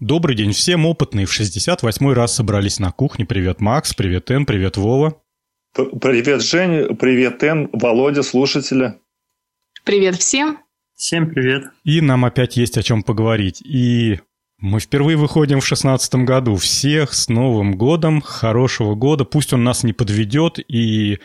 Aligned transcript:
Добрый 0.00 0.34
день 0.34 0.50
всем 0.50 0.86
опытные. 0.86 1.24
В 1.24 1.40
68-й 1.40 2.14
раз 2.14 2.34
собрались 2.34 2.80
на 2.80 2.90
кухне. 2.90 3.24
Привет, 3.24 3.60
Макс, 3.60 3.94
привет, 3.94 4.28
Эн, 4.28 4.44
привет, 4.44 4.76
Вова. 4.76 5.22
Привет, 5.72 6.42
Жень, 6.42 6.96
привет, 6.96 7.40
Эн, 7.44 7.70
Володя, 7.72 8.24
слушатели. 8.24 8.98
Привет 9.84 10.16
всем. 10.16 10.58
Всем 10.96 11.30
привет. 11.30 11.66
И 11.84 12.00
нам 12.00 12.24
опять 12.24 12.56
есть 12.56 12.76
о 12.76 12.82
чем 12.82 13.04
поговорить. 13.04 13.62
И 13.62 14.18
мы 14.58 14.80
впервые 14.80 15.16
выходим 15.16 15.60
в 15.60 15.66
шестнадцатом 15.66 16.24
году. 16.24 16.56
Всех 16.56 17.14
с 17.14 17.28
Новым 17.28 17.76
годом, 17.76 18.20
хорошего 18.20 18.96
года. 18.96 19.24
Пусть 19.24 19.52
он 19.52 19.62
нас 19.62 19.84
не 19.84 19.92
подведет, 19.92 20.58
и 20.58 21.20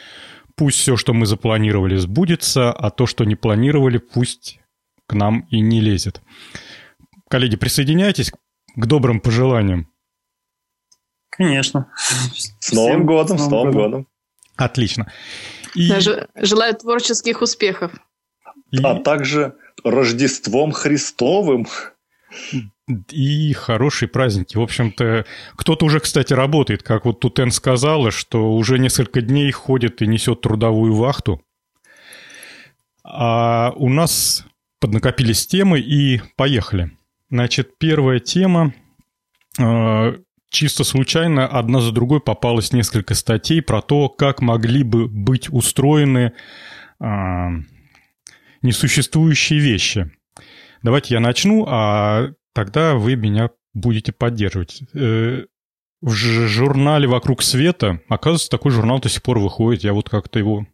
пусть 0.56 0.78
все, 0.78 0.96
что 0.96 1.16
мы 1.16 1.26
запланировали, 1.26 1.96
сбудется, 1.96 2.72
а 2.72 2.92
то, 2.92 3.08
что 3.08 3.24
не 3.24 3.36
планировали, 3.36 3.98
пусть 3.98 4.60
к 5.08 5.14
нам 5.14 5.48
и 5.50 5.60
не 5.60 5.82
лезет. 5.82 6.22
Коллеги, 7.30 7.56
присоединяйтесь 7.56 8.32
к 8.80 8.86
добрым 8.86 9.20
пожеланиям. 9.20 9.88
Конечно. 11.30 11.92
С 12.60 12.72
Новым 12.72 13.06
годом, 13.06 13.38
с 13.38 13.48
Новым 13.48 13.72
годом. 13.72 14.08
Отлично. 14.56 15.12
И... 15.76 15.92
Желаю 16.36 16.76
творческих 16.76 17.42
успехов. 17.42 17.94
И... 18.72 18.82
А 18.84 18.96
также 19.00 19.56
Рождеством 19.84 20.72
Христовым. 20.72 21.68
И 23.10 23.54
хорошие 23.54 24.10
праздники. 24.10 24.58
В 24.58 24.62
общем-то, 24.62 25.26
кто-то 25.56 25.86
уже, 25.86 26.00
кстати, 26.00 26.34
работает, 26.34 26.84
как 26.84 27.06
вот 27.06 27.20
Тутен 27.20 27.52
сказала, 27.52 28.12
что 28.12 28.52
уже 28.52 28.80
несколько 28.80 29.22
дней 29.22 29.52
ходит 29.52 30.02
и 30.02 30.08
несет 30.08 30.42
трудовую 30.42 30.96
вахту. 30.96 31.42
А 33.04 33.72
у 33.76 33.90
нас 33.90 34.46
поднакопились 34.80 35.48
темы 35.48 35.80
и 35.80 36.22
поехали. 36.36 36.92
Значит, 37.30 37.78
первая 37.78 38.20
тема. 38.20 38.74
А, 39.60 40.16
чисто 40.50 40.84
случайно 40.84 41.48
одна 41.48 41.82
за 41.82 41.92
другой 41.92 42.22
попалось 42.22 42.74
несколько 42.74 43.14
статей 43.14 43.62
про 43.62 43.82
то, 43.82 44.10
как 44.10 44.42
могли 44.42 44.84
бы 44.84 45.08
быть 45.08 45.50
устроены 45.50 46.34
а, 47.00 47.50
несуществующие 48.62 49.60
вещи. 49.60 50.12
Давайте 50.82 51.14
я 51.14 51.20
начну, 51.20 51.66
а 51.68 52.30
тогда 52.54 52.96
вы 52.96 53.16
меня 53.16 53.50
будете 53.74 54.12
поддерживать. 54.12 54.82
Э, 54.94 55.46
в 56.02 56.10
журнале 56.12 57.08
«Вокруг 57.08 57.42
света», 57.42 58.02
оказывается, 58.08 58.50
такой 58.50 58.72
журнал 58.72 59.00
до 59.00 59.10
сих 59.10 59.22
пор 59.22 59.40
выходит. 59.40 59.84
Я 59.84 59.94
вот 59.94 60.10
как-то 60.10 60.40
его 60.40 60.66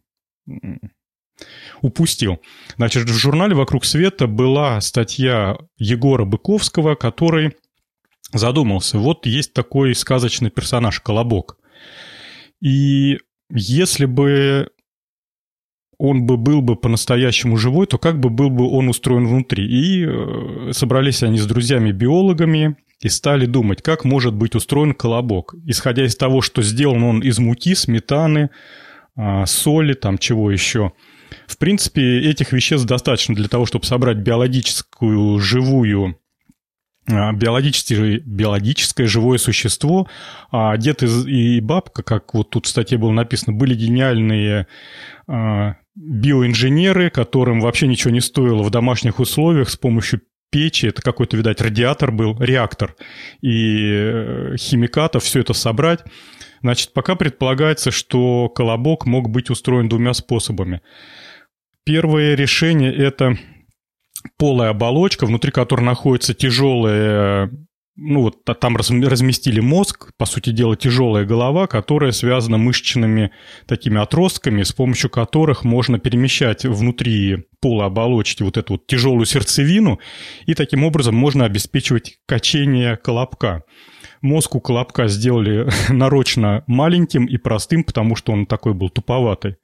упустил. 1.82 2.40
Значит, 2.76 3.08
в 3.08 3.14
журнале 3.14 3.54
«Вокруг 3.54 3.84
света» 3.84 4.26
была 4.26 4.80
статья 4.80 5.58
Егора 5.78 6.24
Быковского, 6.24 6.94
который 6.94 7.56
задумался. 8.32 8.98
Вот 8.98 9.26
есть 9.26 9.52
такой 9.52 9.94
сказочный 9.94 10.50
персонаж 10.50 11.00
Колобок. 11.00 11.58
И 12.60 13.18
если 13.50 14.06
бы 14.06 14.70
он 15.98 16.26
бы 16.26 16.36
был 16.36 16.60
бы 16.60 16.76
по-настоящему 16.76 17.56
живой, 17.56 17.86
то 17.86 17.98
как 17.98 18.20
бы 18.20 18.28
был 18.28 18.50
бы 18.50 18.68
он 18.68 18.88
устроен 18.88 19.26
внутри? 19.26 19.66
И 19.66 20.04
э, 20.04 20.72
собрались 20.72 21.22
они 21.22 21.38
с 21.38 21.46
друзьями-биологами 21.46 22.76
и 23.00 23.08
стали 23.08 23.46
думать, 23.46 23.82
как 23.82 24.04
может 24.04 24.34
быть 24.34 24.54
устроен 24.54 24.94
колобок. 24.94 25.54
Исходя 25.64 26.04
из 26.04 26.16
того, 26.16 26.42
что 26.42 26.62
сделан 26.62 27.02
он 27.02 27.20
из 27.20 27.38
муки, 27.38 27.74
сметаны, 27.74 28.50
э, 29.16 29.46
соли, 29.46 29.94
там 29.94 30.18
чего 30.18 30.50
еще. 30.50 30.92
В 31.46 31.58
принципе, 31.58 32.20
этих 32.20 32.52
веществ 32.52 32.86
достаточно 32.86 33.34
для 33.34 33.48
того, 33.48 33.66
чтобы 33.66 33.84
собрать 33.84 34.18
биологическую 34.18 35.38
живую 35.38 36.18
а, 37.08 37.32
биологическое, 37.32 38.20
биологическое 38.24 39.06
живое 39.06 39.38
существо, 39.38 40.08
а 40.50 40.76
дед 40.76 41.04
и 41.04 41.60
бабка, 41.60 42.02
как 42.02 42.34
вот 42.34 42.50
тут 42.50 42.66
в 42.66 42.68
статье 42.68 42.98
было 42.98 43.12
написано, 43.12 43.56
были 43.56 43.74
гениальные 43.74 44.66
а, 45.28 45.76
биоинженеры, 45.94 47.10
которым 47.10 47.60
вообще 47.60 47.86
ничего 47.86 48.12
не 48.12 48.20
стоило 48.20 48.62
в 48.62 48.70
домашних 48.70 49.20
условиях 49.20 49.70
с 49.70 49.76
помощью 49.76 50.20
печи, 50.50 50.86
это 50.86 51.00
какой-то, 51.00 51.36
видать, 51.36 51.60
радиатор 51.60 52.10
был, 52.10 52.40
реактор, 52.40 52.96
и 53.40 53.78
э, 53.82 54.56
химикатов 54.58 55.24
все 55.24 55.40
это 55.40 55.52
собрать. 55.52 56.04
Значит, 56.66 56.94
пока 56.94 57.14
предполагается, 57.14 57.92
что 57.92 58.48
колобок 58.48 59.06
мог 59.06 59.30
быть 59.30 59.50
устроен 59.50 59.88
двумя 59.88 60.14
способами. 60.14 60.80
Первое 61.84 62.34
решение– 62.34 62.92
это 62.96 63.38
полая 64.36 64.70
оболочка, 64.70 65.26
внутри 65.26 65.52
которой 65.52 65.82
находится 65.82 66.34
тяжелая 66.34 67.52
ну 67.94 68.22
вот 68.22 68.44
там 68.44 68.76
разместили 68.76 69.60
мозг, 69.60 70.10
по 70.18 70.26
сути 70.26 70.50
дела 70.50 70.76
тяжелая 70.76 71.24
голова, 71.24 71.68
которая 71.68 72.10
связана 72.10 72.58
мышечными 72.58 73.30
такими 73.66 73.98
отростками, 73.98 74.64
с 74.64 74.72
помощью 74.72 75.08
которых 75.08 75.62
можно 75.62 76.00
перемещать 76.00 76.66
внутри 76.66 77.44
пола 77.60 77.86
оболочки 77.86 78.42
вот 78.42 78.56
эту 78.56 78.74
вот 78.74 78.86
тяжелую 78.88 79.24
сердцевину, 79.24 80.00
и 80.46 80.54
таким 80.54 80.84
образом 80.84 81.14
можно 81.14 81.44
обеспечивать 81.44 82.18
качение 82.26 82.96
колобка. 82.96 83.62
Мозг 84.22 84.54
у 84.54 84.60
колобка 84.60 85.08
сделали 85.08 85.68
нарочно 85.92 86.64
маленьким 86.66 87.26
и 87.26 87.36
простым, 87.36 87.84
потому 87.84 88.16
что 88.16 88.32
он 88.32 88.46
такой 88.46 88.74
был 88.74 88.88
туповатый. 88.88 89.56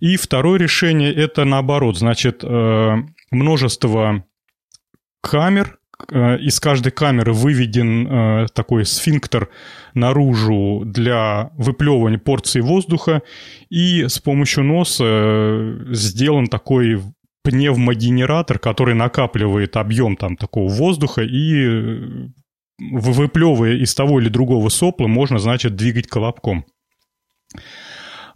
И 0.00 0.16
второе 0.16 0.58
решение– 0.58 1.12
это 1.14 1.44
наоборот, 1.44 1.98
значит, 1.98 2.42
э, 2.42 2.96
множество 3.30 4.24
камер, 5.22 5.80
Э, 6.08 6.38
из 6.38 6.60
каждой 6.60 6.92
камеры 6.92 7.32
выведен 7.32 8.06
э, 8.06 8.46
такой 8.54 8.84
сфинктер 8.84 9.48
наружу 9.94 10.82
для 10.84 11.50
выплевывания 11.56 12.18
порции 12.18 12.60
воздуха, 12.60 13.22
и 13.68 14.06
с 14.08 14.18
помощью 14.18 14.64
носа 14.64 15.78
сделан 15.90 16.46
такой 16.46 17.02
пневмогенератор, 17.42 18.58
который 18.58 18.94
накапливает 18.94 19.76
объем 19.76 20.16
там 20.16 20.36
такого 20.36 20.68
воздуха 20.68 21.22
и 21.22 22.28
выплевывая 22.80 23.74
из 23.74 23.94
того 23.94 24.20
или 24.20 24.28
другого 24.28 24.68
сопла, 24.68 25.06
можно, 25.06 25.38
значит, 25.38 25.76
двигать 25.76 26.06
колобком. 26.06 26.64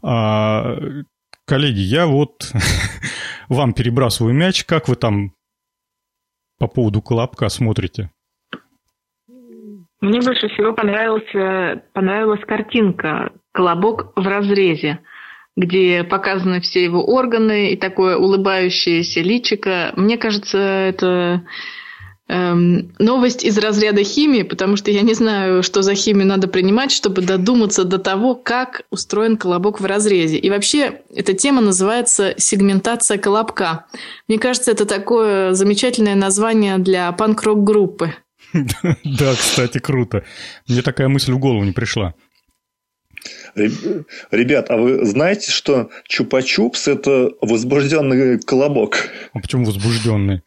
А, 0.02 0.76
коллеги, 1.46 1.80
я 1.80 2.06
вот 2.06 2.52
вам 3.48 3.72
перебрасываю 3.72 4.34
мяч. 4.34 4.64
Как 4.64 4.88
вы 4.88 4.96
там 4.96 5.32
по 6.58 6.68
поводу 6.68 7.02
колобка 7.02 7.48
смотрите? 7.48 8.10
Мне 10.00 10.20
больше 10.20 10.48
всего 10.48 10.74
понравилась, 10.74 11.80
понравилась 11.94 12.44
картинка 12.46 13.32
«Колобок 13.52 14.12
в 14.16 14.26
разрезе», 14.26 15.00
где 15.56 16.04
показаны 16.04 16.60
все 16.60 16.84
его 16.84 17.02
органы 17.02 17.72
и 17.72 17.76
такое 17.76 18.18
улыбающееся 18.18 19.20
личико. 19.20 19.94
Мне 19.96 20.18
кажется, 20.18 20.58
это 20.58 21.44
эм, 22.28 22.92
новость 22.98 23.44
из 23.44 23.58
разряда 23.58 24.02
химии, 24.02 24.42
потому 24.42 24.76
что 24.76 24.90
я 24.90 25.02
не 25.02 25.14
знаю, 25.14 25.62
что 25.62 25.82
за 25.82 25.94
химию 25.94 26.26
надо 26.26 26.48
принимать, 26.48 26.92
чтобы 26.92 27.22
додуматься 27.22 27.84
до 27.84 27.98
того, 27.98 28.34
как 28.34 28.82
устроен 28.90 29.36
колобок 29.36 29.80
в 29.80 29.84
разрезе. 29.84 30.38
И 30.38 30.50
вообще, 30.50 31.02
эта 31.14 31.34
тема 31.34 31.60
называется 31.60 32.34
сегментация 32.38 33.18
колобка. 33.18 33.86
Мне 34.28 34.38
кажется, 34.38 34.70
это 34.70 34.86
такое 34.86 35.52
замечательное 35.54 36.14
название 36.14 36.78
для 36.78 37.10
панк-рок-группы. 37.12 38.14
Да, 39.04 39.34
кстати, 39.34 39.78
круто. 39.78 40.24
Мне 40.68 40.82
такая 40.82 41.08
мысль 41.08 41.32
в 41.32 41.38
голову 41.38 41.64
не 41.64 41.72
пришла. 41.72 42.14
Ребят, 43.54 44.70
а 44.70 44.76
вы 44.76 45.04
знаете, 45.04 45.50
что 45.50 45.90
чупа-чупс– 46.08 46.86
это 46.90 47.30
возбужденный 47.40 48.40
колобок? 48.40 49.08
А 49.32 49.40
почему 49.40 49.64
возбужденный? 49.64 50.42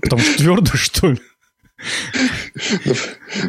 Потому 0.00 0.22
что 0.22 0.38
твердый, 0.38 0.76
что 0.78 1.08
ли? 1.08 1.18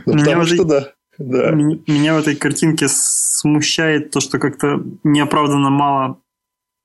Ну, 0.05 0.17
потому 0.17 0.45
что 0.45 0.63
да. 0.63 0.93
Да. 1.17 1.51
Меня 1.51 2.15
в 2.15 2.19
этой 2.19 2.35
картинке 2.35 2.87
смущает 2.87 4.11
то, 4.11 4.21
что 4.21 4.39
как-то 4.39 4.81
неоправданно 5.03 5.69
мало 5.69 6.21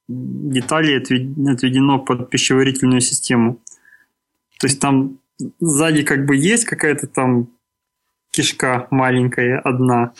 деталей 0.08 0.98
отведено 0.98 2.00
под 2.00 2.30
пищеварительную 2.30 3.00
систему. 3.00 3.60
То 4.58 4.66
есть 4.66 4.80
там 4.80 5.18
сзади 5.60 6.02
как 6.02 6.26
бы 6.26 6.36
есть 6.36 6.64
какая-то 6.64 7.06
там 7.06 7.48
кишка 8.32 8.88
маленькая 8.90 9.60
одна, 9.60 10.12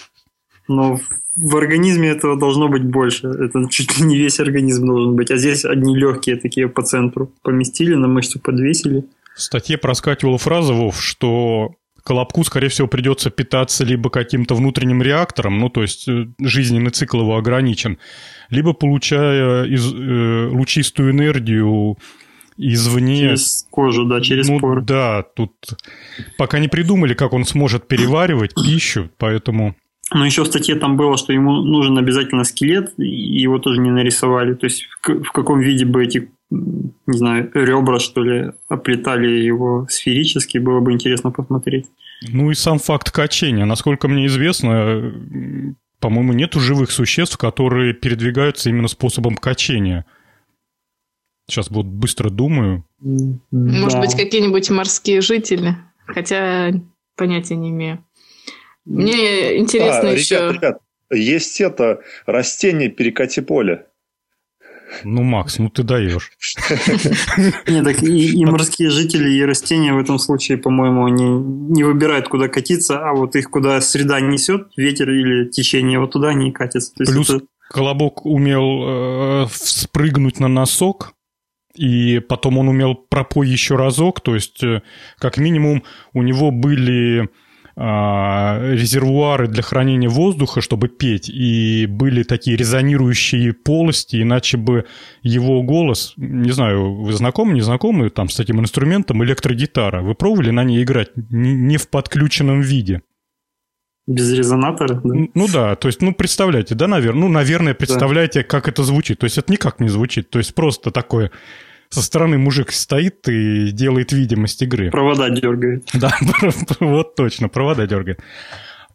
но 0.69 0.99
в 1.37 1.57
организме 1.57 2.09
этого 2.09 2.39
должно 2.39 2.69
быть 2.69 2.85
больше. 2.85 3.29
Это 3.29 3.69
чуть 3.69 3.99
ли 3.99 4.07
не 4.07 4.17
весь 4.17 4.41
организм 4.41 4.87
должен 4.87 5.17
быть. 5.17 5.31
А 5.31 5.37
здесь 5.37 5.65
одни 5.65 5.97
легкие 5.97 6.37
такие 6.37 6.69
по 6.69 6.83
центру 6.83 7.31
поместили, 7.43 7.95
на 7.95 8.07
мышцу 8.07 8.39
подвесили. 8.39 9.05
В 9.35 9.43
статье 9.43 9.77
проскакивала 9.77 10.39
фраза, 10.39 10.73
Вов, 10.73 11.03
что 11.03 11.75
Колобку, 12.05 12.45
скорее 12.45 12.69
всего, 12.69 12.87
придется 12.87 13.31
питаться 13.31 13.83
либо 13.83 14.11
каким-то 14.11 14.55
внутренним 14.55 15.03
реактором, 15.03 15.59
ну, 15.59 15.71
то 15.71 15.81
есть 15.81 16.07
э, 16.07 16.27
жизненный 16.39 16.91
цикл 16.91 17.21
его 17.21 17.37
ограничен, 17.37 17.99
либо 18.51 18.75
получая 18.75 19.65
из, 19.65 19.91
э, 19.91 20.49
лучистую 20.53 21.13
энергию 21.13 21.97
извне... 22.59 23.21
Через 23.21 23.67
кожу, 23.71 24.05
да, 24.05 24.21
через 24.21 24.49
ну, 24.49 24.61
поры. 24.61 24.83
Да, 24.83 25.23
тут 25.23 25.53
пока 26.37 26.59
не 26.59 26.69
придумали, 26.69 27.15
как 27.15 27.33
он 27.33 27.47
сможет 27.47 27.89
переваривать 27.89 28.55
пищу, 28.55 29.11
поэтому... 29.17 29.75
Но 30.13 30.25
еще 30.25 30.43
в 30.43 30.47
статье 30.47 30.75
там 30.75 30.97
было, 30.97 31.17
что 31.17 31.33
ему 31.33 31.63
нужен 31.63 31.97
обязательно 31.99 32.45
скелет, 32.45 32.93
и 32.99 33.07
его 33.07 33.59
тоже 33.59 33.81
не 33.81 33.91
нарисовали. 33.91 34.55
То 34.55 34.67
есть 34.67 34.87
в 35.03 35.33
каком 35.33 35.61
виде 35.61 35.87
бы 35.87 36.05
эти, 36.05 36.31
не 36.51 37.17
знаю, 37.17 37.51
ребра, 37.55 37.99
что 37.99 38.23
ли, 38.23 38.53
оплетали 38.69 39.29
его 39.29 39.87
сферически, 39.89 40.59
было 40.59 40.81
бы 40.81 40.93
интересно 40.93 41.31
посмотреть. 41.31 41.87
Ну 42.29 42.51
и 42.51 42.55
сам 42.55 42.79
факт 42.79 43.11
качения. 43.11 43.65
Насколько 43.65 44.09
мне 44.09 44.27
известно, 44.27 45.13
по-моему, 46.01 46.33
нету 46.35 46.61
живых 46.61 46.91
существ, 46.91 47.39
которые 47.39 47.95
передвигаются 47.95 48.69
именно 48.69 48.89
способом 48.89 49.37
качения. 49.37 50.05
Сейчас 51.49 51.71
вот 51.71 51.87
быстро 51.87 52.31
думаю. 52.31 52.85
Может 53.01 53.95
да. 53.95 54.01
быть, 54.01 54.15
какие-нибудь 54.15 54.71
морские 54.71 55.21
жители, 55.21 55.77
хотя 56.07 56.73
понятия 57.17 57.57
не 57.57 57.71
имею. 57.71 58.05
Мне 58.85 59.59
интересно 59.59 60.11
а, 60.11 60.13
еще... 60.13 60.37
Ребят, 60.37 60.55
ребят, 60.55 60.79
есть 61.11 61.61
это 61.61 62.01
растение 62.27 62.89
перекати 62.89 63.41
поле. 63.41 63.87
Ну, 65.03 65.23
Макс, 65.23 65.59
ну 65.59 65.71
ты 65.71 65.83
даешь. 65.83 66.31
Нет, 67.67 67.85
так 67.85 68.03
и, 68.03 68.33
и 68.33 68.45
морские 68.45 68.91
жители, 68.91 69.31
и 69.31 69.45
растения 69.45 69.93
в 69.93 69.99
этом 69.99 70.19
случае, 70.19 70.59
по-моему, 70.59 71.07
они 71.07 71.25
не 71.25 71.83
выбирают, 71.83 72.29
куда 72.29 72.49
катиться, 72.49 72.99
а 72.99 73.13
вот 73.13 73.35
их 73.35 73.51
куда 73.51 73.81
среда 73.81 74.21
несет, 74.21 74.69
ветер 74.77 75.11
или 75.11 75.49
течение, 75.49 75.99
вот 75.99 76.13
туда 76.13 76.29
они 76.29 76.51
и 76.51 76.53
катятся. 76.53 76.93
То 76.95 77.05
Плюс 77.05 77.31
это... 77.31 77.45
Колобок 77.71 78.25
умел 78.25 79.45
э, 79.45 79.47
спрыгнуть 79.51 80.39
на 80.39 80.49
носок, 80.49 81.15
и 81.75 82.21
потом 82.21 82.59
он 82.59 82.69
умел 82.69 82.95
пропой 82.95 83.49
еще 83.49 83.75
разок, 83.75 84.21
то 84.21 84.35
есть, 84.35 84.63
э, 84.63 84.83
как 85.19 85.39
минимум, 85.39 85.83
у 86.13 86.23
него 86.23 86.53
были 86.53 87.29
резервуары 87.77 89.49
для 89.49 89.63
хранения 89.63 90.09
воздуха, 90.09 90.61
чтобы 90.61 90.89
петь, 90.89 91.29
и 91.29 91.87
были 91.87 92.23
такие 92.23 92.57
резонирующие 92.57 93.53
полости, 93.53 94.23
иначе 94.23 94.59
бы 94.59 94.85
его 95.23 95.63
голос, 95.63 96.15
не 96.17 96.53
знаю, 96.53 96.95
вы 96.95 97.13
знакомы, 97.13 97.55
не 97.55 97.63
знакомы 97.63 98.11
там 98.11 98.29
с 98.29 98.39
этим 98.39 98.61
инструментом, 98.61 99.25
электрогитара, 99.25 100.03
вы 100.03 100.15
пробовали 100.15 100.51
на 100.51 100.63
ней 100.63 100.85
играть 100.85 101.11
не 101.17 101.77
в 101.77 101.89
подключенном 101.89 102.61
виде? 102.61 103.03
Без 104.07 104.33
резонатора? 104.33 105.01
Да? 105.03 105.15
Ну 105.35 105.47
да, 105.51 105.77
то 105.77 105.89
есть, 105.89 106.03
ну 106.03 106.13
представляете, 106.13 106.75
да, 106.75 106.87
наверное, 106.87 107.23
ну, 107.23 107.29
наверное, 107.29 107.73
представляете, 107.73 108.41
да. 108.41 108.47
как 108.47 108.69
это 108.69 108.83
звучит. 108.85 109.19
То 109.19 109.25
есть 109.25 109.39
это 109.39 109.51
никак 109.51 109.81
не 109.81 109.89
звучит, 109.89 110.29
то 110.29 110.39
есть 110.39 110.55
просто 110.55 110.91
такое 110.91 111.31
со 111.95 112.03
стороны 112.03 112.39
мужик 112.39 112.73
стоит 112.73 113.29
и 113.29 113.71
делает 113.71 114.13
видимость 114.13 114.61
игры. 114.63 114.91
Провода 114.91 115.31
дергает. 115.31 115.89
Да, 115.95 116.13
вот 116.81 117.15
точно, 117.15 117.49
провода 117.49 117.87
дергает. 117.87 118.21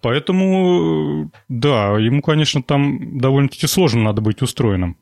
Поэтому, 0.02 1.32
да, 1.48 1.98
ему, 1.98 2.22
конечно, 2.22 2.62
там 2.62 3.18
довольно-таки 3.20 3.68
сложно 3.68 4.04
надо 4.04 4.22
быть 4.22 4.42
устроенным. 4.42 4.98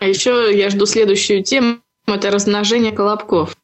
А 0.00 0.06
еще 0.06 0.50
я 0.56 0.68
жду 0.70 0.86
следующую 0.86 1.44
тему. 1.44 1.78
Это 2.06 2.30
размножение 2.30 2.92
колобков. 2.92 3.56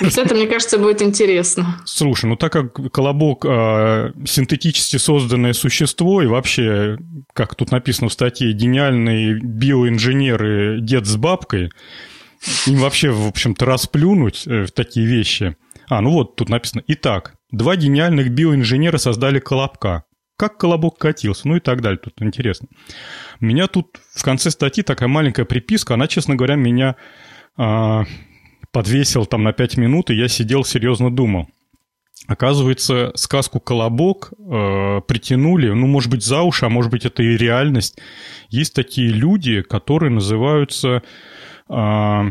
Вот 0.00 0.18
это, 0.18 0.34
мне 0.34 0.46
кажется, 0.46 0.78
будет 0.78 1.02
интересно. 1.02 1.80
Слушай, 1.84 2.26
ну 2.26 2.36
так 2.36 2.52
как 2.52 2.92
Колобок 2.92 3.44
э, 3.46 4.12
синтетически 4.26 4.98
созданное 4.98 5.54
существо, 5.54 6.22
и 6.22 6.26
вообще, 6.26 6.98
как 7.32 7.54
тут 7.54 7.70
написано 7.70 8.08
в 8.08 8.12
статье, 8.12 8.52
гениальные 8.52 9.40
биоинженеры 9.40 10.80
дед 10.80 11.06
с 11.06 11.16
бабкой, 11.16 11.70
им 12.66 12.78
вообще, 12.78 13.10
в 13.10 13.26
общем-то, 13.26 13.64
расплюнуть 13.64 14.46
э, 14.46 14.66
такие 14.74 15.06
вещи. 15.06 15.56
А, 15.88 16.00
ну 16.02 16.10
вот, 16.10 16.36
тут 16.36 16.50
написано. 16.50 16.82
Итак, 16.86 17.34
два 17.50 17.76
гениальных 17.76 18.30
биоинженера 18.30 18.98
создали 18.98 19.38
Колобка. 19.38 20.04
Как 20.36 20.58
Колобок 20.58 20.98
катился, 20.98 21.48
ну 21.48 21.56
и 21.56 21.60
так 21.60 21.80
далее. 21.80 21.98
Тут 21.98 22.14
интересно. 22.20 22.68
Меня 23.40 23.66
тут 23.66 23.98
в 24.14 24.22
конце 24.22 24.50
статьи 24.50 24.84
такая 24.84 25.08
маленькая 25.08 25.46
приписка, 25.46 25.94
она, 25.94 26.06
честно 26.06 26.36
говоря, 26.36 26.54
меня... 26.54 26.96
Подвесил 28.72 29.26
там 29.26 29.42
на 29.42 29.52
5 29.52 29.76
минут, 29.76 30.10
и 30.10 30.14
я 30.14 30.28
сидел, 30.28 30.64
серьезно 30.64 31.10
думал. 31.14 31.48
Оказывается, 32.26 33.12
сказку 33.14 33.60
«Колобок» 33.60 34.32
э, 34.32 35.00
притянули, 35.06 35.70
ну, 35.70 35.86
может 35.86 36.10
быть, 36.10 36.22
за 36.22 36.42
уши, 36.42 36.66
а 36.66 36.68
может 36.68 36.90
быть, 36.90 37.06
это 37.06 37.22
и 37.22 37.36
реальность. 37.36 37.98
Есть 38.50 38.74
такие 38.74 39.08
люди, 39.08 39.62
которые 39.62 40.10
называются 40.10 41.02
э, 41.70 42.22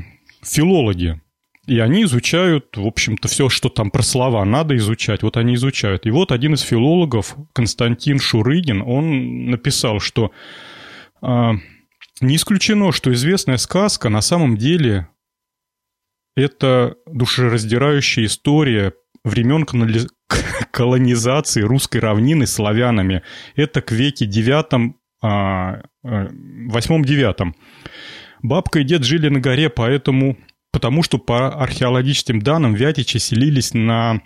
филологи. 0.43 1.19
И 1.65 1.79
они 1.79 2.03
изучают, 2.03 2.77
в 2.77 2.85
общем-то, 2.85 3.27
все, 3.27 3.49
что 3.49 3.69
там 3.69 3.89
про 3.89 4.03
слова 4.03 4.45
надо 4.45 4.75
изучать. 4.77 5.23
Вот 5.23 5.35
они 5.35 5.55
изучают. 5.55 6.05
И 6.05 6.11
вот 6.11 6.31
один 6.31 6.53
из 6.53 6.61
филологов, 6.61 7.35
Константин 7.53 8.19
Шурыгин, 8.19 8.81
он 8.81 9.47
написал, 9.47 9.99
что 9.99 10.31
э, 11.21 11.51
не 12.21 12.35
исключено, 12.35 12.91
что 12.91 13.11
известная 13.11 13.57
сказка 13.57 14.09
на 14.09 14.21
самом 14.21 14.57
деле 14.57 15.07
это 16.37 16.95
душераздирающая 17.07 18.25
история 18.25 18.93
времен 19.23 19.65
колонизации 20.71 21.61
русской 21.61 21.97
равнины 21.97 22.45
славянами. 22.45 23.23
Это 23.55 23.81
к 23.81 23.91
веке 23.91 24.27
девятом, 24.27 24.97
а, 25.21 25.81
э, 26.03 26.27
восьмом-девятом. 26.67 27.55
Бабка 28.43 28.79
и 28.79 28.83
дед 28.83 29.03
жили 29.03 29.29
на 29.29 29.39
горе, 29.39 29.69
поэтому, 29.69 30.37
потому 30.71 31.01
что 31.01 31.17
по 31.17 31.49
археологическим 31.59 32.39
данным 32.39 32.75
вятичи 32.75 33.17
селились 33.17 33.73
на 33.73 34.21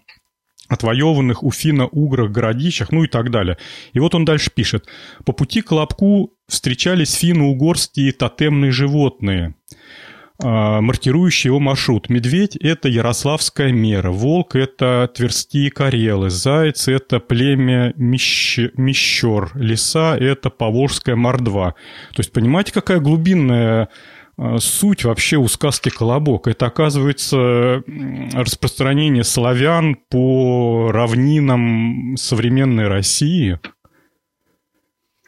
отвоеванных 0.67 1.43
у 1.43 1.51
финно-уграх 1.51 2.29
городищах, 2.29 2.91
ну 2.91 3.05
и 3.05 3.07
так 3.07 3.31
далее. 3.31 3.57
И 3.93 3.99
вот 3.99 4.15
он 4.15 4.25
дальше 4.25 4.51
пишет. 4.53 4.85
По 5.25 5.31
пути 5.31 5.61
к 5.61 5.71
Лобку 5.71 6.33
встречались 6.49 7.13
финно-угорские 7.13 8.11
тотемные 8.11 8.71
животные– 8.71 9.55
а, 9.65 10.10
маркирующий 10.41 11.49
его 11.49 11.59
маршрут. 11.59 12.09
Медведь– 12.09 12.55
это 12.59 12.89
ярославская 12.89 13.71
мера, 13.71 14.11
волк– 14.11 14.55
это 14.57 15.09
тверские 15.13 15.71
карелы, 15.71 16.29
заяц– 16.29 16.87
это 16.87 17.19
племя 17.19 17.93
Мещ... 17.95 18.59
Мещер, 18.75 19.51
лиса– 19.55 20.17
это 20.19 20.49
поволжская 20.49 21.15
мордва. 21.15 21.75
То 22.13 22.19
есть 22.19 22.31
понимаете, 22.31 22.73
какая 22.73 22.99
глубинная 22.99 23.89
а, 24.37 24.57
суть 24.57 25.03
вообще 25.03 25.37
у 25.37 25.47
сказки 25.47 25.89
«Колобок». 25.89 26.47
Это, 26.47 26.65
оказывается, 26.65 27.83
распространение 28.33 29.23
славян 29.23 29.95
по 30.09 30.91
равнинам 30.91 32.15
современной 32.17 32.87
России– 32.87 33.59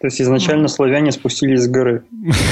то 0.04 0.08
есть 0.08 0.20
изначально 0.20 0.68
славяне 0.68 1.14
спустились 1.14 1.62
с 1.62 1.70
горы. 1.70 2.04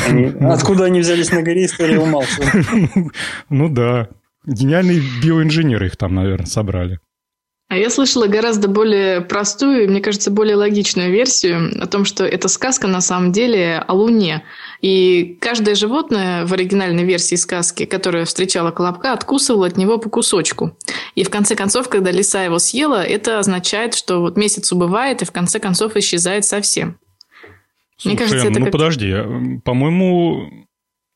Они... 0.07 0.31
Откуда 0.39 0.85
они 0.85 1.01
взялись 1.01 1.33
на 1.33 1.41
горе, 1.41 1.65
история 1.65 1.99
умалчивает. 1.99 3.11
Ну 3.49 3.67
да. 3.67 4.07
Гениальные 4.45 5.01
биоинженеры 5.21 5.87
их 5.87 5.97
там, 5.97 6.15
наверное, 6.15 6.45
собрали. 6.45 6.99
А 7.67 7.77
я 7.77 7.89
слышала 7.89 8.27
гораздо 8.27 8.69
более 8.69 9.19
простую, 9.19 9.89
мне 9.89 9.99
кажется, 9.99 10.31
более 10.31 10.55
логичную 10.55 11.11
версию 11.11 11.71
о 11.83 11.87
том, 11.87 12.05
что 12.05 12.23
эта 12.23 12.47
сказка 12.47 12.87
на 12.87 13.01
самом 13.01 13.33
деле 13.33 13.83
о 13.85 13.95
Луне. 13.95 14.45
И 14.81 15.37
каждое 15.41 15.75
животное 15.75 16.45
в 16.45 16.53
оригинальной 16.53 17.03
версии 17.03 17.35
сказки, 17.35 17.83
которое 17.83 18.23
встречало 18.23 18.71
Колобка, 18.71 19.11
откусывало 19.11 19.67
от 19.67 19.75
него 19.75 19.97
по 19.97 20.09
кусочку. 20.09 20.77
И 21.15 21.25
в 21.25 21.29
конце 21.29 21.55
концов, 21.55 21.89
когда 21.89 22.11
лиса 22.11 22.43
его 22.43 22.59
съела, 22.59 23.03
это 23.03 23.39
означает, 23.39 23.93
что 23.93 24.21
вот 24.21 24.37
месяц 24.37 24.71
убывает 24.71 25.21
и 25.21 25.25
в 25.25 25.33
конце 25.33 25.59
концов 25.59 25.97
исчезает 25.97 26.45
совсем. 26.45 26.97
Слушай, 28.01 28.15
Мне 28.15 28.17
кажется, 28.17 28.47
это 28.47 28.59
ну 28.59 28.65
как... 28.65 28.71
подожди, 28.71 29.13
по-моему, 29.63 30.49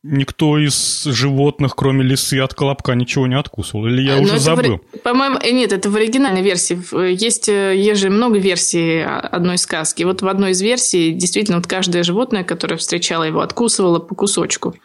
никто 0.04 0.60
из 0.60 1.04
животных, 1.06 1.76
кроме 1.76 2.04
лисы 2.04 2.40
от 2.40 2.54
колобка, 2.54 2.94
ничего 2.94 3.26
не 3.26 3.36
откусывал. 3.36 3.88
Или 3.88 4.04
я 4.04 4.18
Но 4.18 4.22
уже 4.22 4.38
забыл? 4.38 4.82
В... 4.94 5.00
По-моему, 5.00 5.40
э, 5.42 5.50
нет, 5.50 5.74
это 5.74 5.90
в 5.90 5.96
оригинальной 5.96 6.44
версии. 6.44 6.78
Есть, 7.12 7.50
э, 7.50 7.76
есть 7.76 8.02
же 8.02 8.12
много 8.12 8.38
версий 8.38 9.02
одной 9.02 9.58
сказки. 9.58 10.04
Вот 10.04 10.22
в 10.22 10.28
одной 10.28 10.52
из 10.52 10.62
версий 10.62 11.12
действительно 11.12 11.58
вот 11.58 11.66
каждое 11.66 12.04
животное, 12.04 12.44
которое 12.44 12.78
встречало 12.78 13.24
его, 13.24 13.40
откусывало 13.42 13.98
по 13.98 14.14
кусочку. 14.14 14.76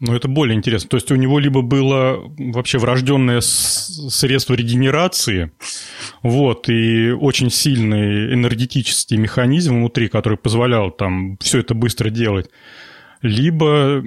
Ну, 0.00 0.14
это 0.14 0.28
более 0.28 0.56
интересно. 0.56 0.88
То 0.90 0.96
есть 0.96 1.10
у 1.12 1.14
него 1.14 1.38
либо 1.38 1.62
было 1.62 2.18
вообще 2.36 2.78
врожденное 2.78 3.40
средство 3.40 4.54
регенерации, 4.54 5.52
вот, 6.22 6.68
и 6.68 7.10
очень 7.12 7.50
сильный 7.50 8.34
энергетический 8.34 9.16
механизм 9.16 9.76
внутри, 9.76 10.08
который 10.08 10.36
позволял 10.36 10.90
там 10.90 11.38
все 11.38 11.60
это 11.60 11.74
быстро 11.74 12.10
делать, 12.10 12.50
либо, 13.22 14.04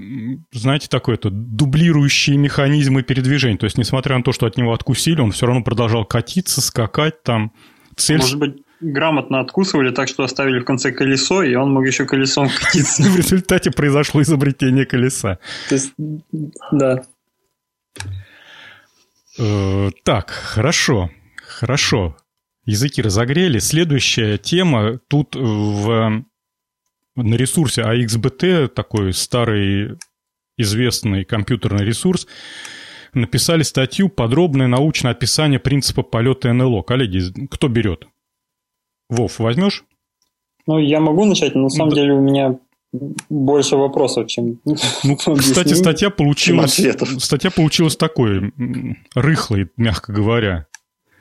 знаете, 0.52 0.88
такой-то 0.90 1.30
дублирующие 1.32 2.38
механизмы 2.38 3.02
передвижения. 3.02 3.58
То 3.58 3.66
есть, 3.66 3.78
несмотря 3.78 4.18
на 4.18 4.24
то, 4.24 4.32
что 4.32 4.46
от 4.46 4.58
него 4.58 4.74
откусили, 4.74 5.22
он 5.22 5.32
все 5.32 5.48
равно 5.48 5.64
продолжал 5.64 6.06
катиться, 6.06 6.62
скакать 6.62 7.24
там. 7.24 7.52
Цель... 7.96 8.20
Может 8.20 8.38
быть, 8.38 8.56
грамотно 8.80 9.40
откусывали 9.40 9.92
так, 9.92 10.08
что 10.08 10.24
оставили 10.24 10.60
в 10.60 10.66
конце 10.66 10.92
колесо, 10.92 11.44
и 11.44 11.56
он 11.56 11.72
мог 11.72 11.86
еще 11.86 12.06
колесом 12.06 12.50
катиться. 12.60 13.04
В 13.04 13.18
результате 13.18 13.72
произошло 13.72 14.22
изобретение 14.22 14.86
колеса. 14.86 15.40
То 15.70 15.76
есть, 15.76 15.94
да. 16.72 17.04
Э, 19.40 19.90
так, 20.04 20.30
хорошо, 20.30 21.10
хорошо. 21.46 22.18
Языки 22.66 23.02
разогрели. 23.02 23.60
Следующая 23.60 24.38
тема. 24.38 25.00
Тут 25.08 25.36
в, 25.36 26.24
на 27.16 27.36
ресурсе 27.36 27.82
AXBT, 27.82 28.68
такой 28.68 29.14
старый 29.14 29.98
известный 30.58 31.24
компьютерный 31.24 31.86
ресурс, 31.86 32.28
написали 33.14 33.64
статью 33.64 34.10
«Подробное 34.10 34.68
научное 34.68 35.12
описание 35.12 35.60
принципа 35.60 36.04
полета 36.04 36.52
НЛО». 36.52 36.82
Коллеги, 36.82 37.48
кто 37.50 37.70
берет? 37.70 38.06
Вов, 39.10 39.40
возьмешь? 39.40 39.84
Ну, 40.66 40.80
я 40.80 41.00
могу 41.00 41.26
начать, 41.26 41.56
но 41.56 41.64
на 41.64 41.70
самом 41.70 41.90
ну, 41.90 41.96
деле 41.96 42.14
у 42.14 42.22
меня 42.22 42.60
больше 43.30 43.76
вопросов, 43.76 44.28
чем 44.28 44.60
Ну, 44.66 44.76
кстати, 45.36 45.74
статья 45.74 46.10
получилась, 46.10 46.80
статья 47.20 47.52
получилась 47.52 47.98
такой, 47.98 48.54
рыхлой, 49.14 49.70
мягко 49.78 50.14
говоря. 50.14 50.67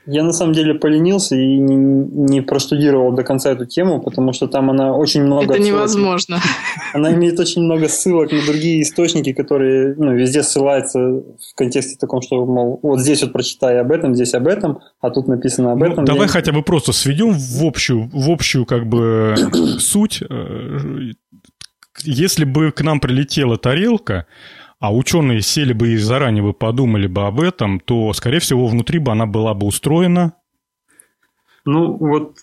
Я 0.07 0.23
на 0.23 0.33
самом 0.33 0.53
деле 0.53 0.75
поленился 0.75 1.35
и 1.37 1.57
не, 1.57 1.75
не 1.75 2.41
простудировал 2.41 3.13
до 3.13 3.25
конца 3.25 3.51
эту 3.51 3.67
тему, 3.67 4.01
потому 4.01 4.33
что 4.33 4.47
там 4.47 4.71
она 4.71 4.95
очень 4.95 5.23
много... 5.25 5.55
Это 5.55 5.63
невозможно. 5.63 6.41
Она 6.95 7.13
имеет 7.15 7.41
очень 7.41 7.63
много 7.63 7.89
ссылок 7.89 8.31
на 8.31 8.41
другие 8.47 8.83
источники, 8.83 9.33
которые 9.33 9.95
ну, 9.97 10.15
везде 10.15 10.43
ссылаются 10.45 10.99
в 10.99 11.55
контексте 11.57 11.97
таком, 11.99 12.23
что, 12.23 12.45
мол, 12.47 12.79
вот 12.83 13.01
здесь 13.01 13.23
вот 13.23 13.33
прочитай 13.33 13.81
об 13.81 13.91
этом, 13.91 14.15
здесь 14.15 14.35
об 14.35 14.47
этом, 14.47 14.79
а 15.01 15.11
тут 15.11 15.27
написано 15.27 15.73
об 15.73 15.81
ну, 15.81 15.87
этом. 15.87 16.05
Давай 16.05 16.23
я... 16.23 16.29
хотя 16.29 16.53
бы 16.53 16.63
просто 16.63 16.93
сведем 16.93 17.33
в 17.33 17.65
общую, 17.65 18.09
в 18.13 18.31
общую 18.31 18.65
как 18.65 18.87
бы 18.87 19.35
суть. 19.79 20.23
Если 22.03 22.45
бы 22.45 22.71
к 22.71 22.83
нам 22.83 23.01
прилетела 23.01 23.57
тарелка, 23.57 24.27
а 24.79 24.95
ученые 24.95 25.41
сели 25.41 25.73
бы 25.73 25.89
и 25.89 25.97
заранее 25.97 26.43
бы 26.43 26.53
подумали 26.53 27.07
бы 27.07 27.23
об 27.27 27.41
этом, 27.41 27.81
то, 27.81 28.13
скорее 28.13 28.41
всего, 28.41 28.67
внутри 28.67 28.99
бы 28.99 29.13
она 29.13 29.27
была 29.27 29.55
бы 29.55 29.67
устроена. 29.67 30.35
Ну, 31.65 31.97
вот 31.97 32.39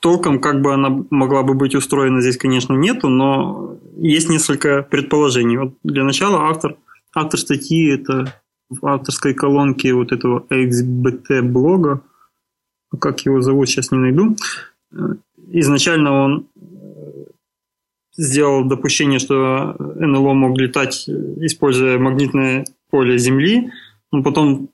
толком 0.00 0.40
как 0.40 0.60
бы 0.60 0.74
она 0.74 1.04
могла 1.10 1.42
бы 1.42 1.54
быть 1.54 1.74
устроена 1.74 2.20
здесь, 2.20 2.36
конечно, 2.36 2.74
нету, 2.74 3.08
но 3.08 3.78
есть 3.96 4.28
несколько 4.28 4.82
предположений. 4.82 5.56
Вот 5.56 5.74
для 5.82 6.04
начала 6.04 6.48
автор, 6.50 6.76
автор 7.14 7.40
статьи 7.40 7.90
это 7.90 8.34
в 8.68 8.86
авторской 8.86 9.34
колонке 9.34 9.94
вот 9.94 10.12
этого 10.12 10.44
XBT 10.50 11.42
блога, 11.42 12.02
как 12.98 13.20
его 13.20 13.40
зовут, 13.40 13.68
сейчас 13.68 13.90
не 13.92 13.98
найду. 13.98 14.36
Изначально 15.48 16.12
он 16.12 16.46
сделал 18.16 18.64
допущение, 18.64 19.18
что 19.18 19.74
НЛО 19.78 20.34
мог 20.34 20.58
летать, 20.58 21.08
используя 21.08 21.98
магнитное 21.98 22.64
поле 22.90 23.18
Земли. 23.18 23.70
Но 24.10 24.22
потом 24.22 24.68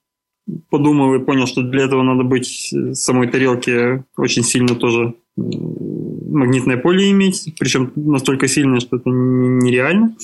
подумал 0.70 1.14
и 1.14 1.24
понял, 1.24 1.46
что 1.46 1.62
для 1.62 1.84
этого 1.84 2.02
надо 2.02 2.24
быть 2.24 2.74
самой 2.92 3.28
тарелке 3.28 4.04
очень 4.16 4.42
сильно 4.42 4.74
тоже 4.74 5.14
магнитное 5.36 6.76
поле 6.76 7.10
иметь, 7.10 7.54
причем 7.58 7.92
настолько 7.94 8.48
сильное, 8.48 8.80
что 8.80 8.96
это 8.96 9.08
нереально. 9.08 10.16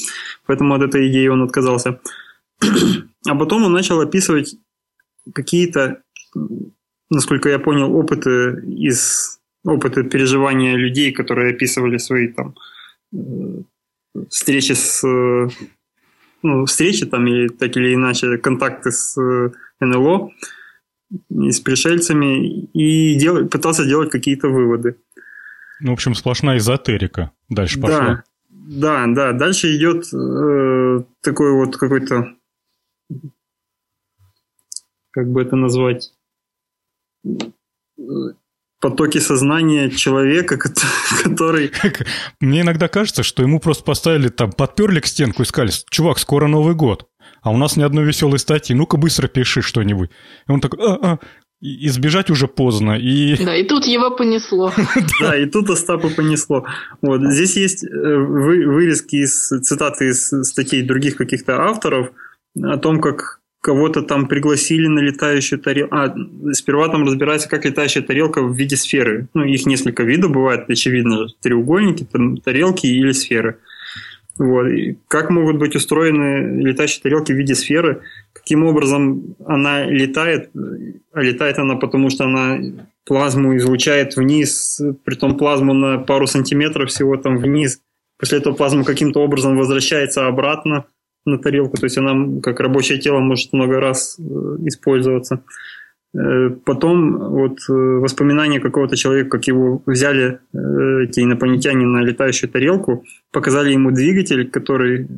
Поэтому 0.47 0.75
от 0.75 0.83
этой 0.83 1.09
идеи 1.09 1.29
он 1.29 1.43
отказался. 1.43 2.01
А 3.27 3.35
потом 3.35 3.65
он 3.65 3.73
начал 3.73 4.01
описывать 4.01 4.57
какие-то, 5.33 6.03
насколько 7.11 7.49
я 7.49 7.59
понял, 7.59 7.95
опыты 7.95 8.63
из 8.67 9.41
опыты 9.65 10.05
переживания 10.05 10.77
людей, 10.77 11.13
которые 11.13 11.55
описывали 11.55 11.97
свои 11.99 12.29
там 12.29 12.55
встречи 14.29 14.73
с 14.73 15.03
ну, 16.45 16.67
встречи 16.67 17.07
там 17.07 17.27
или 17.27 17.49
так 17.49 17.77
или 17.77 17.95
иначе 17.95 18.37
контакты 18.37 18.93
с 18.93 19.19
э, 19.19 19.51
НЛО 19.81 20.31
и 21.31 21.51
с 21.51 21.61
пришельцами 21.61 22.67
и 22.75 23.19
дел, 23.19 23.49
пытался 23.49 23.87
делать 23.87 24.11
какие-то 24.11 24.49
выводы. 24.49 24.99
Ну, 25.81 25.91
в 25.91 25.95
общем, 25.95 26.15
сплошная 26.15 26.59
эзотерика 26.59 27.33
дальше 27.49 27.81
пошла. 27.81 28.25
Да, 28.51 29.07
да, 29.07 29.07
да. 29.07 29.33
Дальше 29.33 29.75
идет 29.75 30.05
э, 30.13 31.05
такой 31.23 31.53
вот 31.53 31.77
какой-то, 31.77 32.35
как 35.11 35.29
бы 35.29 35.41
это 35.41 35.57
назвать, 35.57 36.13
потоки 38.85 39.17
сознания 39.17 39.89
человека, 39.89 40.59
который... 41.25 41.73
Мне 42.39 42.61
иногда 42.61 42.87
кажется, 42.89 43.23
что 43.23 43.43
ему 43.43 43.59
просто 43.59 43.83
поставили 43.83 44.29
там, 44.29 44.53
подперли 44.53 45.01
к 45.01 45.07
стенку 45.07 45.43
и 45.43 45.47
сказали, 45.47 45.73
чувак, 45.89 46.19
скоро 46.19 46.49
Новый 46.49 46.75
год, 46.75 47.07
а 47.41 47.51
у 47.51 47.57
нас 47.57 47.77
ни 47.77 47.83
одной 47.83 48.05
веселой 48.05 48.39
статьи, 48.39 48.77
ну-ка 48.77 48.99
быстро 48.99 49.27
пиши 49.27 49.63
что-нибудь. 49.63 50.11
И 50.49 50.53
он 50.53 50.61
такой, 50.61 50.81
а, 50.87 50.99
а, 51.03 51.19
избежать 51.63 52.29
уже 52.29 52.47
поздно. 52.47 52.99
И... 52.99 53.43
Да, 53.43 53.57
и 53.57 53.65
тут 53.65 53.87
его 53.87 54.11
понесло. 54.11 54.71
Да, 55.21 55.35
и 55.35 55.47
тут 55.47 55.71
Остапа 55.71 56.11
понесло. 56.11 56.67
Вот. 57.01 57.23
Здесь 57.23 57.57
есть 57.57 57.85
э, 57.85 57.89
вырезки 57.89 59.17
из 59.17 59.49
цитаты 59.49 60.11
из 60.11 60.29
статей 60.47 60.83
других 60.83 61.17
каких-то 61.17 61.59
авторов 61.59 62.11
о 62.63 62.77
том, 62.77 63.01
как 63.01 63.41
кого-то 63.65 64.03
там 64.03 64.29
пригласили 64.29 64.89
на 64.89 64.99
летающую 64.99 65.59
тарелку. 65.59 65.97
А, 65.97 66.15
сперва 66.53 66.89
там 66.89 67.07
разбирается, 67.07 67.49
как 67.49 67.65
летающая 67.65 68.03
тарелка 68.03 68.43
в 68.43 68.55
виде 68.55 68.77
сферы. 68.77 69.29
Ну, 69.33 69.43
их 69.43 69.65
несколько 69.65 70.03
видов 70.03 70.33
бывает, 70.33 70.69
очевидно, 70.69 71.29
треугольники, 71.41 72.07
тарелки 72.45 72.87
или 72.87 73.13
сферы. 73.13 73.57
Вот. 74.37 74.67
И 74.67 74.99
как 75.09 75.31
могут 75.31 75.57
быть 75.57 75.75
устроены 75.77 76.61
летающие 76.61 77.01
тарелки 77.01 77.33
в 77.33 77.37
виде 77.37 77.55
сферы? 77.55 78.03
Каким 78.35 78.65
образом 78.65 79.35
она 79.47 79.87
летает? 79.87 80.51
А 81.15 81.23
летает 81.23 81.59
она 81.59 81.77
потому, 81.77 82.11
что 82.11 82.25
она 82.25 82.59
плазму 83.07 83.57
излучает 83.57 84.15
вниз, 84.17 84.79
при 85.05 85.15
том 85.15 85.39
плазму 85.39 85.73
на 85.73 85.97
пару 85.97 86.27
сантиметров 86.27 86.91
всего 86.91 87.17
там 87.17 87.39
вниз. 87.39 87.81
После 88.19 88.39
этого 88.39 88.53
плазма 88.55 88.85
каким-то 88.85 89.21
образом 89.21 89.57
возвращается 89.57 90.27
обратно 90.27 90.85
на 91.27 91.39
тарелку, 91.39 91.77
то 91.77 91.87
есть 91.87 91.99
она 91.99 92.41
как 92.43 92.61
рабочее 92.61 92.99
тело 92.99 93.21
может 93.21 93.53
много 93.53 93.81
раз 93.81 94.19
э, 94.19 94.23
использоваться. 94.67 95.43
Э, 96.15 96.51
потом 96.65 97.19
вот 97.19 97.59
э, 97.69 97.73
воспоминания 97.73 98.61
какого-то 98.61 98.97
человека, 98.97 99.31
как 99.31 99.47
его 99.47 99.83
взяли 99.87 100.41
эти 100.53 101.21
инопланетяне 101.21 101.87
на 101.87 102.03
летающую 102.03 102.51
тарелку, 102.51 103.05
показали 103.33 103.73
ему 103.73 103.91
двигатель, 103.91 104.51
который 104.51 105.09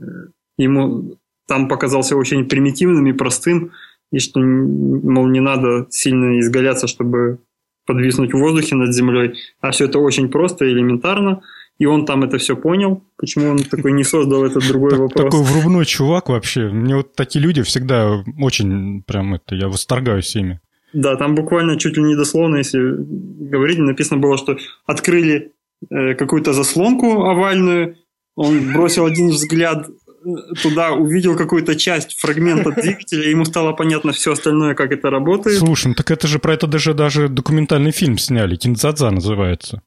ему 0.58 1.18
там 1.48 1.68
показался 1.68 2.16
очень 2.16 2.48
примитивным 2.48 3.06
и 3.06 3.12
простым, 3.12 3.72
и 4.12 4.18
что, 4.18 4.40
мол, 4.40 5.26
не 5.28 5.40
надо 5.40 5.86
сильно 5.90 6.38
изгаляться, 6.40 6.86
чтобы 6.86 7.38
подвиснуть 7.86 8.32
в 8.32 8.38
воздухе 8.38 8.74
над 8.74 8.94
землей, 8.94 9.34
а 9.60 9.70
все 9.70 9.84
это 9.84 9.98
очень 9.98 10.28
просто 10.28 10.64
и 10.64 10.72
элементарно– 10.72 11.42
и 11.78 11.86
он 11.86 12.06
там 12.06 12.24
это 12.24 12.38
все 12.38 12.56
понял, 12.56 13.04
почему 13.16 13.50
он 13.50 13.58
такой 13.58 13.92
не 13.92 14.04
создал 14.04 14.44
этот 14.44 14.66
другой 14.66 14.92
так, 14.92 15.00
вопрос. 15.00 15.24
Такой 15.24 15.42
врубной 15.42 15.84
чувак 15.84 16.28
вообще. 16.28 16.68
Мне 16.68 16.96
вот 16.96 17.14
такие 17.14 17.44
люди 17.44 17.62
всегда 17.62 18.24
очень 18.38 19.02
прям 19.02 19.34
это, 19.34 19.54
я 19.54 19.68
восторгаюсь 19.68 20.34
ими. 20.36 20.60
Да, 20.92 21.16
там 21.16 21.34
буквально 21.34 21.78
чуть 21.78 21.96
ли 21.96 22.02
не 22.02 22.16
дословно, 22.16 22.56
если 22.56 22.80
говорить, 22.80 23.78
написано 23.78 24.18
было, 24.18 24.38
что 24.38 24.56
открыли 24.86 25.52
э, 25.90 26.14
какую-то 26.14 26.54
заслонку 26.54 27.24
овальную, 27.24 27.96
он 28.34 28.72
бросил 28.72 29.04
один 29.04 29.28
взгляд 29.28 29.86
э, 29.88 30.54
туда, 30.62 30.92
увидел 30.92 31.36
какую-то 31.36 31.76
часть 31.76 32.18
фрагмента 32.18 32.70
двигателя, 32.70 33.28
ему 33.28 33.44
стало 33.44 33.72
понятно 33.74 34.12
все 34.12 34.32
остальное, 34.32 34.74
как 34.74 34.92
это 34.92 35.10
работает. 35.10 35.58
Слушай, 35.58 35.88
ну 35.88 35.94
так 35.94 36.10
это 36.10 36.26
же 36.26 36.38
про 36.38 36.54
это 36.54 36.66
даже, 36.66 36.94
даже 36.94 37.28
документальный 37.28 37.90
фильм 37.90 38.16
сняли, 38.16 38.56
Кинзадза 38.56 39.10
называется. 39.10 39.82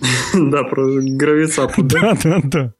Да, 0.34 0.64
про 0.64 0.86
гравицапу. 1.00 1.82
Да, 1.82 2.16
да, 2.22 2.40
да. 2.44 2.74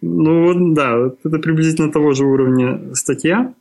Ну 0.00 0.46
вот, 0.46 0.74
да, 0.74 1.12
это 1.24 1.38
приблизительно 1.38 1.92
того 1.92 2.14
же 2.14 2.24
уровня 2.24 2.94
статья. 2.94 3.54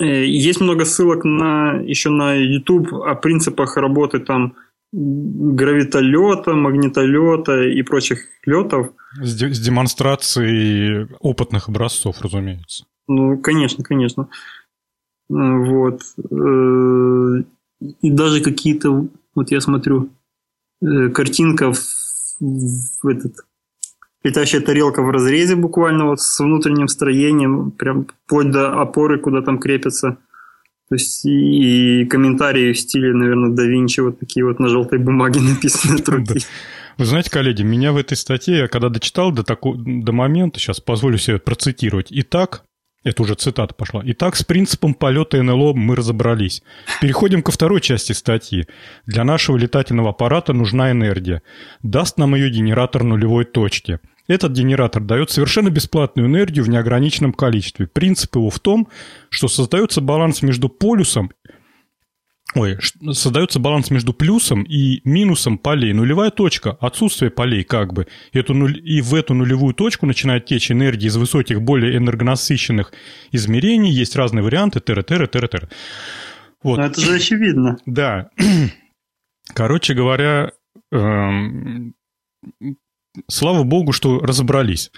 Э, 0.00 0.24
есть 0.24 0.60
много 0.60 0.84
ссылок 0.84 1.24
на, 1.24 1.80
еще 1.80 2.10
на 2.10 2.34
YouTube 2.34 2.92
о 2.92 3.14
принципах 3.14 3.76
работы 3.76 4.18
там 4.18 4.54
гравитолета, 4.92 6.54
магнитолета 6.54 7.62
и 7.62 7.82
прочих 7.82 8.20
летов. 8.44 8.92
С, 9.20 9.38
с 9.38 9.60
демонстрацией 9.60 11.08
опытных 11.20 11.68
образцов, 11.68 12.20
разумеется. 12.20 12.84
Ну, 13.06 13.38
конечно, 13.38 13.82
конечно. 13.84 14.28
Вот. 15.28 16.02
Э, 16.30 17.42
и 18.02 18.10
даже 18.10 18.42
какие-то, 18.42 19.08
вот 19.34 19.50
я 19.50 19.60
смотрю, 19.60 20.10
Э, 20.10 20.17
картинка 20.80 21.72
в, 21.72 23.06
этот 23.06 23.34
летающая 24.24 24.60
тарелка 24.60 25.02
в 25.02 25.10
разрезе 25.10 25.56
буквально 25.56 26.06
вот 26.06 26.20
с 26.20 26.40
внутренним 26.40 26.88
строением, 26.88 27.70
прям 27.70 28.06
вплоть 28.24 28.50
до 28.50 28.80
опоры, 28.80 29.18
куда 29.18 29.42
там 29.42 29.58
крепятся 29.58 30.18
То 30.88 30.94
есть 30.94 31.24
и 31.24 32.04
комментарии 32.06 32.72
в 32.72 32.78
стиле, 32.78 33.12
наверное, 33.12 33.50
да 33.50 33.64
Винчи, 33.64 34.00
вот 34.00 34.18
такие 34.18 34.44
вот 34.44 34.58
на 34.58 34.68
желтой 34.68 34.98
бумаге 34.98 35.40
написаны 35.54 35.98
труды. 35.98 36.40
Вы 36.98 37.04
знаете, 37.04 37.30
коллеги, 37.30 37.62
меня 37.62 37.92
в 37.92 37.96
этой 37.96 38.16
статье, 38.16 38.58
я 38.58 38.68
когда 38.68 38.88
дочитал 38.88 39.30
до, 39.30 39.44
такого, 39.44 39.76
до 39.78 40.12
момента, 40.12 40.58
сейчас 40.58 40.80
позволю 40.80 41.16
себе 41.16 41.38
процитировать. 41.38 42.08
Итак, 42.10 42.64
это 43.08 43.22
уже 43.22 43.34
цитата 43.34 43.74
пошла. 43.74 44.02
Итак, 44.04 44.36
с 44.36 44.44
принципом 44.44 44.94
полета 44.94 45.42
НЛО 45.42 45.74
мы 45.74 45.96
разобрались. 45.96 46.62
Переходим 47.00 47.42
ко 47.42 47.52
второй 47.52 47.80
части 47.80 48.12
статьи. 48.12 48.66
Для 49.06 49.24
нашего 49.24 49.56
летательного 49.56 50.10
аппарата 50.10 50.52
нужна 50.52 50.90
энергия. 50.90 51.42
Даст 51.82 52.18
нам 52.18 52.34
ее 52.34 52.50
генератор 52.50 53.04
нулевой 53.04 53.44
точки. 53.44 54.00
Этот 54.28 54.52
генератор 54.52 55.02
дает 55.02 55.30
совершенно 55.30 55.70
бесплатную 55.70 56.28
энергию 56.28 56.62
в 56.62 56.68
неограниченном 56.68 57.32
количестве. 57.32 57.86
Принцип 57.86 58.36
его 58.36 58.50
в 58.50 58.60
том, 58.60 58.88
что 59.30 59.48
создается 59.48 60.02
баланс 60.02 60.42
между 60.42 60.68
полюсом 60.68 61.30
Ой, 62.54 62.78
создается 63.12 63.58
баланс 63.58 63.90
между 63.90 64.14
плюсом 64.14 64.62
и 64.62 65.02
минусом 65.04 65.58
полей. 65.58 65.92
Нулевая 65.92 66.30
точка, 66.30 66.72
отсутствие 66.80 67.30
полей 67.30 67.62
как 67.62 67.92
бы. 67.92 68.06
Эту 68.32 68.54
нуль... 68.54 68.80
И 68.82 69.02
в 69.02 69.14
эту 69.14 69.34
нулевую 69.34 69.74
точку 69.74 70.06
начинает 70.06 70.46
течь 70.46 70.70
энергия 70.70 71.08
из 71.08 71.16
высоких, 71.16 71.60
более 71.60 71.96
энергонасыщенных 71.98 72.92
измерений. 73.32 73.90
Есть 73.90 74.16
разные 74.16 74.42
варианты. 74.42 74.80
Тера, 74.80 75.02
тера, 75.02 75.26
тера, 75.26 75.46
тера. 75.46 75.68
Вот. 76.62 76.78
Но 76.78 76.86
это 76.86 77.00
же 77.00 77.14
очевидно. 77.16 77.76
Да. 77.86 78.30
Короче 79.54 79.94
говоря, 79.94 80.52
эм... 80.90 81.94
Слава 83.26 83.64
богу, 83.64 83.92
что 83.92 84.20
разобрались. 84.20 84.90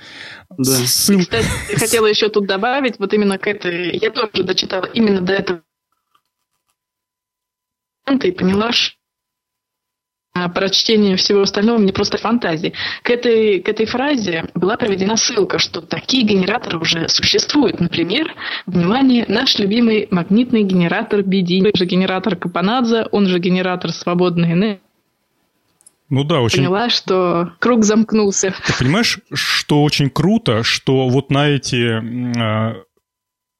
Да. 0.50 0.64
Ссыл... 0.64 1.20
Кстати, 1.20 1.46
хотела 1.74 2.06
еще 2.06 2.28
тут 2.28 2.46
добавить, 2.46 2.98
вот 2.98 3.14
именно 3.14 3.38
к 3.38 3.46
этой, 3.46 3.96
я 3.96 4.10
тоже 4.10 4.44
дочитала 4.44 4.84
именно 4.84 5.22
до 5.22 5.32
этого 5.32 5.62
и 8.06 8.30
поняла, 8.32 8.72
что 8.72 8.94
прочтение 10.54 11.16
всего 11.16 11.42
остального 11.42 11.78
мне 11.78 11.92
просто 11.92 12.18
фантазии. 12.18 12.72
К 13.02 13.10
этой, 13.10 13.60
к 13.60 13.68
этой 13.68 13.86
фразе 13.86 14.46
была 14.54 14.76
проведена 14.76 15.16
ссылка, 15.16 15.58
что 15.58 15.80
такие 15.80 16.24
генераторы 16.24 16.78
уже 16.78 17.08
существуют. 17.08 17.80
Например, 17.80 18.32
внимание, 18.66 19.24
наш 19.28 19.58
любимый 19.58 20.08
магнитный 20.10 20.62
генератор 20.62 21.20
BD, 21.20 21.66
он 21.66 21.72
же 21.74 21.84
генератор 21.84 22.36
Капанадзе, 22.36 23.06
он 23.10 23.26
же 23.26 23.38
генератор 23.38 23.92
свободной 23.92 24.52
энергии. 24.52 24.80
Ну 26.08 26.24
да, 26.24 26.40
очень... 26.40 26.58
Поняла, 26.58 26.90
что 26.90 27.52
круг 27.60 27.84
замкнулся. 27.84 28.52
Ты 28.66 28.72
понимаешь, 28.78 29.20
что 29.32 29.84
очень 29.84 30.10
круто, 30.10 30.64
что 30.64 31.08
вот 31.08 31.30
на 31.30 31.48
эти 31.48 32.80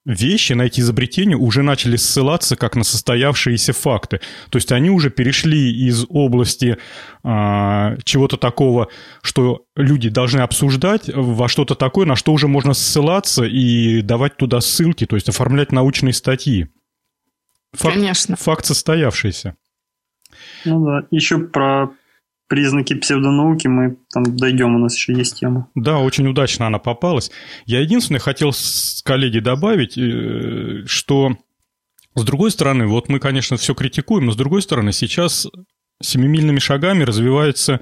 вещи, 0.05 0.55
на 0.55 0.63
эти 0.63 0.81
изобретения 0.81 1.37
уже 1.37 1.63
начали 1.63 1.97
ссылаться 1.97 2.57
как 2.57 2.75
на 2.77 2.85
состоявшиеся 2.85 3.73
факты. 3.73 4.21
То 4.51 4.57
есть 4.57 4.73
они 4.73 4.91
уже 4.91 5.11
перешли 5.11 5.73
из 5.87 6.07
области 6.09 6.79
а, 7.23 7.97
чего-то 8.05 8.37
такого, 8.37 8.89
что 9.23 9.65
люди 9.77 10.09
должны 10.09 10.41
обсуждать, 10.41 11.11
во 11.15 11.49
что-то 11.49 11.75
такое, 11.75 12.07
на 12.07 12.17
что 12.17 12.33
уже 12.33 12.49
можно 12.49 12.75
ссылаться 12.75 13.45
и 13.45 14.03
давать 14.03 14.37
туда 14.37 14.61
ссылки, 14.61 15.07
то 15.07 15.17
есть 15.17 15.29
оформлять 15.29 15.73
научные 15.73 16.13
статьи. 16.13 16.69
Факт, 17.73 17.95
Конечно. 17.95 18.37
Факт 18.37 18.65
состоявшийся. 18.65 19.55
Ну 20.65 20.85
да, 20.85 21.07
еще 21.11 21.39
про 21.39 21.91
признаки 22.51 22.95
псевдонауки 22.95 23.69
мы 23.69 23.97
там 24.13 24.37
дойдем, 24.37 24.75
у 24.75 24.79
нас 24.79 24.97
еще 24.97 25.13
есть 25.15 25.39
тема. 25.39 25.69
Да, 25.77 25.99
очень 26.01 26.27
удачно 26.27 26.67
она 26.67 26.81
попалась. 26.81 27.31
Я 27.65 27.81
единственное 27.81 28.19
хотел 28.19 28.53
с 28.53 29.03
коллеги 29.05 29.39
добавить, 29.39 29.97
э, 29.97 30.85
что 30.87 31.37
с 32.17 32.25
другой 32.25 32.51
стороны, 32.51 32.89
вот 32.89 33.09
мы, 33.09 33.21
конечно, 33.21 33.57
все 33.57 33.73
критикуем, 33.73 34.27
но 34.27 34.33
с 34.33 34.37
другой 34.37 34.63
стороны, 34.63 34.93
сейчас 34.93 35.47
семимильными 36.03 36.59
шагами 36.59 37.05
развивается 37.05 37.81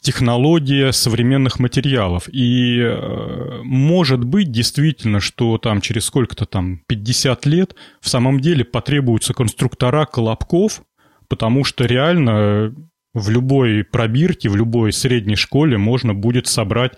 технология 0.00 0.92
современных 0.92 1.58
материалов. 1.58 2.28
И 2.32 2.78
э, 2.78 3.62
может 3.64 4.22
быть 4.22 4.52
действительно, 4.52 5.18
что 5.18 5.58
там 5.58 5.80
через 5.80 6.04
сколько-то 6.04 6.46
там 6.46 6.82
50 6.86 7.46
лет 7.46 7.74
в 8.00 8.08
самом 8.08 8.38
деле 8.38 8.64
потребуются 8.64 9.34
конструктора 9.34 10.06
колобков, 10.06 10.82
потому 11.28 11.64
что 11.64 11.84
реально 11.84 12.72
в 13.14 13.28
любой 13.28 13.84
пробирке, 13.84 14.48
в 14.48 14.56
любой 14.56 14.92
средней 14.92 15.36
школе 15.36 15.76
можно 15.76 16.14
будет 16.14 16.46
собрать 16.46 16.92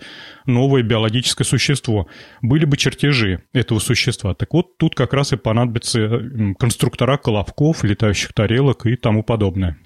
новое 0.45 0.81
биологическое 0.81 1.45
существо. 1.45 2.07
Были 2.41 2.65
бы 2.65 2.77
чертежи 2.77 3.43
этого 3.53 3.79
существа. 3.79 4.33
Так 4.33 4.53
вот, 4.53 4.77
тут 4.77 4.95
как 4.95 5.13
раз 5.13 5.33
и 5.33 5.37
понадобятся 5.37 6.21
конструктора 6.57 7.17
колобков, 7.17 7.83
летающих 7.83 8.33
тарелок 8.33 8.85
и 8.85 8.95
тому 8.95 9.23
подобное. 9.23 9.77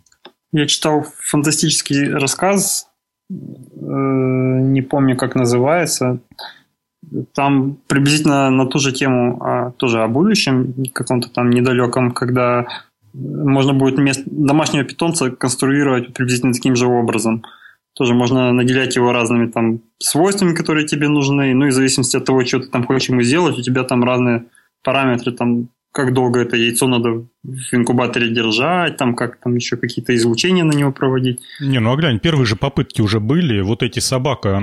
Я 0.51 0.67
читал 0.67 1.05
фантастический 1.19 2.11
рассказ, 2.11 2.87
э, 3.29 3.35
не 3.35 4.81
помню, 4.81 5.15
как 5.15 5.35
называется. 5.35 6.19
Там 7.33 7.77
приблизительно 7.87 8.49
на 8.49 8.67
ту 8.67 8.77
же 8.77 8.91
тему, 8.91 9.41
а 9.41 9.71
тоже 9.71 10.03
о 10.03 10.07
будущем, 10.07 10.73
каком-то 10.93 11.29
там 11.29 11.49
недалеком, 11.49 12.11
когда 12.11 12.67
можно 13.13 13.73
будет 13.73 13.95
вместо 13.97 14.23
домашнего 14.25 14.83
питомца 14.83 15.31
конструировать 15.31 16.13
приблизительно 16.13 16.53
таким 16.53 16.75
же 16.75 16.87
образом. 16.87 17.43
Тоже 17.93 18.13
можно 18.13 18.53
наделять 18.53 18.95
его 18.95 19.11
разными 19.11 19.47
там 19.47 19.81
свойствами, 19.97 20.55
которые 20.55 20.87
тебе 20.87 21.09
нужны, 21.09 21.53
ну 21.53 21.65
и 21.65 21.69
в 21.69 21.73
зависимости 21.73 22.17
от 22.17 22.25
того, 22.25 22.45
что 22.45 22.59
ты 22.59 22.67
там 22.67 22.85
хочешь 22.85 23.09
ему 23.09 23.21
сделать, 23.21 23.57
у 23.57 23.61
тебя 23.61 23.83
там 23.83 24.03
разные 24.03 24.45
параметры, 24.83 25.31
там 25.31 25.69
как 25.91 26.13
долго 26.13 26.41
это 26.41 26.55
яйцо 26.55 26.87
надо 26.87 27.25
в 27.43 27.73
инкубаторе 27.73 28.29
держать, 28.29 28.97
там 28.97 29.15
как 29.15 29.39
там 29.39 29.55
еще 29.55 29.75
какие-то 29.75 30.15
излучения 30.15 30.63
на 30.63 30.73
него 30.73 30.91
проводить. 30.91 31.41
Не, 31.59 31.79
ну 31.79 31.91
а 31.91 31.95
глянь, 31.95 32.19
первые 32.19 32.45
же 32.45 32.55
попытки 32.55 33.01
уже 33.01 33.19
были. 33.19 33.61
Вот 33.61 33.81
эти 33.81 33.99
собака 33.99 34.61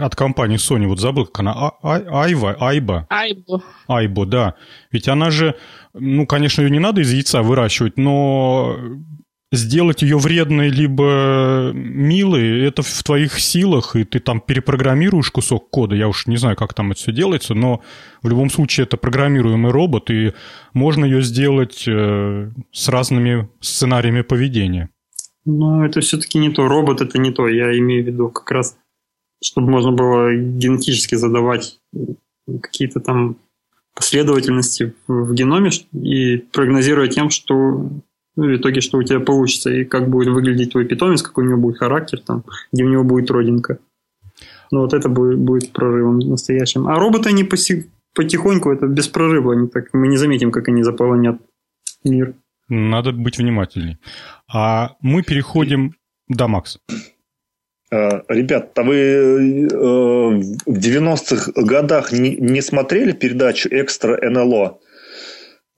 от 0.00 0.16
компании 0.16 0.56
Sony, 0.56 0.86
вот 0.86 1.00
забыл, 1.00 1.26
как 1.26 1.40
она, 1.40 1.52
а, 1.52 1.72
а, 1.82 2.24
Айва, 2.24 2.56
Айба. 2.58 3.06
Айбо. 3.10 3.62
Айбо, 3.88 4.26
да. 4.26 4.54
Ведь 4.90 5.08
она 5.08 5.30
же, 5.30 5.54
ну, 5.92 6.26
конечно, 6.26 6.62
ее 6.62 6.70
не 6.70 6.80
надо 6.80 7.02
из 7.02 7.12
яйца 7.12 7.42
выращивать, 7.42 7.98
но 7.98 8.78
сделать 9.52 10.02
ее 10.02 10.18
вредной 10.18 10.68
либо 10.68 11.70
милой, 11.72 12.66
это 12.66 12.82
в 12.82 13.02
твоих 13.02 13.38
силах, 13.38 13.96
и 13.96 14.04
ты 14.04 14.20
там 14.20 14.40
перепрограммируешь 14.40 15.30
кусок 15.30 15.70
кода, 15.70 15.94
я 15.94 16.08
уж 16.08 16.26
не 16.26 16.36
знаю, 16.36 16.56
как 16.56 16.74
там 16.74 16.90
это 16.90 17.00
все 17.00 17.12
делается, 17.12 17.54
но 17.54 17.82
в 18.22 18.28
любом 18.28 18.50
случае 18.50 18.84
это 18.84 18.96
программируемый 18.96 19.70
робот, 19.70 20.10
и 20.10 20.32
можно 20.72 21.04
ее 21.04 21.22
сделать 21.22 21.84
э, 21.86 22.50
с 22.72 22.88
разными 22.88 23.48
сценариями 23.60 24.22
поведения. 24.22 24.90
Но 25.44 25.84
это 25.84 26.00
все-таки 26.00 26.38
не 26.38 26.50
то, 26.50 26.68
робот 26.68 27.00
это 27.00 27.18
не 27.18 27.30
то, 27.30 27.48
я 27.48 27.76
имею 27.78 28.02
в 28.02 28.06
виду 28.06 28.28
как 28.28 28.50
раз, 28.50 28.76
чтобы 29.42 29.70
можно 29.70 29.92
было 29.92 30.34
генетически 30.34 31.16
задавать 31.16 31.78
какие-то 32.62 33.00
там 33.00 33.36
последовательности 33.94 34.94
в 35.06 35.34
геноме 35.34 35.70
и 35.92 36.38
прогнозировать 36.38 37.14
тем, 37.14 37.30
что 37.30 37.88
ну, 38.36 38.46
в 38.46 38.56
итоге, 38.56 38.80
что 38.80 38.98
у 38.98 39.02
тебя 39.02 39.20
получится, 39.20 39.70
и 39.70 39.84
как 39.84 40.08
будет 40.08 40.28
выглядеть 40.28 40.72
твой 40.72 40.84
питомец, 40.86 41.22
какой 41.22 41.44
у 41.44 41.48
него 41.48 41.60
будет 41.60 41.78
характер, 41.78 42.20
там, 42.20 42.44
где 42.72 42.84
у 42.84 42.88
него 42.88 43.04
будет 43.04 43.30
родинка. 43.30 43.78
Ну, 44.70 44.80
вот 44.80 44.92
это 44.92 45.08
будет, 45.08 45.38
будет 45.38 45.72
прорывом 45.72 46.18
настоящим. 46.18 46.88
А 46.88 46.98
роботы, 46.98 47.28
они 47.28 47.44
поси, 47.44 47.90
потихоньку, 48.14 48.72
это 48.72 48.86
без 48.86 49.08
прорыва, 49.08 49.52
они 49.52 49.68
так, 49.68 49.92
мы 49.92 50.08
не 50.08 50.16
заметим, 50.16 50.50
как 50.50 50.68
они 50.68 50.82
заполонят 50.82 51.40
мир. 52.02 52.34
Надо 52.68 53.12
быть 53.12 53.38
внимательней. 53.38 53.98
А 54.52 54.96
мы 55.00 55.22
переходим... 55.22 55.94
Да, 56.28 56.48
Макс. 56.48 56.78
Э, 57.90 58.22
ребят, 58.28 58.76
а 58.78 58.82
вы 58.82 58.96
э, 58.96 59.68
в 59.70 60.78
90-х 60.78 61.52
годах 61.54 62.12
не, 62.12 62.36
не 62.36 62.62
смотрели 62.62 63.12
передачу 63.12 63.68
«Экстра 63.70 64.18
НЛО»? 64.28 64.80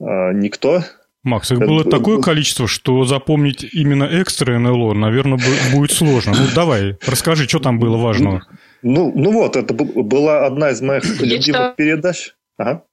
Э, 0.01 0.33
никто? 0.33 0.83
Макс, 1.27 1.51
их 1.51 1.59
было 1.59 1.85
такое 1.85 2.21
количество, 2.21 2.67
что 2.67 3.05
запомнить 3.05 3.67
именно 3.73 4.05
экстра 4.05 4.59
НЛО, 4.59 4.95
наверное, 4.95 5.39
будет 5.75 5.91
сложно. 5.91 6.33
Ну, 6.33 6.47
давай, 6.55 6.97
расскажи, 7.07 7.49
что 7.49 7.59
там 7.59 7.79
было 7.79 7.97
важного. 7.97 8.47
Ну, 8.83 9.13
ну 9.15 9.33
вот, 9.33 9.57
это 9.57 9.75
была 9.75 10.47
одна 10.47 10.71
из 10.71 10.81
моих 10.81 11.05
любимых 11.21 11.77
передач. 11.77 12.35
Ага. 12.57 12.85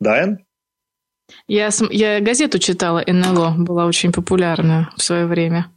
Дайан? 0.00 0.38
Я, 1.46 1.70
я 1.90 2.20
газету 2.20 2.58
читала 2.58 3.02
НЛО, 3.06 3.54
была 3.58 3.86
очень 3.86 4.12
популярна 4.12 4.90
в 4.96 5.02
свое 5.02 5.26
время. 5.26 5.68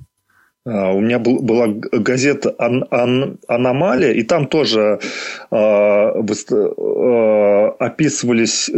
А, 0.66 0.92
у 0.92 1.00
меня 1.00 1.20
был, 1.20 1.42
была 1.42 1.68
газета 1.68 2.56
Ан, 2.58 2.86
Ан, 2.90 3.38
«Аномалия», 3.48 4.14
и 4.14 4.24
там 4.24 4.48
тоже 4.48 5.00
э, 5.52 5.56
э, 5.56 7.68
описывались 7.80 8.72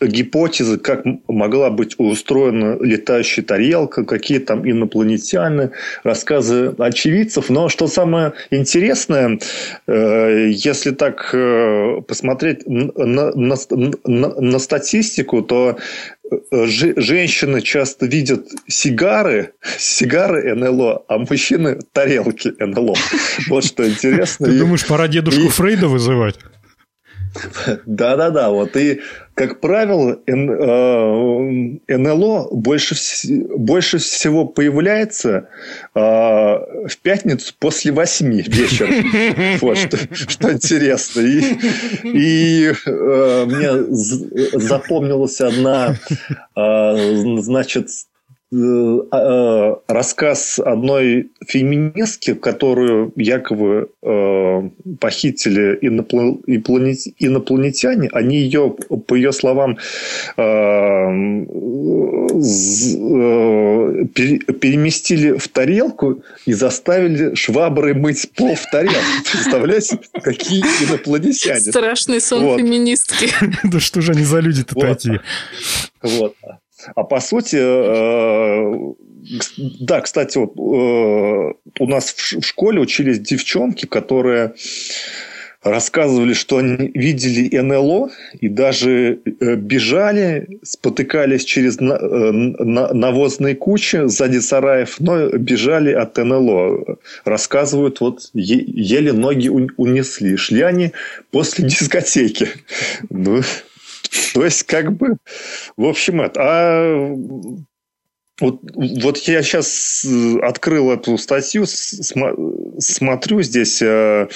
гипотезы, 0.00 0.78
как 0.78 1.04
могла 1.26 1.70
быть 1.70 1.94
устроена 1.98 2.78
летающая 2.80 3.42
тарелка, 3.42 4.04
какие 4.04 4.38
там 4.38 4.68
инопланетяне, 4.68 5.70
рассказы 6.04 6.74
очевидцев. 6.78 7.48
Но 7.48 7.68
что 7.68 7.86
самое 7.86 8.34
интересное, 8.50 9.38
э, 9.86 10.50
если 10.50 10.90
так 10.90 11.30
э, 11.32 12.02
посмотреть 12.06 12.66
на, 12.66 13.32
на, 13.34 13.56
на, 14.04 14.40
на 14.40 14.58
статистику, 14.58 15.42
то 15.42 15.78
э, 16.30 16.66
женщины 16.66 17.62
часто 17.62 18.06
видят 18.06 18.46
сигары, 18.68 19.52
сигары 19.78 20.54
НЛО, 20.54 21.04
а 21.08 21.18
мужчины 21.18 21.78
тарелки 21.92 22.52
НЛО. 22.58 22.94
Вот 23.48 23.64
что 23.64 23.88
интересно. 23.88 24.46
Ты 24.46 24.58
думаешь, 24.58 24.86
пора 24.86 25.08
дедушку 25.08 25.48
Фрейда 25.48 25.88
вызывать? 25.88 26.36
Да-да-да, 27.86 28.50
вот 28.50 28.76
и, 28.76 29.00
как 29.34 29.60
правило, 29.60 30.18
НЛО 30.26 31.78
э, 31.88 32.54
больше, 32.54 32.94
больше 33.56 33.98
всего 33.98 34.46
появляется 34.46 35.48
э, 35.94 36.00
в 36.00 36.96
пятницу 37.02 37.54
после 37.58 37.92
восьми 37.92 38.42
вечера. 38.42 38.88
Вот, 39.60 39.78
что, 39.78 39.98
что 40.14 40.52
интересно. 40.52 41.20
И, 41.20 41.56
и 42.04 42.72
э, 42.86 43.44
мне 43.46 43.70
запомнилась 44.58 45.40
одна, 45.40 45.96
значит, 46.54 47.88
рассказ 48.50 50.58
одной 50.58 51.30
феминистки, 51.46 52.32
которую 52.32 53.12
якобы 53.16 53.90
э, 54.02 54.70
похитили 55.00 55.78
инопланетяне, 55.82 58.08
они 58.10 58.38
ее, 58.38 58.74
по 59.06 59.14
ее 59.14 59.32
словам, 59.32 59.76
переместили 64.54 65.36
в 65.36 65.46
тарелку 65.48 66.22
и 66.46 66.54
заставили 66.54 67.34
шваброй 67.34 67.92
мыть 67.92 68.30
пол 68.34 68.54
в 68.54 68.64
тарелке. 68.70 68.96
Представляете, 69.30 69.98
какие 70.22 70.62
инопланетяне. 70.88 71.60
Страшный 71.60 72.20
сон 72.20 72.44
вот. 72.44 72.60
феминистки. 72.60 73.28
Да 73.64 73.80
что 73.80 74.00
же 74.00 74.12
они 74.12 74.24
за 74.24 74.40
люди-то 74.40 74.74
такие? 74.74 75.20
Вот. 76.02 76.34
А 76.94 77.04
по 77.04 77.20
сути, 77.20 77.56
э, 77.60 78.94
да, 79.80 80.00
кстати, 80.00 80.38
вот 80.38 80.52
э, 80.56 81.54
у 81.80 81.86
нас 81.86 82.12
в 82.12 82.42
школе 82.42 82.80
учились 82.80 83.20
девчонки, 83.20 83.86
которые 83.86 84.54
рассказывали, 85.62 86.34
что 86.34 86.58
они 86.58 86.90
видели 86.94 87.56
НЛО 87.56 88.10
и 88.40 88.48
даже 88.48 89.18
э, 89.24 89.56
бежали, 89.56 90.60
спотыкались 90.62 91.44
через 91.44 91.78
навозные 91.80 93.56
кучи 93.56 94.08
сзади 94.08 94.38
сараев, 94.38 94.96
но 95.00 95.28
бежали 95.30 95.92
от 95.92 96.16
НЛО. 96.16 96.98
Рассказывают, 97.24 98.00
вот 98.00 98.30
еле 98.34 99.12
ноги 99.12 99.48
унесли. 99.48 100.36
Шли 100.36 100.62
они 100.62 100.92
после 101.30 101.64
дискотеки. 101.68 102.48
Ну, 103.10 103.42
то 104.34 104.44
есть, 104.44 104.64
как 104.64 104.96
бы, 104.96 105.16
в 105.76 105.84
общем, 105.84 106.20
это. 106.20 106.40
А 106.42 107.14
вот, 108.40 108.60
вот 108.72 109.18
я 109.18 109.42
сейчас 109.42 110.04
э, 110.04 110.38
открыл 110.40 110.92
эту 110.92 111.18
статью, 111.18 111.64
смотрю 111.66 113.42
здесь 113.42 113.82
э, 113.82 114.28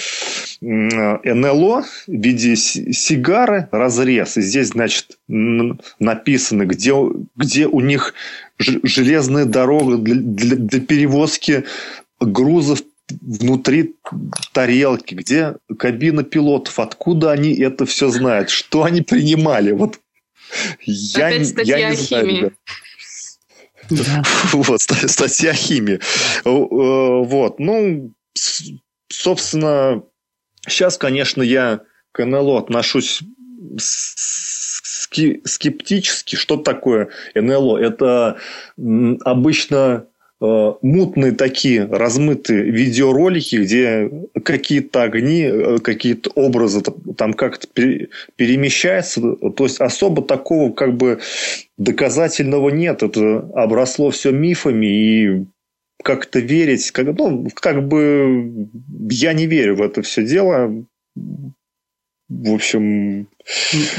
НЛО 0.61 1.83
в 1.83 2.09
виде 2.09 2.57
сигары, 2.57 3.69
разрез. 3.71 4.37
И 4.37 4.43
здесь, 4.43 4.69
значит, 4.69 5.19
написано, 5.29 6.67
где, 6.67 6.93
где 7.37 7.67
у 7.69 7.81
них 7.81 8.15
железная 8.59 9.45
дорога 9.45 9.99
для, 9.99 10.17
для, 10.17 10.57
для 10.57 10.81
перевозки 10.81 11.65
грузов 12.21 12.83
внутри 13.11 13.97
тарелки, 14.53 15.15
где 15.15 15.57
кабина 15.79 16.23
пилотов, 16.23 16.79
откуда 16.79 17.33
они 17.33 17.55
это 17.55 17.87
все 17.87 18.09
знают, 18.09 18.51
что 18.51 18.85
они 18.85 19.03
принимали. 19.03 19.73
Вот 19.73 20.01
я, 20.81 21.29
Опять 21.29 21.49
статья 21.49 21.79
я 21.79 21.91
не 21.91 21.97
знаю. 21.97 22.53
Да. 23.91 24.23
Вот, 24.53 24.81
статья 24.81 25.53
химии. 25.55 26.01
Э, 26.45 26.51
вот, 27.25 27.59
ну, 27.59 28.15
собственно, 29.09 30.03
сейчас, 30.67 30.97
конечно, 30.99 31.43
я 31.43 31.81
к 32.13 32.25
НЛО 32.25 32.59
отношусь 32.59 33.23
скептически. 35.45 36.37
Что 36.37 36.57
такое 36.57 37.11
НЛО? 37.35 37.79
Это 37.79 38.39
обычно 39.25 40.07
мутные 40.43 41.33
такие 41.33 41.85
размытые 41.85 42.65
видеоролики, 42.65 43.57
где 43.57 44.11
какие-то 44.45 45.05
огни, 45.05 45.43
э, 45.43 45.79
какие-то 45.79 46.31
образы 46.31 46.83
там 47.17 47.33
как-то 47.33 47.69
перемещаются. 47.69 49.21
То 49.21 49.65
есть 49.65 49.81
особо 49.81 50.23
такого 50.23 50.73
как 50.73 50.97
бы 50.97 51.21
доказательного 51.79 52.71
нет. 52.71 53.05
Это 53.05 53.39
обросло 53.55 54.11
все 54.11 54.33
мифами 54.33 54.87
и 54.87 55.45
как-то 56.03 56.41
верить, 56.41 56.91
как, 56.91 57.17
ну, 57.17 57.49
как 57.55 57.87
бы 57.87 58.69
я 59.11 59.35
не 59.35 59.47
верю 59.47 59.77
в 59.77 59.83
это 59.83 60.03
все 60.03 60.25
дело. 60.25 60.85
В 62.29 62.53
общем, 62.53 63.29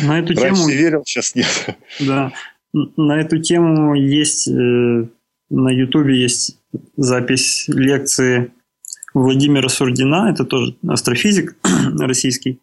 на 0.04 0.20
эту 0.20 0.34
раньше 0.36 0.64
тему 0.64 0.68
верил, 0.68 1.04
сейчас 1.06 1.36
нет. 1.36 1.78
Да, 2.02 2.34
на 2.74 3.22
эту 3.22 3.40
тему 3.40 3.96
есть 3.96 4.50
э, 4.50 5.06
на 5.54 5.70
Ютубе 5.70 6.20
есть 6.20 6.58
запись 6.98 7.66
лекции 7.68 8.52
Владимира 9.14 9.70
Сурдина, 9.70 10.32
это 10.32 10.46
тоже 10.46 10.76
астрофизик 10.88 11.56
российский. 12.00 12.60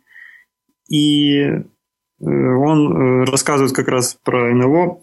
И 0.89 1.39
э, 1.39 1.63
он 2.21 2.93
э, 2.93 3.25
рассказывает 3.25 3.73
как 3.73 3.89
раз 3.89 4.19
про 4.25 4.53
НЛО. 4.53 5.01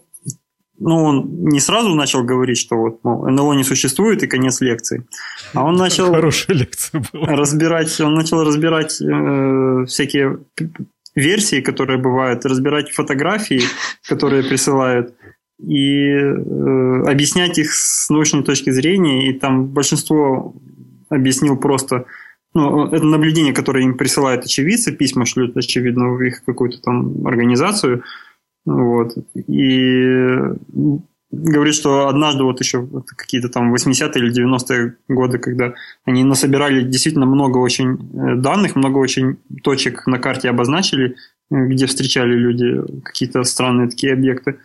Ну, 0.80 1.02
он 1.02 1.44
не 1.44 1.60
сразу 1.60 1.94
начал 1.94 2.22
говорить, 2.22 2.58
что 2.58 2.76
вот, 2.76 3.02
мол, 3.02 3.26
НЛО 3.26 3.54
не 3.54 3.64
существует 3.64 4.22
и 4.22 4.26
конец 4.26 4.60
лекции. 4.60 5.06
А 5.54 5.64
он 5.64 5.76
начал... 5.76 6.12
Хорошая 6.12 6.58
лекция 6.58 7.02
была. 7.12 7.28
Разбирать, 7.28 7.98
он 8.00 8.14
начал 8.14 8.44
разбирать 8.44 9.00
э, 9.00 9.86
всякие 9.86 10.40
версии, 11.14 11.62
которые 11.62 11.98
бывают, 11.98 12.44
разбирать 12.44 12.90
фотографии, 12.90 13.62
которые 14.06 14.44
присылают 14.44 15.14
и 15.58 16.10
э, 16.10 17.02
объяснять 17.06 17.58
их 17.58 17.72
с 17.72 18.08
научной 18.10 18.44
точки 18.44 18.70
зрения, 18.70 19.28
и 19.28 19.32
там 19.32 19.66
большинство 19.66 20.54
объяснил 21.08 21.56
просто, 21.56 22.06
ну, 22.54 22.86
это 22.86 23.04
наблюдение, 23.04 23.52
которое 23.52 23.84
им 23.84 23.96
присылают 23.96 24.44
очевидцы, 24.44 24.92
письма 24.92 25.26
шлют, 25.26 25.56
очевидно, 25.56 26.10
в 26.10 26.22
их 26.22 26.44
какую-то 26.44 26.80
там 26.80 27.26
организацию, 27.26 28.04
вот, 28.64 29.16
и 29.34 30.36
говорит, 31.30 31.74
что 31.74 32.08
однажды 32.08 32.42
вот 32.42 32.60
еще 32.60 32.86
какие-то 33.16 33.48
там 33.48 33.74
80-е 33.74 34.22
или 34.22 34.46
90-е 34.46 34.96
годы, 35.08 35.38
когда 35.38 35.74
они 36.04 36.24
насобирали 36.24 36.82
действительно 36.82 37.26
много 37.26 37.58
очень 37.58 37.94
э, 37.94 38.36
данных, 38.36 38.76
много 38.76 38.98
очень 38.98 39.36
точек 39.62 40.06
на 40.06 40.18
карте 40.18 40.48
обозначили, 40.48 41.16
э, 41.50 41.66
где 41.66 41.86
встречали 41.86 42.34
люди 42.34 42.80
какие-то 43.04 43.42
странные 43.44 43.88
такие 43.88 44.14
объекты. 44.14 44.58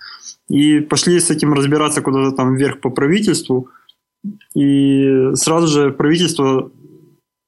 И 0.50 0.80
пошли 0.80 1.20
с 1.20 1.30
этим 1.30 1.54
разбираться 1.54 2.02
куда-то 2.02 2.36
там 2.36 2.56
вверх 2.56 2.82
по 2.82 2.90
правительству. 2.90 3.70
И 4.56 5.32
сразу 5.36 5.68
же 5.68 5.92
правительство 5.92 6.72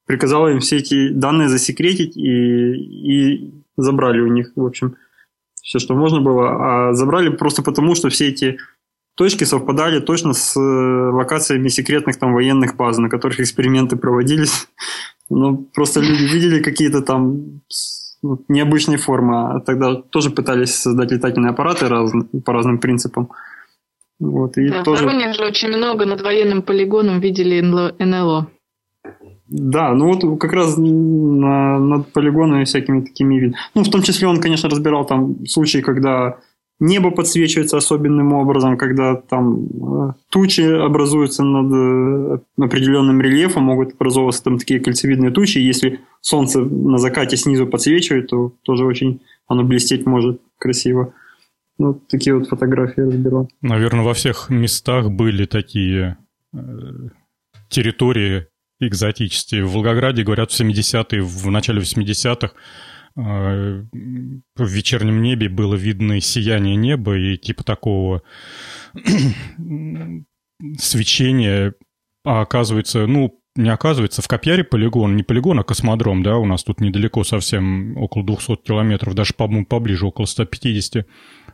приказало 0.06 0.48
им 0.48 0.60
все 0.60 0.76
эти 0.76 1.08
данные 1.08 1.48
засекретить 1.48 2.16
и, 2.16 2.74
и 2.74 3.54
забрали 3.76 4.20
у 4.20 4.28
них, 4.28 4.52
в 4.54 4.64
общем, 4.64 4.96
все, 5.62 5.78
что 5.78 5.94
можно 5.94 6.20
было. 6.20 6.88
А 6.88 6.92
забрали 6.94 7.28
просто 7.28 7.62
потому, 7.62 7.94
что 7.94 8.08
все 8.08 8.28
эти 8.28 8.58
точки 9.16 9.44
совпадали 9.44 10.00
точно 10.00 10.32
с 10.32 10.56
э, 10.56 10.60
локациями 10.60 11.68
секретных 11.68 12.18
там 12.18 12.34
военных 12.34 12.76
баз, 12.76 12.98
на 12.98 13.08
которых 13.08 13.40
эксперименты 13.40 13.96
проводились. 13.96 14.68
Ну, 15.28 15.56
просто 15.74 15.98
люди 15.98 16.22
видели 16.22 16.62
какие-то 16.62 17.02
там 17.02 17.62
ну, 18.26 18.44
необычной 18.48 18.96
формы. 18.96 19.56
А 19.56 19.60
тогда 19.60 19.94
тоже 19.94 20.30
пытались 20.30 20.74
создать 20.74 21.12
летательные 21.12 21.50
аппараты 21.50 21.88
раз, 21.88 22.12
по 22.44 22.52
разным 22.52 22.78
принципам. 22.78 23.30
Вот, 24.18 24.56
и 24.56 24.68
да, 24.68 24.82
тоже... 24.82 25.02
В 25.02 25.06
Воронеже 25.06 25.44
очень 25.44 25.68
много 25.68 26.06
над 26.06 26.22
военным 26.22 26.62
полигоном 26.62 27.20
видели 27.20 27.60
НЛО. 27.60 28.46
Да, 29.48 29.92
ну 29.92 30.12
вот 30.12 30.40
как 30.40 30.52
раз 30.52 30.76
на, 30.76 31.78
над 31.78 32.12
полигонами 32.12 32.64
всякими 32.64 33.02
такими 33.02 33.36
видами. 33.36 33.56
Ну, 33.74 33.84
в 33.84 33.90
том 33.90 34.02
числе 34.02 34.26
он, 34.26 34.40
конечно, 34.40 34.68
разбирал 34.68 35.04
там 35.06 35.46
случаи, 35.46 35.78
когда 35.78 36.38
Небо 36.78 37.10
подсвечивается 37.10 37.78
особенным 37.78 38.34
образом, 38.34 38.76
когда 38.76 39.16
там 39.16 39.64
э, 39.64 40.12
тучи 40.28 40.60
образуются 40.60 41.42
над 41.42 41.72
э, 41.72 42.62
определенным 42.62 43.20
рельефом, 43.22 43.64
могут 43.64 43.94
образовываться 43.94 44.44
там 44.44 44.58
такие 44.58 44.80
кольцевидные 44.80 45.30
тучи. 45.30 45.56
Если 45.56 46.00
солнце 46.20 46.60
на 46.60 46.98
закате 46.98 47.38
снизу 47.38 47.66
подсвечивает, 47.66 48.28
то 48.28 48.52
тоже 48.62 48.84
очень 48.84 49.20
оно 49.48 49.64
блестеть 49.64 50.04
может 50.04 50.40
красиво. 50.58 51.14
Ну, 51.78 51.94
такие 51.94 52.36
вот 52.36 52.48
фотографии 52.48 53.00
разбирал. 53.00 53.48
Наверное, 53.62 54.04
во 54.04 54.12
всех 54.12 54.50
местах 54.50 55.10
были 55.10 55.46
такие 55.46 56.18
э, 56.52 56.58
территории 57.70 58.48
экзотические. 58.80 59.64
В 59.64 59.72
Волгограде, 59.72 60.22
говорят, 60.22 60.50
в 60.50 60.60
70-е, 60.60 61.22
в 61.22 61.50
начале 61.50 61.80
80-х 61.80 62.52
в 63.16 63.86
вечернем 64.58 65.22
небе 65.22 65.48
было 65.48 65.74
видно 65.74 66.20
сияние 66.20 66.76
неба 66.76 67.16
и 67.16 67.38
типа 67.38 67.64
такого 67.64 68.22
свечения, 70.78 71.74
а 72.24 72.42
оказывается, 72.42 73.06
ну, 73.06 73.40
не 73.56 73.70
оказывается, 73.70 74.20
в 74.20 74.28
Копьяре 74.28 74.64
полигон, 74.64 75.16
не 75.16 75.22
полигон, 75.22 75.58
а 75.58 75.64
космодром, 75.64 76.22
да, 76.22 76.36
у 76.36 76.44
нас 76.44 76.62
тут 76.62 76.80
недалеко 76.80 77.24
совсем, 77.24 77.96
около 77.96 78.24
200 78.24 78.56
километров, 78.56 79.14
даже, 79.14 79.32
по-моему, 79.34 79.64
поближе, 79.64 80.06
около 80.06 80.26
150. 80.26 81.06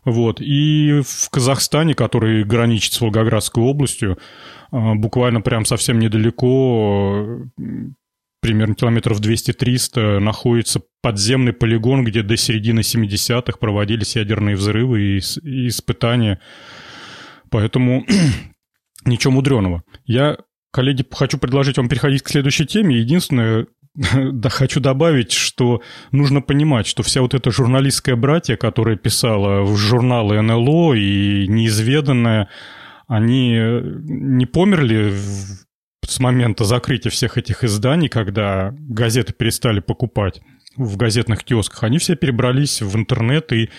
Вот. 0.05 0.41
И 0.41 1.01
в 1.07 1.31
Казахстане, 1.31 1.95
который 1.95 2.43
граничит 2.43 2.95
с 2.95 3.01
Волгоградской 3.01 3.63
областью, 3.63 4.19
а, 4.73 4.95
буквально 4.95 5.43
прям 5.43 5.65
совсем 5.65 6.01
недалеко, 6.01 7.45
примерно 8.43 8.75
километров 8.75 9.21
200-300, 9.21 10.19
находится 10.19 10.83
подземный 11.01 11.53
полигон, 11.53 12.05
где 12.05 12.23
до 12.23 12.37
середины 12.37 12.81
70-х 12.81 13.57
проводились 13.59 14.17
ядерные 14.17 14.57
взрывы 14.57 15.01
и, 15.01 15.21
и 15.43 15.69
испытания. 15.69 16.41
Поэтому 17.51 18.05
ничего 19.05 19.33
мудреного. 19.33 19.85
Я, 20.07 20.39
коллеги, 20.73 21.07
хочу 21.09 21.39
предложить 21.39 21.79
вам 21.79 21.89
переходить 21.89 22.23
к 22.23 22.29
следующей 22.29 22.67
теме. 22.67 22.99
Единственное, 22.99 23.69
да, 24.15 24.49
хочу 24.49 24.81
добавить, 24.81 25.31
что 25.31 25.81
нужно 26.11 26.41
понимать, 26.41 26.89
что 26.89 27.05
вся 27.05 27.23
вот 27.23 27.35
эта 27.35 27.53
журналистская 27.53 28.17
братья, 28.17 28.57
которая 28.57 28.97
писала 28.97 29.63
в 29.63 29.77
журналы 29.77 30.43
НЛО 30.43 30.95
и 30.95 31.47
неизведанное, 31.47 32.49
они 33.07 33.53
не 33.53 34.47
померли 34.47 35.15
с 36.07 36.19
момента 36.21 36.65
закрытия 36.65 37.11
всех 37.11 37.39
этих 37.39 37.65
изданий, 37.65 38.09
когда 38.09 38.75
газеты 38.79 39.33
перестали 39.33 39.81
покупать 39.81 40.41
в 40.77 40.97
газетных 40.97 41.45
киосках, 41.45 41.85
они 41.85 41.99
все 41.99 42.17
перебрались 42.17 42.81
в 42.81 42.97
интернет, 42.97 43.53
и 43.53 43.71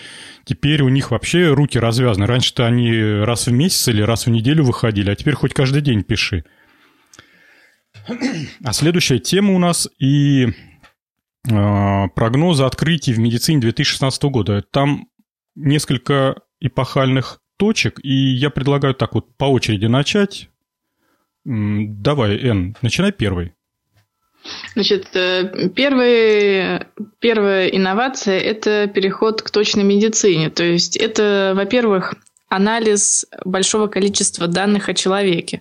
теперь 0.44 0.82
у 0.82 0.88
них 0.88 1.10
вообще 1.10 1.52
руки 1.52 1.78
развязаны. 1.78 2.26
Раньше-то 2.26 2.66
они 2.66 2.92
раз 3.00 3.46
в 3.46 3.52
месяц 3.52 3.88
или 3.88 4.02
раз 4.02 4.26
в 4.26 4.30
неделю 4.30 4.64
выходили, 4.64 5.10
а 5.10 5.16
теперь 5.16 5.34
хоть 5.34 5.54
каждый 5.54 5.82
день 5.82 6.02
пиши. 6.02 6.44
А 8.62 8.72
следующая 8.72 9.18
тема 9.18 9.54
у 9.54 9.58
нас 9.58 9.88
и 9.98 10.46
э, 10.46 12.08
прогнозы 12.14 12.64
открытий 12.64 13.12
в 13.12 13.18
медицине 13.18 13.60
2016 13.60 14.22
года. 14.24 14.62
Там 14.70 15.08
несколько 15.54 16.42
эпохальных 16.60 17.40
точек, 17.56 18.00
и 18.02 18.12
я 18.12 18.50
предлагаю 18.50 18.94
так 18.94 19.14
вот 19.14 19.36
по 19.36 19.44
очереди 19.46 19.86
начать. 19.86 20.48
Давай, 21.44 22.38
Эн, 22.38 22.76
начинай 22.80 23.12
первый. 23.12 23.52
Значит, 24.74 25.08
э, 25.14 25.70
первый, 25.74 26.80
первая 27.18 27.68
инновация– 27.68 28.38
это 28.40 28.90
переход 28.92 29.42
к 29.42 29.50
точной 29.50 29.84
медицине. 29.84 30.50
То 30.50 30.64
есть 30.64 30.96
это, 30.96 31.52
во-первых, 31.56 32.14
анализ 32.48 33.26
большого 33.44 33.86
количества 33.88 34.46
данных 34.46 34.88
о 34.88 34.94
человеке. 34.94 35.60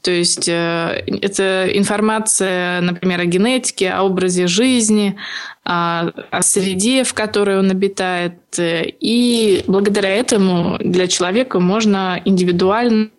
То 0.00 0.10
есть 0.10 0.48
э, 0.48 1.04
это 1.06 1.68
информация, 1.72 2.80
например, 2.80 3.20
о 3.20 3.26
генетике, 3.26 3.90
о 3.90 4.02
образе 4.02 4.46
жизни, 4.46 5.16
о, 5.64 6.08
о 6.30 6.42
среде, 6.42 7.04
в 7.04 7.14
которой 7.14 7.58
он 7.58 7.70
обитает. 7.70 8.34
И 8.58 9.62
благодаря 9.66 10.10
этому 10.10 10.78
для 10.80 11.06
человека 11.06 11.60
можно 11.60 12.20
индивидуально 12.24 13.10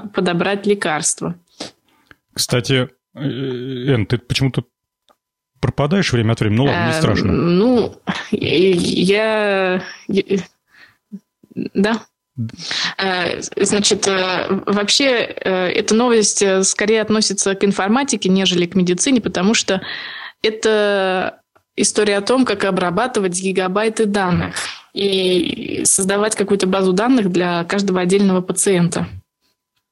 подобрать 0.00 0.66
лекарства. 0.66 1.34
Кстати, 2.32 2.88
э, 3.14 3.20
Эн, 3.20 4.06
ты 4.06 4.18
почему-то 4.18 4.64
пропадаешь 5.60 6.12
время 6.12 6.32
от 6.32 6.40
времени. 6.40 6.56
Ну 6.56 6.64
ладно, 6.64 6.86
не 6.86 6.92
эм, 6.92 6.98
страшно. 6.98 7.32
Ну, 7.32 7.96
я... 8.30 9.82
Да. 11.54 12.02
Э, 12.96 13.40
значит, 13.56 14.08
э, 14.08 14.62
вообще 14.66 15.04
эта 15.04 15.94
новость 15.94 16.42
скорее 16.64 17.02
относится 17.02 17.54
к 17.54 17.64
информатике, 17.64 18.28
нежели 18.28 18.66
к 18.66 18.74
медицине, 18.74 19.20
потому 19.20 19.54
что 19.54 19.82
это 20.42 21.40
история 21.76 22.18
о 22.18 22.22
том, 22.22 22.44
как 22.44 22.64
обрабатывать 22.64 23.40
гигабайты 23.40 24.06
данных 24.06 24.54
и 24.92 25.82
создавать 25.84 26.36
какую-то 26.36 26.66
базу 26.66 26.92
данных 26.92 27.30
для 27.30 27.64
каждого 27.64 28.00
отдельного 28.00 28.40
пациента. 28.40 29.08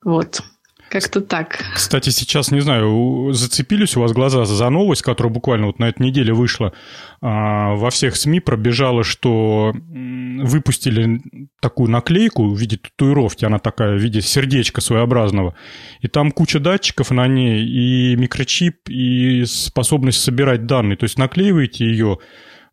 Вот. 0.05 0.43
Как-то 0.91 1.21
так. 1.21 1.59
Кстати, 1.75 2.09
сейчас, 2.09 2.51
не 2.51 2.61
знаю, 2.61 3.31
зацепились 3.33 3.97
у 3.97 4.01
вас 4.01 4.13
глаза 4.13 4.47
за 4.47 4.71
новость, 4.71 5.03
которая 5.03 5.33
буквально 5.33 5.67
вот 5.67 5.79
на 5.79 5.89
этой 5.89 6.03
неделе 6.07 6.33
вышла. 6.33 6.73
А, 7.21 7.75
во 7.75 7.91
всех 7.91 8.17
СМИ 8.17 8.41
пробежала, 8.41 9.05
что 9.05 9.75
выпустили 9.75 11.21
такую 11.61 11.91
наклейку 11.91 12.49
в 12.49 12.59
виде 12.59 12.79
татуировки, 12.79 13.45
она 13.45 13.59
такая 13.59 13.97
в 13.97 13.99
виде 13.99 14.23
сердечка 14.23 14.81
своеобразного. 14.81 15.55
И 16.01 16.09
там 16.09 16.31
куча 16.31 16.59
датчиков 16.59 17.11
на 17.11 17.27
ней, 17.27 17.67
и 17.67 18.17
микрочип, 18.17 18.89
и 18.89 19.45
способность 19.45 20.23
собирать 20.23 20.65
данные. 20.65 20.97
То 20.97 21.05
есть 21.05 21.19
наклеиваете 21.19 21.85
ее 21.85 22.19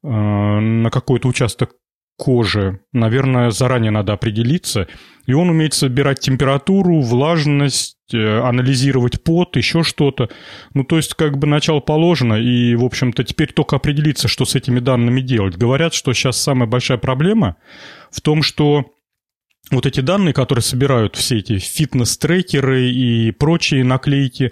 а, 0.04 0.62
на 0.62 0.90
какой-то 0.90 1.28
участок 1.28 1.72
кожи. 2.18 2.80
Наверное, 2.94 3.52
заранее 3.52 3.92
надо 3.92 4.14
определиться. 4.14 4.88
И 5.26 5.34
он 5.34 5.50
умеет 5.50 5.74
собирать 5.74 6.20
температуру, 6.20 7.02
влажность, 7.02 7.98
э, 8.14 8.40
анализировать 8.40 9.24
пот, 9.24 9.56
еще 9.58 9.84
что-то. 9.84 10.30
Ну, 10.74 10.84
то 10.84 10.98
есть, 10.98 11.14
как 11.14 11.38
бы 11.38 11.48
начало 11.48 11.80
положено, 11.80 12.36
и, 12.36 12.76
в 12.76 12.84
общем-то, 12.84 13.24
теперь 13.24 13.52
только 13.52 13.76
определиться, 13.76 14.28
что 14.28 14.46
с 14.46 14.56
этими 14.56 14.80
данными 14.80 15.22
делать. 15.22 15.58
Говорят, 15.58 15.94
что 15.94 16.14
сейчас 16.14 16.38
самая 16.38 16.68
большая 16.68 16.98
проблема 16.98 17.58
в 18.12 18.22
том, 18.22 18.44
что 18.44 18.86
вот 19.72 19.86
эти 19.86 20.00
данные, 20.02 20.34
которые 20.34 20.64
собирают 20.64 21.16
все 21.16 21.40
эти 21.40 21.58
фитнес-трекеры 21.58 22.90
и 22.90 23.32
прочие 23.32 23.84
наклейки, 23.84 24.52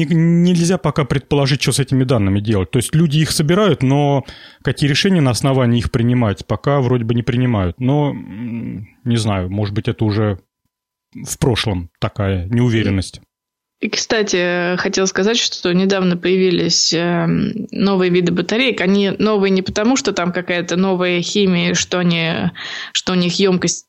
нельзя 0.00 0.78
пока 0.78 1.04
предположить, 1.04 1.60
что 1.62 1.72
с 1.72 1.78
этими 1.78 2.04
данными 2.04 2.40
делать. 2.40 2.70
То 2.70 2.78
есть 2.78 2.94
люди 2.94 3.18
их 3.18 3.30
собирают, 3.30 3.82
но 3.82 4.24
какие 4.62 4.88
решения 4.88 5.20
на 5.20 5.30
основании 5.30 5.78
их 5.78 5.90
принимать, 5.90 6.46
пока 6.46 6.80
вроде 6.80 7.04
бы 7.04 7.14
не 7.14 7.22
принимают. 7.22 7.80
Но, 7.80 8.14
не 8.14 9.16
знаю, 9.16 9.50
может 9.50 9.74
быть, 9.74 9.88
это 9.88 10.04
уже 10.04 10.38
в 11.14 11.38
прошлом 11.38 11.90
такая 12.00 12.46
неуверенность. 12.46 13.20
И, 13.80 13.88
кстати, 13.88 14.76
хотел 14.76 15.06
сказать, 15.06 15.38
что 15.38 15.72
недавно 15.72 16.16
появились 16.16 16.92
эм, 16.92 17.68
новые 17.70 18.10
виды 18.10 18.32
батареек. 18.32 18.80
Они 18.80 19.10
новые 19.10 19.52
не 19.52 19.62
потому, 19.62 19.96
что 19.96 20.12
там 20.12 20.32
какая-то 20.32 20.76
новая 20.76 21.22
химия, 21.22 21.74
что, 21.74 22.00
они, 22.00 22.50
что 22.92 23.12
у 23.12 23.16
них 23.16 23.38
емкость 23.38 23.87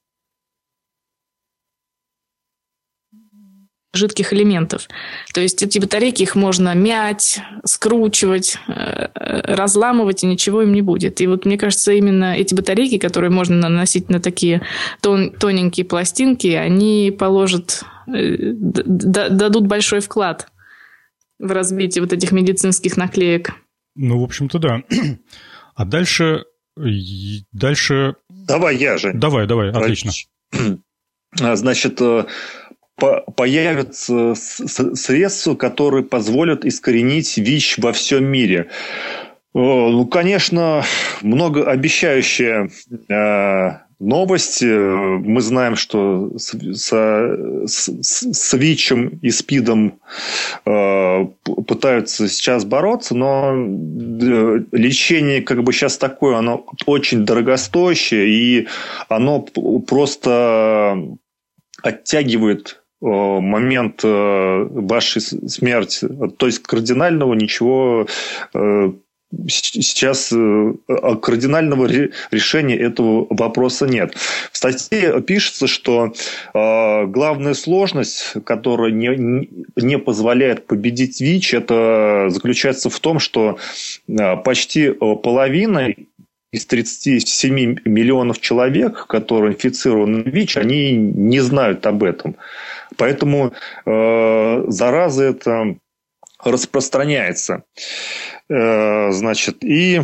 жидких 3.94 4.34
элементов. 4.34 4.88
То 5.34 5.42
есть 5.42 5.64
эти 5.64 5.80
батарейки, 5.80 6.22
их 6.24 6.36
можно 6.36 6.76
мять, 6.76 7.42
скручивать, 7.66 8.58
э, 8.68 9.08
разламывать, 9.16 10.24
и 10.24 10.28
ничего 10.28 10.62
им 10.62 10.74
не 10.74 10.82
будет. 10.82 11.22
И 11.22 11.28
вот 11.28 11.46
мне 11.46 11.58
кажется, 11.58 11.92
именно 11.94 12.36
эти 12.36 12.54
батарейки, 12.54 12.98
которые 13.00 13.32
можно 13.32 13.56
наносить 13.56 14.10
на 14.10 14.20
такие 14.20 14.62
тон, 15.02 15.32
тоненькие 15.32 15.86
пластинки, 15.86 16.48
они 16.48 17.16
положат, 17.18 17.84
э, 18.08 18.54
дадут 18.54 19.66
большой 19.66 20.02
вклад 20.02 20.48
в 21.40 21.52
развитие 21.52 22.04
вот 22.04 22.14
этих 22.14 22.32
медицинских 22.32 22.96
наклеек. 22.96 23.54
Ну, 23.96 24.20
в 24.20 24.24
общем-то, 24.24 24.60
да. 24.60 24.84
А 25.76 25.86
дальше... 25.86 26.46
Дальше... 27.52 28.16
Давай 28.30 28.78
я 28.78 28.98
же. 28.98 29.12
Давай, 29.14 29.48
давай, 29.48 29.72
отлично. 29.72 30.12
Значит, 31.34 32.00
э, 32.02 32.26
появятся 33.36 34.34
средства, 34.36 35.56
которые 35.56 36.04
позволят 36.04 36.66
искоренить 36.66 37.38
ВИЧ 37.38 37.80
во 37.80 37.94
всем 37.94 38.26
мире. 38.26 38.68
Ну, 39.54 40.06
конечно, 40.06 40.84
многообещающая 41.22 42.70
э, 43.10 43.70
новость. 44.00 44.62
Мы 44.62 45.42
знаем, 45.42 45.76
что 45.76 46.32
с, 46.38 46.54
с, 46.54 47.68
с 47.68 48.54
ВИЧем 48.54 49.20
и 49.22 49.32
СПИДом 49.32 50.00
э, 50.66 51.26
пытаются 51.68 52.30
сейчас 52.30 52.64
бороться, 52.64 53.16
но 53.16 53.54
э, 53.56 54.60
лечение 54.72 55.42
как 55.42 55.64
бы 55.64 55.74
сейчас 55.74 55.98
такое, 55.98 56.38
оно 56.38 56.66
очень 56.86 57.26
дорогостоящее, 57.26 58.30
и 58.30 58.68
оно 59.10 59.42
просто 59.42 60.98
оттягивает 61.82 62.84
момент 63.02 64.02
э, 64.04 64.68
вашей 64.70 65.22
смерти. 65.22 66.08
То 66.38 66.46
есть 66.48 66.60
кардинального 66.64 67.34
ничего 67.34 68.08
э, 68.54 68.92
сейчас 69.48 70.34
э, 70.34 70.74
кардинального 71.22 71.86
решения 72.32 72.76
этого 72.76 73.28
вопроса 73.30 73.86
нет. 73.86 74.16
В 74.52 74.58
статье 74.58 75.22
пишется, 75.22 75.68
что 75.68 76.14
э, 76.54 77.06
главная 77.06 77.54
сложность, 77.54 78.34
которая 78.44 78.92
не, 78.92 79.50
не 79.76 79.98
позволяет 79.98 80.66
победить 80.66 81.22
ВИЧ, 81.22 81.54
это 81.54 82.26
заключается 82.30 82.90
в 82.90 83.00
том, 83.00 83.20
что 83.20 83.60
э, 84.08 84.38
почти 84.38 84.92
половина 84.92 85.94
из 86.52 86.66
37 86.66 87.80
миллионов 87.86 88.40
человек, 88.40 89.08
которые 89.08 89.54
инфицированы 89.54 90.24
ВИЧ, 90.24 90.58
они 90.58 90.96
не 90.96 91.40
знают 91.42 91.86
об 91.86 92.04
этом. 92.04 92.36
Поэтому 92.98 93.54
э, 93.86 94.64
зараза 94.68 95.24
это 95.24 95.76
распространяется. 96.44 97.64
Э, 98.50 99.12
значит, 99.12 99.64
и 99.64 100.02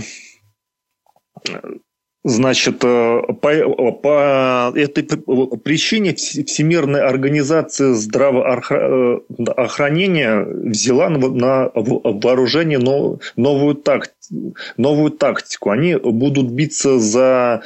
Значит, 2.28 2.84
э, 2.84 3.22
по, 3.40 3.92
по 3.92 4.74
этой 4.76 5.04
причине 5.04 6.16
Всемирная 6.16 7.08
организация 7.08 7.94
здравоохранения 7.94 10.44
взяла 10.44 11.10
на 11.10 11.70
вооружение 11.76 12.80
новую, 12.80 13.76
тактику, 13.76 14.56
новую 14.76 15.12
тактику. 15.12 15.70
Они 15.70 15.98
будут 15.98 16.50
биться 16.50 16.98
за 16.98 17.62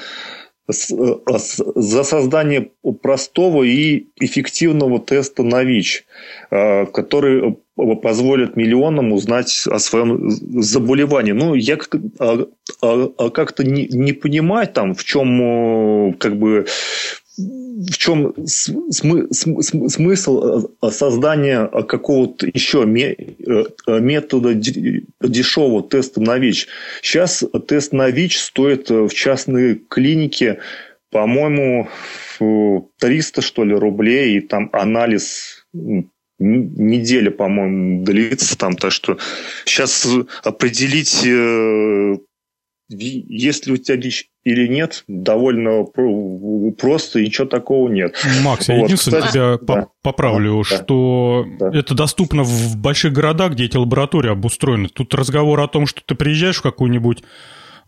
за 0.69 2.03
создание 2.03 2.69
простого 3.01 3.63
и 3.63 4.07
эффективного 4.19 4.99
теста 4.99 5.43
на 5.43 5.63
ВИЧ, 5.63 6.05
э, 6.51 6.85
который 6.87 7.57
позволит 8.01 8.55
миллионам 8.55 9.13
узнать 9.13 9.63
о 9.67 9.79
своем 9.79 10.29
заболевании. 10.29 11.31
Ну, 11.31 11.53
я 11.55 11.77
а, 12.19 12.45
а, 12.81 13.11
а 13.17 13.29
как-то 13.29 13.63
не, 13.63 13.87
не 13.87 14.13
понимаю, 14.13 14.67
там, 14.67 14.93
в 14.93 15.03
чем 15.03 16.13
как 16.19 16.37
бы 16.37 16.65
в 17.39 17.97
чем 17.97 18.33
смысл 18.47 20.67
создания 20.91 21.67
какого-то 21.67 22.47
еще 22.47 22.85
метода 22.85 24.53
дешевого 24.53 25.87
теста 25.87 26.21
на 26.21 26.37
ВИЧ? 26.37 26.67
Сейчас 27.01 27.43
тест 27.67 27.93
на 27.93 28.09
ВИЧ 28.09 28.39
стоит 28.39 28.89
в 28.89 29.09
частной 29.09 29.75
клинике, 29.75 30.59
по-моему, 31.11 31.87
300, 32.39 33.41
что 33.41 33.63
ли, 33.63 33.73
рублей, 33.73 34.37
и 34.37 34.41
там 34.41 34.69
анализ 34.73 35.65
неделя, 36.39 37.31
по-моему, 37.31 38.03
длится 38.03 38.57
там, 38.57 38.75
так 38.75 38.91
что 38.91 39.17
сейчас 39.65 40.07
определить, 40.43 41.25
э, 41.25 42.17
есть 42.89 43.67
ли 43.67 43.73
у 43.73 43.77
тебя 43.77 43.97
ВИЧ 43.97 44.29
или 44.49 44.67
нет, 44.67 45.03
довольно 45.07 45.83
просто, 46.77 47.19
и 47.19 47.27
ничего 47.27 47.47
такого 47.47 47.87
нет. 47.87 48.15
Макс, 48.43 48.67
я 48.67 48.75
вот, 48.75 48.85
единственное 48.85 49.21
кстати, 49.21 49.33
тебя 49.33 49.57
да, 49.61 49.87
поправлю, 50.01 50.63
да, 50.69 50.75
что 50.75 51.45
да. 51.59 51.69
это 51.71 51.93
доступно 51.93 52.43
в 52.43 52.77
больших 52.77 53.13
городах, 53.13 53.53
где 53.53 53.65
эти 53.65 53.77
лаборатории 53.77 54.31
обустроены. 54.31 54.89
Тут 54.89 55.13
разговор 55.13 55.59
о 55.59 55.67
том, 55.67 55.85
что 55.85 56.01
ты 56.03 56.15
приезжаешь 56.15 56.57
в 56.57 56.63
какую-нибудь 56.63 57.23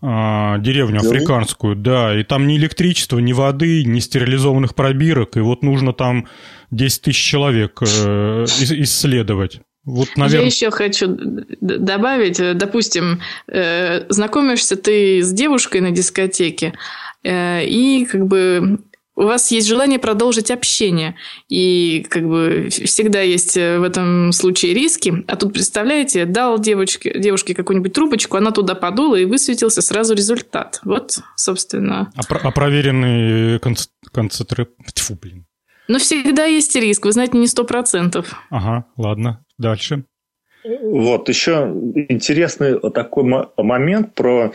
а, 0.04 0.60
деревню 0.60 1.00
африканскую, 1.00 1.76
да, 1.76 2.20
и 2.20 2.24
там 2.24 2.48
ни 2.48 2.58
электричества, 2.58 3.18
ни 3.18 3.34
воды, 3.34 3.84
ни 3.84 4.00
стерилизованных 4.00 4.76
пробирок, 4.76 5.38
и 5.38 5.40
вот 5.40 5.64
нужно 5.64 5.94
там 5.94 6.28
10 6.70 7.02
тысяч 7.02 7.24
человек 7.24 7.82
э, 7.82 8.46
исследовать. 8.46 9.62
Вот, 9.86 10.10
наверное... 10.16 10.42
Я 10.42 10.46
еще 10.46 10.72
хочу 10.72 11.18
добавить, 11.60 12.40
э, 12.40 12.54
допустим, 12.54 13.22
э, 13.48 14.06
знакомишься 14.10 14.76
ты 14.76 15.22
с 15.22 15.32
девушкой 15.32 15.82
на 15.82 15.92
дискотеке, 15.92 16.74
и 17.24 18.08
как 18.12 18.26
бы 18.28 18.80
у 19.16 19.24
вас 19.24 19.52
есть 19.52 19.68
желание 19.68 20.00
продолжить 20.00 20.50
общение. 20.52 21.16
И 21.50 22.06
как 22.10 22.28
бы 22.28 22.70
всегда 22.72 23.22
есть 23.22 23.58
э, 23.58 23.78
в 23.78 23.84
этом 23.84 24.32
случае 24.32 24.74
риски. 24.74 25.24
А 25.28 25.36
тут, 25.36 25.54
представляете, 25.54 26.26
дал 26.26 26.58
девочке, 26.58 27.20
девушке 27.20 27.54
какую-нибудь 27.54 27.94
трубочку, 27.94 28.38
она 28.38 28.52
туда 28.52 28.74
подула, 28.74 29.18
и 29.18 29.26
высветился 29.26 29.82
сразу 29.82 30.16
результат. 30.16 30.80
Вот, 30.84 31.20
собственно. 31.36 32.12
А, 32.16 32.24
про- 32.24 32.40
а 32.40 32.52
проверенный 32.52 33.60
концентрат... 34.12 34.70
Тьфу, 34.94 35.16
блин. 35.22 35.46
Но 35.88 36.00
всегда 36.00 36.46
есть 36.46 36.76
риск, 36.76 37.06
вы 37.06 37.12
знаете, 37.12 37.38
не 37.38 37.48
сто 37.48 37.66
процентов. 37.66 38.34
Ага, 38.50 38.86
ладно, 38.96 39.44
дальше. 39.62 40.04
Вот, 40.64 41.30
еще 41.30 41.74
интересный 42.10 42.80
такой 42.92 43.48
момент 43.58 44.14
про 44.14 44.52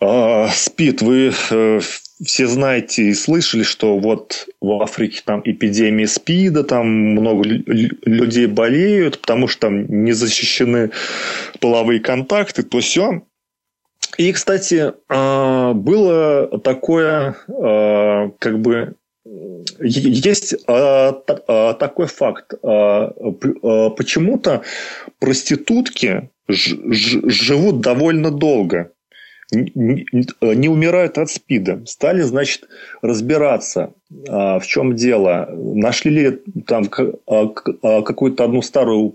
э, 0.00 0.48
СПИД. 0.48 1.02
Вы 1.02 1.32
э, 1.50 1.80
все 2.24 2.46
знаете 2.46 3.04
и 3.04 3.14
слышали, 3.14 3.62
что 3.62 3.98
вот 3.98 4.46
в 4.60 4.82
Африке 4.82 5.22
там 5.24 5.42
эпидемия 5.44 6.06
СПИДа, 6.06 6.64
там 6.64 6.86
много 6.86 7.44
людей 7.44 8.46
болеют, 8.46 9.20
потому 9.20 9.48
что 9.48 9.62
там 9.62 9.86
не 10.04 10.12
защищены 10.12 10.90
половые 11.60 12.00
контакты, 12.00 12.62
то 12.62 12.80
все. 12.80 13.22
И, 14.16 14.32
кстати, 14.32 14.92
а, 15.08 15.72
было 15.72 16.58
такое, 16.60 17.36
а, 17.48 18.30
как 18.38 18.60
бы, 18.60 18.94
есть 19.80 20.54
а, 20.66 21.12
такой 21.74 22.06
факт. 22.06 22.54
Почему-то 22.60 24.62
проститутки 25.18 26.30
живут 26.48 27.80
довольно 27.80 28.30
долго 28.30 28.92
не 29.52 30.68
умирают 30.68 31.18
от 31.18 31.30
СПИДа. 31.30 31.82
Стали, 31.86 32.22
значит, 32.22 32.68
разбираться, 33.02 33.92
а, 34.28 34.58
в 34.58 34.66
чем 34.66 34.94
дело. 34.94 35.48
Нашли 35.52 36.10
ли 36.10 36.42
там 36.66 36.88
а, 37.26 37.52
а, 37.82 38.02
какую-то 38.02 38.44
одну 38.44 38.62
старую 38.62 39.14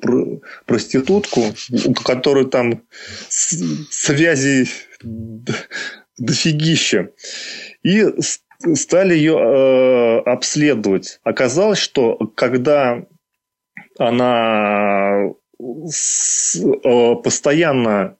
проститутку, 0.65 1.41
у 1.86 1.93
которой 1.93 2.45
там 2.45 2.82
связи 3.30 4.67
дофигища. 6.17 7.10
И 7.84 8.04
стали 8.75 9.15
ее 9.15 10.21
обследовать. 10.25 11.19
Оказалось, 11.23 11.79
что 11.79 12.17
когда 12.35 13.03
она 13.97 15.31
постоянно 17.23 18.17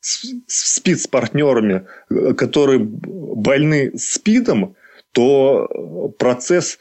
спит 0.00 1.00
с 1.00 1.06
партнерами, 1.06 1.86
которые 2.36 2.78
больны 2.80 3.92
СПИДом, 3.96 4.74
то 5.12 5.68
процесс 6.18 6.78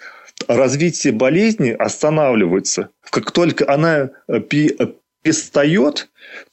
развития 0.47 1.11
болезни 1.11 1.71
останавливается. 1.71 2.89
Как 3.09 3.31
только 3.31 3.69
она 3.69 4.11
перестает, 4.49 6.09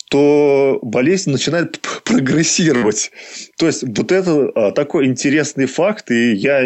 то 0.09 0.79
болезнь 0.83 1.31
начинает 1.31 1.81
прогрессировать. 2.05 3.11
То 3.59 3.67
есть 3.67 3.83
вот 3.83 4.13
это 4.13 4.51
а, 4.55 4.71
такой 4.73 5.07
интересный 5.07 5.67
факт, 5.67 6.11
и 6.11 6.33
я 6.33 6.61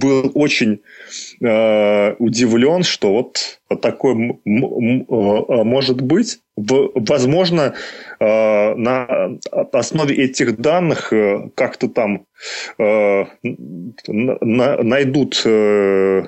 был 0.00 0.32
очень 0.34 0.80
э, 1.40 2.14
удивлен, 2.14 2.82
что 2.82 3.12
вот 3.12 3.60
такое 3.82 4.14
э, 4.14 4.38
может 4.44 6.00
быть. 6.00 6.40
Возможно, 6.56 7.74
э, 8.18 8.74
на 8.74 9.38
основе 9.72 10.14
этих 10.14 10.58
данных 10.58 11.12
э, 11.12 11.50
как-то 11.54 11.88
там 11.88 12.24
э, 12.78 13.24
найдут 14.06 15.42
э, 15.44 16.22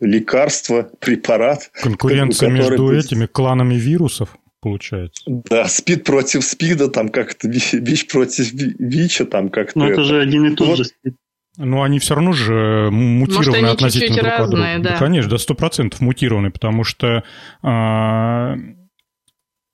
лекарство, 0.00 0.90
препарат. 1.00 1.70
Конкуренция 1.82 2.50
между 2.50 2.86
будет... 2.86 3.06
этими 3.06 3.26
кланами 3.26 3.74
вирусов 3.74 4.36
получается. 4.60 5.22
Да, 5.26 5.66
спид 5.68 6.04
против 6.04 6.44
спида, 6.44 6.88
там 6.88 7.08
как-то 7.08 7.48
ВИЧ 7.48 8.06
против 8.08 8.52
ВИЧа, 8.52 9.24
там 9.26 9.48
как-то. 9.48 9.78
Ну, 9.78 9.84
это, 9.86 9.94
это 9.94 10.04
же 10.04 10.20
один 10.20 10.46
и 10.46 10.54
тот 10.54 10.68
вот. 10.68 10.78
же 10.78 10.84
спид. 10.84 11.14
Но 11.56 11.82
они 11.82 11.98
все 11.98 12.14
равно 12.14 12.32
же 12.32 12.88
мутированы 12.92 13.62
Может, 13.62 13.74
относительно 13.74 14.22
друг 14.22 14.32
от 14.32 14.50
друга. 14.50 14.64
Да. 14.78 14.90
да, 14.90 14.96
конечно, 14.96 15.30
до 15.30 15.38
сто 15.38 15.54
процентов 15.54 16.00
мутированы, 16.00 16.50
потому 16.52 16.84
что 16.84 17.24
а, 17.62 18.54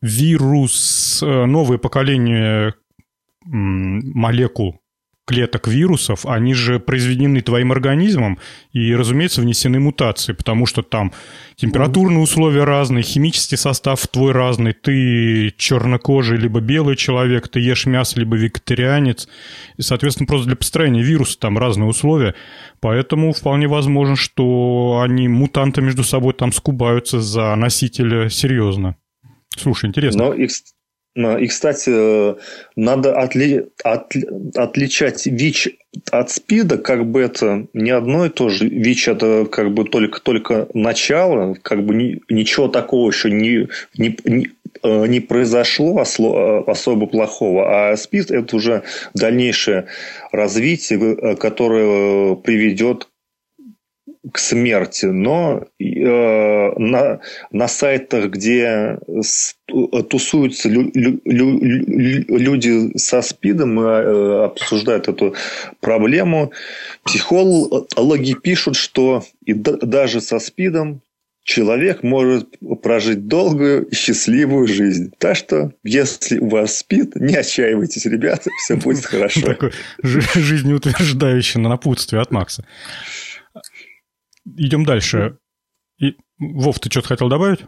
вирус, 0.00 1.22
э, 1.22 1.44
новое 1.44 1.76
поколение 1.76 2.74
молекул 3.44 4.80
клеток 5.26 5.68
вирусов, 5.68 6.26
они 6.26 6.52
же 6.52 6.78
произведены 6.78 7.40
твоим 7.40 7.72
организмом 7.72 8.38
и, 8.72 8.94
разумеется, 8.94 9.40
внесены 9.40 9.80
мутации, 9.80 10.34
потому 10.34 10.66
что 10.66 10.82
там 10.82 11.12
температурные 11.56 12.20
условия 12.20 12.64
разные, 12.64 13.02
химический 13.02 13.56
состав 13.56 14.06
твой 14.08 14.32
разный, 14.32 14.74
ты 14.74 15.54
чернокожий 15.56 16.36
либо 16.36 16.60
белый 16.60 16.96
человек, 16.96 17.48
ты 17.48 17.60
ешь 17.60 17.86
мясо 17.86 18.18
либо 18.18 18.36
вегетарианец, 18.36 19.28
и, 19.78 19.82
соответственно, 19.82 20.26
просто 20.26 20.48
для 20.48 20.56
построения 20.56 21.02
вируса 21.02 21.38
там 21.38 21.56
разные 21.56 21.88
условия, 21.88 22.34
поэтому 22.80 23.32
вполне 23.32 23.66
возможно, 23.66 24.16
что 24.16 25.00
они, 25.02 25.28
мутанты 25.28 25.80
между 25.80 26.04
собой 26.04 26.34
там 26.34 26.52
скубаются 26.52 27.20
за 27.20 27.54
носителя 27.54 28.28
серьезно. 28.28 28.96
Слушай, 29.56 29.88
интересно. 29.88 30.24
Но 30.24 30.34
и, 31.14 31.44
И, 31.44 31.46
кстати, 31.46 32.36
надо 32.76 33.18
отли, 33.18 33.68
от, 33.84 34.12
отличать 34.54 35.26
ВИЧ 35.26 35.68
от 36.10 36.30
СПИДа, 36.30 36.78
как 36.78 37.06
бы 37.06 37.20
это 37.20 37.66
не 37.72 37.90
одно 37.90 38.26
и 38.26 38.28
то 38.28 38.48
же. 38.48 38.68
ВИЧ 38.68 39.08
это 39.08 39.46
как 39.46 39.72
бы 39.72 39.84
только, 39.84 40.20
только 40.20 40.68
начало, 40.74 41.54
как 41.54 41.84
бы 41.84 41.94
ни, 41.94 42.20
ничего 42.28 42.68
такого 42.68 43.10
еще 43.10 43.30
не, 43.30 43.68
не, 43.96 44.16
не, 44.24 44.50
э, 44.82 45.06
не 45.06 45.20
произошло 45.20 46.00
особо 46.00 47.06
плохого, 47.06 47.90
а 47.92 47.96
СПИД 47.96 48.32
это 48.32 48.56
уже 48.56 48.82
дальнейшее 49.14 49.86
развитие, 50.32 50.98
э, 51.14 51.36
которое 51.36 52.34
приведет 52.36 53.08
к 54.32 54.38
смерти, 54.38 55.06
но 55.06 55.64
э, 55.78 56.72
на, 56.78 57.20
на 57.50 57.68
сайтах, 57.68 58.30
где 58.30 58.98
тусуются 60.08 60.68
лю, 60.68 60.90
лю, 60.94 61.20
лю, 61.24 62.24
люди 62.28 62.96
со 62.96 63.22
СПИДом 63.22 63.80
и 63.80 63.84
э, 63.84 64.44
обсуждают 64.44 65.08
эту 65.08 65.34
проблему, 65.80 66.52
психологи 67.04 68.34
пишут, 68.34 68.76
что 68.76 69.24
и 69.44 69.52
даже 69.52 70.20
со 70.20 70.38
СПИДом 70.38 71.02
человек 71.44 72.02
может 72.02 72.48
прожить 72.82 73.28
долгую 73.28 73.86
и 73.86 73.94
счастливую 73.94 74.66
жизнь. 74.66 75.12
Так 75.18 75.36
что, 75.36 75.72
если 75.84 76.38
у 76.38 76.48
вас 76.48 76.78
спит, 76.78 77.14
не 77.16 77.36
отчаивайтесь, 77.36 78.06
ребята, 78.06 78.50
все 78.64 78.76
будет 78.76 79.04
хорошо. 79.04 79.42
Такое 79.42 79.72
жизнеутверждающее 80.02 81.62
напутствие 81.62 82.22
от 82.22 82.30
Макса 82.30 82.64
идем 84.44 84.84
дальше. 84.84 85.38
И, 85.98 86.16
Вов, 86.38 86.78
ты 86.80 86.90
что-то 86.90 87.08
хотел 87.08 87.28
добавить? 87.28 87.60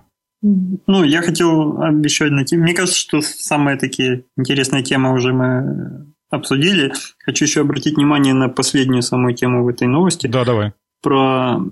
Ну, 0.43 1.03
я 1.03 1.22
хотел 1.22 1.81
еще 2.03 2.27
одну 2.27 2.45
тему. 2.45 2.64
Мне 2.64 2.74
кажется, 2.74 2.99
что 2.99 3.20
самые 3.20 3.79
такие 3.79 4.24
интересные 4.37 4.83
темы 4.83 5.12
уже 5.12 5.33
мы 5.33 6.07
обсудили. 6.31 6.93
Хочу 7.24 7.45
еще 7.45 7.62
обратить 7.62 7.97
внимание 7.97 8.35
на 8.35 8.49
последнюю 8.49 9.03
самую 9.03 9.35
тему 9.35 9.64
в 9.64 9.68
этой 9.68 9.89
новости. 9.89 10.27
Да, 10.27 10.45
давай. 10.45 10.72
Про 11.03 11.62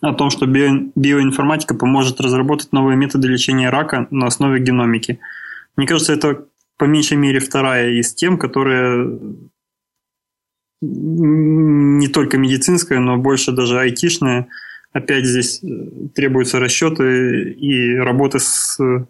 о 0.00 0.14
том, 0.14 0.30
что 0.30 0.46
био, 0.46 0.90
биоинформатика 0.94 1.74
поможет 1.74 2.20
разработать 2.20 2.72
новые 2.72 2.96
методы 2.96 3.28
лечения 3.28 3.70
рака 3.70 4.06
на 4.10 4.26
основе 4.26 4.60
геномики. 4.60 5.18
Мне 5.76 5.86
кажется, 5.86 6.12
это 6.12 6.46
по 6.78 6.84
меньшей 6.84 7.16
мере 7.16 7.40
вторая 7.40 7.90
из 7.90 8.14
тем, 8.14 8.38
которые 8.38 9.18
не 10.82 12.08
только 12.08 12.38
медицинская, 12.38 12.98
но 12.98 13.16
больше 13.16 13.52
даже 13.52 13.78
айтишная. 13.78 14.48
Опять 14.92 15.24
здесь 15.24 15.62
э, 15.62 15.68
требуются 16.14 16.58
расчеты 16.58 17.52
и 17.52 17.94
работа 17.96 18.38
с 18.38 18.78
э, 18.80 19.06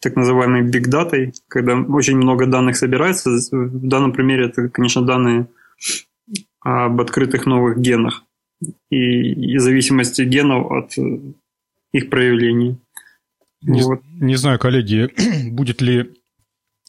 так 0.00 0.16
называемой 0.16 0.70
data, 0.70 1.32
когда 1.48 1.76
очень 1.76 2.16
много 2.16 2.46
данных 2.46 2.76
собирается. 2.76 3.30
В 3.50 3.86
данном 3.86 4.12
примере 4.12 4.46
это, 4.46 4.68
конечно, 4.68 5.02
данные 5.02 5.48
об 6.60 7.00
открытых 7.00 7.44
новых 7.44 7.78
генах 7.78 8.24
и, 8.90 9.54
и 9.54 9.58
зависимости 9.58 10.22
генов 10.22 10.70
от 10.70 10.96
э, 10.96 11.18
их 11.92 12.08
проявлений. 12.08 12.78
Не, 13.62 13.82
вот. 13.82 14.00
не 14.20 14.36
знаю, 14.36 14.58
коллеги, 14.58 15.10
будет 15.50 15.82
ли 15.82 16.10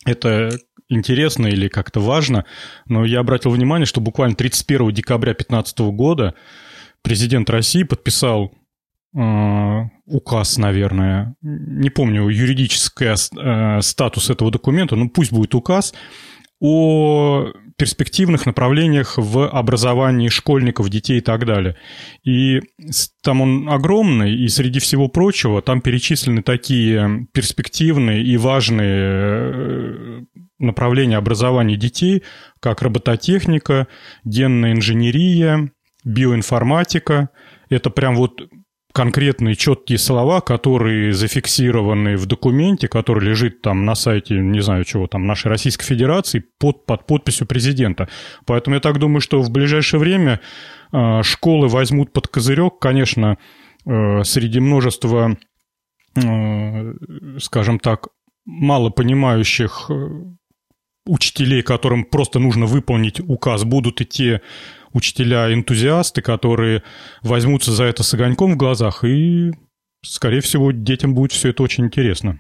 это 0.06 0.58
интересно 0.92 1.48
или 1.48 1.68
как-то 1.68 2.00
важно, 2.00 2.46
но 2.86 3.06
я 3.06 3.20
обратил 3.20 3.52
внимание, 3.52 3.86
что 3.86 4.02
буквально 4.02 4.36
31 4.36 4.92
декабря 4.92 5.34
2015 5.34 5.80
года 5.80 6.36
президент 7.02 7.50
России 7.50 7.84
подписал 7.84 8.52
э, 9.16 9.82
указ, 10.06 10.58
наверное, 10.58 11.36
не 11.42 11.90
помню 11.90 12.28
юридический 12.28 13.08
э, 13.08 13.82
статус 13.82 14.30
этого 14.30 14.52
документа, 14.52 14.96
но 14.96 15.10
пусть 15.10 15.32
будет 15.32 15.56
указ 15.56 15.94
о 16.60 17.48
перспективных 17.82 18.46
направлениях 18.46 19.18
в 19.18 19.50
образовании 19.50 20.30
школьников, 20.30 20.88
детей 20.92 21.18
и 21.18 21.22
так 21.22 21.48
далее. 21.48 21.76
И 22.24 22.60
там 23.24 23.42
он 23.42 23.68
огромный, 23.68 24.36
и 24.36 24.48
среди 24.50 24.78
всего 24.78 25.08
прочего 25.08 25.64
там 25.64 25.82
перечислены 25.82 26.44
такие 26.44 27.26
перспективные 27.34 28.22
и 28.22 28.38
важные 28.38 29.00
э, 29.02 30.22
направления 30.60 31.18
образования 31.18 31.76
детей, 31.76 32.22
как 32.60 32.84
робототехника, 32.84 33.88
генная 34.26 34.74
инженерия, 34.74 35.72
биоинформатика. 36.06 37.30
Это 37.72 37.90
прям 37.90 38.16
вот 38.16 38.48
конкретные 38.94 39.56
четкие 39.56 39.98
слова, 39.98 40.42
которые 40.42 41.14
зафиксированы 41.14 42.18
в 42.18 42.26
документе, 42.26 42.88
который 42.88 43.30
лежит 43.30 43.62
там 43.62 43.86
на 43.86 43.96
сайте, 43.96 44.36
не 44.36 44.62
знаю 44.62 44.84
чего, 44.84 45.08
там 45.08 45.26
нашей 45.26 45.48
Российской 45.48 45.86
Федерации 45.86 46.44
под, 46.60 46.86
под 46.86 47.08
подписью 47.08 47.48
президента. 47.48 48.10
Поэтому 48.46 48.76
я 48.76 48.80
так 48.80 49.00
думаю, 49.00 49.22
что 49.22 49.42
в 49.42 49.52
ближайшее 49.52 50.00
время 50.00 50.42
э, 50.92 51.24
школы 51.24 51.68
возьмут 51.68 52.14
под 52.14 52.28
козырек, 52.28 52.80
конечно, 52.80 53.38
э, 53.86 54.24
среди 54.24 54.60
множества, 54.60 55.38
э, 56.16 56.94
скажем 57.40 57.80
так, 57.80 58.10
мало 58.46 58.90
понимающих 58.90 59.90
э, 59.90 59.94
учителей, 61.06 61.62
которым 61.62 62.06
просто 62.06 62.40
нужно 62.40 62.66
выполнить 62.66 63.20
указ, 63.20 63.64
будут 63.64 64.02
идти 64.02 64.40
учителя-энтузиасты, 64.94 66.22
которые 66.22 66.84
возьмутся 67.22 67.72
за 67.72 67.86
это 67.86 68.04
с 68.04 68.14
огоньком 68.14 68.54
в 68.54 68.58
глазах, 68.58 69.04
и, 69.04 69.52
скорее 70.04 70.42
всего, 70.42 70.72
детям 70.72 71.14
будет 71.14 71.32
все 71.32 71.50
это 71.50 71.64
очень 71.64 71.86
интересно. 71.86 72.40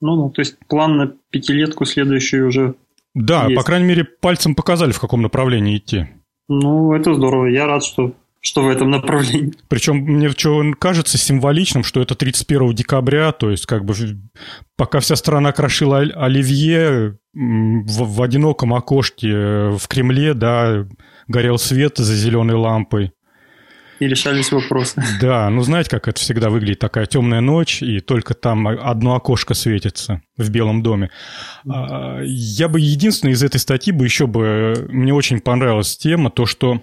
Ну, 0.00 0.16
ну, 0.16 0.30
то 0.30 0.40
есть 0.40 0.56
план 0.68 0.96
на 0.96 1.12
пятилетку 1.30 1.84
следующую 1.84 2.48
уже 2.48 2.74
Да, 3.14 3.44
есть. 3.44 3.56
по 3.56 3.62
крайней 3.62 3.86
мере, 3.86 4.04
пальцем 4.04 4.54
показали, 4.54 4.92
в 4.92 5.00
каком 5.00 5.22
направлении 5.22 5.76
идти. 5.76 6.08
Ну, 6.48 6.92
это 6.92 7.14
здорово. 7.14 7.46
Я 7.46 7.66
рад, 7.66 7.84
что 7.84 8.14
что 8.42 8.62
в 8.62 8.68
этом 8.68 8.90
направлении. 8.90 9.54
Причем 9.68 9.98
мне 9.98 10.28
что 10.30 10.60
кажется 10.78 11.16
символичным, 11.16 11.84
что 11.84 12.02
это 12.02 12.16
31 12.16 12.74
декабря, 12.74 13.30
то 13.30 13.50
есть 13.50 13.66
как 13.66 13.84
бы 13.84 13.94
пока 14.76 14.98
вся 14.98 15.14
страна 15.14 15.52
крошила 15.52 15.98
оливье 15.98 17.18
в, 17.32 18.16
в 18.16 18.20
одиноком 18.20 18.74
окошке 18.74 19.28
в 19.28 19.82
Кремле, 19.88 20.34
да, 20.34 20.88
горел 21.28 21.58
свет 21.58 21.98
за 21.98 22.14
зеленой 22.14 22.56
лампой. 22.56 23.12
И 23.98 24.08
решались 24.08 24.50
вопросы. 24.50 25.02
Да, 25.20 25.48
ну 25.48 25.62
знаете, 25.62 25.90
как 25.90 26.08
это 26.08 26.20
всегда 26.20 26.50
выглядит, 26.50 26.80
такая 26.80 27.06
темная 27.06 27.40
ночь, 27.40 27.82
и 27.82 28.00
только 28.00 28.34
там 28.34 28.66
одно 28.66 29.14
окошко 29.14 29.54
светится 29.54 30.22
в 30.36 30.50
Белом 30.50 30.82
доме. 30.82 31.10
А, 31.68 32.20
я 32.24 32.68
бы 32.68 32.80
единственное 32.80 33.34
из 33.34 33.42
этой 33.42 33.60
статьи 33.60 33.92
бы 33.92 34.04
еще 34.04 34.26
бы... 34.26 34.86
Мне 34.88 35.14
очень 35.14 35.40
понравилась 35.40 35.96
тема, 35.96 36.30
то, 36.30 36.46
что 36.46 36.82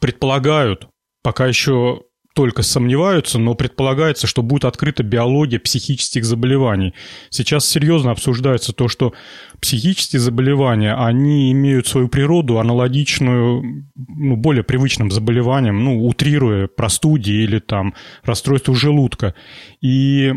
предполагают, 0.00 0.88
пока 1.22 1.46
еще 1.46 2.02
только 2.34 2.62
сомневаются, 2.62 3.38
но 3.38 3.54
предполагается, 3.54 4.26
что 4.26 4.42
будет 4.42 4.64
открыта 4.64 5.02
биология 5.02 5.58
психических 5.58 6.24
заболеваний. 6.24 6.94
Сейчас 7.30 7.66
серьезно 7.66 8.10
обсуждается 8.10 8.72
то, 8.72 8.88
что 8.88 9.12
психические 9.60 10.20
заболевания, 10.20 10.94
они 10.94 11.52
имеют 11.52 11.86
свою 11.86 12.08
природу 12.08 12.58
аналогичную 12.58 13.86
ну, 13.94 14.36
более 14.36 14.64
привычным 14.64 15.10
заболеваниям, 15.10 15.84
ну, 15.84 16.06
утрируя 16.06 16.68
простуде 16.68 17.32
или 17.32 17.58
там 17.58 17.94
расстройству 18.22 18.74
желудка. 18.74 19.34
И 19.80 20.32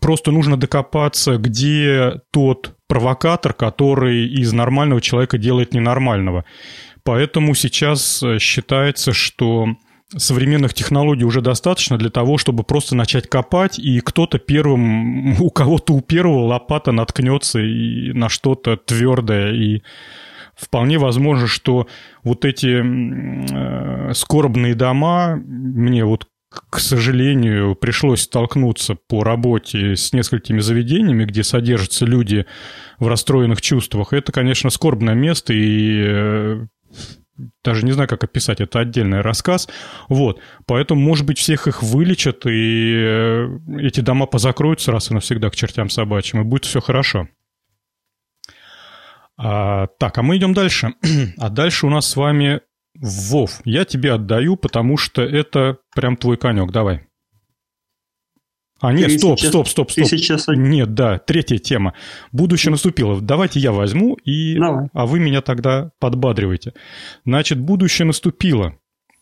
просто 0.00 0.30
нужно 0.30 0.56
докопаться, 0.56 1.38
где 1.38 2.20
тот 2.30 2.76
провокатор, 2.88 3.54
который 3.54 4.26
из 4.28 4.52
нормального 4.52 5.00
человека 5.00 5.38
делает 5.38 5.72
ненормального. 5.72 6.44
Поэтому 7.04 7.54
сейчас 7.54 8.22
считается, 8.38 9.12
что 9.14 9.68
современных 10.16 10.74
технологий 10.74 11.24
уже 11.24 11.40
достаточно 11.40 11.98
для 11.98 12.10
того, 12.10 12.38
чтобы 12.38 12.64
просто 12.64 12.96
начать 12.96 13.28
копать, 13.28 13.78
и 13.78 14.00
кто-то 14.00 14.38
первым, 14.38 15.40
у 15.40 15.50
кого-то 15.50 15.94
у 15.94 16.00
первого 16.00 16.46
лопата 16.46 16.92
наткнется 16.92 17.60
и 17.60 18.12
на 18.12 18.28
что-то 18.28 18.76
твердое, 18.76 19.52
и 19.52 19.82
вполне 20.56 20.98
возможно, 20.98 21.46
что 21.46 21.86
вот 22.22 22.44
эти 22.44 22.82
э, 22.82 24.14
скорбные 24.14 24.74
дома, 24.74 25.36
мне 25.36 26.04
вот 26.04 26.26
к 26.70 26.80
сожалению, 26.80 27.74
пришлось 27.74 28.22
столкнуться 28.22 28.94
по 28.94 29.22
работе 29.22 29.96
с 29.96 30.14
несколькими 30.14 30.60
заведениями, 30.60 31.26
где 31.26 31.44
содержатся 31.44 32.06
люди 32.06 32.46
в 32.98 33.06
расстроенных 33.06 33.60
чувствах. 33.60 34.14
Это, 34.14 34.32
конечно, 34.32 34.70
скорбное 34.70 35.14
место, 35.14 35.52
и 35.52 36.02
э, 36.06 36.66
даже 37.64 37.84
не 37.84 37.92
знаю, 37.92 38.08
как 38.08 38.24
описать, 38.24 38.60
это 38.60 38.80
отдельный 38.80 39.20
рассказ. 39.20 39.68
Вот, 40.08 40.40
поэтому, 40.66 41.00
может 41.00 41.26
быть, 41.26 41.38
всех 41.38 41.66
их 41.66 41.82
вылечат, 41.82 42.46
и 42.46 42.94
э, 42.96 43.58
эти 43.78 44.00
дома 44.00 44.26
позакроются 44.26 44.92
раз 44.92 45.10
и 45.10 45.14
навсегда 45.14 45.50
к 45.50 45.56
чертям 45.56 45.90
собачьим, 45.90 46.40
и 46.40 46.44
будет 46.44 46.64
все 46.64 46.80
хорошо. 46.80 47.28
А, 49.36 49.86
так, 49.98 50.18
а 50.18 50.22
мы 50.22 50.36
идем 50.36 50.52
дальше. 50.52 50.94
а 51.38 51.48
дальше 51.48 51.86
у 51.86 51.90
нас 51.90 52.06
с 52.06 52.16
вами 52.16 52.60
Вов. 53.00 53.60
Я 53.64 53.84
тебе 53.84 54.12
отдаю, 54.12 54.56
потому 54.56 54.96
что 54.96 55.22
это 55.22 55.78
прям 55.94 56.16
твой 56.16 56.36
конек. 56.36 56.72
Давай. 56.72 57.07
А, 58.80 58.92
нет, 58.92 59.12
стоп, 59.18 59.40
стоп, 59.40 59.68
стоп, 59.68 59.90
стоп. 59.90 60.06
Сейчас... 60.06 60.46
Нет, 60.48 60.94
да, 60.94 61.18
третья 61.18 61.58
тема. 61.58 61.94
Будущее 62.30 62.70
наступило. 62.70 63.20
Давайте 63.20 63.58
я 63.58 63.72
возьму, 63.72 64.14
и... 64.24 64.56
Давай. 64.56 64.88
а 64.92 65.06
вы 65.06 65.18
меня 65.18 65.40
тогда 65.40 65.90
подбадриваете. 65.98 66.74
Значит, 67.24 67.58
будущее 67.58 68.06
наступило. 68.06 68.74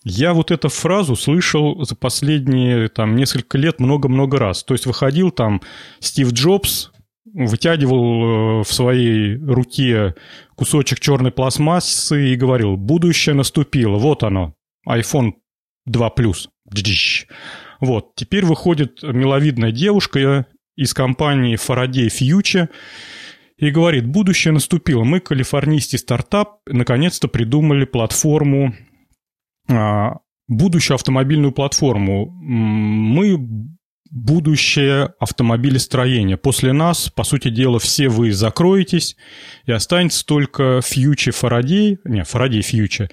Я 0.05 0.35
вот 0.35 0.51
эту 0.51 0.69
фразу 0.69 1.17
слышал 1.17 1.83
за 1.85 1.97
последние 1.97 2.89
там, 2.89 3.17
несколько 3.17 3.59
лет 3.59 3.81
много-много 3.81 4.39
раз. 4.39 4.63
То 4.63 4.75
есть 4.75 4.87
выходил 4.87 5.31
там 5.31 5.63
Стив 6.01 6.33
Джобс, 6.33 6.93
вытягивал 7.25 8.61
э, 8.61 8.63
в 8.63 8.73
своей 8.73 9.37
руке 9.37 10.15
кусочек 10.55 11.01
черной 11.01 11.33
пластмассы 11.33 12.29
и 12.29 12.37
говорил, 12.37 12.77
будущее 12.77 13.35
наступило, 13.35 13.97
вот 13.97 14.23
оно, 14.23 14.55
iPhone 14.89 15.33
2 15.87 16.13
Plus. 16.17 16.49
Вот, 17.81 18.15
теперь 18.15 18.45
выходит 18.45 19.03
миловидная 19.03 19.73
девушка 19.73 20.47
из 20.77 20.95
компании 20.95 21.57
Faraday 21.57 22.09
Future 22.09 22.69
и 23.57 23.71
говорит, 23.71 24.07
будущее 24.07 24.53
наступило. 24.53 25.05
Мы, 25.05 25.21
калифорнийский 25.21 25.99
стартап, 25.99 26.61
наконец-то 26.67 27.29
придумали 27.29 27.85
платформу, 27.85 28.75
а, 29.69 30.19
будущую 30.49 30.95
автомобильную 30.97 31.53
платформу. 31.53 32.31
Мы 32.31 33.39
будущее 34.17 35.11
автомобилестроения. 35.21 36.39
После 36.39 36.73
нас, 36.73 37.11
по 37.11 37.23
сути 37.23 37.51
дела, 37.51 37.79
все 37.79 38.09
вы 38.09 38.33
закроетесь, 38.33 39.15
и 39.67 39.73
останется 39.73 40.25
только 40.25 40.81
фьючи 40.83 41.33
Фарадей, 41.33 41.99
не, 42.05 42.25
Фарадей 42.25 42.63
фьючи, 42.63 43.11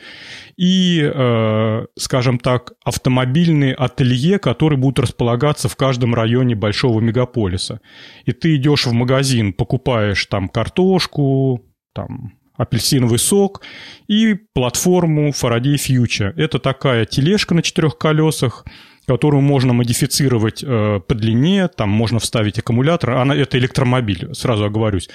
и, 0.55 1.01
э, 1.03 1.85
скажем 1.97 2.39
так, 2.39 2.71
автомобильные 2.85 3.73
ателье, 3.73 4.39
которые 4.39 4.79
будут 4.79 4.99
располагаться 4.99 5.67
в 5.67 5.75
каждом 5.75 6.15
районе 6.15 6.55
большого 6.55 7.01
мегаполиса. 7.01 7.81
И 8.23 8.31
ты 8.31 8.55
идешь 8.55 8.85
в 8.85 8.93
магазин, 8.93 9.51
покупаешь 9.51 10.25
там 10.27 10.47
картошку, 10.47 11.65
там 11.93 12.31
апельсиновый 12.55 13.19
сок 13.19 13.61
и 14.07 14.35
платформу 14.53 15.31
Faraday 15.31 15.75
Future. 15.75 16.33
Это 16.37 16.59
такая 16.59 17.03
тележка 17.03 17.55
на 17.55 17.61
четырех 17.61 17.97
колесах, 17.97 18.63
которую 19.05 19.41
можно 19.41 19.73
модифицировать 19.73 20.63
э, 20.63 20.99
по 21.05 21.15
длине, 21.15 21.67
там 21.67 21.89
можно 21.89 22.19
вставить 22.19 22.59
аккумулятор, 22.59 23.11
она, 23.11 23.35
это 23.35 23.57
электромобиль, 23.57 24.33
сразу 24.33 24.65
оговорюсь. 24.65 25.09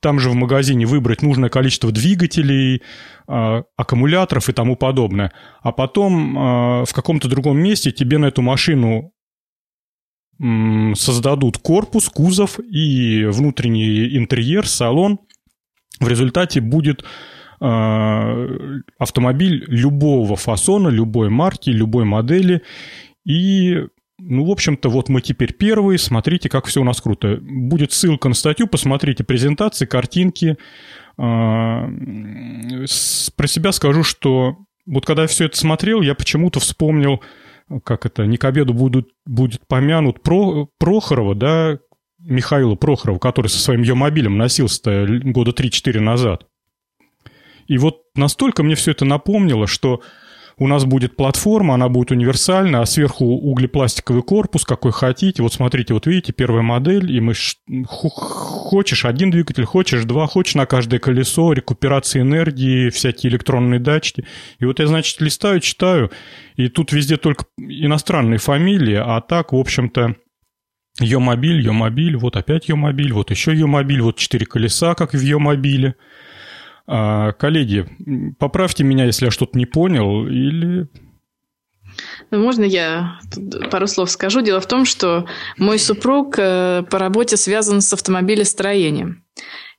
Там 0.00 0.18
же 0.18 0.30
в 0.30 0.34
магазине 0.34 0.86
выбрать 0.86 1.22
нужное 1.22 1.50
количество 1.50 1.92
двигателей, 1.92 2.82
э, 3.28 3.62
аккумуляторов 3.76 4.48
и 4.48 4.52
тому 4.52 4.76
подобное. 4.76 5.32
А 5.62 5.72
потом 5.72 6.38
э, 6.38 6.84
в 6.86 6.92
каком-то 6.94 7.28
другом 7.28 7.58
месте 7.58 7.92
тебе 7.92 8.18
на 8.18 8.26
эту 8.26 8.40
машину 8.40 9.12
э, 10.42 10.94
создадут 10.94 11.58
корпус, 11.58 12.08
кузов 12.08 12.58
и 12.60 13.26
внутренний 13.26 14.16
интерьер, 14.16 14.66
салон. 14.66 15.18
В 16.00 16.08
результате 16.08 16.62
будет 16.62 17.04
э, 17.60 18.80
автомобиль 18.98 19.64
любого 19.68 20.36
фасона, 20.36 20.88
любой 20.88 21.28
марки, 21.28 21.68
любой 21.68 22.04
модели. 22.04 22.62
И, 23.24 23.86
ну, 24.18 24.44
в 24.44 24.50
общем-то, 24.50 24.88
вот 24.88 25.08
мы 25.08 25.20
теперь 25.20 25.52
первые, 25.52 25.98
смотрите, 25.98 26.48
как 26.48 26.66
все 26.66 26.80
у 26.80 26.84
нас 26.84 27.00
круто. 27.00 27.38
Будет 27.40 27.92
ссылка 27.92 28.28
на 28.28 28.34
статью, 28.34 28.66
посмотрите 28.66 29.24
презентации, 29.24 29.86
картинки. 29.86 30.56
А, 31.16 31.88
про 33.36 33.46
себя 33.46 33.72
скажу, 33.72 34.02
что 34.02 34.56
вот 34.86 35.06
когда 35.06 35.22
я 35.22 35.28
все 35.28 35.46
это 35.46 35.56
смотрел, 35.56 36.02
я 36.02 36.14
почему-то 36.14 36.60
вспомнил, 36.60 37.22
как 37.84 38.06
это, 38.06 38.26
не 38.26 38.36
к 38.36 38.44
обеду 38.44 38.74
будут, 38.74 39.08
будет 39.24 39.66
помянут 39.66 40.22
Про, 40.22 40.68
Прохорова, 40.78 41.34
да, 41.34 41.78
Михаила 42.18 42.74
Прохорова, 42.74 43.18
который 43.18 43.48
со 43.48 43.58
своим 43.58 43.82
ее 43.82 43.94
мобилем 43.94 44.36
носился 44.36 45.06
года 45.06 45.52
3-4 45.52 46.00
назад. 46.00 46.46
И 47.66 47.78
вот 47.78 48.02
настолько 48.14 48.62
мне 48.62 48.74
все 48.74 48.90
это 48.90 49.04
напомнило, 49.04 49.66
что 49.66 50.02
у 50.58 50.68
нас 50.68 50.84
будет 50.84 51.16
платформа, 51.16 51.74
она 51.74 51.88
будет 51.88 52.10
универсальна, 52.10 52.80
а 52.80 52.86
сверху 52.86 53.24
углепластиковый 53.24 54.22
корпус, 54.22 54.64
какой 54.64 54.92
хотите. 54.92 55.42
Вот 55.42 55.52
смотрите, 55.52 55.94
вот 55.94 56.06
видите, 56.06 56.32
первая 56.32 56.62
модель, 56.62 57.10
и 57.10 57.20
мы 57.20 57.34
хочешь 57.84 59.04
один 59.04 59.30
двигатель, 59.30 59.64
хочешь 59.64 60.04
два, 60.04 60.26
хочешь 60.26 60.54
на 60.54 60.66
каждое 60.66 61.00
колесо, 61.00 61.52
рекуперация 61.52 62.22
энергии, 62.22 62.90
всякие 62.90 63.32
электронные 63.32 63.80
датчики. 63.80 64.26
И 64.58 64.64
вот 64.64 64.78
я, 64.78 64.86
значит, 64.86 65.20
листаю, 65.20 65.60
читаю, 65.60 66.10
и 66.56 66.68
тут 66.68 66.92
везде 66.92 67.16
только 67.16 67.46
иностранные 67.58 68.38
фамилии, 68.38 68.96
а 68.96 69.20
так, 69.20 69.52
в 69.52 69.56
общем-то, 69.56 70.16
ее 71.00 71.18
мобиль, 71.18 71.58
ее 71.58 71.72
мобиль, 71.72 72.16
вот 72.16 72.36
опять 72.36 72.68
ее 72.68 72.76
мобиль, 72.76 73.12
вот 73.12 73.30
еще 73.30 73.52
ее 73.52 73.66
мобиль, 73.66 74.00
вот 74.00 74.16
четыре 74.16 74.46
колеса, 74.46 74.94
как 74.94 75.12
в 75.12 75.20
ее 75.20 75.38
мобиле. 75.38 75.96
А, 76.86 77.32
коллеги, 77.32 77.86
поправьте 78.38 78.84
меня, 78.84 79.04
если 79.06 79.26
я 79.26 79.30
что-то 79.30 79.56
не 79.56 79.66
понял, 79.66 80.26
или 80.26 80.88
ну, 82.30 82.42
можно 82.42 82.64
я 82.64 83.20
пару 83.70 83.86
слов 83.86 84.10
скажу? 84.10 84.40
Дело 84.40 84.60
в 84.60 84.66
том, 84.66 84.84
что 84.84 85.26
мой 85.58 85.78
супруг 85.78 86.34
э, 86.38 86.82
по 86.90 86.98
работе 86.98 87.36
связан 87.36 87.80
с 87.80 87.92
автомобилестроением. 87.92 89.24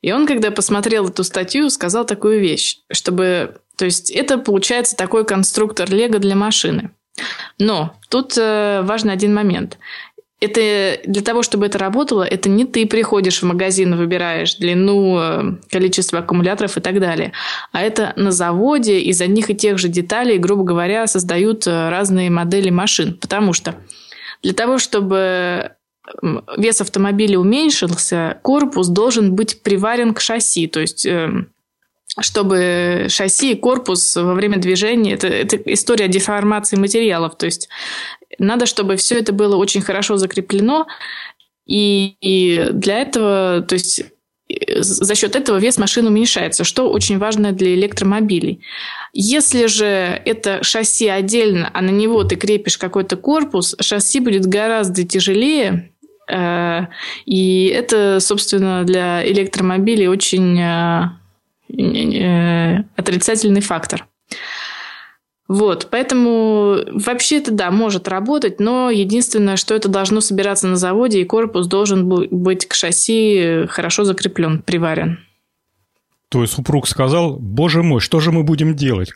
И 0.02 0.12
он, 0.12 0.28
когда 0.28 0.52
посмотрел 0.52 1.10
эту 1.10 1.24
статью, 1.24 1.70
сказал 1.70 2.06
такую 2.06 2.40
вещь, 2.40 2.78
чтобы... 2.92 3.58
То 3.76 3.86
есть 3.86 4.12
это 4.12 4.38
получается 4.38 4.96
такой 4.96 5.26
конструктор 5.26 5.90
Лего 5.90 6.20
для 6.20 6.36
машины. 6.36 6.92
Но 7.60 7.96
тут 8.10 8.38
э, 8.38 8.82
важный 8.84 9.14
один 9.14 9.34
момент 9.34 9.78
это 10.42 11.00
для 11.06 11.22
того, 11.22 11.44
чтобы 11.44 11.66
это 11.66 11.78
работало, 11.78 12.24
это 12.24 12.50
не 12.50 12.66
ты 12.66 12.86
приходишь 12.86 13.42
в 13.42 13.46
магазин, 13.46 13.96
выбираешь 13.96 14.56
длину, 14.56 15.18
э, 15.18 15.44
количество 15.72 16.20
аккумуляторов 16.20 16.78
и 16.78 16.82
так 16.82 17.00
далее, 17.00 17.32
а 17.72 17.82
это 17.82 18.14
на 18.16 18.32
заводе 18.32 19.00
из 19.00 19.22
одних 19.22 19.50
и 19.50 19.56
тех 19.56 19.78
же 19.78 19.88
деталей, 19.88 20.38
грубо 20.38 20.64
говоря, 20.64 21.08
создают 21.08 21.66
э, 21.68 21.90
разные 21.90 22.30
модели 22.30 22.70
машин. 22.70 23.18
Потому 23.20 23.54
что 23.54 23.76
для 24.44 24.54
того, 24.54 24.78
чтобы 24.78 25.72
вес 26.58 26.82
автомобиля 26.82 27.40
уменьшился, 27.40 28.38
корпус 28.44 28.90
должен 28.90 29.34
быть 29.34 29.64
приварен 29.64 30.14
к 30.14 30.20
шасси, 30.20 30.68
то 30.68 30.80
есть 30.80 31.06
эм, 31.06 31.50
чтобы 32.20 33.08
шасси 33.10 33.52
и 33.52 33.56
корпус 33.56 34.16
во 34.16 34.34
время 34.34 34.58
движения, 34.58 35.14
это, 35.14 35.28
это 35.28 35.58
история 35.74 36.08
деформации 36.08 36.78
материалов, 36.78 37.38
то 37.38 37.46
есть 37.46 37.70
надо, 38.40 38.66
чтобы 38.66 38.96
все 38.96 39.20
это 39.20 39.34
было 39.34 39.56
очень 39.56 39.82
хорошо 39.82 40.18
закреплено, 40.18 40.88
и, 41.66 42.16
и 42.22 42.68
для 42.72 43.00
этого, 43.00 43.62
то 43.62 43.74
есть 43.74 44.04
за 44.78 45.16
счет 45.16 45.36
этого 45.36 45.58
вес 45.58 45.78
машины 45.78 46.10
уменьшается, 46.10 46.64
что 46.64 46.90
очень 46.92 47.18
важно 47.18 47.52
для 47.52 47.74
электромобилей. 47.74 48.62
Если 49.14 49.66
же 49.66 49.86
это 49.86 50.64
шасси 50.64 51.08
отдельно, 51.08 51.72
а 51.74 51.82
на 51.82 51.90
него 51.90 52.24
ты 52.24 52.36
крепишь 52.36 52.78
какой-то 52.78 53.16
корпус, 53.18 53.76
шасси 53.82 54.20
будет 54.20 54.46
гораздо 54.46 55.04
тяжелее, 55.04 55.92
э, 56.30 56.82
и 57.26 57.66
это, 57.68 58.20
собственно, 58.20 58.84
для 58.84 59.28
электромобилей 59.28 60.08
очень 60.08 60.60
э, 60.60 60.64
э, 60.64 61.08
отрицательный 61.70 63.62
фактор. 63.62 64.08
Вот, 65.48 65.90
поэтому 65.92 66.78
вообще 66.92 67.38
это, 67.38 67.52
да, 67.52 67.70
может 67.70 68.08
работать, 68.08 68.60
но 68.60 68.90
единственное, 68.90 69.58
что 69.58 69.76
это 69.76 69.90
должно 69.90 70.20
собираться 70.20 70.68
на 70.68 70.76
заводе, 70.76 71.22
и 71.22 71.26
корпус 71.26 71.68
должен 71.68 72.10
быть 72.10 72.66
к 72.66 72.74
шасси 72.74 73.68
хорошо 73.70 74.06
закреплен, 74.06 74.64
приварен. 74.64 75.20
Твой 76.30 76.48
супруг 76.48 76.88
сказал, 76.88 77.38
боже 77.38 77.84
мой, 77.84 78.02
что 78.02 78.20
же 78.20 78.32
мы 78.32 78.44
будем 78.44 78.76
делать? 78.76 79.12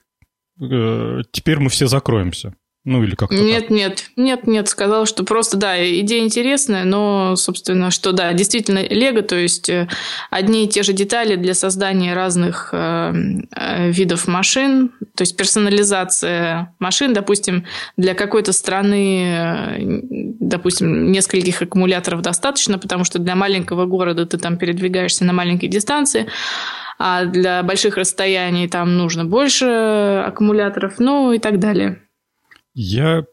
Э, 0.61 1.21
теперь 1.31 1.57
мы 1.59 1.69
все 1.69 1.87
закроемся. 1.87 2.53
Ну, 2.89 3.03
или 3.03 3.13
как-то 3.13 3.35
Нет, 3.35 3.67
так. 3.67 3.69
нет, 3.69 4.05
нет, 4.15 4.47
нет, 4.47 4.67
сказал, 4.67 5.05
что 5.05 5.23
просто, 5.23 5.57
да, 5.57 5.77
идея 5.99 6.23
интересная, 6.23 6.85
но, 6.85 7.35
собственно, 7.35 7.91
что, 7.91 8.13
да, 8.13 8.33
действительно, 8.33 8.79
Лего, 8.79 9.21
то 9.21 9.35
есть 9.35 9.69
э, 9.69 9.87
одни 10.31 10.65
и 10.65 10.67
те 10.67 10.81
же 10.81 10.91
детали 10.91 11.35
для 11.35 11.53
создания 11.53 12.15
разных 12.15 12.69
э, 12.71 13.13
э, 13.55 13.91
видов 13.91 14.27
машин, 14.27 14.89
то 15.15 15.21
есть 15.21 15.37
персонализация 15.37 16.73
машин, 16.79 17.13
допустим, 17.13 17.63
для 17.95 18.15
какой-то 18.15 18.53
страны, 18.53 19.23
э, 19.23 19.77
допустим, 20.39 21.11
нескольких 21.11 21.61
аккумуляторов 21.61 22.23
достаточно, 22.23 22.79
потому 22.79 23.03
что 23.03 23.19
для 23.19 23.35
маленького 23.35 23.85
города 23.85 24.25
ты 24.25 24.39
там 24.39 24.57
передвигаешься 24.57 25.25
на 25.25 25.33
маленькой 25.33 25.67
дистанции, 25.67 26.25
а 26.97 27.25
для 27.25 27.61
больших 27.61 27.97
расстояний 27.97 28.67
там 28.67 28.97
нужно 28.97 29.25
больше 29.25 30.23
аккумуляторов, 30.25 30.95
ну 30.97 31.33
и 31.33 31.37
так 31.37 31.59
далее. 31.59 32.01
Я, 32.73 33.25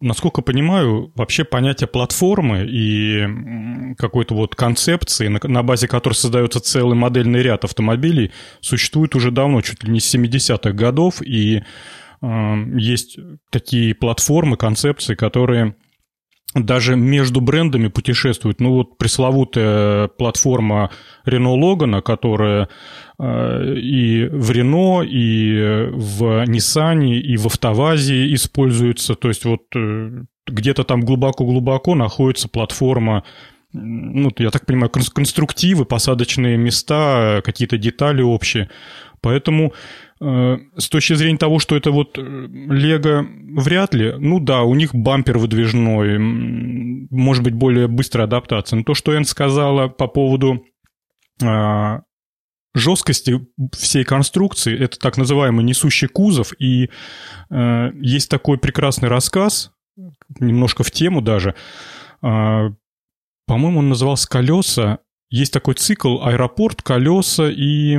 насколько 0.00 0.42
понимаю, 0.42 1.12
вообще 1.14 1.44
понятие 1.44 1.88
платформы 1.88 2.66
и 2.66 3.94
какой-то 3.96 4.34
вот 4.34 4.54
концепции, 4.54 5.28
на, 5.28 5.62
базе 5.62 5.88
которой 5.88 6.14
создается 6.14 6.60
целый 6.60 6.96
модельный 6.96 7.42
ряд 7.42 7.64
автомобилей, 7.64 8.32
существует 8.60 9.14
уже 9.14 9.30
давно, 9.30 9.60
чуть 9.60 9.84
ли 9.84 9.90
не 9.90 10.00
с 10.00 10.14
70-х 10.14 10.72
годов, 10.72 11.22
и 11.22 11.62
э, 12.22 12.64
есть 12.76 13.18
такие 13.50 13.94
платформы, 13.94 14.56
концепции, 14.56 15.14
которые 15.14 15.76
даже 16.54 16.96
между 16.96 17.40
брендами 17.40 17.88
путешествует. 17.88 18.60
Ну 18.60 18.72
вот 18.72 18.98
пресловутая 18.98 20.08
платформа 20.08 20.90
Renault 21.24 21.60
Logan, 21.60 22.02
которая 22.02 22.68
э, 23.18 23.74
и 23.76 24.26
в 24.26 24.50
Renault, 24.50 25.06
и 25.06 25.90
в 25.92 26.44
Nissan, 26.44 27.06
и 27.06 27.36
в 27.36 27.46
Автовазе 27.46 28.34
используется. 28.34 29.14
То 29.14 29.28
есть 29.28 29.44
вот 29.44 29.62
э, 29.76 30.24
где-то 30.46 30.82
там 30.82 31.02
глубоко-глубоко 31.02 31.94
находится 31.94 32.48
платформа 32.48 33.24
ну, 33.72 34.32
я 34.38 34.50
так 34.50 34.66
понимаю, 34.66 34.90
конструктивы, 34.90 35.84
посадочные 35.84 36.56
места, 36.56 37.40
какие-то 37.44 37.78
детали 37.78 38.20
общие. 38.20 38.68
Поэтому 39.20 39.66
э, 39.66 39.72
с 40.22 40.88
точки 40.90 41.14
зрения 41.14 41.38
того, 41.38 41.58
что 41.58 41.76
это 41.76 41.90
вот 41.90 42.18
э, 42.18 42.22
Лего, 42.22 43.26
вряд 43.58 43.94
ли. 43.94 44.14
Ну 44.18 44.38
да, 44.38 44.62
у 44.62 44.74
них 44.74 44.94
бампер 44.94 45.38
выдвижной, 45.38 46.18
может 46.18 47.42
быть, 47.42 47.54
более 47.54 47.88
быстрая 47.88 48.26
адаптация. 48.26 48.76
Но 48.76 48.84
то, 48.84 48.94
что 48.94 49.14
Энн 49.14 49.24
сказала 49.24 49.88
по 49.88 50.08
поводу 50.08 50.62
э, 51.42 52.00
жесткости 52.74 53.46
всей 53.72 54.04
конструкции, 54.04 54.78
это 54.78 54.98
так 54.98 55.16
называемый 55.16 55.64
несущий 55.64 56.08
кузов, 56.08 56.52
и 56.58 56.90
э, 57.50 57.90
есть 57.94 58.30
такой 58.30 58.58
прекрасный 58.58 59.08
рассказ, 59.08 59.72
немножко 60.38 60.84
в 60.84 60.90
тему 60.90 61.22
даже, 61.22 61.54
э, 62.22 62.70
по-моему, 63.46 63.80
он 63.80 63.88
назывался 63.88 64.28
«Колеса». 64.28 64.98
Есть 65.28 65.52
такой 65.52 65.74
цикл 65.74 66.22
«Аэропорт», 66.22 66.82
«Колеса» 66.82 67.50
и 67.50 67.98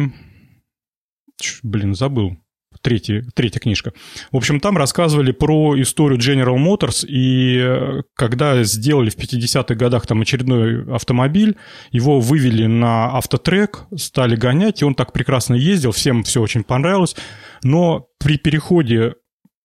блин, 1.64 1.96
забыл. 1.96 2.38
Третья, 2.82 3.24
третья 3.36 3.60
книжка. 3.60 3.94
В 4.32 4.38
общем, 4.38 4.60
там 4.60 4.78
рассказывали 4.78 5.32
про 5.32 5.80
историю 5.80 6.18
General 6.18 6.56
Motors, 6.56 7.06
и 7.06 7.58
э, 7.58 8.02
когда 8.16 8.64
сделали 8.64 9.10
в 9.10 9.18
50-х 9.18 9.76
годах 9.76 10.08
там 10.08 10.22
очередной 10.22 10.96
автомобиль, 10.96 11.58
его 11.92 12.22
вывели 12.22 12.66
на 12.66 13.18
автотрек, 13.18 13.84
стали 13.98 14.36
гонять, 14.36 14.82
и 14.82 14.86
он 14.86 14.96
так 14.96 15.12
прекрасно 15.12 15.54
ездил, 15.54 15.92
всем 15.92 16.24
все 16.24 16.42
очень 16.42 16.64
понравилось, 16.64 17.16
но 17.62 18.08
при 18.18 18.38
переходе 18.38 19.16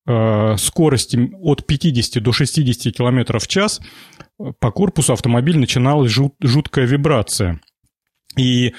э, 0.07 0.57
скорости 0.59 1.31
от 1.41 1.64
50 1.64 2.22
до 2.22 2.33
60 2.33 2.95
км 2.95 3.39
в 3.39 3.47
час 3.47 3.81
э, 4.39 4.53
по 4.59 4.70
корпусу 4.72 5.12
автомобиля 5.12 5.61
начиналась 5.61 6.11
жут, 6.11 6.35
жуткая 6.43 6.87
вибрация. 6.87 7.61
И 8.37 8.74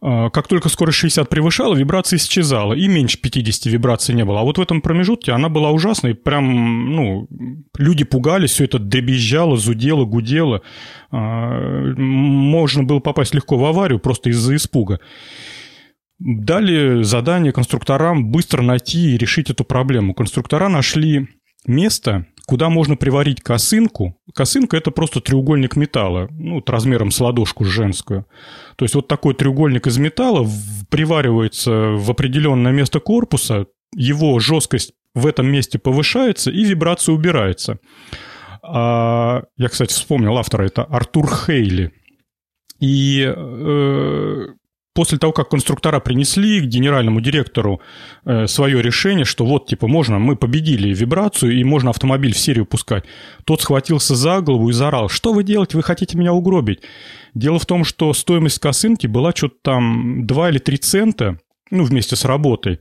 как 0.00 0.46
только 0.46 0.68
скорость 0.68 0.98
60 0.98 1.28
превышала, 1.28 1.74
вибрация 1.74 2.18
исчезала, 2.18 2.74
и 2.74 2.86
меньше 2.86 3.18
50 3.20 3.66
вибраций 3.66 4.14
не 4.14 4.24
было. 4.24 4.40
А 4.40 4.42
вот 4.44 4.58
в 4.58 4.60
этом 4.60 4.80
промежутке 4.80 5.32
она 5.32 5.48
была 5.48 5.70
ужасной, 5.70 6.14
прям, 6.14 6.94
ну, 6.94 7.28
люди 7.76 8.04
пугались, 8.04 8.52
все 8.52 8.64
это 8.64 8.78
дребезжало, 8.78 9.56
зудело, 9.56 10.04
гудело. 10.04 10.62
А, 11.10 11.94
можно 11.96 12.84
было 12.84 13.00
попасть 13.00 13.34
легко 13.34 13.56
в 13.58 13.64
аварию 13.64 13.98
просто 13.98 14.30
из-за 14.30 14.54
испуга. 14.54 15.00
Дали 16.20 17.02
задание 17.02 17.52
конструкторам 17.52 18.30
быстро 18.30 18.62
найти 18.62 19.14
и 19.14 19.18
решить 19.18 19.50
эту 19.50 19.64
проблему. 19.64 20.14
Конструктора 20.14 20.68
нашли 20.68 21.28
место, 21.66 22.26
куда 22.48 22.70
можно 22.70 22.96
приварить 22.96 23.42
косынку. 23.42 24.16
Косынка– 24.34 24.76
это 24.78 24.90
просто 24.90 25.20
треугольник 25.20 25.76
металла, 25.76 26.28
ну, 26.30 26.64
размером 26.66 27.10
с 27.10 27.20
ладошку 27.20 27.66
женскую. 27.66 28.24
То 28.76 28.86
есть 28.86 28.94
вот 28.94 29.06
такой 29.06 29.34
треугольник 29.34 29.86
из 29.86 29.98
металла 29.98 30.48
приваривается 30.88 31.70
в 31.70 32.10
определенное 32.10 32.72
место 32.72 33.00
корпуса, 33.00 33.66
его 33.94 34.38
жесткость 34.38 34.94
в 35.14 35.26
этом 35.26 35.46
месте 35.46 35.78
повышается 35.78 36.50
и 36.50 36.64
вибрация 36.64 37.14
убирается. 37.14 37.80
А, 38.62 39.42
я, 39.58 39.68
кстати, 39.68 39.92
вспомнил 39.92 40.38
автора, 40.38 40.64
это 40.64 40.84
Артур 40.84 41.28
Хейли. 41.28 41.92
И 42.80 43.30
э, 43.30 44.46
после 44.98 45.16
того, 45.16 45.32
как 45.32 45.48
конструктора 45.48 46.00
принесли 46.00 46.60
к 46.60 46.64
генеральному 46.64 47.20
директору 47.20 47.80
э, 48.24 48.48
свое 48.48 48.82
решение, 48.82 49.24
что 49.24 49.46
вот, 49.46 49.66
типа, 49.66 49.86
можно, 49.86 50.18
мы 50.18 50.34
победили 50.34 50.92
вибрацию, 50.92 51.52
и 51.52 51.62
можно 51.62 51.90
автомобиль 51.90 52.34
в 52.34 52.38
серию 52.38 52.66
пускать, 52.66 53.04
тот 53.44 53.62
схватился 53.62 54.16
за 54.16 54.40
голову 54.40 54.70
и 54.70 54.72
заорал, 54.72 55.08
что 55.08 55.32
вы 55.32 55.44
делаете, 55.44 55.76
вы 55.76 55.84
хотите 55.84 56.18
меня 56.18 56.32
угробить? 56.32 56.80
Дело 57.32 57.60
в 57.60 57.66
том, 57.66 57.84
что 57.84 58.12
стоимость 58.12 58.58
косынки 58.58 59.06
была 59.06 59.30
что-то 59.32 59.54
там 59.62 60.26
2 60.26 60.50
или 60.50 60.58
3 60.58 60.76
цента, 60.78 61.38
ну, 61.70 61.84
вместе 61.84 62.16
с 62.16 62.24
работой. 62.24 62.80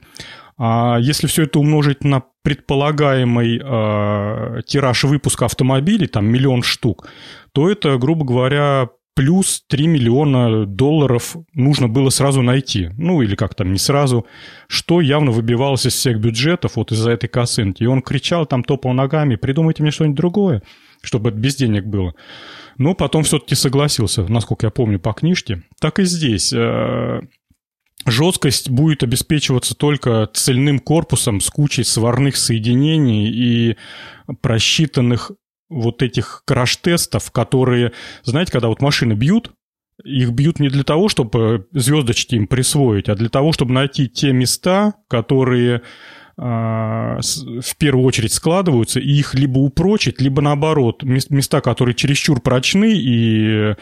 А 0.57 0.97
если 0.99 1.27
все 1.27 1.43
это 1.43 1.59
умножить 1.59 2.03
на 2.03 2.23
предполагаемый 2.41 3.61
э, 3.63 4.61
тираж 4.65 5.03
выпуска 5.03 5.45
автомобилей, 5.45 6.07
там 6.07 6.25
миллион 6.25 6.63
штук, 6.63 7.07
то 7.51 7.69
это, 7.69 7.95
грубо 7.99 8.25
говоря, 8.25 8.89
плюс 9.17 9.63
3 9.67 9.87
миллиона 9.87 10.67
долларов 10.67 11.37
нужно 11.55 11.87
было 11.87 12.11
сразу 12.11 12.43
найти. 12.43 12.91
Ну, 12.97 13.23
или 13.23 13.33
как 13.33 13.55
там, 13.55 13.71
не 13.71 13.79
сразу. 13.79 14.27
Что 14.67 15.01
явно 15.01 15.31
выбивалось 15.31 15.87
из 15.87 15.93
всех 15.93 16.19
бюджетов 16.19 16.75
вот 16.75 16.91
из-за 16.91 17.09
этой 17.09 17.27
косынки. 17.27 17.81
И 17.81 17.87
он 17.87 18.03
кричал, 18.03 18.45
там 18.45 18.63
топал 18.63 18.93
ногами, 18.93 19.35
придумайте 19.35 19.81
мне 19.81 19.91
что-нибудь 19.91 20.17
другое, 20.17 20.61
чтобы 21.01 21.31
без 21.31 21.55
денег 21.55 21.85
было. 21.85 22.13
Но 22.77 22.93
потом 22.93 23.23
все-таки 23.23 23.55
согласился, 23.55 24.21
насколько 24.27 24.67
я 24.67 24.69
помню 24.69 24.99
по 24.99 25.13
книжке. 25.13 25.63
Так 25.81 25.97
и 25.97 26.03
здесь. 26.03 26.53
Э, 26.53 27.21
жесткость 28.05 28.69
будет 28.69 29.01
обеспечиваться 29.01 29.73
только 29.73 30.29
цельным 30.31 30.77
корпусом 30.77 31.41
с 31.41 31.49
кучей 31.49 31.85
сварных 31.85 32.37
соединений 32.37 33.31
и 33.31 33.77
просчитанных 34.43 35.31
вот 35.69 36.01
этих 36.01 36.43
краш-тестов, 36.45 37.31
которые, 37.31 37.91
знаете, 38.23 38.51
когда 38.51 38.69
вот 38.69 38.81
машины 38.81 39.13
бьют, 39.13 39.51
их 40.03 40.31
бьют 40.31 40.59
не 40.59 40.69
для 40.69 40.83
того, 40.83 41.09
чтобы 41.09 41.67
звездочки 41.71 42.35
им 42.35 42.47
присвоить, 42.47 43.09
а 43.09 43.15
для 43.15 43.29
того, 43.29 43.51
чтобы 43.51 43.73
найти 43.73 44.07
те 44.07 44.31
места, 44.31 44.93
которые 45.07 45.77
э, 45.77 45.81
в 46.37 47.75
первую 47.77 48.05
очередь 48.05 48.31
складываются, 48.31 48.99
и 48.99 49.09
их 49.09 49.33
либо 49.33 49.57
упрочить, 49.57 50.21
либо 50.21 50.41
наоборот, 50.41 51.03
места, 51.03 51.61
которые 51.61 51.95
чересчур 51.95 52.41
прочны 52.41 52.93
и 52.93 53.47
э, 53.47 53.75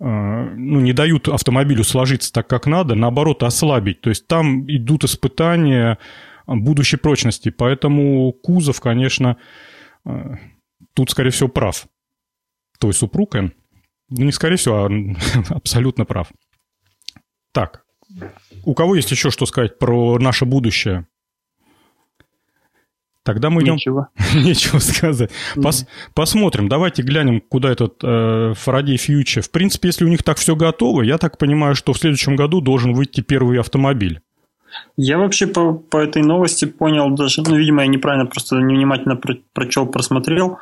ну, 0.00 0.80
не 0.80 0.92
дают 0.92 1.28
автомобилю 1.28 1.84
сложиться 1.84 2.32
так, 2.32 2.48
как 2.48 2.66
надо, 2.66 2.96
наоборот, 2.96 3.44
ослабить. 3.44 4.00
То 4.00 4.10
есть 4.10 4.26
там 4.26 4.68
идут 4.68 5.04
испытания 5.04 5.98
будущей 6.46 6.96
прочности. 6.96 7.50
Поэтому 7.50 8.32
кузов, 8.32 8.80
конечно, 8.80 9.36
э, 10.04 10.34
тут, 10.94 11.10
скорее 11.10 11.30
всего, 11.30 11.48
прав. 11.48 11.86
Твой 12.78 12.94
супруг, 12.94 13.34
Эн. 13.34 13.52
Ну, 14.08 14.24
не 14.24 14.32
скорее 14.32 14.56
всего, 14.56 14.86
а 14.86 14.90
абсолютно 15.54 16.04
прав. 16.04 16.28
Так, 17.52 17.84
у 18.64 18.74
кого 18.74 18.94
есть 18.94 19.10
еще 19.10 19.30
что 19.30 19.46
сказать 19.46 19.78
про 19.78 20.18
наше 20.18 20.44
будущее? 20.44 21.06
Тогда 23.22 23.50
мы 23.50 23.62
идем... 23.62 23.74
Нечего. 23.74 24.08
Нечего 24.34 24.78
сказать. 24.78 25.30
Пос... 25.54 25.86
Посмотрим. 26.14 26.68
Давайте 26.68 27.02
глянем, 27.02 27.40
куда 27.40 27.70
этот 27.70 28.02
э, 28.02 28.54
Faraday 28.56 28.96
Future. 28.96 29.42
В 29.42 29.50
принципе, 29.50 29.88
если 29.88 30.04
у 30.04 30.08
них 30.08 30.22
так 30.22 30.38
все 30.38 30.56
готово, 30.56 31.02
я 31.02 31.18
так 31.18 31.36
понимаю, 31.36 31.74
что 31.74 31.92
в 31.92 31.98
следующем 31.98 32.34
году 32.34 32.60
должен 32.60 32.94
выйти 32.94 33.20
первый 33.20 33.60
автомобиль. 33.60 34.20
Я 34.96 35.18
вообще 35.18 35.46
по, 35.46 35.74
по 35.74 35.98
этой 35.98 36.22
новости 36.22 36.64
понял 36.64 37.10
даже, 37.10 37.42
ну, 37.42 37.56
видимо, 37.56 37.82
я 37.82 37.88
неправильно 37.88 38.26
просто 38.26 38.56
невнимательно 38.56 39.16
про, 39.16 39.36
прочел, 39.52 39.86
просмотрел. 39.86 40.58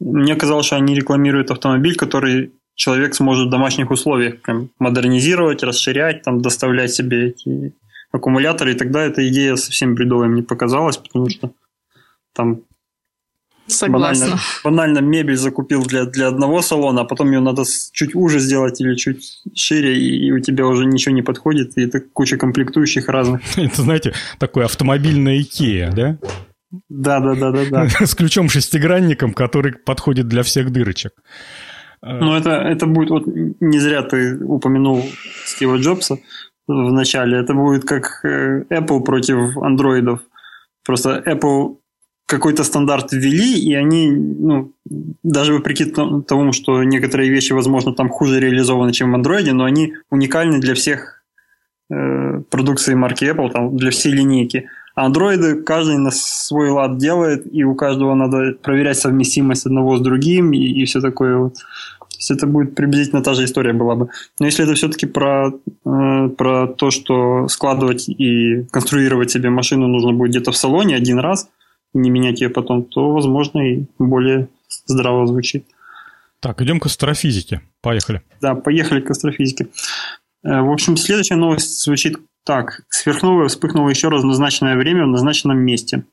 Мне 0.00 0.34
казалось, 0.34 0.66
что 0.66 0.76
они 0.76 0.94
рекламируют 0.94 1.50
автомобиль, 1.50 1.96
который 1.96 2.52
человек 2.74 3.14
сможет 3.14 3.48
в 3.48 3.50
домашних 3.50 3.90
условиях 3.90 4.40
прям 4.40 4.70
модернизировать, 4.78 5.62
расширять, 5.62 6.22
там, 6.22 6.40
доставлять 6.40 6.92
себе 6.92 7.28
эти 7.28 7.74
аккумуляторы, 8.10 8.72
и 8.72 8.76
тогда 8.76 9.02
эта 9.02 9.28
идея 9.28 9.56
совсем 9.56 9.94
бредовой 9.94 10.28
мне 10.28 10.42
показалась, 10.42 10.96
потому 10.96 11.28
что 11.28 11.52
там 12.32 12.62
Согласна. 13.66 14.24
Банально, 14.24 14.42
банально 14.64 14.98
мебель 14.98 15.36
закупил 15.36 15.84
для, 15.84 16.04
для 16.04 16.28
одного 16.28 16.60
салона, 16.62 17.02
а 17.02 17.04
потом 17.04 17.30
ее 17.30 17.40
надо 17.40 17.62
чуть 17.92 18.14
уже 18.14 18.40
сделать 18.40 18.80
или 18.80 18.96
чуть 18.96 19.42
шире, 19.54 19.96
и 19.96 20.32
у 20.32 20.40
тебя 20.40 20.66
уже 20.66 20.84
ничего 20.84 21.14
не 21.14 21.22
подходит, 21.22 21.78
и 21.78 21.82
это 21.82 22.00
куча 22.00 22.36
комплектующих 22.36 23.08
разных. 23.08 23.42
Это, 23.56 23.82
знаете, 23.82 24.12
такое 24.38 24.64
автомобильная 24.64 25.40
Икея, 25.40 25.92
да? 25.92 26.18
Да, 26.88 27.20
да, 27.20 27.34
да, 27.34 27.50
да, 27.50 27.64
да. 27.70 28.06
С 28.06 28.14
ключом 28.14 28.48
шестигранником, 28.48 29.32
который 29.34 29.72
подходит 29.72 30.28
для 30.28 30.42
всех 30.42 30.70
дырочек. 30.70 31.12
Ну, 32.02 32.34
это, 32.34 32.50
это 32.50 32.86
будет, 32.86 33.10
вот 33.10 33.24
не 33.26 33.78
зря 33.78 34.02
ты 34.02 34.42
упомянул 34.42 35.04
Стива 35.44 35.76
Джобса 35.76 36.18
в 36.66 36.92
начале, 36.92 37.38
это 37.38 37.52
будет 37.52 37.84
как 37.84 38.24
э, 38.24 38.64
Apple 38.70 39.02
против 39.02 39.58
андроидов. 39.58 40.20
Просто 40.84 41.22
Apple 41.26 41.76
какой-то 42.30 42.64
стандарт 42.64 43.12
ввели, 43.12 43.58
и 43.58 43.74
они, 43.74 44.10
ну, 44.10 44.72
даже 45.22 45.52
вопреки 45.52 45.84
тому, 45.84 46.52
что 46.52 46.84
некоторые 46.84 47.28
вещи, 47.28 47.52
возможно, 47.52 47.92
там 47.92 48.08
хуже 48.08 48.40
реализованы, 48.40 48.92
чем 48.92 49.12
в 49.12 49.16
Android, 49.16 49.52
но 49.52 49.64
они 49.64 49.94
уникальны 50.10 50.60
для 50.60 50.74
всех 50.74 51.24
э, 51.90 52.40
продукции 52.50 52.94
марки 52.94 53.24
Apple, 53.24 53.50
там, 53.50 53.76
для 53.76 53.90
всей 53.90 54.12
линейки. 54.12 54.68
Андроиды 54.94 55.62
каждый 55.62 55.98
на 55.98 56.10
свой 56.10 56.70
лад 56.70 56.98
делает, 56.98 57.46
и 57.52 57.64
у 57.64 57.74
каждого 57.74 58.14
надо 58.14 58.52
проверять 58.62 58.98
совместимость 58.98 59.66
одного 59.66 59.96
с 59.96 60.00
другим, 60.00 60.52
и, 60.52 60.58
и 60.58 60.84
все 60.84 61.00
такое 61.00 61.36
вот. 61.36 61.54
То 61.54 62.16
есть 62.16 62.30
это 62.30 62.46
будет 62.46 62.74
приблизительно 62.74 63.22
та 63.22 63.34
же 63.34 63.44
история 63.44 63.72
была 63.72 63.94
бы. 63.94 64.08
Но 64.38 64.46
если 64.46 64.64
это 64.64 64.74
все-таки 64.74 65.06
про, 65.06 65.52
э, 65.86 66.28
про 66.36 66.66
то, 66.66 66.90
что 66.90 67.48
складывать 67.48 68.08
и 68.08 68.64
конструировать 68.70 69.30
себе 69.30 69.48
машину 69.48 69.86
нужно 69.88 70.12
будет 70.12 70.30
где-то 70.32 70.52
в 70.52 70.56
салоне 70.56 70.96
один 70.96 71.18
раз, 71.18 71.48
и 71.94 71.98
не 71.98 72.10
менять 72.10 72.40
ее 72.40 72.50
потом, 72.50 72.84
то, 72.84 73.12
возможно, 73.12 73.60
и 73.60 73.86
более 73.98 74.48
здраво 74.86 75.26
звучит. 75.26 75.64
Так, 76.40 76.60
идем 76.62 76.80
к 76.80 76.86
астрофизике. 76.86 77.60
Поехали. 77.82 78.22
Да, 78.40 78.54
поехали 78.54 79.00
к 79.00 79.10
астрофизике. 79.10 79.68
Э, 80.42 80.60
в 80.62 80.70
общем, 80.70 80.96
следующая 80.96 81.36
новость 81.36 81.82
звучит 81.82 82.18
так. 82.44 82.82
Сверхновая 82.88 83.48
вспыхнула 83.48 83.90
еще 83.90 84.08
раз 84.08 84.22
в 84.22 84.26
назначенное 84.26 84.76
время 84.76 85.04
в 85.04 85.08
назначенном 85.08 85.58
месте. 85.58 86.04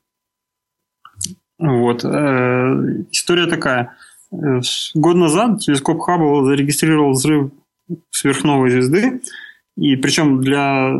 Вот. 1.58 2.04
Э, 2.04 3.04
история 3.10 3.46
такая. 3.46 3.96
Э, 4.32 4.60
год 4.94 5.16
назад 5.16 5.60
телескоп 5.60 6.00
Хаббл 6.00 6.44
зарегистрировал 6.44 7.12
взрыв 7.12 7.50
сверхновой 8.10 8.70
звезды. 8.70 9.22
И 9.76 9.96
причем 9.96 10.40
для 10.40 10.92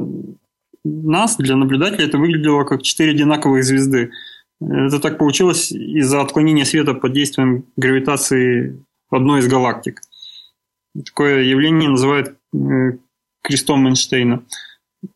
нас, 0.84 1.36
для 1.36 1.56
наблюдателя, 1.56 2.06
это 2.06 2.18
выглядело 2.18 2.64
как 2.64 2.82
четыре 2.82 3.10
одинаковых 3.10 3.64
звезды. 3.64 4.12
Это 4.60 4.98
так 4.98 5.18
получилось 5.18 5.70
из-за 5.70 6.20
отклонения 6.20 6.64
света 6.64 6.94
под 6.94 7.12
действием 7.12 7.66
гравитации 7.76 8.84
одной 9.10 9.40
из 9.40 9.48
галактик. 9.48 10.00
Такое 11.04 11.42
явление 11.42 11.90
называют 11.90 12.36
крестом 13.42 13.86
Эйнштейна. 13.86 14.42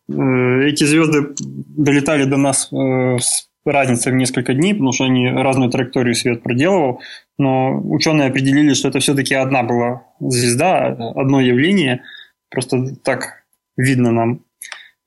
Э, 0.09 0.67
эти 0.67 0.83
звезды 0.83 1.33
долетали 1.39 2.25
до 2.25 2.37
нас 2.37 2.71
э, 2.71 3.17
с 3.19 3.49
разницей 3.65 4.11
в 4.11 4.15
несколько 4.15 4.53
дней, 4.53 4.73
потому 4.73 4.91
что 4.91 5.05
они 5.05 5.29
разную 5.29 5.71
траекторию 5.71 6.15
свет 6.15 6.43
проделывал, 6.43 7.01
но 7.37 7.79
ученые 7.79 8.29
определили, 8.29 8.73
что 8.73 8.89
это 8.89 8.99
все-таки 8.99 9.33
одна 9.33 9.63
была 9.63 10.03
звезда, 10.19 10.87
одно 11.15 11.39
явление, 11.39 12.03
просто 12.49 12.95
так 13.03 13.45
видно 13.77 14.11
нам. 14.11 14.41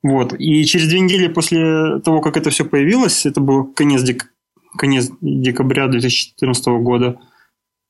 Вот. 0.02 0.34
И 0.38 0.64
через 0.64 0.88
две 0.88 1.00
недели 1.00 1.28
после 1.28 2.00
того, 2.00 2.20
как 2.20 2.36
это 2.36 2.50
все 2.50 2.64
появилось, 2.64 3.26
это 3.26 3.40
был 3.40 3.64
конец, 3.64 4.02
дек... 4.02 4.32
конец 4.78 5.10
декабря 5.20 5.88
2014 5.88 6.66
года, 6.66 7.18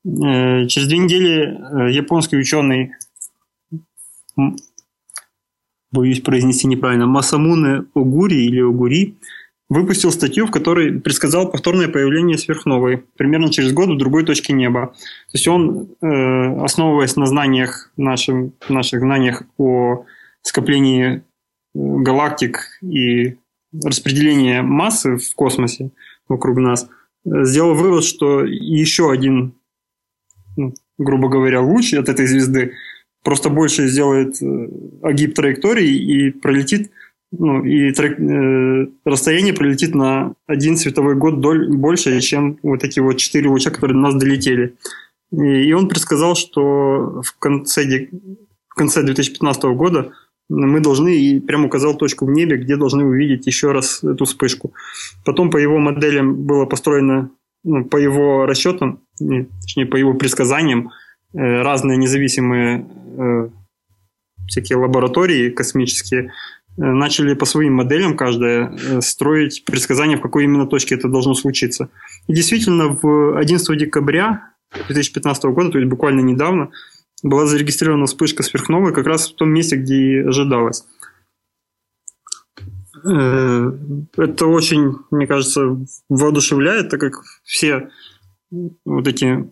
Э, 0.06 0.66
через 0.68 0.86
две 0.86 0.98
недели 0.98 1.92
японский 1.92 2.36
ученый, 2.36 2.92
боюсь 5.96 6.20
произнести 6.20 6.66
неправильно, 6.66 7.06
Масамуне 7.06 7.86
Огури 7.94 8.44
или 8.44 8.60
Огури, 8.60 9.16
выпустил 9.68 10.12
статью, 10.12 10.46
в 10.46 10.50
которой 10.50 11.00
предсказал 11.00 11.50
повторное 11.50 11.88
появление 11.88 12.38
сверхновой 12.38 13.04
примерно 13.16 13.50
через 13.50 13.72
год 13.72 13.88
в 13.88 13.98
другой 13.98 14.24
точке 14.24 14.52
неба. 14.52 14.94
То 15.32 15.34
есть 15.34 15.48
он, 15.48 15.88
э, 16.00 16.64
основываясь 16.64 17.16
на 17.16 17.26
знаниях, 17.26 17.90
нашим, 17.96 18.52
наших 18.68 19.00
знаниях 19.00 19.42
о 19.58 20.04
скоплении 20.42 21.22
галактик 21.74 22.78
и 22.80 23.36
распределении 23.84 24.60
массы 24.60 25.16
в 25.16 25.34
космосе 25.34 25.90
вокруг 26.28 26.58
нас, 26.58 26.88
сделал 27.24 27.74
вывод, 27.74 28.04
что 28.04 28.44
еще 28.44 29.10
один 29.10 29.54
ну, 30.56 30.72
грубо 30.98 31.28
говоря, 31.28 31.60
луч 31.60 31.92
от 31.94 32.08
этой 32.08 32.26
звезды 32.26 32.72
просто 33.26 33.50
больше 33.50 33.88
сделает 33.88 34.40
э, 34.40 34.68
огиб 35.02 35.34
траектории 35.34 35.92
и 35.92 36.30
пролетит, 36.30 36.92
ну, 37.32 37.64
и 37.64 37.90
траек, 37.90 38.20
э, 38.20 38.86
расстояние 39.04 39.52
пролетит 39.52 39.96
на 39.96 40.34
один 40.46 40.76
световой 40.76 41.16
год 41.16 41.40
доль, 41.40 41.68
больше, 41.76 42.20
чем 42.20 42.56
вот 42.62 42.84
эти 42.84 43.00
вот 43.00 43.14
четыре 43.14 43.48
луча, 43.48 43.70
которые 43.70 43.96
до 43.96 44.02
нас 44.02 44.14
долетели. 44.14 44.76
И, 45.32 45.38
и 45.42 45.72
он 45.72 45.88
предсказал, 45.88 46.36
что 46.36 47.20
в 47.24 47.36
конце, 47.40 48.06
в 48.68 48.74
конце 48.76 49.02
2015 49.02 49.64
года 49.74 50.12
мы 50.48 50.78
должны, 50.78 51.18
и 51.18 51.40
прям 51.40 51.64
указал 51.64 51.96
точку 51.96 52.26
в 52.26 52.30
небе, 52.30 52.58
где 52.58 52.76
должны 52.76 53.04
увидеть 53.04 53.44
еще 53.48 53.72
раз 53.72 54.04
эту 54.04 54.24
вспышку. 54.24 54.72
Потом 55.24 55.50
по 55.50 55.56
его 55.56 55.78
моделям 55.78 56.46
было 56.46 56.64
построено 56.64 57.30
ну, 57.64 57.84
по 57.86 57.96
его 57.96 58.46
расчетам, 58.46 59.00
точнее, 59.18 59.86
по 59.86 59.96
его 59.96 60.14
предсказаниям, 60.14 60.90
э, 60.90 61.05
разные 61.36 61.96
независимые 61.96 62.86
э, 63.18 63.48
всякие 64.48 64.78
лаборатории 64.78 65.50
космические 65.50 66.22
э, 66.22 66.28
начали 66.76 67.34
по 67.34 67.44
своим 67.44 67.74
моделям 67.74 68.16
каждая 68.16 69.00
строить 69.00 69.64
предсказания, 69.64 70.16
в 70.16 70.22
какой 70.22 70.44
именно 70.44 70.66
точке 70.66 70.94
это 70.94 71.08
должно 71.08 71.34
случиться. 71.34 71.90
И 72.26 72.32
действительно, 72.32 72.88
в 72.88 73.38
11 73.38 73.78
декабря 73.78 74.52
2015 74.88 75.44
года, 75.44 75.72
то 75.72 75.78
есть 75.78 75.90
буквально 75.90 76.20
недавно, 76.20 76.70
была 77.22 77.46
зарегистрирована 77.46 78.06
вспышка 78.06 78.42
сверхновой 78.42 78.92
как 78.92 79.06
раз 79.06 79.30
в 79.30 79.34
том 79.34 79.50
месте, 79.50 79.76
где 79.76 79.94
и 79.94 80.18
ожидалось. 80.18 80.84
Э, 83.04 83.72
это 84.16 84.46
очень, 84.46 84.96
мне 85.10 85.26
кажется, 85.26 85.78
воодушевляет, 86.08 86.88
так 86.88 87.00
как 87.00 87.22
все 87.44 87.90
вот 88.84 89.06
эти 89.06 89.48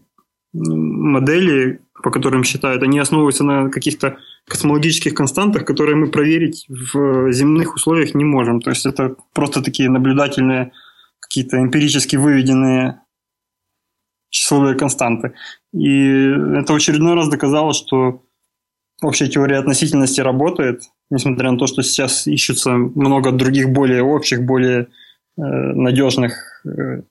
модели, 0.54 1.80
по 2.02 2.10
которым 2.10 2.44
считают, 2.44 2.82
они 2.82 2.98
основываются 2.98 3.44
на 3.44 3.70
каких-то 3.70 4.18
космологических 4.46 5.14
константах, 5.14 5.64
которые 5.64 5.96
мы 5.96 6.10
проверить 6.10 6.66
в 6.68 7.32
земных 7.32 7.74
условиях 7.74 8.14
не 8.14 8.24
можем. 8.24 8.60
То 8.60 8.70
есть 8.70 8.86
это 8.86 9.16
просто 9.32 9.62
такие 9.62 9.90
наблюдательные, 9.90 10.72
какие-то 11.20 11.58
эмпирически 11.58 12.16
выведенные 12.16 13.00
числовые 14.30 14.74
константы. 14.76 15.34
И 15.72 16.08
это 16.56 16.72
в 16.72 16.76
очередной 16.76 17.14
раз 17.14 17.28
доказало, 17.28 17.72
что 17.72 18.22
общая 19.02 19.28
теория 19.28 19.58
относительности 19.58 20.20
работает, 20.20 20.82
несмотря 21.10 21.50
на 21.52 21.58
то, 21.58 21.66
что 21.66 21.82
сейчас 21.82 22.26
ищутся 22.26 22.72
много 22.72 23.32
других 23.32 23.70
более 23.70 24.02
общих, 24.02 24.42
более 24.42 24.88
э, 25.36 25.42
надежных 25.42 26.64
э, 26.66 27.02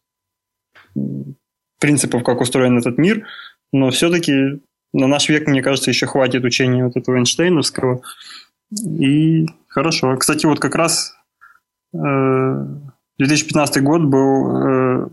принципов, 1.83 2.23
как 2.23 2.39
устроен 2.39 2.77
этот 2.77 2.97
мир, 2.97 3.27
но 3.73 3.89
все-таки 3.89 4.61
на 4.93 5.07
наш 5.07 5.27
век, 5.27 5.47
мне 5.47 5.61
кажется, 5.61 5.91
еще 5.91 6.05
хватит 6.05 6.45
учения 6.45 6.85
вот 6.85 6.95
этого 6.95 7.17
Эйнштейновского. 7.17 8.01
И 8.71 9.47
хорошо. 9.67 10.15
Кстати, 10.15 10.45
вот 10.45 10.61
как 10.61 10.75
раз 10.75 11.13
э, 11.93 11.97
2015 13.17 13.83
год 13.83 14.01
был 14.03 14.55
э, 14.55 15.09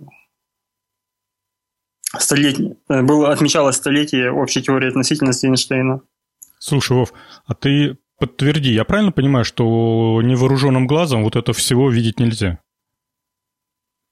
столетний, 2.16 2.76
э, 2.88 3.02
было 3.02 3.32
отмечалось 3.32 3.74
столетие 3.74 4.30
общей 4.30 4.62
теории 4.62 4.90
относительности 4.90 5.46
Эйнштейна. 5.46 6.02
Слушай, 6.60 6.98
Вов, 6.98 7.12
а 7.46 7.54
ты 7.54 7.98
подтверди, 8.20 8.70
я 8.70 8.84
правильно 8.84 9.10
понимаю, 9.10 9.44
что 9.44 10.20
невооруженным 10.22 10.86
глазом 10.86 11.24
вот 11.24 11.34
это 11.34 11.52
всего 11.52 11.90
видеть 11.90 12.20
нельзя? 12.20 12.60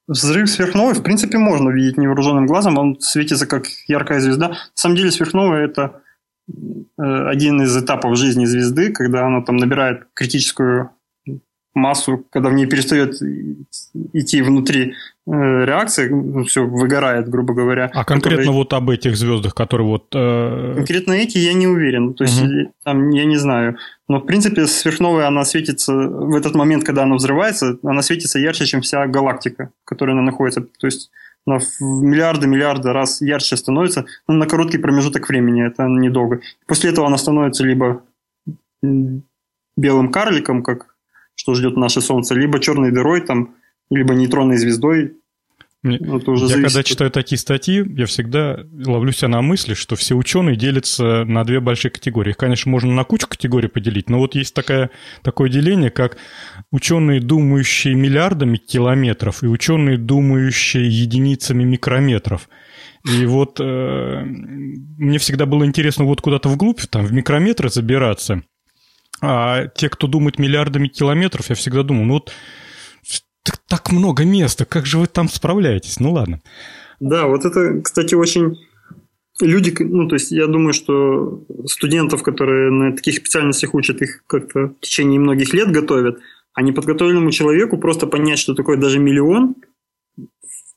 Взрыв 0.09 0.48
сверхновой, 0.48 0.94
в 0.94 1.02
принципе, 1.02 1.36
можно 1.36 1.68
видеть 1.68 1.98
невооруженным 1.98 2.46
глазом, 2.46 2.78
он 2.78 2.98
светится 2.98 3.46
как 3.46 3.66
яркая 3.86 4.20
звезда. 4.20 4.48
На 4.48 4.56
самом 4.74 4.96
деле 4.96 5.11
сверхновая– 5.11 5.64
это 5.66 6.00
э, 6.48 7.02
один 7.02 7.61
из 7.61 7.76
этапов 7.76 8.16
жизни 8.16 8.46
звезды, 8.46 8.90
когда 8.90 9.26
она 9.26 9.42
там 9.42 9.59
набирает 9.59 10.06
критическую 10.14 10.90
массу, 11.75 12.25
когда 12.31 12.49
в 12.49 12.55
ней 12.55 12.66
перестает 12.66 13.14
идти 14.12 14.43
внутри 14.43 14.95
э, 15.27 15.64
реакция, 15.64 16.11
ну, 16.11 16.45
все 16.45 16.64
выгорает, 16.64 17.29
грубо 17.29 17.55
говоря. 17.55 17.91
А 17.95 18.05
конкретно 18.05 18.39
которые... 18.39 18.57
вот 18.57 18.73
об 18.73 18.91
этих 18.91 19.16
звездах, 19.16 19.55
которые 19.55 19.87
вот... 19.87 20.07
Э... 20.14 20.75
Конкретно 20.77 21.12
эти 21.12 21.39
я 21.39 21.53
не 21.53 21.66
уверен, 21.66 22.14
то 22.14 22.25
есть 22.25 22.43
угу. 22.43 22.73
там, 22.85 23.11
я 23.11 23.25
не 23.25 23.37
знаю. 23.37 23.77
Но, 24.09 24.19
в 24.19 24.27
принципе, 24.27 24.66
сверхновая, 24.66 25.27
она 25.27 25.45
светится 25.45 25.95
в 25.95 26.35
этот 26.35 26.55
момент, 26.55 26.85
когда 26.85 27.03
она 27.03 27.16
взрывается, 27.16 27.79
она 27.83 28.03
светится 28.03 28.39
ярче, 28.39 28.66
чем 28.66 28.81
вся 28.81 29.07
галактика, 29.07 29.71
в 29.85 29.89
которой 29.89 30.12
она 30.12 30.23
находится. 30.23 30.62
То 30.62 30.87
есть 30.87 31.11
она 31.47 31.59
в 31.59 31.81
миллиарды-миллиарды 31.81 32.93
раз 32.93 33.21
ярче 33.21 33.57
становится 33.57 34.07
ну, 34.27 34.35
на 34.35 34.47
короткий 34.47 34.79
промежуток 34.79 35.29
времени, 35.29 35.66
это 35.66 35.85
недолго. 35.85 36.41
После 36.66 36.91
этого 36.91 37.07
она 37.07 37.19
становится 37.19 37.64
либо 37.64 38.03
белым 38.83 40.11
карликом, 40.11 40.62
как 40.62 40.97
что 41.39 41.55
ждет 41.55 41.76
наше 41.76 42.01
Солнце, 42.01 42.34
либо 42.34 42.59
черной 42.59 42.91
дырой, 42.91 43.20
там, 43.20 43.55
либо 43.91 44.12
нейтронной 44.12 44.59
звездой. 44.59 45.14
Мне, 45.82 45.99
ну, 46.01 46.18
это 46.18 46.32
уже 46.32 46.47
я 46.47 46.61
когда 46.61 46.82
читаю 46.82 47.12
такие 47.12 47.39
статьи, 47.39 47.84
я 47.97 48.07
всегда 48.07 48.59
ловлю 48.84 49.12
себя 49.12 49.28
на 49.28 49.43
мысли, 49.43 49.74
что 49.74 49.95
все 49.95 50.16
ученые 50.16 50.57
делятся 50.57 51.24
на 51.24 51.45
две 51.45 51.61
большие 51.61 51.93
категории. 51.93 52.30
Их, 52.30 52.36
конечно, 52.36 52.68
можно 52.68 52.93
на 52.93 53.05
кучу 53.05 53.28
категорий 53.28 53.68
поделить, 53.68 54.11
но 54.11 54.18
вот 54.18 54.34
есть 54.34 54.53
такая, 54.53 54.91
такое 55.22 55.49
деление, 55.49 55.91
как 55.91 56.16
ученые, 56.72 57.20
думающие 57.20 57.95
миллиардами 57.95 58.57
километров, 58.57 59.45
и 59.45 59.47
ученые, 59.47 59.97
думающие 59.97 60.89
единицами 60.89 61.62
микрометров. 61.62 62.49
И 63.05 63.24
вот 63.26 63.61
э, 63.61 64.24
мне 64.24 65.18
всегда 65.18 65.47
было 65.47 65.64
интересно 65.64 66.05
вот 66.05 66.20
куда-то 66.20 66.49
вглубь, 66.49 66.80
там, 66.91 67.07
в 67.07 67.12
микрометры 67.12 67.70
забираться– 67.70 68.43
а 69.21 69.66
те, 69.69 69.89
кто 69.89 70.07
думает 70.07 70.39
миллиардами 70.39 70.89
километров, 70.89 71.49
я 71.49 71.55
всегда 71.55 71.83
думаю, 71.83 72.07
ну 72.07 72.14
вот 72.14 72.33
так 73.66 73.93
много 73.93 74.25
места, 74.25 74.64
как 74.64 74.87
же 74.87 74.99
вы 74.99 75.07
там 75.07 75.29
справляетесь? 75.29 76.01
Ну 76.01 76.12
ладно. 76.12 76.41
Да, 77.01 77.27
вот 77.27 77.45
это, 77.45 77.81
кстати, 77.83 78.14
очень 78.14 78.57
люди, 79.41 79.75
ну, 79.83 80.09
то 80.09 80.16
есть 80.16 80.31
я 80.33 80.47
думаю, 80.47 80.73
что 80.73 81.45
студентов, 81.66 82.23
которые 82.23 82.71
на 82.71 82.97
таких 82.97 83.16
специальностях 83.16 83.75
учат, 83.75 84.03
их 84.03 84.25
как-то 84.27 84.69
в 84.69 84.81
течение 84.81 85.21
многих 85.21 85.53
лет 85.53 85.71
готовят, 85.71 86.19
а 86.55 86.62
неподготовленному 86.62 87.31
человеку 87.31 87.79
просто 87.79 88.07
понять, 88.07 88.39
что 88.39 88.55
такое 88.55 88.77
даже 88.77 88.99
миллион 88.99 89.55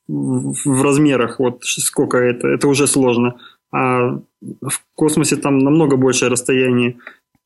в 0.08 0.84
размерах, 0.84 1.40
вот 1.40 1.64
сколько 1.64 2.18
это, 2.18 2.48
это 2.50 2.68
уже 2.68 2.86
сложно. 2.88 3.40
А 3.74 4.20
в 4.42 4.82
космосе 4.94 5.38
там 5.38 5.60
намного 5.60 5.96
большее 5.96 6.30
расстояние. 6.30 6.98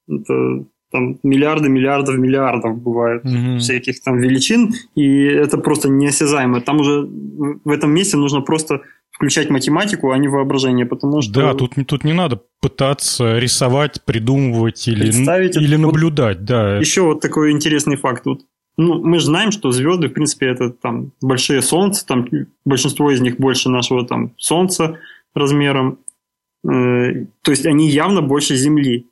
Это 0.07 0.65
там 0.95 1.19
миллиарды, 1.23 1.67
миллиардов, 1.67 2.17
миллиардов 2.17 2.81
бывает 2.81 3.25
mm 3.25 3.59
всяких 3.59 4.01
там 4.01 4.17
величин, 4.17 4.73
и 4.95 5.23
это 5.25 5.57
просто 5.57 5.89
неосязаемо. 5.89 6.61
Там 6.61 6.79
уже 6.79 7.05
в 7.65 7.69
этом 7.69 7.91
месте 7.91 8.17
нужно 8.17 8.41
просто 8.41 8.81
включать 9.11 9.49
математику, 9.49 10.11
а 10.11 10.17
не 10.17 10.27
воображение, 10.27 10.85
потому 10.85 11.21
что... 11.21 11.33
Да, 11.33 11.53
тут, 11.53 11.73
тут 11.87 12.03
не 12.03 12.13
надо 12.13 12.41
пытаться 12.61 13.39
рисовать, 13.39 14.03
придумывать 14.05 14.87
или, 14.87 15.07
или 15.07 15.75
наблюдать, 15.75 16.37
вот 16.37 16.45
да. 16.45 16.77
Еще 16.77 17.01
вот 17.01 17.19
такой 17.21 17.51
интересный 17.51 17.97
факт. 17.97 18.25
Вот, 18.25 18.41
ну, 18.77 19.03
мы 19.03 19.19
же 19.19 19.25
знаем, 19.25 19.51
что 19.51 19.71
звезды, 19.71 20.07
в 20.07 20.13
принципе, 20.13 20.47
это 20.47 20.69
там 20.69 21.11
большие 21.21 21.61
солнца, 21.61 22.05
там 22.05 22.27
большинство 22.65 23.11
из 23.11 23.21
них 23.21 23.37
больше 23.37 23.69
нашего 23.69 24.05
там 24.05 24.31
солнца 24.37 24.97
размером, 25.33 25.97
э, 26.63 27.25
то 27.41 27.51
есть 27.51 27.65
они 27.65 27.89
явно 27.89 28.21
больше 28.21 28.55
Земли. 28.55 29.07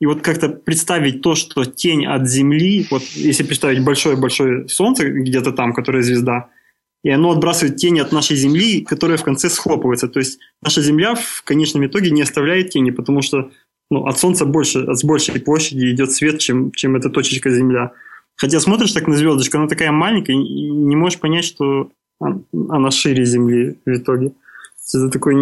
И 0.00 0.06
вот 0.06 0.22
как-то 0.22 0.48
представить 0.48 1.22
то, 1.22 1.34
что 1.34 1.64
тень 1.64 2.06
от 2.06 2.28
Земли, 2.28 2.86
вот 2.90 3.02
если 3.02 3.42
представить 3.42 3.84
большое-большое 3.84 4.68
Солнце 4.68 5.08
где-то 5.10 5.52
там, 5.52 5.72
которое 5.72 6.02
звезда, 6.02 6.50
и 7.02 7.10
оно 7.10 7.30
отбрасывает 7.30 7.76
тень 7.76 8.00
от 8.00 8.12
нашей 8.12 8.36
Земли, 8.36 8.82
которая 8.82 9.18
в 9.18 9.22
конце 9.22 9.48
схлопывается. 9.48 10.08
То 10.08 10.18
есть 10.18 10.38
наша 10.62 10.82
Земля 10.82 11.14
в 11.14 11.42
конечном 11.44 11.86
итоге 11.86 12.10
не 12.10 12.22
оставляет 12.22 12.70
тени, 12.70 12.90
потому 12.90 13.22
что 13.22 13.50
ну, 13.90 14.06
от 14.06 14.18
Солнца 14.18 14.44
больше, 14.44 14.94
с 14.94 15.04
большей 15.04 15.40
площади 15.40 15.90
идет 15.90 16.12
свет, 16.12 16.38
чем, 16.38 16.72
чем 16.72 16.96
эта 16.96 17.08
точечка 17.08 17.50
Земля. 17.50 17.92
Хотя 18.36 18.60
смотришь 18.60 18.92
так 18.92 19.06
на 19.08 19.16
звездочку, 19.16 19.58
она 19.58 19.66
такая 19.66 19.90
маленькая, 19.90 20.34
и 20.34 20.70
не 20.70 20.96
можешь 20.96 21.18
понять, 21.18 21.44
что 21.44 21.90
она 22.20 22.90
шире 22.90 23.24
Земли 23.24 23.78
в 23.84 23.90
итоге. 23.90 24.32
Это 24.94 25.08
такой 25.08 25.34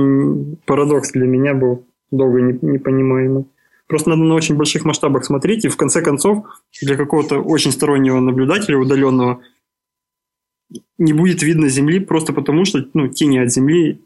парадокс 0.67 1.13
для 1.13 1.27
меня 1.27 1.55
был 1.55 1.85
долго 2.11 2.41
непонимаемый. 2.41 3.47
Просто 3.87 4.11
надо 4.11 4.23
на 4.23 4.35
очень 4.35 4.57
больших 4.57 4.85
масштабах 4.85 5.25
смотреть, 5.25 5.65
и 5.65 5.69
в 5.69 5.77
конце 5.77 6.03
концов 6.03 6.45
для 6.83 6.97
какого-то 6.97 7.39
очень 7.39 7.71
стороннего 7.71 8.19
наблюдателя, 8.19 8.79
удаленного, 8.79 9.41
не 10.99 11.13
будет 11.13 11.43
видно 11.43 11.69
Земли 11.69 12.01
просто 12.01 12.33
потому, 12.33 12.65
что 12.65 12.85
ну, 12.95 13.09
тени 13.09 13.39
от 13.39 13.53
Земли 13.53 14.01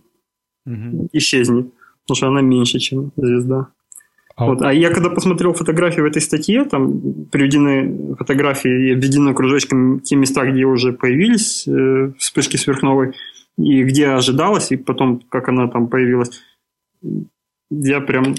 угу. 0.67 1.09
исчезнет, 1.13 1.73
потому 2.03 2.17
что 2.17 2.27
она 2.29 2.43
меньше, 2.43 2.79
чем 2.79 3.13
звезда. 3.17 3.69
А... 4.37 4.47
Вот. 4.47 4.63
а 4.63 4.73
я 4.73 4.91
когда 4.91 5.11
посмотрел 5.11 5.55
фотографии 5.55 6.01
в 6.01 6.07
этой 6.07 6.23
статье, 6.23 6.65
там 6.65 7.27
приведены 7.31 8.15
фотографии 8.17 8.89
и 8.89 8.93
обведены 8.93 9.35
кружочками 9.35 10.01
те 10.01 10.17
места, 10.17 10.45
где 10.45 10.65
уже 10.65 10.93
появились 10.93 11.67
э, 11.67 12.13
вспышки 12.19 12.57
сверхновой, 12.57 13.15
и 13.59 13.83
где 13.85 14.09
ожидалось, 14.09 14.73
и 14.73 14.77
потом, 14.77 15.21
как 15.29 15.49
она 15.49 15.69
там 15.69 15.89
появилась. 15.89 16.41
Я 17.71 18.01
прям 18.01 18.35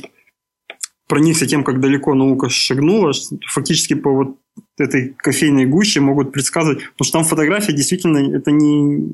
проникся 1.11 1.45
тем, 1.45 1.65
как 1.65 1.81
далеко 1.81 2.15
наука 2.15 2.47
шагнула, 2.47 3.11
фактически 3.45 3.95
по 3.95 4.13
вот 4.13 4.37
этой 4.79 5.13
кофейной 5.17 5.65
гуще 5.65 5.99
могут 5.99 6.31
предсказывать, 6.31 6.79
потому 6.93 7.05
что 7.05 7.17
там 7.17 7.23
фотография 7.25 7.73
действительно 7.73 8.33
это 8.33 8.51
не, 8.51 9.13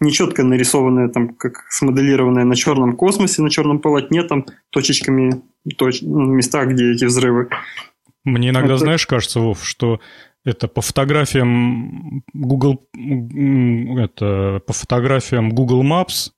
не 0.00 0.10
четко 0.10 0.42
нарисованная, 0.42 1.08
там, 1.08 1.28
как 1.28 1.64
смоделированная 1.70 2.42
на 2.42 2.56
черном 2.56 2.96
космосе, 2.96 3.42
на 3.42 3.50
черном 3.50 3.78
полотне, 3.78 4.24
там, 4.24 4.46
точечками, 4.70 5.40
точ, 5.76 6.02
ну, 6.02 6.24
места, 6.24 6.64
где 6.64 6.90
эти 6.90 7.04
взрывы. 7.04 7.50
Мне 8.24 8.48
иногда, 8.48 8.74
это... 8.74 8.78
знаешь, 8.78 9.06
кажется, 9.06 9.38
Вов, 9.38 9.64
что 9.64 10.00
это 10.44 10.66
по 10.66 10.80
фотографиям 10.80 12.24
Google, 12.32 12.84
это 13.96 14.60
по 14.66 14.72
фотографиям 14.72 15.50
Google 15.50 15.84
Maps 15.84 16.32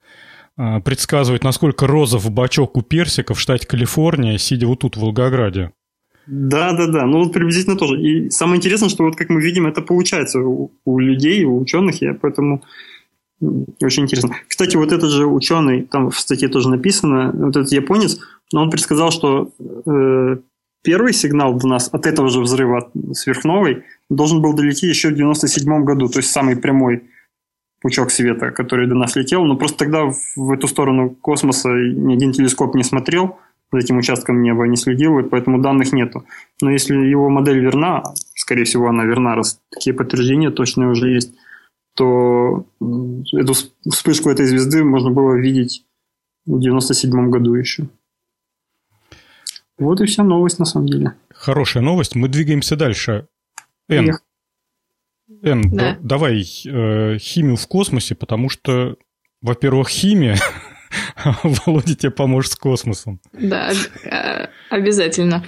предсказывать, 0.57 1.45
насколько 1.45 1.87
розов 1.87 2.31
бачок 2.31 2.77
у 2.77 2.83
персика 2.83 3.35
в 3.35 3.41
штате 3.41 3.67
Калифорния, 3.67 4.39
сидя 4.39 4.67
вот 4.67 4.81
тут, 4.81 4.97
в 4.97 5.01
Волгограде. 5.01 5.73
Да, 6.27 6.73
да, 6.73 6.87
да. 6.87 7.07
Ну 7.07 7.25
вот 7.25 7.33
приблизительно 7.33 7.77
тоже. 7.77 8.01
И 8.01 8.31
самое 8.31 8.59
интересное, 8.59 8.89
что 8.89 9.05
вот 9.05 9.17
как 9.17 9.31
мы 9.31 9.41
видим, 9.41 9.67
это 9.67 9.83
получается 9.83 10.41
у, 10.41 10.71
у 10.85 10.99
людей, 10.99 11.45
у 11.45 11.59
ученых, 11.59 12.03
и 12.03 12.13
поэтому 12.13 12.63
очень 13.83 14.05
интересно. 14.05 14.37
Кстати, 14.47 14.77
вот 14.77 14.93
этот 14.93 15.11
же 15.11 15.27
ученый, 15.27 15.83
там 15.83 16.11
в 16.11 16.19
статье 16.19 16.49
тоже 16.49 16.69
написано, 16.69 17.33
вот 17.35 17.57
этот 17.57 17.73
японец, 17.73 18.19
он 18.55 18.71
предсказал, 18.71 19.11
что 19.11 19.51
э, 19.59 20.37
первый 20.83 21.13
сигнал 21.13 21.55
до 21.55 21.67
нас 21.67 21.89
от 21.93 22.07
этого 22.07 22.29
же 22.29 22.41
взрыва 22.41 22.91
сверхновой 23.13 23.85
должен 24.11 24.43
был 24.43 24.55
долететь 24.55 24.95
еще 24.95 25.09
в 25.09 25.15
97 25.15 25.85
году, 25.85 26.09
то 26.09 26.19
есть 26.19 26.31
самый 26.31 26.57
прямой 26.57 27.05
пучок 27.81 28.11
света, 28.11 28.51
который 28.51 28.87
до 28.87 28.95
нас 28.95 29.17
летел, 29.17 29.45
но 29.45 29.57
просто 29.57 29.79
тогда 29.79 30.11
в 30.37 30.51
эту 30.51 30.69
сторону 30.69 31.11
космоса 31.11 31.71
ни 31.71 32.15
один 32.15 32.33
телескоп 32.33 32.75
не 32.75 32.85
смотрел, 32.85 33.39
за 33.73 33.79
этим 33.79 33.99
участком 33.99 34.43
неба 34.43 34.67
не 34.67 34.77
следил, 34.77 35.19
и 35.19 35.23
поэтому 35.23 35.61
данных 35.61 35.93
нету. 35.93 36.25
Но 36.61 36.71
если 36.71 36.95
его 36.95 37.29
модель 37.29 37.61
верна, 37.61 38.03
скорее 38.35 38.65
всего 38.65 38.89
она 38.89 39.05
верна, 39.05 39.35
раз 39.35 39.61
такие 39.71 39.95
подтверждения 39.95 40.51
точные 40.51 40.89
уже 40.89 41.11
есть, 41.11 41.35
то 41.95 42.67
эту 42.81 43.53
вспышку 43.91 44.31
этой 44.31 44.47
звезды 44.47 44.85
можно 44.85 45.11
было 45.11 45.35
видеть 45.35 45.85
в 46.47 46.61
97 46.61 47.31
году 47.31 47.55
еще. 47.55 47.89
Вот 49.79 50.01
и 50.01 50.07
вся 50.07 50.25
новость 50.25 50.59
на 50.59 50.65
самом 50.65 50.89
деле. 50.89 51.15
Хорошая 51.33 51.83
новость. 51.83 52.15
Мы 52.15 52.29
двигаемся 52.29 52.77
дальше. 52.77 53.29
Эн, 53.89 54.19
Эн, 55.43 55.71
да. 55.71 55.95
да, 55.95 55.99
давай 56.01 56.41
э, 56.41 57.19
химию 57.19 57.57
в 57.57 57.67
космосе, 57.67 58.15
потому 58.15 58.49
что, 58.49 58.97
во-первых, 59.41 59.89
химия, 59.89 60.37
Володя 61.43 61.95
тебе 61.95 62.11
поможет 62.11 62.53
с 62.53 62.57
космосом. 62.57 63.21
Да, 63.33 63.71
а, 64.11 64.40
Обязательно. 64.71 65.45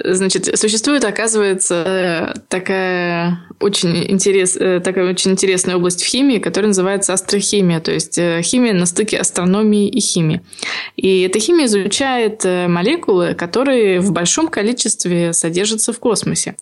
Значит, 0.00 0.58
существует, 0.58 1.04
оказывается, 1.04 2.34
такая 2.48 3.38
очень, 3.60 4.10
интерес, 4.10 4.56
э, 4.56 4.80
такая 4.80 5.10
очень 5.10 5.32
интересная 5.32 5.76
область 5.76 6.02
в 6.02 6.06
химии, 6.06 6.38
которая 6.38 6.68
называется 6.68 7.12
астрохимия, 7.12 7.80
то 7.80 7.92
есть 7.92 8.18
э, 8.18 8.40
химия 8.42 8.72
на 8.72 8.86
стыке 8.86 9.18
астрономии 9.18 9.88
и 9.88 10.00
химии. 10.00 10.42
И 10.96 11.22
эта 11.22 11.38
химия 11.38 11.66
изучает 11.66 12.44
э, 12.44 12.66
молекулы, 12.66 13.34
которые 13.34 14.00
в 14.00 14.12
большом 14.12 14.48
количестве 14.48 15.32
содержатся 15.32 15.92
в 15.92 16.00
космосе. 16.00 16.56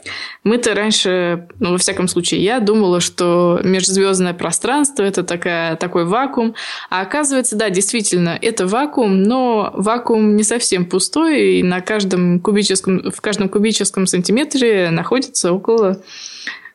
Мы-то 0.45 0.75
раньше, 0.75 1.49
ну, 1.61 1.73
во 1.73 1.79
всяком 1.79 2.09
случае, 2.09 2.43
я 2.43 2.61
думала, 2.61 3.01
что 3.01 3.61
межзвездное 3.65 4.35
пространство– 4.35 5.03
это 5.05 5.23
такая, 5.23 5.77
такой 5.77 6.05
вакуум, 6.05 6.55
а 6.91 7.01
оказывается, 7.01 7.57
да, 7.57 7.71
действительно, 7.71 8.39
это 8.41 8.67
вакуум, 8.67 9.23
но 9.23 9.71
вакуум 9.75 10.37
не 10.37 10.43
совсем 10.43 10.85
пустой, 10.85 11.59
и 11.59 11.63
на 11.63 11.81
каждом 11.87 12.41
кубическом, 12.41 13.11
в 13.11 13.21
каждом 13.23 13.49
кубическом 13.49 14.07
сантиметре 14.07 14.91
находится 14.91 15.53
около 15.53 16.03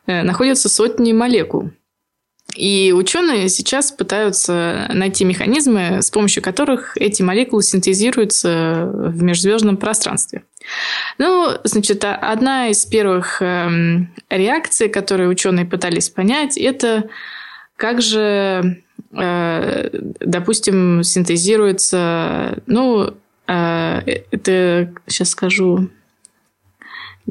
э, 0.06 0.22
находятся 0.22 0.68
сотни 0.68 1.12
молекул. 1.12 1.70
И 2.54 2.92
ученые 2.94 3.48
сейчас 3.48 3.92
пытаются 3.92 4.86
найти 4.92 5.24
механизмы, 5.24 6.02
с 6.02 6.10
помощью 6.10 6.42
которых 6.42 6.96
эти 6.98 7.22
молекулы 7.22 7.62
синтезируются 7.62 8.90
в 8.92 9.22
межзвездном 9.22 9.78
пространстве. 9.78 10.42
Ну, 11.18 11.48
значит, 11.64 12.04
одна 12.04 12.68
из 12.68 12.84
первых 12.84 13.40
эм, 13.40 14.12
реакций, 14.28 14.88
которые 14.88 15.28
ученые 15.28 15.64
пытались 15.64 16.10
понять, 16.10 16.58
это 16.58 17.08
как 17.76 18.02
же, 18.02 18.82
э, 19.12 19.88
допустим, 20.20 21.02
синтезируется, 21.02 22.62
ну, 22.66 23.00
а, 23.02 23.14
это 23.46 24.92
сейчас 25.06 25.30
скажу. 25.30 25.88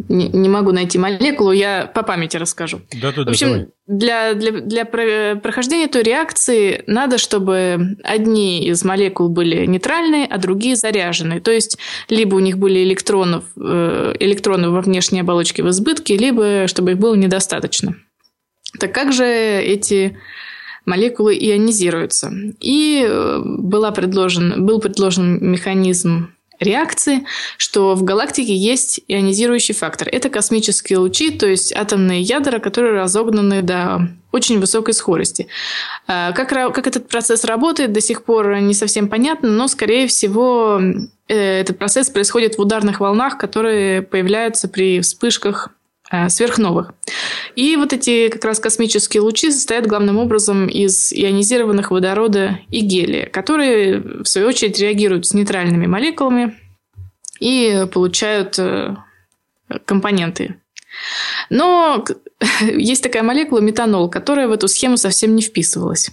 Не, 0.08 0.30
не 0.30 0.48
могу 0.48 0.72
найти 0.72 0.98
молекулу, 0.98 1.52
я 1.52 1.86
по 1.86 2.04
памяти 2.04 2.38
расскажу. 2.38 2.80
Да, 3.02 3.12
да, 3.12 3.26
В 3.26 3.28
общем, 3.28 3.48
давай. 3.48 3.68
для, 3.88 4.34
для, 4.36 4.52
для 4.62 4.86
прохождения 4.86 5.88
той 5.88 6.04
реакции 6.04 6.86
надо, 6.88 7.18
чтобы 7.18 7.98
одни 8.02 8.66
из 8.70 8.86
молекул 8.86 9.28
были 9.28 9.66
нейтральные, 9.66 10.28
а 10.28 10.38
другие 10.38 10.78
заряженные. 10.78 11.42
То 11.42 11.52
есть, 11.52 11.78
либо 12.08 12.36
у 12.36 12.40
них 12.40 12.58
были 12.58 12.82
электронов, 12.84 13.44
э, 13.58 14.14
электроны 14.20 14.70
во 14.70 14.80
внешней 14.80 15.20
оболочке 15.20 15.62
в 15.62 15.70
избытке, 15.70 16.16
либо 16.16 16.68
чтобы 16.68 16.92
их 16.92 16.98
было 16.98 17.16
недостаточно. 17.16 17.96
Так 18.80 18.94
как 18.94 19.12
же 19.12 19.26
эти 19.26 20.18
молекулы 20.86 21.36
ионизируются. 21.36 22.32
И 22.60 23.06
э, 23.08 23.42
была 23.44 23.92
предложен, 23.92 24.66
был 24.66 24.80
предложен 24.80 25.38
механизм 25.42 26.34
реакции, 26.62 27.26
что 27.58 27.96
в 27.96 28.04
галактике 28.04 28.56
есть 28.56 29.02
ионизирующий 29.08 29.74
фактор. 29.74 30.08
Это 30.10 30.30
космические 30.30 31.00
лучи, 31.00 31.32
то 31.32 31.48
есть 31.48 31.76
атомные 31.76 32.22
ядра, 32.22 32.60
которые 32.60 32.94
разогнаны 32.94 33.62
до 33.62 34.08
очень 34.32 34.60
высокой 34.60 34.94
скорости. 34.94 35.48
А, 36.08 36.32
как, 36.32 36.50
как 36.50 36.88
этот 36.88 37.10
процесс 37.10 37.44
работает, 37.44 37.92
до 37.92 38.00
сих 38.00 38.24
пор 38.24 38.60
не 38.60 38.74
совсем 38.74 39.10
понятно, 39.10 39.50
но, 39.50 39.68
скорее 39.68 40.08
всего, 40.08 40.80
э, 41.28 41.60
этот 41.62 41.80
процесс 41.80 42.10
происходит 42.10 42.58
в 42.58 42.62
ударных 42.62 43.00
волнах, 43.00 43.38
которые 43.38 44.04
появляются 44.04 44.70
при 44.70 45.02
вспышках 45.02 45.72
Э, 45.72 45.81
сверхновых. 46.30 46.94
И 47.56 47.76
вот 47.76 47.94
эти 47.94 48.30
как 48.30 48.44
раз 48.46 48.60
космические 48.60 49.22
лучи 49.22 49.52
состоят 49.52 49.88
главным 49.88 50.18
образом 50.18 50.68
из 50.68 51.12
ионизированных 51.14 51.92
водорода 51.92 52.60
и 52.70 52.82
гелия, 52.82 53.28
которые, 53.28 54.00
в 54.00 54.26
свою 54.26 54.48
очередь, 54.48 54.80
реагируют 54.80 55.26
с 55.26 55.34
нейтральными 55.34 55.88
молекулами 55.88 56.58
и 57.40 57.86
получают 57.92 58.60
э, 58.60 58.96
компоненты 59.86 60.62
но 61.50 62.04
есть 62.62 63.04
такая 63.04 63.24
молекула 63.24 63.60
метанол, 63.60 64.10
которая 64.10 64.48
в 64.48 64.52
эту 64.52 64.68
схему 64.68 64.98
совсем 64.98 65.36
не 65.36 65.42
вписывалась. 65.42 66.12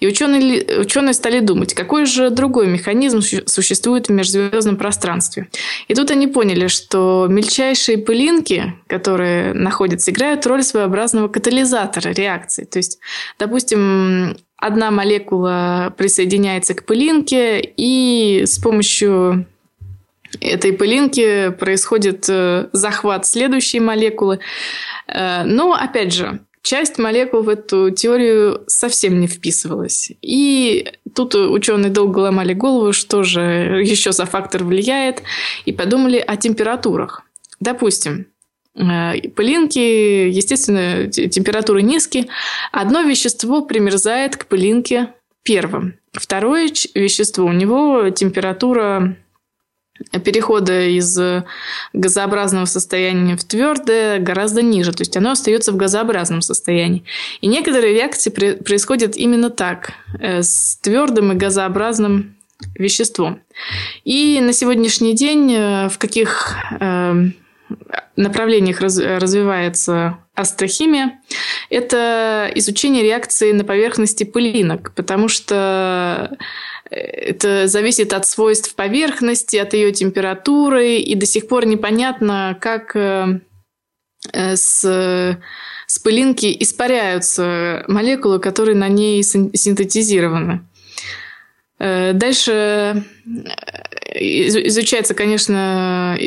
И 0.00 0.06
ученые, 0.06 0.80
ученые 0.80 1.14
стали 1.14 1.40
думать, 1.40 1.74
какой 1.74 2.06
же 2.06 2.30
другой 2.30 2.66
механизм 2.66 3.20
существует 3.20 4.08
в 4.08 4.12
межзвездном 4.12 4.76
пространстве. 4.76 5.48
И 5.88 5.94
тут 5.94 6.10
они 6.10 6.26
поняли, 6.26 6.68
что 6.68 7.26
мельчайшие 7.28 7.98
пылинки, 7.98 8.74
которые 8.86 9.52
находятся, 9.54 10.10
играют 10.10 10.46
роль 10.46 10.62
своеобразного 10.62 11.28
катализатора 11.28 12.10
реакции. 12.10 12.64
То 12.64 12.78
есть, 12.78 12.98
допустим, 13.38 14.36
одна 14.56 14.90
молекула 14.90 15.94
присоединяется 15.96 16.74
к 16.74 16.84
пылинке, 16.84 17.60
и 17.60 18.44
с 18.44 18.58
помощью 18.58 19.46
этой 20.40 20.72
пылинки 20.72 21.50
происходит 21.50 22.26
э, 22.28 22.68
захват 22.72 23.26
следующей 23.26 23.80
молекулы. 23.80 24.40
Э, 25.06 25.44
но, 25.44 25.72
опять 25.72 26.12
же, 26.12 26.40
часть 26.68 26.98
молекул 26.98 27.40
в 27.40 27.48
эту 27.48 27.90
теорию 27.90 28.62
совсем 28.66 29.20
не 29.20 29.26
вписывалась. 29.26 30.12
И 30.20 30.86
тут 31.14 31.34
ученые 31.34 31.90
долго 31.90 32.18
ломали 32.18 32.52
голову, 32.52 32.92
что 32.92 33.22
же 33.22 33.40
еще 33.82 34.12
за 34.12 34.26
фактор 34.26 34.64
влияет, 34.64 35.22
и 35.64 35.72
подумали 35.72 36.18
о 36.18 36.36
температурах. 36.36 37.22
Допустим, 37.58 38.26
э, 38.74 39.28
пылинки, 39.34 39.78
естественно, 40.28 41.10
температуры 41.10 41.80
низкие. 41.80 42.26
Одно 42.70 43.00
вещество 43.00 43.62
примерзает 43.62 44.36
к 44.36 44.44
пылинке 44.44 45.14
первым. 45.42 45.94
Второе 46.12 46.70
вещество, 46.94 47.46
у 47.46 47.52
него 47.52 48.10
температура 48.10 49.16
перехода 50.24 50.86
из 50.88 51.18
газообразного 51.92 52.64
состояния 52.66 53.36
в 53.36 53.44
твердое 53.44 54.18
гораздо 54.18 54.62
ниже, 54.62 54.92
то 54.92 55.02
есть 55.02 55.16
оно 55.16 55.32
остается 55.32 55.72
в 55.72 55.76
газообразном 55.76 56.40
состоянии. 56.40 57.04
И 57.40 57.46
некоторые 57.46 57.94
реакции 57.94 58.30
происходят 58.30 59.16
именно 59.16 59.50
так, 59.50 59.92
э, 60.20 60.42
с 60.42 60.78
твердым 60.82 61.32
и 61.32 61.34
газообразным 61.36 62.36
веществом. 62.74 63.40
И 64.04 64.40
на 64.40 64.52
сегодняшний 64.52 65.14
день 65.14 65.52
э, 65.52 65.88
в 65.88 65.98
каких 65.98 66.56
э, 66.80 67.30
направлениях 68.16 68.80
развивается 68.80 70.18
астрохимия, 70.34 71.20
это 71.70 72.50
изучение 72.54 73.02
реакции 73.02 73.52
на 73.52 73.64
поверхности 73.64 74.24
пылинок, 74.24 74.92
потому 74.94 75.28
что 75.28 76.36
это 76.90 77.68
зависит 77.68 78.12
от 78.12 78.26
свойств 78.26 78.74
поверхности, 78.74 79.56
от 79.56 79.74
ее 79.74 79.92
температуры, 79.92 80.96
и 80.96 81.14
до 81.14 81.26
сих 81.26 81.48
пор 81.48 81.66
непонятно, 81.66 82.56
как 82.60 82.96
э, 82.96 83.40
э, 84.32 84.56
с, 84.56 85.38
с 85.86 85.98
пылинки 85.98 86.54
испаряются 86.60 87.84
молекулы, 87.88 88.38
которые 88.38 88.76
на 88.76 88.88
ней 88.88 89.22
синтетизированы. 89.22 90.62
Э, 91.78 92.12
дальше 92.14 93.04
изучается, 94.14 95.14
конечно, 95.14 96.18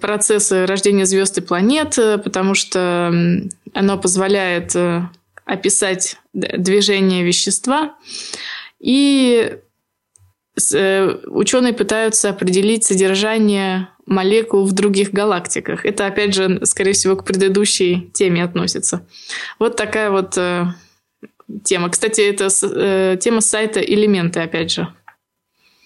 процесс 0.00 0.50
рождения 0.50 1.04
звезд 1.04 1.38
и 1.38 1.42
планет, 1.42 1.94
потому 2.24 2.54
что 2.54 3.12
оно 3.74 3.98
позволяет 3.98 4.74
описать 5.44 6.16
движение 6.32 7.22
вещества. 7.22 7.94
И 8.80 9.58
ученые 11.26 11.72
пытаются 11.72 12.30
определить 12.30 12.84
содержание 12.84 13.88
молекул 14.06 14.64
в 14.64 14.72
других 14.72 15.12
галактиках. 15.12 15.84
Это, 15.84 16.06
опять 16.06 16.34
же, 16.34 16.64
скорее 16.64 16.92
всего, 16.92 17.16
к 17.16 17.24
предыдущей 17.24 18.10
теме 18.14 18.42
относится. 18.42 19.06
Вот 19.58 19.76
такая 19.76 20.10
вот 20.10 20.36
э, 20.38 20.66
тема. 21.64 21.90
Кстати, 21.90 22.22
это 22.22 22.48
э, 22.62 23.18
тема 23.20 23.40
сайта 23.40 23.80
«Элементы», 23.80 24.40
опять 24.40 24.72
же. 24.72 24.88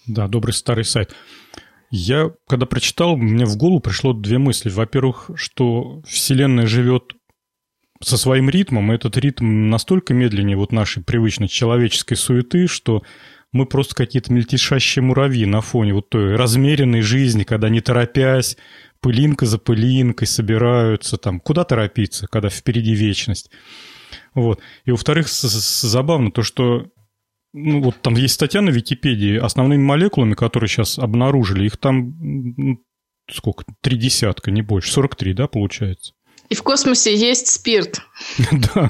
Да, 0.07 0.29
добрый 0.29 0.53
старый 0.53 0.85
сайт. 0.85 1.15
Я, 1.91 2.31
когда 2.49 2.65
прочитал, 2.67 3.17
мне 3.17 3.45
в 3.45 3.57
голову 3.57 3.81
пришло 3.81 4.13
две 4.13 4.39
мысли. 4.39 4.71
Во-первых, 4.71 5.31
что 5.35 6.01
Вселенная 6.07 6.67
живет 6.67 7.13
со 8.03 8.17
своим 8.17 8.49
ритмом, 8.49 8.91
и 8.91 8.95
этот 8.95 9.17
ритм 9.17 9.69
настолько 9.69 10.15
медленнее 10.15 10.57
вот 10.57 10.73
нашей 10.73 11.03
привычной 11.03 11.49
человеческой 11.49 12.17
суеты, 12.17 12.67
что 12.67 13.03
мы 13.53 13.67
просто 13.67 13.95
какие-то 13.95 14.33
мельтешащие 14.33 15.03
муравьи 15.03 15.45
на 15.45 15.61
фоне 15.61 15.95
вот 15.95 16.09
той 16.09 16.37
размеренной 16.37 17.03
жизни, 17.03 17.45
когда 17.45 17.69
не 17.69 17.81
торопясь, 17.81 18.57
пылинка 19.01 19.47
за 19.47 19.59
пылинкой 19.59 20.27
собираются, 20.27 21.19
там, 21.19 21.39
куда 21.41 21.65
торопиться, 21.65 22.27
когда 22.29 22.49
впереди 22.49 22.95
вечность. 22.95 23.51
Вот. 24.35 24.61
И, 24.85 24.91
во-вторых, 24.91 25.29
забавно 25.29 26.31
то, 26.31 26.43
что 26.43 26.87
ну, 27.53 27.83
вот 27.83 28.01
там 28.01 28.15
есть 28.17 28.35
статья 28.35 28.63
на 28.63 28.71
Википедии, 28.71 29.37
основными 29.37 29.83
молекулами, 29.83 30.35
которые 30.35 30.69
сейчас 30.69 30.99
обнаружили, 30.99 31.67
их 31.67 31.77
там 31.77 32.15
ну, 32.57 32.79
сколько, 33.31 33.65
три 33.83 33.99
десятка, 33.99 34.51
не 34.51 34.63
больше, 34.63 34.91
43, 34.93 35.35
да, 35.35 35.47
получается? 35.49 36.15
И 36.49 36.55
в 36.55 36.63
космосе 36.63 37.15
есть 37.15 37.49
спирт. 37.49 38.01
Да, 38.53 38.89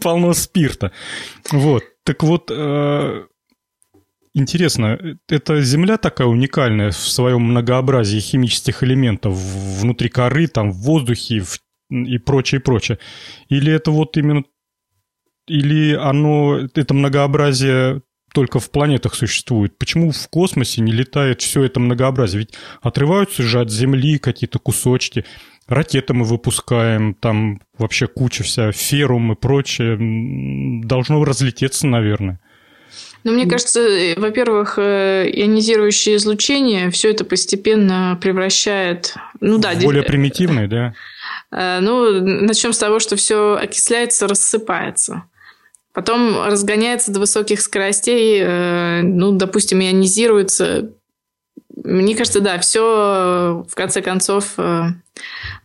полно 0.00 0.32
спирта. 0.34 0.92
Вот. 1.50 1.84
Так 2.06 2.22
вот, 2.22 2.52
э, 2.52 3.26
интересно, 4.32 5.18
эта 5.28 5.60
Земля 5.60 5.96
такая 5.96 6.28
уникальная 6.28 6.92
в 6.92 6.96
своем 6.96 7.42
многообразии 7.42 8.20
химических 8.20 8.84
элементов 8.84 9.34
внутри 9.34 10.08
коры, 10.08 10.46
там, 10.46 10.70
в 10.70 10.76
воздухе 10.82 11.42
и 11.90 12.18
прочее, 12.18 12.60
прочее. 12.60 13.00
Или 13.48 13.72
это 13.72 13.90
вот 13.90 14.16
именно... 14.16 14.44
Или 15.48 15.94
оно, 15.94 16.60
это 16.74 16.94
многообразие 16.94 18.02
только 18.32 18.60
в 18.60 18.70
планетах 18.70 19.16
существует. 19.16 19.76
Почему 19.76 20.12
в 20.12 20.28
космосе 20.28 20.82
не 20.82 20.92
летает 20.92 21.42
все 21.42 21.64
это 21.64 21.80
многообразие? 21.80 22.40
Ведь 22.40 22.54
отрываются 22.82 23.42
же 23.42 23.60
от 23.60 23.72
Земли 23.72 24.18
какие-то 24.18 24.60
кусочки 24.60 25.24
ракеты 25.68 26.14
мы 26.14 26.24
выпускаем, 26.24 27.14
там 27.14 27.60
вообще 27.78 28.06
куча 28.06 28.44
вся, 28.44 28.72
ферум 28.72 29.32
и 29.32 29.34
прочее, 29.34 29.98
должно 30.84 31.24
разлететься, 31.24 31.86
наверное. 31.86 32.40
Ну, 33.26 33.32
мне 33.32 33.44
кажется, 33.46 33.80
э, 33.80 34.14
во-первых, 34.16 34.78
э, 34.78 35.28
ионизирующее 35.32 36.14
излучение 36.14 36.92
все 36.92 37.10
это 37.10 37.24
постепенно 37.24 38.16
превращает... 38.22 39.16
Ну 39.40 39.58
да, 39.58 39.74
более 39.74 40.02
диф... 40.02 40.08
примитивное, 40.08 40.68
да? 40.68 40.94
Э, 41.50 41.80
ну, 41.80 42.20
начнем 42.20 42.72
с 42.72 42.78
того, 42.78 43.00
что 43.00 43.16
все 43.16 43.56
окисляется, 43.56 44.28
рассыпается. 44.28 45.24
Потом 45.92 46.46
разгоняется 46.46 47.10
до 47.10 47.18
высоких 47.18 47.60
скоростей, 47.62 49.02
ну, 49.02 49.32
допустим, 49.32 49.80
ионизируется 49.80 50.92
мне 51.76 52.16
кажется, 52.16 52.40
да, 52.40 52.58
все 52.58 53.64
в 53.68 53.74
конце 53.74 54.00
концов 54.00 54.54
э, 54.58 54.86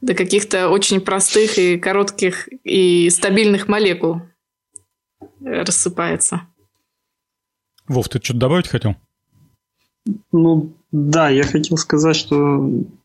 до 0.01 0.13
каких-то 0.13 0.69
очень 0.69 0.99
простых 0.99 1.57
и 1.57 1.77
коротких 1.77 2.49
и 2.63 3.09
стабильных 3.09 3.67
молекул 3.67 4.21
рассыпается. 5.43 6.41
Вов, 7.87 8.09
ты 8.09 8.19
что-то 8.21 8.39
добавить 8.39 8.67
хотел? 8.67 8.95
Ну, 10.31 10.73
да, 10.91 11.29
я 11.29 11.43
хотел 11.43 11.77
сказать, 11.77 12.15
что 12.15 12.35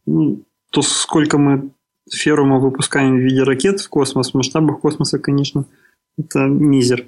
ну, 0.07 0.42
то, 0.70 0.82
сколько 0.82 1.38
мы 1.38 1.70
ферума 2.11 2.59
выпускаем 2.59 3.16
в 3.16 3.20
виде 3.20 3.42
ракет 3.42 3.80
в 3.80 3.88
космос, 3.88 4.32
в 4.32 4.34
масштабах 4.34 4.80
космоса, 4.80 5.18
конечно, 5.18 5.64
это 6.18 6.40
мизер 6.40 7.07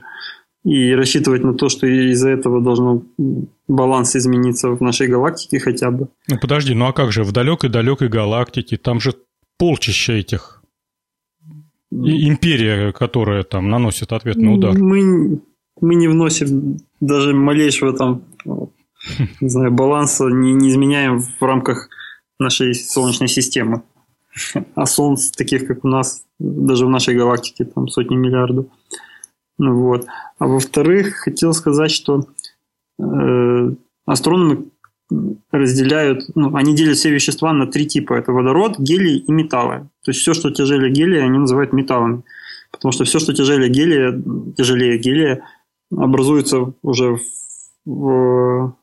и 0.65 0.93
рассчитывать 0.93 1.45
на 1.45 1.55
то, 1.55 1.69
что 1.69 1.87
из-за 1.87 2.31
этого 2.31 2.61
должно 2.61 3.03
баланс 3.69 4.17
измениться 4.17 4.71
в 4.71 4.81
нашей 4.81 5.09
галактике 5.09 5.59
хотя 5.59 5.91
бы. 5.91 6.09
Ну 6.29 6.39
подожди, 6.39 6.75
ну 6.75 6.87
а 6.87 6.93
как 6.93 7.13
же 7.13 7.25
в 7.25 7.33
далекой-далекой 7.33 8.09
галактике, 8.09 8.77
там 8.77 9.01
же 9.01 9.15
полчища 9.59 10.15
этих 10.15 10.63
и 11.91 12.29
империя, 12.29 12.93
которая 12.93 13.45
там 13.45 13.71
наносит 13.71 14.13
ответный 14.13 14.55
удар. 14.55 14.77
Мы, 14.77 15.41
мы 15.81 15.95
не 15.95 16.07
вносим 16.07 16.79
даже 17.01 17.35
малейшего 17.35 17.97
там 17.97 18.25
не 19.41 19.49
знаю, 19.49 19.73
баланса 19.73 20.27
не, 20.27 20.53
не 20.53 20.71
изменяем 20.71 21.21
в 21.21 21.43
рамках 21.43 21.89
нашей 22.39 22.75
Солнечной 22.75 23.29
системы. 23.29 23.83
А 24.75 24.87
Солнц, 24.87 25.31
таких 25.31 25.67
как 25.67 25.85
у 25.85 25.89
нас, 25.89 26.25
даже 26.39 26.87
в 26.87 26.91
нашей 26.91 27.17
галактике, 27.17 27.65
там 27.65 27.89
сотни 27.89 28.17
миллиардов. 28.17 28.67
Вот. 29.59 30.07
А 30.39 30.47
во-вторых, 30.47 31.17
хотел 31.17 31.53
сказать, 31.53 31.91
что 31.91 32.27
э, 32.99 33.71
астрономы 34.07 34.67
разделяют, 35.51 36.25
ну, 36.35 36.55
они 36.55 36.75
делят 36.77 36.97
все 36.97 37.11
вещества 37.11 37.53
на 37.53 37.67
три 37.67 37.87
типа. 37.87 38.15
Это 38.15 38.33
водород, 38.33 38.79
гелий 38.79 39.19
и 39.19 39.33
металлы. 39.33 39.89
То 40.05 40.11
есть 40.11 40.21
все, 40.21 40.35
что 40.35 40.51
тяжелее 40.51 40.93
гелия, 40.93 41.25
они 41.25 41.39
называют 41.39 41.73
металлами. 41.73 42.23
Потому 42.71 42.93
что 42.93 43.05
все, 43.05 43.19
что 43.19 43.33
тяжелее 43.33 43.71
гелия, 43.71 44.23
тяжелее 44.57 44.99
гелия, 44.99 45.43
образуется 45.91 46.75
уже 46.83 47.17
в, 47.17 47.23
в, 47.87 48.77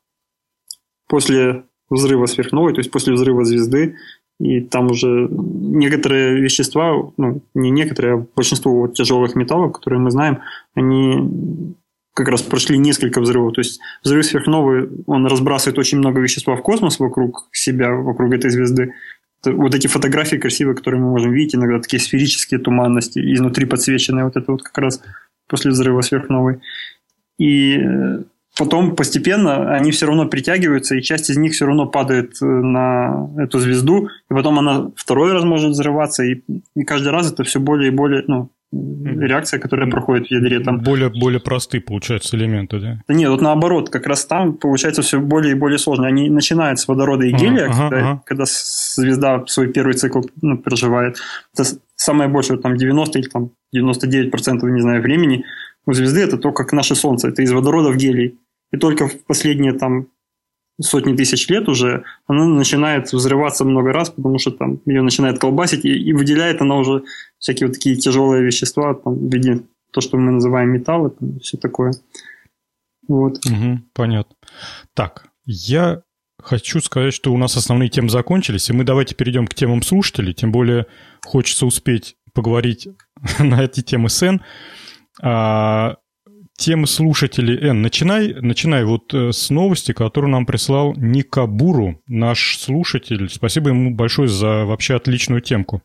после 1.07 1.63
взрыва 1.89 2.26
сверхновой, 2.26 2.73
то 2.73 2.80
есть 2.80 2.91
после 2.91 3.13
взрыва 3.13 3.45
звезды, 3.45 3.95
и 4.40 4.62
там 4.62 4.92
уже 4.92 5.28
некоторые 5.30 6.42
вещества, 6.42 6.94
ну, 7.18 7.42
не 7.54 7.70
некоторые, 7.70 8.16
а 8.16 8.26
большинство 8.36 8.74
вот 8.82 8.94
тяжелых 8.94 9.36
металлов, 9.36 9.74
которые 9.74 10.00
мы 10.00 10.12
знаем, 10.12 10.40
они 10.74 11.76
как 12.14 12.30
раз 12.30 12.42
прошли 12.42 12.78
несколько 12.78 13.22
взрывов. 13.22 13.54
То 13.54 13.62
есть 13.62 13.80
взрыв 14.04 14.26
сверхновой, 14.26 14.90
он 15.06 15.26
разбрасывает 15.26 15.78
очень 15.78 16.00
много 16.00 16.22
вещества 16.22 16.56
в 16.56 16.62
космос 16.62 17.00
вокруг 17.00 17.48
себя, 17.52 17.92
вокруг 17.92 18.34
этой 18.34 18.50
звезды. 18.50 18.94
Вот 19.44 19.76
эти 19.76 19.88
фотографии 19.88 20.38
красивые, 20.38 20.76
которые 20.76 21.02
мы 21.02 21.12
можем 21.12 21.32
видеть, 21.32 21.56
иногда 21.56 21.80
такие 21.80 22.02
сферические 22.02 22.60
туманности, 22.60 23.20
изнутри 23.20 23.66
подсвеченные, 23.66 24.26
вот 24.26 24.36
это 24.36 24.52
вот 24.52 24.64
как 24.64 24.78
раз 24.80 25.02
после 25.48 25.72
взрыва 25.72 26.02
сверхновой. 26.02 26.62
И 27.38 27.78
э, 27.78 28.24
потом 28.58 28.95
постепенно 28.95 29.74
они 29.74 29.91
все 29.91 30.06
равно 30.06 30.28
притягиваются, 30.28 30.95
и 30.95 31.01
часть 31.01 31.30
из 31.30 31.38
них 31.38 31.53
все 31.53 31.66
равно 31.66 31.86
падает 31.86 32.36
э, 32.41 32.45
на 32.45 33.30
эту 33.38 33.60
звезду, 33.60 34.08
и 34.30 34.34
потом 34.34 34.60
она 34.60 34.91
второй 34.95 35.34
раз 35.34 35.43
может 35.43 35.72
взрываться, 35.72 36.24
и, 36.24 36.41
и 36.76 36.84
каждый 36.84 37.10
раз 37.10 37.32
это 37.32 37.43
все 37.43 37.60
более 37.60 37.91
и 37.91 37.95
более, 37.95 38.24
ну, 38.28 38.49
реакция, 38.72 39.60
которая 39.60 39.89
проходит 39.89 40.28
в 40.28 40.32
ядре. 40.32 40.60
Там. 40.60 40.80
Более, 40.80 41.10
более 41.10 41.39
простые, 41.39 41.82
получаются, 41.82 42.36
элементы, 42.36 42.80
да? 42.80 42.99
Да 43.08 43.14
нет, 43.14 43.30
вот 43.30 43.41
наоборот, 43.41 43.89
как 43.89 44.06
раз 44.08 44.26
там 44.26 44.53
получается 44.53 45.01
все 45.01 45.20
более 45.20 45.51
и 45.51 45.56
более 45.56 45.78
сложно. 45.78 46.08
Они 46.08 46.30
начинают 46.30 46.80
с 46.80 46.88
водорода 46.88 47.26
и 47.26 47.32
гелия, 47.32 47.66
ага, 47.66 47.89
когда, 47.89 47.97
ага. 47.97 48.24
когда 48.26 48.43
звезда 48.45 49.43
свой 49.47 49.72
первый 49.72 49.93
цикл 49.93 50.22
ну, 50.41 50.58
проживает. 50.58 51.18
Это 51.53 51.70
самое 51.95 52.30
большее, 52.30 52.60
там 52.60 52.76
90 52.76 53.20
или 53.20 53.28
там 53.28 53.51
99% 53.74 54.70
не 54.70 54.82
знаю, 54.82 55.01
времени 55.01 55.45
у 55.86 55.93
звезды 55.93 56.22
это 56.22 56.38
то, 56.38 56.51
как 56.51 56.74
наше 56.74 56.95
Солнце. 56.95 57.30
Это 57.30 57.41
из 57.41 57.51
водорода 57.51 57.89
в 57.89 57.97
гелий. 57.97 58.39
И 58.72 58.78
только 58.78 59.07
в 59.07 59.24
последние 59.26 59.74
там 59.74 60.07
сотни 60.82 61.16
тысяч 61.16 61.47
лет 61.49 61.70
уже, 61.70 62.03
она 62.28 62.45
начинает 62.45 63.11
взрываться 63.11 63.63
много 63.63 63.93
раз, 63.93 64.09
потому 64.09 64.39
что 64.39 64.51
там 64.51 64.82
ее 64.86 65.01
начинает 65.01 65.39
колбасить, 65.39 65.86
и, 65.86 65.89
и 65.89 66.13
выделяет 66.13 66.61
она 66.61 66.76
уже 66.78 67.03
всякие 67.39 67.68
вот 67.68 67.76
такие 67.76 67.95
тяжелые 67.95 68.43
вещества, 68.43 68.93
там, 68.93 69.16
в 69.16 69.34
виде 69.34 69.63
то, 69.91 70.01
что 70.01 70.18
мы 70.18 70.32
называем 70.32 70.70
металлы, 70.70 71.11
там, 71.11 71.39
все 71.39 71.57
такое. 71.57 71.93
Вот. 73.07 73.38
Угу, 73.45 73.82
понятно. 73.93 74.36
Так, 74.93 75.28
я 75.45 76.01
хочу 76.41 76.82
сказать, 76.82 77.13
что 77.13 77.34
у 77.34 77.38
нас 77.38 77.55
основные 77.55 77.89
темы 77.89 78.09
закончились, 78.09 78.70
и 78.70 78.74
мы 78.74 78.84
давайте 78.84 79.16
перейдем 79.16 79.47
к 79.47 79.53
темам 79.53 79.82
слушателей, 79.82 80.34
тем 80.34 80.51
более 80.51 80.88
хочется 81.24 81.66
успеть 81.66 82.18
поговорить 82.34 82.89
на 83.39 83.63
эти 83.63 83.82
темы 83.82 84.09
с 84.09 84.22
темы 86.58 86.88
слушателей. 86.88 87.70
Эн, 87.70 87.82
начинай, 87.82 88.34
начинай 88.34 88.84
вот 88.86 89.14
э, 89.14 89.32
с 89.32 89.49
новости, 89.49 89.91
которую 89.91 90.32
нам 90.32 90.45
прислал 90.45 90.93
Никабуру, 90.95 92.01
наш 92.08 92.58
слушатель. 92.58 93.30
Спасибо 93.30 93.70
ему 93.70 93.93
большое 93.93 94.28
за 94.28 94.66
вообще 94.66 94.95
отличную 94.95 95.41
темку. 95.41 95.82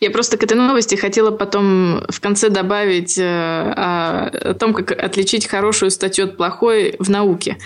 Я 0.00 0.10
просто 0.10 0.36
к 0.36 0.42
этой 0.42 0.56
новости 0.56 0.94
хотела 0.94 1.30
потом 1.30 2.02
в 2.08 2.20
конце 2.20 2.48
добавить 2.50 3.18
э, 3.18 3.24
о, 3.24 4.54
том, 4.58 4.74
как 4.74 4.92
отличить 4.92 5.46
хорошую 5.46 5.90
статью 5.90 6.26
от 6.26 6.36
плохой 6.36 6.96
в 6.98 7.10
науке. 7.10 7.58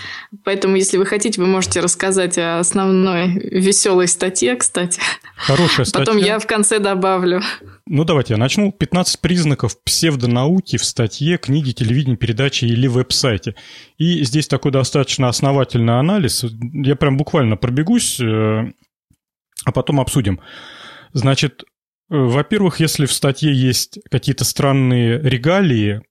Поэтому, 0.43 0.75
если 0.75 0.97
вы 0.97 1.05
хотите, 1.05 1.41
вы 1.41 1.47
можете 1.47 1.79
рассказать 1.79 2.37
о 2.37 2.59
основной 2.59 3.33
веселой 3.33 4.07
статье, 4.07 4.55
кстати. 4.55 5.01
Хорошая 5.35 5.85
статья. 5.87 6.05
Потом 6.05 6.17
я 6.17 6.39
в 6.39 6.47
конце 6.47 6.79
добавлю. 6.79 7.41
Ну, 7.87 8.05
давайте 8.05 8.33
я 8.33 8.37
начну. 8.37 8.71
15 8.71 9.19
признаков 9.19 9.81
псевдонауки 9.83 10.77
в 10.77 10.85
статье, 10.85 11.37
книге, 11.37 11.73
телевидении, 11.73 12.15
передаче 12.15 12.67
или 12.67 12.87
веб-сайте. 12.87 13.55
И 13.97 14.23
здесь 14.23 14.47
такой 14.47 14.71
достаточно 14.71 15.27
основательный 15.27 15.99
анализ. 15.99 16.45
Я 16.73 16.95
прям 16.95 17.17
буквально 17.17 17.57
пробегусь, 17.57 18.19
э, 18.19 18.71
а 19.65 19.71
потом 19.73 19.99
обсудим. 19.99 20.39
Значит, 21.13 21.65
во-первых, 22.11 22.81
если 22.81 23.05
в 23.05 23.13
статье 23.13 23.53
есть 23.53 23.99
какие-то 24.11 24.43
странные 24.43 25.17
регалии, 25.17 26.01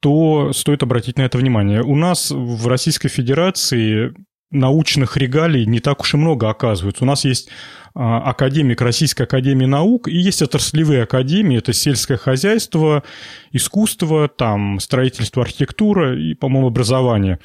то 0.00 0.52
стоит 0.52 0.84
обратить 0.84 1.18
на 1.18 1.22
это 1.22 1.38
внимание. 1.38 1.82
У 1.82 1.96
нас 1.96 2.30
в 2.30 2.68
Российской 2.68 3.08
Федерации 3.08 4.14
научных 4.52 5.16
регалий 5.16 5.66
не 5.66 5.80
так 5.80 6.00
уж 6.02 6.14
и 6.14 6.16
много 6.16 6.48
оказывается. 6.48 7.02
У 7.02 7.06
нас 7.06 7.24
есть 7.24 7.48
а, 7.94 8.18
академик 8.18 8.80
Российской 8.80 9.22
Академии 9.22 9.66
Наук, 9.66 10.06
и 10.06 10.16
есть 10.16 10.42
отраслевые 10.42 11.02
академии, 11.02 11.58
это 11.58 11.72
сельское 11.72 12.16
хозяйство, 12.16 13.02
искусство, 13.50 14.28
там, 14.28 14.78
строительство, 14.78 15.42
архитектура 15.42 16.16
и, 16.16 16.34
по-моему, 16.34 16.68
образование. 16.68 17.40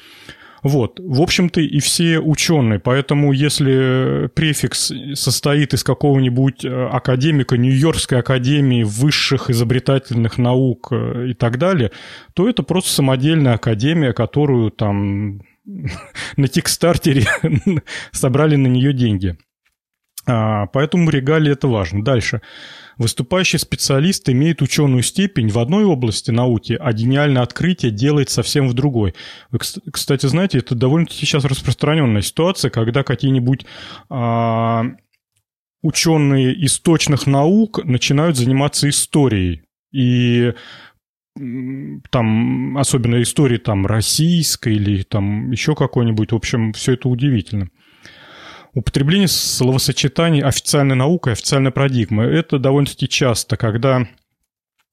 Вот, 0.66 0.98
в 0.98 1.22
общем-то, 1.22 1.60
и 1.60 1.78
все 1.78 2.18
ученые. 2.18 2.80
Поэтому, 2.80 3.30
если 3.30 4.28
префикс 4.34 4.92
состоит 5.14 5.74
из 5.74 5.84
какого-нибудь 5.84 6.64
э, 6.64 6.88
академика 6.88 7.56
Нью-Йоркской 7.56 8.18
академии 8.18 8.82
высших 8.82 9.48
изобретательных 9.48 10.38
наук 10.38 10.88
э, 10.90 11.28
и 11.28 11.34
так 11.34 11.58
далее, 11.58 11.92
то 12.34 12.48
это 12.48 12.64
просто 12.64 12.90
самодельная 12.90 13.54
академия, 13.54 14.12
которую 14.12 14.72
там 14.72 15.42
на 16.36 16.48
Кикстартере 16.48 17.26
собрали 18.10 18.56
на 18.56 18.66
нее 18.66 18.92
деньги. 18.92 19.36
А, 20.26 20.66
поэтому 20.66 21.10
регалии 21.10 21.52
это 21.52 21.68
важно. 21.68 22.02
Дальше. 22.02 22.40
Выступающий 22.98 23.58
специалист 23.58 24.28
имеет 24.30 24.62
ученую 24.62 25.02
степень 25.02 25.48
в 25.48 25.58
одной 25.58 25.84
области 25.84 26.30
науки, 26.30 26.78
а 26.80 26.92
гениальное 26.92 27.42
открытие 27.42 27.92
делает 27.92 28.30
совсем 28.30 28.68
в 28.68 28.74
другой. 28.74 29.14
Вы, 29.50 29.58
кстати, 29.92 30.26
знаете, 30.26 30.58
это 30.58 30.74
довольно-таки 30.74 31.18
сейчас 31.18 31.44
распространенная 31.44 32.22
ситуация, 32.22 32.70
когда 32.70 33.02
какие-нибудь 33.02 33.66
а, 34.08 34.84
ученые 35.82 36.54
из 36.54 36.78
точных 36.78 37.26
наук 37.26 37.84
начинают 37.84 38.36
заниматься 38.36 38.88
историей. 38.88 39.62
И 39.92 40.54
там, 42.10 42.78
особенно 42.78 43.20
истории 43.20 43.58
там 43.58 43.86
российской 43.86 44.74
или 44.74 45.02
там 45.02 45.50
еще 45.50 45.74
какой-нибудь, 45.74 46.32
в 46.32 46.36
общем, 46.36 46.72
все 46.72 46.92
это 46.92 47.08
удивительно. 47.08 47.68
Употребление 48.76 49.26
словосочетаний 49.26 50.42
официальная 50.42 50.96
наука 50.96 51.30
и 51.30 51.32
официальная 51.32 51.70
парадигма– 51.70 52.24
это 52.26 52.58
довольно-таки 52.58 53.08
часто, 53.08 53.56
когда 53.56 54.06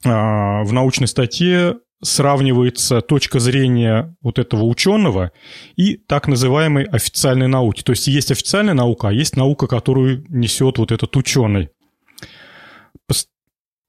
а, 0.05 0.63
в 0.63 0.71
научной 0.71 1.07
статье 1.07 1.79
сравнивается 2.01 3.01
точка 3.01 3.39
зрения 3.39 4.15
вот 4.21 4.39
этого 4.39 4.63
ученого 4.63 5.33
и 5.75 5.97
так 5.97 6.29
называемой 6.29 6.85
официальной 6.85 7.47
науки. 7.47 7.81
То 7.81 7.91
есть 7.91 8.07
есть 8.07 8.31
официальная 8.31 8.73
наука, 8.73 9.09
а 9.09 9.11
есть 9.11 9.35
наука, 9.35 9.67
которую 9.67 10.23
несет 10.29 10.77
вот 10.77 10.93
этот 10.93 11.13
ученый 11.17 11.69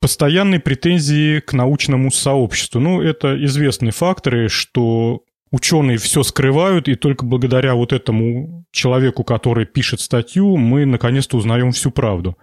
постоянные 0.01 0.59
претензии 0.59 1.38
к 1.38 1.53
научному 1.53 2.11
сообществу. 2.11 2.80
Ну, 2.80 3.01
это 3.01 3.42
известные 3.45 3.92
факторы, 3.92 4.49
что 4.49 5.22
ученые 5.55 5.98
все 5.98 6.24
скрывают, 6.24 6.88
и 6.88 6.96
только 6.96 7.24
благодаря 7.24 7.76
вот 7.76 7.93
этому 7.93 8.64
человеку, 8.72 9.22
который 9.22 9.66
пишет 9.66 10.01
статью, 10.01 10.56
мы 10.56 10.85
наконец-то 10.85 11.36
узнаем 11.36 11.70
всю 11.70 11.93
правду. 11.93 12.36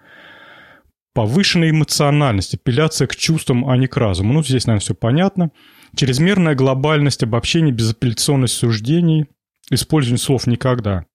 Повышенная 1.14 1.72
эмоциональность, 1.72 2.54
апелляция 2.56 3.08
к 3.08 3.18
чувствам, 3.18 3.70
а 3.70 3.76
не 3.76 3.88
к 3.88 3.98
разуму. 3.98 4.32
Ну, 4.32 4.44
здесь, 4.44 4.66
наверное, 4.66 4.82
все 4.82 4.96
понятно. 4.96 5.52
Чрезмерная 5.94 6.56
глобальность 6.56 7.22
обобщения, 7.22 7.74
безапелляционность 7.74 8.54
суждений, 8.54 9.26
использование 9.70 10.18
слов 10.18 10.48
«никогда». 10.48 11.06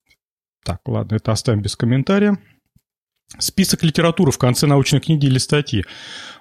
Так, 0.67 0.81
ладно, 0.87 1.17
это 1.17 1.33
оставим 1.33 1.63
без 1.63 1.77
комментария. 1.77 2.37
Список 3.39 3.83
литературы 3.83 4.31
в 4.31 4.39
конце 4.39 4.67
научной 4.67 5.01
книги 5.01 5.27
или 5.27 5.39
статьи. 5.39 5.85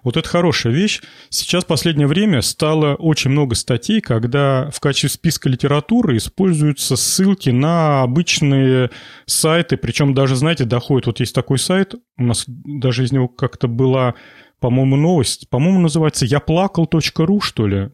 Вот 0.03 0.18
это 0.18 0.30
хорошая 0.30 0.72
вещь. 0.72 1.02
Сейчас 1.30 1.64
в 1.64 1.68
последнее 1.68 2.07
время 2.07 2.41
стало 2.41 2.94
очень 2.95 3.32
много 3.32 3.56
статей, 3.56 4.02
когда 4.02 4.70
в 4.72 4.80
качестве 4.80 5.10
списка 5.10 5.49
литературы 5.49 6.16
используются 6.18 6.95
ссылки 6.95 7.49
на 7.49 8.03
обычные 8.03 8.91
сайты. 9.26 9.78
Причем 9.78 10.14
даже, 10.14 10.36
знаете, 10.36 10.66
доходит, 10.66 11.07
вот 11.07 11.20
есть 11.20 11.34
такой 11.34 11.57
сайт, 11.57 11.95
у 12.18 12.24
нас 12.24 12.45
даже 12.48 13.03
из 13.03 13.12
него 13.12 13.28
как-то 13.28 13.68
была, 13.68 14.14
по-моему, 14.60 14.95
новость. 14.95 15.49
По-моему, 15.49 15.80
называется 15.80 16.26
яплакал.ру, 16.26 17.41
что 17.41 17.68
ли 17.68 17.90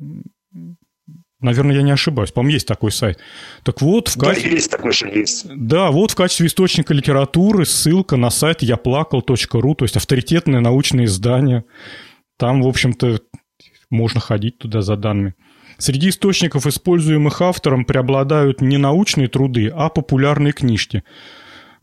Наверное, 1.41 1.75
я 1.75 1.81
не 1.81 1.91
ошибаюсь. 1.91 2.31
По-моему, 2.31 2.53
есть 2.53 2.67
такой 2.67 2.91
сайт. 2.91 3.19
Так 3.63 3.81
вот, 3.81 4.07
в 4.09 4.17
качестве... 4.17 4.49
Да, 4.49 4.55
есть 4.55 4.71
такой 4.71 4.93
же 4.93 5.07
есть. 5.07 5.47
Да, 5.49 5.89
вот 5.89 6.11
в 6.11 6.15
качестве 6.15 6.47
источника 6.47 6.93
литературы 6.93 7.65
ссылка 7.65 8.15
на 8.15 8.29
сайт 8.29 8.61
яплакал.ру, 8.61 9.75
то 9.75 9.85
есть 9.85 9.97
авторитетное 9.97 10.59
научное 10.59 11.05
издание. 11.05 11.65
Там, 12.37 12.61
в 12.61 12.67
общем-то, 12.67 13.19
можно 13.89 14.19
ходить 14.19 14.59
туда 14.59 14.81
за 14.81 14.95
данными. 14.95 15.33
Среди 15.79 16.09
источников, 16.09 16.67
используемых 16.67 17.41
автором, 17.41 17.85
преобладают 17.85 18.61
не 18.61 18.77
научные 18.77 19.27
труды, 19.27 19.67
а 19.73 19.89
популярные 19.89 20.53
книжки. 20.53 21.03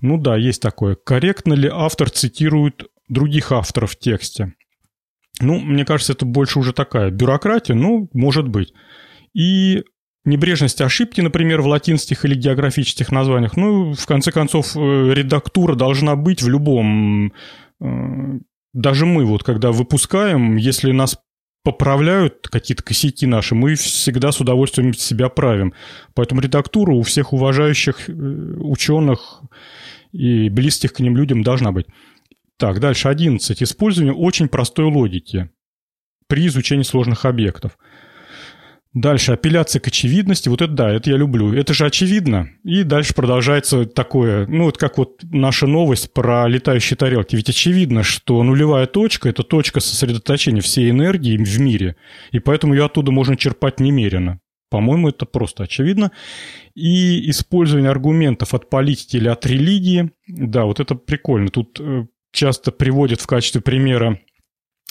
Ну 0.00 0.18
да, 0.18 0.36
есть 0.36 0.62
такое. 0.62 0.94
Корректно 0.94 1.54
ли 1.54 1.68
автор 1.72 2.08
цитирует 2.08 2.84
других 3.08 3.50
авторов 3.50 3.92
в 3.92 3.98
тексте? 3.98 4.54
Ну, 5.40 5.58
мне 5.58 5.84
кажется, 5.84 6.12
это 6.12 6.24
больше 6.26 6.58
уже 6.58 6.72
такая 6.72 7.10
бюрократия, 7.10 7.74
ну, 7.74 8.08
может 8.12 8.48
быть. 8.48 8.72
И 9.38 9.84
небрежность 10.24 10.80
ошибки, 10.80 11.20
например, 11.20 11.62
в 11.62 11.68
латинских 11.68 12.24
или 12.24 12.34
географических 12.34 13.12
названиях. 13.12 13.56
Ну, 13.56 13.92
в 13.94 14.06
конце 14.06 14.32
концов, 14.32 14.76
э, 14.76 14.80
редактура 15.14 15.76
должна 15.76 16.16
быть 16.16 16.42
в 16.42 16.48
любом... 16.48 17.32
Э, 17.80 18.38
даже 18.72 19.06
мы 19.06 19.24
вот, 19.24 19.44
когда 19.44 19.70
выпускаем, 19.70 20.56
если 20.56 20.90
нас 20.90 21.18
поправляют 21.62 22.48
какие-то 22.48 22.82
косяки 22.82 23.26
наши, 23.26 23.54
мы 23.54 23.76
всегда 23.76 24.32
с 24.32 24.40
удовольствием 24.40 24.92
себя 24.92 25.28
правим. 25.28 25.72
Поэтому 26.14 26.40
редактура 26.40 26.92
у 26.92 27.02
всех 27.02 27.32
уважающих 27.32 28.08
э, 28.08 28.12
ученых 28.12 29.42
и 30.10 30.48
близких 30.48 30.94
к 30.94 31.00
ним 31.00 31.16
людям 31.16 31.44
должна 31.44 31.70
быть. 31.70 31.86
Так, 32.58 32.80
дальше 32.80 33.06
11. 33.08 33.62
Использование 33.62 34.14
очень 34.14 34.48
простой 34.48 34.86
логики 34.86 35.48
при 36.26 36.48
изучении 36.48 36.82
сложных 36.82 37.24
объектов. 37.24 37.78
Дальше 39.00 39.30
апелляция 39.30 39.78
к 39.78 39.86
очевидности. 39.86 40.48
Вот 40.48 40.60
это 40.60 40.72
да, 40.72 40.90
это 40.90 41.08
я 41.10 41.16
люблю. 41.16 41.54
Это 41.54 41.72
же 41.72 41.86
очевидно. 41.86 42.48
И 42.64 42.82
дальше 42.82 43.14
продолжается 43.14 43.84
такое, 43.84 44.44
ну 44.48 44.64
вот 44.64 44.76
как 44.76 44.98
вот 44.98 45.20
наша 45.22 45.68
новость 45.68 46.12
про 46.12 46.48
летающие 46.48 46.96
тарелки. 46.96 47.36
Ведь 47.36 47.48
очевидно, 47.48 48.02
что 48.02 48.42
нулевая 48.42 48.86
точка– 48.86 49.28
это 49.30 49.44
точка 49.44 49.78
сосредоточения 49.78 50.60
всей 50.62 50.90
энергии 50.90 51.36
в 51.36 51.60
мире. 51.60 51.94
И 52.32 52.40
поэтому 52.40 52.74
ее 52.74 52.86
оттуда 52.86 53.12
можно 53.12 53.36
черпать 53.36 53.78
немерено. 53.78 54.40
По-моему, 54.68 55.10
это 55.10 55.26
просто 55.26 55.62
очевидно. 55.62 56.10
И 56.74 57.30
использование 57.30 57.92
аргументов 57.92 58.52
от 58.52 58.68
политики 58.68 59.16
или 59.16 59.28
от 59.28 59.46
религии. 59.46 60.10
Да, 60.26 60.64
вот 60.64 60.80
это 60.80 60.96
прикольно. 60.96 61.50
Тут 61.50 61.78
э, 61.78 62.06
часто 62.32 62.72
приводят 62.72 63.20
в 63.20 63.28
качестве 63.28 63.60
примера 63.60 64.18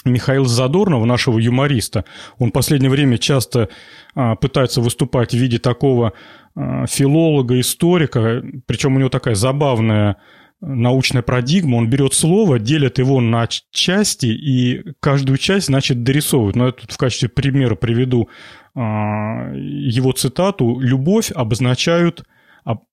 Михаил 0.05 0.45
Задорнова, 0.45 1.05
нашего 1.05 1.39
юмориста, 1.39 2.05
он 2.37 2.49
в 2.49 2.53
последнее 2.53 2.89
время 2.89 3.17
часто 3.17 3.69
а, 4.15 4.35
пытается 4.35 4.81
выступать 4.81 5.31
в 5.31 5.37
виде 5.37 5.59
такого 5.59 6.13
а, 6.55 6.85
филолога, 6.87 7.59
историка, 7.59 8.43
причем 8.65 8.95
у 8.95 8.99
него 8.99 9.09
такая 9.09 9.35
забавная 9.35 10.17
научная 10.59 11.21
парадигма, 11.21 11.75
он 11.75 11.87
берет 11.87 12.13
слово, 12.15 12.57
делит 12.57 12.97
его 12.97 13.21
на 13.21 13.47
части 13.47 14.25
и 14.25 14.93
каждую 14.99 15.37
часть, 15.37 15.67
значит, 15.67 16.01
дорисовывает. 16.01 16.55
Но 16.55 16.65
я 16.67 16.71
тут 16.71 16.91
в 16.91 16.97
качестве 16.97 17.29
примера 17.29 17.75
приведу 17.75 18.29
а, 18.73 19.51
его 19.53 20.11
цитату. 20.13 20.79
«Любовь 20.79 21.31
обозначают 21.31 22.21
а 22.21 22.36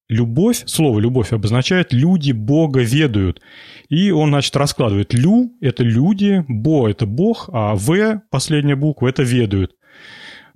любовь, 0.09 0.63
слово 0.67 1.01
любовь 1.01 1.33
обозначает 1.33 1.93
люди 1.93 2.33
Бога 2.33 2.81
ведают. 2.83 3.41
И 3.89 4.11
он, 4.11 4.31
значит, 4.31 4.57
раскладывает 4.57 5.15
лю– 5.15 5.53
это 5.61 5.83
люди, 5.83 6.45
бо– 6.49 6.89
это 6.91 7.07
Бог, 7.07 7.49
а 7.53 7.75
в, 7.75 8.23
последняя 8.31 8.77
буква– 8.77 9.09
это 9.09 9.23
ведают. 9.23 9.73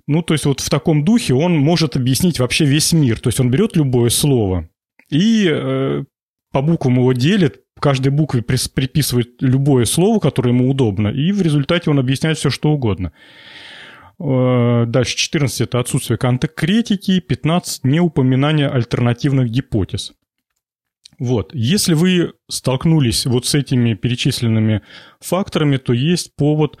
Ну, 0.07 0.21
то 0.23 0.33
есть 0.33 0.45
вот 0.45 0.59
в 0.59 0.69
таком 0.69 1.05
духе 1.05 1.33
он 1.33 1.57
может 1.57 1.95
объяснить 1.95 2.39
вообще 2.39 2.65
весь 2.65 2.93
мир. 2.93 3.19
То 3.19 3.29
есть 3.29 3.39
он 3.39 3.51
берет 3.51 3.75
любое 3.75 4.09
слово 4.09 4.67
и 5.09 5.47
э, 5.49 6.03
по 6.51 6.61
буквам 6.61 6.97
его 6.97 7.13
делит, 7.13 7.61
каждой 7.79 8.09
букве 8.09 8.41
приписывает 8.41 9.41
любое 9.41 9.85
слово, 9.85 10.19
которое 10.19 10.49
ему 10.49 10.69
удобно, 10.69 11.07
и 11.07 11.31
в 11.31 11.41
результате 11.41 11.89
он 11.89 11.99
объясняет 11.99 12.37
все, 12.37 12.49
что 12.49 12.71
угодно. 12.71 13.13
Э, 14.19 14.85
дальше 14.85 15.15
14– 15.15 15.61
это 15.61 15.79
отсутствие 15.79 16.17
конкретики, 16.17 17.19
15– 17.19 17.83
неупоминание 17.83 18.67
альтернативных 18.67 19.49
гипотез. 19.49 20.13
Вот. 21.19 21.53
Если 21.53 21.93
вы 21.93 22.33
столкнулись 22.49 23.25
вот 23.25 23.45
с 23.45 23.55
этими 23.55 23.93
перечисленными 23.93 24.81
факторами, 25.19 25.77
то 25.77 25.93
есть 25.93 26.35
повод 26.35 26.77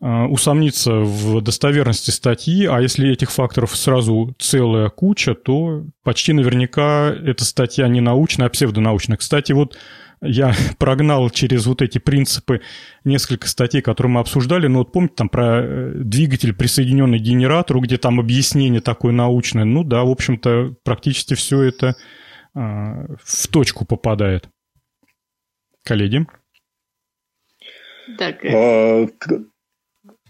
э, 0.00 0.24
усомниться 0.24 0.92
в 1.00 1.42
достоверности 1.42 2.10
статьи, 2.10 2.66
а 2.66 2.80
если 2.80 3.10
этих 3.10 3.30
факторов 3.30 3.76
сразу 3.76 4.34
целая 4.38 4.88
куча, 4.88 5.34
то 5.34 5.84
почти 6.02 6.32
наверняка 6.32 7.10
эта 7.10 7.44
статья 7.44 7.88
не 7.88 8.00
научная, 8.00 8.46
а 8.46 8.50
псевдонаучная. 8.50 9.18
Кстати, 9.18 9.52
вот 9.52 9.76
я 10.20 10.52
прогнал 10.78 11.30
через 11.30 11.66
вот 11.66 11.82
эти 11.82 11.98
принципы 11.98 12.60
несколько 13.04 13.48
статей, 13.48 13.82
которые 13.82 14.12
мы 14.12 14.20
обсуждали. 14.20 14.66
Ну, 14.66 14.80
вот 14.80 14.92
помните 14.92 15.14
там 15.16 15.28
про 15.28 15.62
э, 15.62 15.92
двигатель, 15.94 16.54
присоединенный 16.54 17.18
к 17.18 17.22
генератору, 17.22 17.80
где 17.80 17.98
там 17.98 18.20
объяснение 18.20 18.80
такое 18.80 19.12
научное. 19.12 19.64
Ну 19.64 19.84
да, 19.84 20.02
в 20.04 20.10
общем-то, 20.10 20.74
практически 20.84 21.34
все 21.34 21.62
это 21.62 21.94
а, 22.54 23.06
в 23.22 23.48
точку 23.48 23.84
попадает. 23.84 24.48
Коллеги? 25.84 26.26
Так. 28.18 28.44
А, 28.44 29.06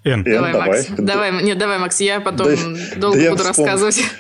Н. 0.05 0.25
Давай, 0.25 0.53
давай, 0.53 0.69
Макс. 0.69 0.87
Давай, 0.97 1.43
нет, 1.43 1.59
давай, 1.59 1.79
Макс, 1.79 2.01
я 2.01 2.21
потом 2.21 2.47
да, 2.47 2.97
долго 2.97 3.21
да 3.21 3.31
буду 3.31 3.43
вспом... 3.45 3.65
рассказывать. 3.65 4.03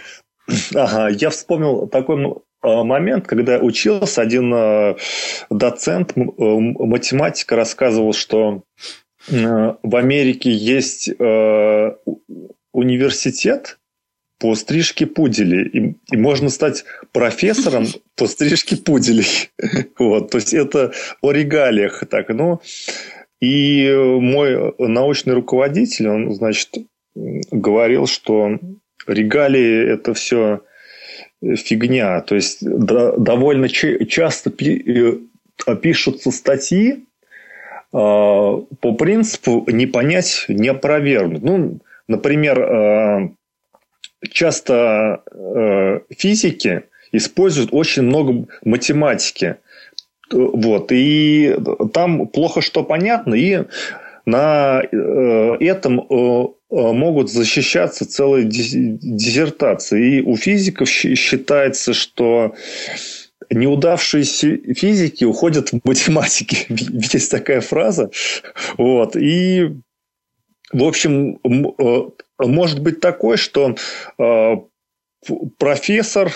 Ага, 0.74 1.08
я 1.10 1.28
вспомнил 1.28 1.86
такой 1.88 2.16
Э, 2.16 2.47
момент, 2.62 3.26
когда 3.26 3.58
учился, 3.58 4.20
один 4.20 4.52
э, 4.54 4.96
доцент, 5.50 6.12
э, 6.16 6.20
математика 6.20 7.56
рассказывал, 7.56 8.12
что 8.12 8.62
в 9.28 9.96
Америке 9.96 10.50
есть 10.50 11.10
университет 12.72 13.78
по 14.38 14.54
стрижке 14.54 15.06
пуделей, 15.06 15.66
и, 15.66 15.96
и 16.12 16.16
можно 16.16 16.48
стать 16.48 16.84
профессором 17.12 17.86
по 18.16 18.26
стрижке 18.26 18.76
пуделей. 18.76 19.50
Вот, 19.98 20.30
то 20.30 20.38
есть 20.38 20.54
это 20.54 20.92
о 21.20 21.32
регалиях 21.32 22.04
так, 22.08 22.28
ну, 22.28 22.60
и 23.40 23.92
мой 23.92 24.74
научный 24.78 25.34
руководитель, 25.34 26.08
он, 26.08 26.34
значит, 26.34 26.70
говорил, 27.14 28.06
что 28.06 28.58
регалии 29.06 29.92
это 29.92 30.14
все 30.14 30.62
фигня. 31.42 32.20
То 32.20 32.34
есть 32.34 32.58
довольно 32.62 33.68
часто 33.68 34.50
э, 34.50 35.76
пишутся 35.80 36.30
статьи 36.30 37.04
а, 37.92 38.56
по 38.80 38.92
принципу 38.94 39.64
не 39.68 39.86
понять, 39.86 40.44
не 40.48 40.68
опровергнуть. 40.68 41.42
Ну, 41.42 41.78
например, 42.06 42.60
а, 42.60 43.30
часто 44.30 45.22
э, 45.30 46.00
физики 46.10 46.82
используют 47.12 47.70
очень 47.72 48.02
много 48.02 48.46
математики. 48.64 49.56
Вот, 50.30 50.92
и 50.92 51.56
там 51.94 52.26
плохо 52.26 52.60
что 52.60 52.84
понятно, 52.84 53.32
и 53.32 53.64
на 54.28 54.82
э, 54.82 55.56
этом 55.60 56.06
Э, 56.70 56.92
могут 56.92 57.30
защищаться 57.30 58.06
целые 58.06 58.44
диссертации. 58.44 60.18
И 60.18 60.22
у 60.22 60.36
физиков 60.36 60.88
считается, 60.88 61.94
что 61.94 62.54
неудавшиеся 63.50 64.74
физики 64.74 65.24
уходят 65.24 65.70
в 65.70 65.80
математике. 65.84 66.66
Есть 66.68 67.30
такая 67.30 67.62
фраза. 67.62 68.10
Вот. 68.76 69.16
И, 69.16 69.76
в 70.70 70.84
общем, 70.84 71.38
э, 71.78 72.10
может 72.38 72.80
быть 72.80 73.00
такое, 73.00 73.38
что 73.38 73.74
э, 74.18 74.56
профессор, 75.58 76.32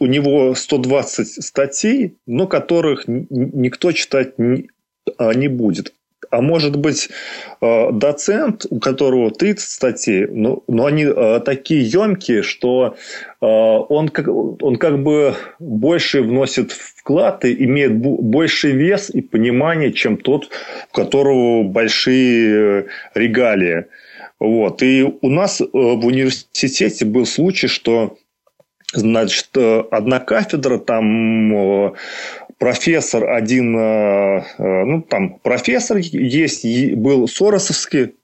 у 0.00 0.06
него 0.06 0.54
120 0.54 1.44
статей, 1.44 2.16
но 2.26 2.46
которых 2.46 3.04
никто 3.06 3.92
читать 3.92 4.38
не 4.38 5.48
будет 5.48 5.92
а 6.30 6.40
может 6.40 6.76
быть 6.76 7.08
э, 7.60 7.92
доцент, 7.92 8.66
у 8.70 8.78
которого 8.78 9.30
30 9.30 9.68
статей, 9.68 10.26
но, 10.26 10.62
но 10.68 10.86
они 10.86 11.04
э, 11.04 11.40
такие 11.44 11.82
емкие, 11.82 12.42
что 12.42 12.96
э, 13.40 13.46
он, 13.46 14.08
как, 14.08 14.28
он 14.28 14.76
как 14.76 15.02
бы 15.02 15.34
больше 15.58 16.22
вносит 16.22 16.72
вклад 16.72 17.44
и 17.44 17.64
имеет 17.64 17.96
больший 17.96 18.72
вес 18.72 19.10
и 19.10 19.20
понимание, 19.20 19.92
чем 19.92 20.16
тот, 20.16 20.48
у 20.90 20.94
которого 20.94 21.62
большие 21.62 22.86
регалии. 23.14 23.86
Вот. 24.38 24.82
И 24.82 25.02
у 25.02 25.30
нас 25.30 25.60
в 25.60 26.06
университете 26.06 27.04
был 27.04 27.24
случай, 27.24 27.68
что 27.68 28.18
значит, 28.92 29.48
одна 29.90 30.20
кафедра 30.20 30.78
там 30.78 31.94
профессор 32.58 33.30
один, 33.30 33.76
э, 33.76 34.44
э, 34.58 34.84
ну, 34.84 35.02
там 35.02 35.38
профессор 35.42 35.98
есть, 35.98 36.64
был 36.94 37.28
Соросовский 37.28 38.14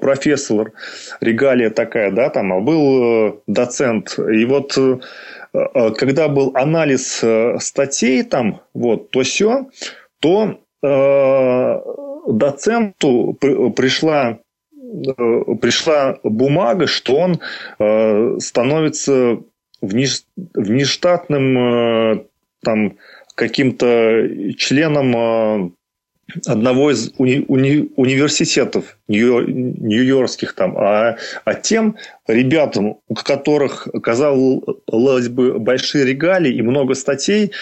профессор, 0.00 0.72
регалия 1.20 1.70
такая, 1.70 2.10
да, 2.10 2.28
там, 2.30 2.52
а 2.52 2.60
был 2.60 3.40
доцент. 3.46 4.18
И 4.18 4.44
вот 4.44 4.76
когда 5.52 6.26
был 6.26 6.50
анализ 6.54 7.22
статей 7.62 8.24
там, 8.24 8.62
вот, 8.74 9.12
то 9.12 9.22
все, 9.22 9.68
то 10.18 10.58
доценту 12.26 13.38
пришла 13.76 14.38
пришла 15.60 16.18
бумага, 16.24 16.88
что 16.88 17.14
он 17.14 17.40
становится 18.40 19.38
внештатным 19.80 22.26
там 22.62 22.96
каким-то 23.34 24.28
членом 24.56 25.16
э, 25.16 25.70
одного 26.46 26.90
из 26.90 27.12
уни, 27.18 27.44
уни, 27.48 27.90
университетов 27.96 28.98
нью, 29.08 29.46
нью-йоркских 29.48 30.54
там, 30.54 30.76
а, 30.76 31.16
а 31.44 31.54
тем 31.54 31.96
ребятам, 32.28 32.98
у 33.08 33.14
которых, 33.14 33.88
казалось 34.02 35.28
бы, 35.28 35.58
большие 35.58 36.04
регалии 36.04 36.54
и 36.54 36.62
много 36.62 36.94
статей, 36.94 37.52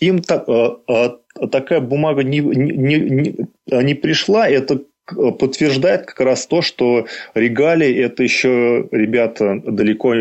им 0.00 0.20
так, 0.20 0.48
а, 0.48 1.18
такая 1.50 1.80
бумага 1.80 2.24
не, 2.24 2.40
не, 2.40 2.98
не, 2.98 3.36
не 3.70 3.94
пришла, 3.94 4.48
это 4.48 4.82
подтверждает 5.06 6.06
как 6.06 6.20
раз 6.20 6.46
то, 6.46 6.60
что 6.60 7.06
регалии 7.34 8.02
это 8.02 8.22
еще, 8.22 8.88
ребята, 8.90 9.60
далеко 9.64 10.14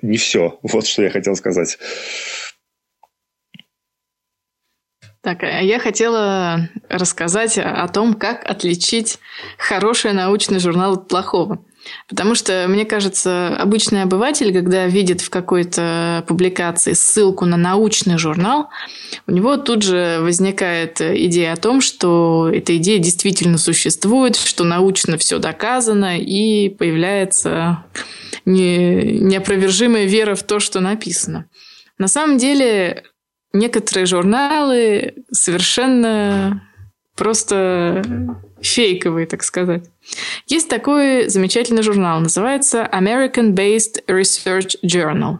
не 0.00 0.16
все. 0.16 0.58
Вот 0.62 0.86
что 0.86 1.02
я 1.02 1.10
хотел 1.10 1.36
сказать. 1.36 1.78
Так, 5.22 5.44
а 5.44 5.60
я 5.60 5.78
хотела 5.78 6.68
рассказать 6.88 7.56
о 7.56 7.86
том, 7.86 8.14
как 8.14 8.44
отличить 8.44 9.20
хороший 9.56 10.12
научный 10.12 10.58
журнал 10.58 10.94
от 10.94 11.06
плохого. 11.06 11.64
Потому 12.08 12.34
что, 12.34 12.66
мне 12.68 12.84
кажется, 12.84 13.56
обычный 13.56 14.02
обыватель, 14.02 14.52
когда 14.52 14.86
видит 14.86 15.20
в 15.20 15.30
какой-то 15.30 16.24
публикации 16.26 16.92
ссылку 16.92 17.44
на 17.44 17.56
научный 17.56 18.18
журнал, 18.18 18.68
у 19.26 19.32
него 19.32 19.56
тут 19.56 19.82
же 19.82 20.18
возникает 20.20 21.00
идея 21.00 21.52
о 21.52 21.56
том, 21.56 21.80
что 21.80 22.50
эта 22.52 22.76
идея 22.76 22.98
действительно 22.98 23.58
существует, 23.58 24.36
что 24.36 24.64
научно 24.64 25.18
все 25.18 25.38
доказано, 25.38 26.18
и 26.18 26.68
появляется 26.68 27.84
не, 28.44 29.20
неопровержимая 29.20 30.04
вера 30.04 30.34
в 30.34 30.42
то, 30.42 30.60
что 30.60 30.80
написано. 30.80 31.46
На 31.98 32.08
самом 32.08 32.38
деле 32.38 33.04
некоторые 33.52 34.06
журналы 34.06 35.14
совершенно 35.30 36.62
просто 37.16 38.02
фейковые, 38.60 39.26
так 39.26 39.42
сказать. 39.42 39.84
Есть 40.46 40.68
такой 40.68 41.28
замечательный 41.28 41.82
журнал, 41.82 42.20
называется 42.20 42.88
American 42.92 43.52
Based 43.52 44.04
Research 44.08 44.76
Journal. 44.84 45.38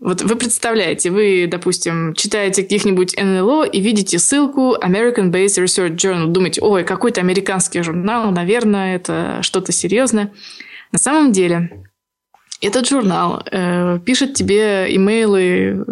Вот 0.00 0.22
вы 0.22 0.36
представляете, 0.36 1.10
вы, 1.10 1.46
допустим, 1.46 2.14
читаете 2.14 2.62
каких-нибудь 2.62 3.16
НЛО 3.20 3.64
и 3.64 3.80
видите 3.80 4.18
ссылку 4.18 4.74
American 4.80 5.30
Based 5.30 5.62
Research 5.62 5.96
Journal. 5.96 6.28
Думаете, 6.28 6.62
ой, 6.62 6.84
какой-то 6.84 7.20
американский 7.20 7.82
журнал, 7.82 8.30
наверное, 8.30 8.96
это 8.96 9.40
что-то 9.42 9.72
серьезное. 9.72 10.32
На 10.92 10.98
самом 10.98 11.32
деле, 11.32 11.89
этот 12.60 12.88
журнал 12.88 13.42
э, 13.50 13.98
пишет 14.04 14.34
тебе 14.34 14.94
имейлы 14.94 15.40
э, 15.42 15.84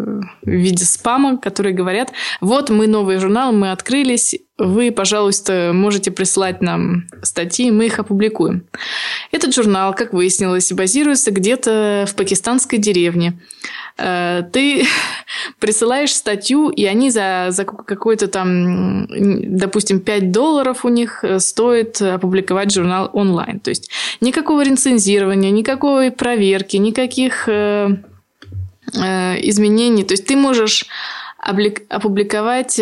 в 0.43 0.51
виде 0.51 0.85
спама, 0.85 1.39
которые 1.39 1.75
говорят, 1.75 2.13
вот 2.41 2.71
мы 2.71 2.87
новый 2.87 3.19
журнал, 3.19 3.53
мы 3.53 3.73
открылись, 3.73 4.35
вы, 4.59 4.91
пожалуйста, 4.91 5.71
можете 5.73 6.11
прислать 6.11 6.61
нам 6.61 7.07
статьи, 7.23 7.71
мы 7.71 7.87
их 7.87 8.01
опубликуем. 8.01 8.65
Этот 9.31 9.55
журнал, 9.55 9.95
как 9.95 10.13
выяснилось, 10.13 10.73
базируется 10.73 11.31
где-то 11.31 12.07
в 12.09 12.17
пакистанской 12.17 12.81
деревне. 12.81 13.39
Э, 13.97 14.43
ты 14.53 14.85
присылаешь 15.61 16.13
статью, 16.13 16.71
и 16.71 16.85
они 16.87 17.11
за, 17.11 17.47
за 17.51 17.65
какой-то 17.65 18.27
там, 18.27 19.07
допустим, 19.09 20.01
5 20.01 20.33
долларов 20.33 20.85
у 20.85 20.89
них 20.89 21.23
э, 21.23 21.39
стоит 21.39 22.03
опубликовать 22.03 22.73
журнал 22.75 23.11
онлайн. 23.13 23.61
То 23.61 23.71
есть 23.71 23.91
никакого 24.21 24.65
рецензирования, 24.65 25.53
никакой 25.53 26.11
проверки, 26.11 26.77
никаких 26.79 27.49
э, 27.49 27.97
изменений. 28.93 30.03
То 30.03 30.15
есть 30.15 30.27
ты 30.27 30.35
можешь 30.35 30.87
опубликовать 31.39 32.81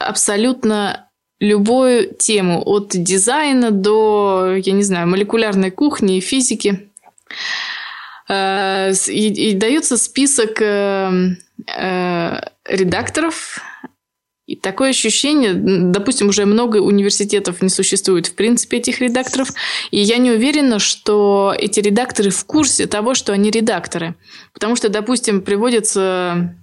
абсолютно 0.00 1.10
любую 1.40 2.14
тему, 2.14 2.62
от 2.64 2.90
дизайна 2.90 3.70
до, 3.70 4.56
я 4.56 4.72
не 4.72 4.82
знаю, 4.82 5.08
молекулярной 5.08 5.70
кухни 5.70 6.18
и 6.18 6.20
физики. 6.20 6.90
Э, 8.28 8.92
и, 9.08 9.50
и 9.50 9.54
дается 9.54 9.96
список 9.96 10.60
э, 10.60 11.36
э, 11.66 12.40
редакторов. 12.66 13.60
И 14.46 14.56
такое 14.56 14.90
ощущение, 14.90 15.54
допустим, 15.54 16.28
уже 16.28 16.44
много 16.44 16.78
университетов 16.78 17.62
не 17.62 17.68
существует 17.68 18.26
в 18.26 18.34
принципе 18.34 18.78
этих 18.78 19.00
редакторов, 19.00 19.52
и 19.92 20.00
я 20.00 20.16
не 20.16 20.32
уверена, 20.32 20.80
что 20.80 21.54
эти 21.56 21.78
редакторы 21.78 22.30
в 22.30 22.44
курсе 22.46 22.88
того, 22.88 23.14
что 23.14 23.32
они 23.32 23.52
редакторы. 23.52 24.16
Потому 24.52 24.74
что, 24.74 24.88
допустим, 24.88 25.40
приводится 25.42 26.56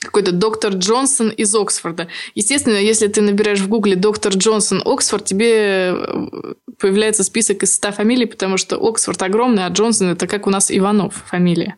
какой-то 0.00 0.32
доктор 0.32 0.74
Джонсон 0.74 1.30
из 1.30 1.54
Оксфорда. 1.54 2.08
Естественно, 2.34 2.76
если 2.76 3.08
ты 3.08 3.20
набираешь 3.20 3.60
в 3.60 3.68
гугле 3.68 3.96
доктор 3.96 4.32
Джонсон 4.32 4.82
Оксфорд, 4.84 5.24
тебе 5.24 5.92
э, 5.92 6.54
появляется 6.78 7.24
список 7.24 7.62
из 7.64 7.74
100 7.74 7.92
фамилий, 7.92 8.26
потому 8.26 8.56
что 8.58 8.76
Оксфорд 8.76 9.20
огромный, 9.22 9.66
а 9.66 9.68
Джонсон 9.68 10.10
это 10.10 10.26
как 10.26 10.46
у 10.46 10.50
нас 10.50 10.70
Иванов 10.70 11.14
фамилия. 11.26 11.76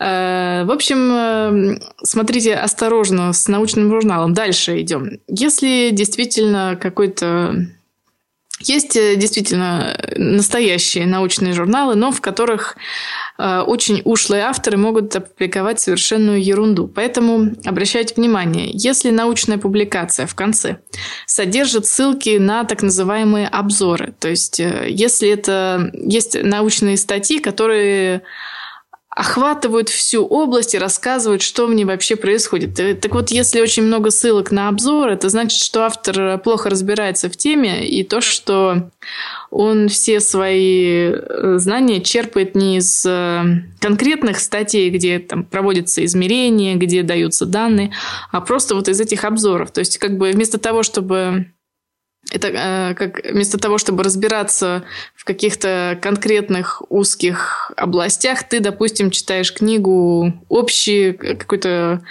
Э, 0.00 0.64
в 0.64 0.72
общем, 0.72 1.12
э, 1.12 1.80
смотрите 2.02 2.54
осторожно 2.54 3.32
с 3.32 3.46
научным 3.46 3.90
журналом. 3.90 4.34
Дальше 4.34 4.80
идем. 4.80 5.20
Если 5.28 5.90
действительно 5.92 6.76
какой-то 6.80 7.66
есть 8.60 8.94
действительно 8.94 9.96
настоящие 10.16 11.06
научные 11.06 11.52
журналы, 11.52 11.94
но 11.94 12.12
в 12.12 12.20
которых 12.20 12.76
Э, 13.40 13.62
очень 13.66 14.02
ушлые 14.04 14.42
авторы 14.42 14.76
могут 14.76 15.16
опубликовать 15.16 15.80
совершенную 15.80 16.44
ерунду. 16.44 16.86
Поэтому 16.86 17.52
обращайте 17.64 18.14
внимание, 18.14 18.70
если 18.72 19.10
научная 19.10 19.56
публикация 19.56 20.26
в 20.26 20.34
конце 20.34 20.78
содержит 21.26 21.86
ссылки 21.86 22.36
на 22.36 22.64
так 22.64 22.82
называемые 22.82 23.48
обзоры, 23.48 24.12
то 24.18 24.28
есть 24.28 24.60
э, 24.60 24.88
если 24.90 25.30
это 25.30 25.90
есть 25.94 26.36
научные 26.42 26.98
статьи, 26.98 27.38
которые 27.38 28.22
охватывают 29.20 29.90
всю 29.90 30.24
область 30.24 30.74
и 30.74 30.78
рассказывают, 30.78 31.42
что 31.42 31.66
в 31.66 31.74
ней 31.74 31.84
вообще 31.84 32.16
происходит. 32.16 32.80
Э, 32.80 32.94
так 32.94 33.12
вот, 33.12 33.30
если 33.30 33.60
очень 33.60 33.82
много 33.82 34.10
ссылок 34.10 34.50
на 34.50 34.68
обзор, 34.68 35.10
это 35.10 35.28
значит, 35.28 35.60
что 35.60 35.84
автор 35.84 36.38
плохо 36.38 36.70
разбирается 36.70 37.28
в 37.28 37.36
теме, 37.36 37.86
и 37.86 38.02
то, 38.02 38.22
что 38.22 38.88
он 39.50 39.88
все 39.90 40.20
свои 40.20 41.10
э, 41.12 41.54
знания 41.58 42.00
черпает 42.00 42.54
не 42.54 42.78
из 42.78 43.04
э, 43.04 43.42
конкретных 43.78 44.40
статей, 44.40 44.88
где 44.88 45.18
там 45.18 45.44
проводятся 45.44 46.02
измерения, 46.06 46.76
где 46.76 47.02
даются 47.02 47.44
данные, 47.44 47.92
а 48.32 48.40
просто 48.40 48.74
вот 48.74 48.88
из 48.88 48.98
этих 49.02 49.24
обзоров. 49.24 49.70
То 49.70 49.80
есть, 49.80 49.98
как 49.98 50.16
бы 50.16 50.30
вместо 50.30 50.56
того, 50.56 50.82
чтобы 50.82 51.52
это 52.30 52.48
э, 52.48 52.94
как 52.94 53.24
вместо 53.24 53.58
того, 53.58 53.78
чтобы 53.78 54.04
разбираться 54.04 54.84
в 55.14 55.24
каких-то 55.24 55.98
конкретных 56.00 56.82
узких 56.88 57.72
областях, 57.76 58.44
ты, 58.44 58.60
допустим, 58.60 59.10
читаешь 59.10 59.52
книгу 59.52 60.32
общий 60.48 61.12
какой-то 61.12 62.02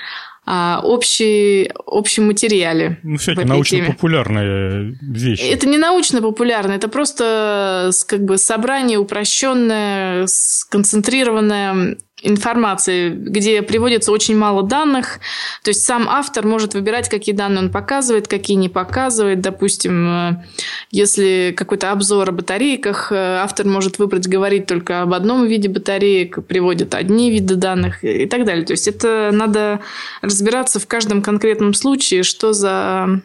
а, 0.51 0.81
общий, 0.83 1.71
общем 1.85 2.25
материале. 2.25 2.97
Ну, 3.03 3.17
всякие 3.17 3.45
научно-популярные 3.45 4.97
вещи. 4.99 5.43
Это 5.43 5.67
не 5.67 5.77
научно-популярное, 5.77 6.77
это 6.77 6.87
просто 6.87 7.91
как 8.07 8.25
бы 8.25 8.39
собрание 8.39 8.97
упрощенное, 8.97 10.25
сконцентрированное 10.25 11.97
информации, 12.21 13.09
где 13.09 13.61
приводится 13.61 14.11
очень 14.11 14.37
мало 14.37 14.63
данных. 14.63 15.19
То 15.63 15.69
есть 15.69 15.85
сам 15.85 16.07
автор 16.09 16.45
может 16.45 16.73
выбирать, 16.73 17.09
какие 17.09 17.33
данные 17.33 17.65
он 17.65 17.71
показывает, 17.71 18.27
какие 18.27 18.57
не 18.57 18.69
показывает. 18.69 19.41
Допустим, 19.41 20.07
э, 20.07 20.43
если 20.91 21.53
какой-то 21.55 21.91
обзор 21.91 22.29
о 22.29 22.31
батарейках, 22.31 23.11
э, 23.11 23.15
автор 23.15 23.65
может 23.65 23.99
выбрать 23.99 24.27
говорить 24.27 24.65
только 24.65 25.01
об 25.01 25.13
одном 25.13 25.45
виде 25.47 25.69
батареек, 25.69 26.45
приводит 26.45 26.95
одни 26.95 27.31
виды 27.31 27.55
данных 27.55 28.03
и 28.03 28.25
так 28.25 28.45
далее. 28.45 28.65
То 28.65 28.73
есть 28.73 28.87
это 28.87 29.29
надо 29.31 29.79
разбираться 30.21 30.79
в 30.79 30.87
каждом 30.87 31.21
конкретном 31.21 31.73
случае, 31.73 32.23
что 32.23 32.53
за 32.53 33.21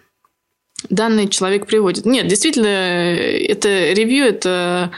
данные 0.90 1.28
человек 1.28 1.66
приводит. 1.66 2.04
Нет, 2.04 2.26
действительно, 2.26 2.66
это 2.66 3.92
ревью, 3.92 4.26
это 4.26 4.90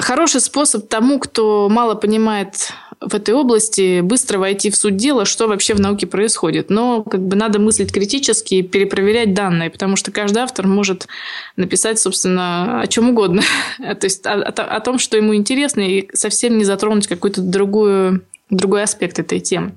хороший 0.00 0.40
способ 0.40 0.88
тому, 0.88 1.18
кто 1.18 1.68
мало 1.68 1.94
понимает 1.94 2.72
в 3.04 3.14
этой 3.14 3.34
области 3.34 4.00
быстро 4.00 4.38
войти 4.38 4.70
в 4.70 4.76
суть 4.76 4.96
дела, 4.96 5.24
что 5.24 5.48
вообще 5.48 5.74
в 5.74 5.80
науке 5.80 6.06
происходит. 6.06 6.70
Но 6.70 7.02
как 7.02 7.20
бы 7.20 7.36
надо 7.36 7.58
мыслить 7.58 7.92
критически 7.92 8.56
и 8.56 8.62
перепроверять 8.62 9.34
данные, 9.34 9.70
потому 9.70 9.96
что 9.96 10.10
каждый 10.10 10.42
автор 10.42 10.66
может 10.66 11.08
написать, 11.56 11.98
собственно, 11.98 12.80
о 12.80 12.86
чем 12.86 13.10
угодно. 13.10 13.42
То 13.78 14.04
есть 14.04 14.26
о, 14.26 14.34
о, 14.34 14.48
о 14.48 14.80
том, 14.80 14.98
что 14.98 15.16
ему 15.16 15.34
интересно, 15.34 15.80
и 15.80 16.08
совсем 16.14 16.58
не 16.58 16.64
затронуть 16.64 17.06
какой-то 17.06 17.40
другую, 17.40 18.24
другой 18.50 18.82
аспект 18.82 19.18
этой 19.18 19.40
темы. 19.40 19.72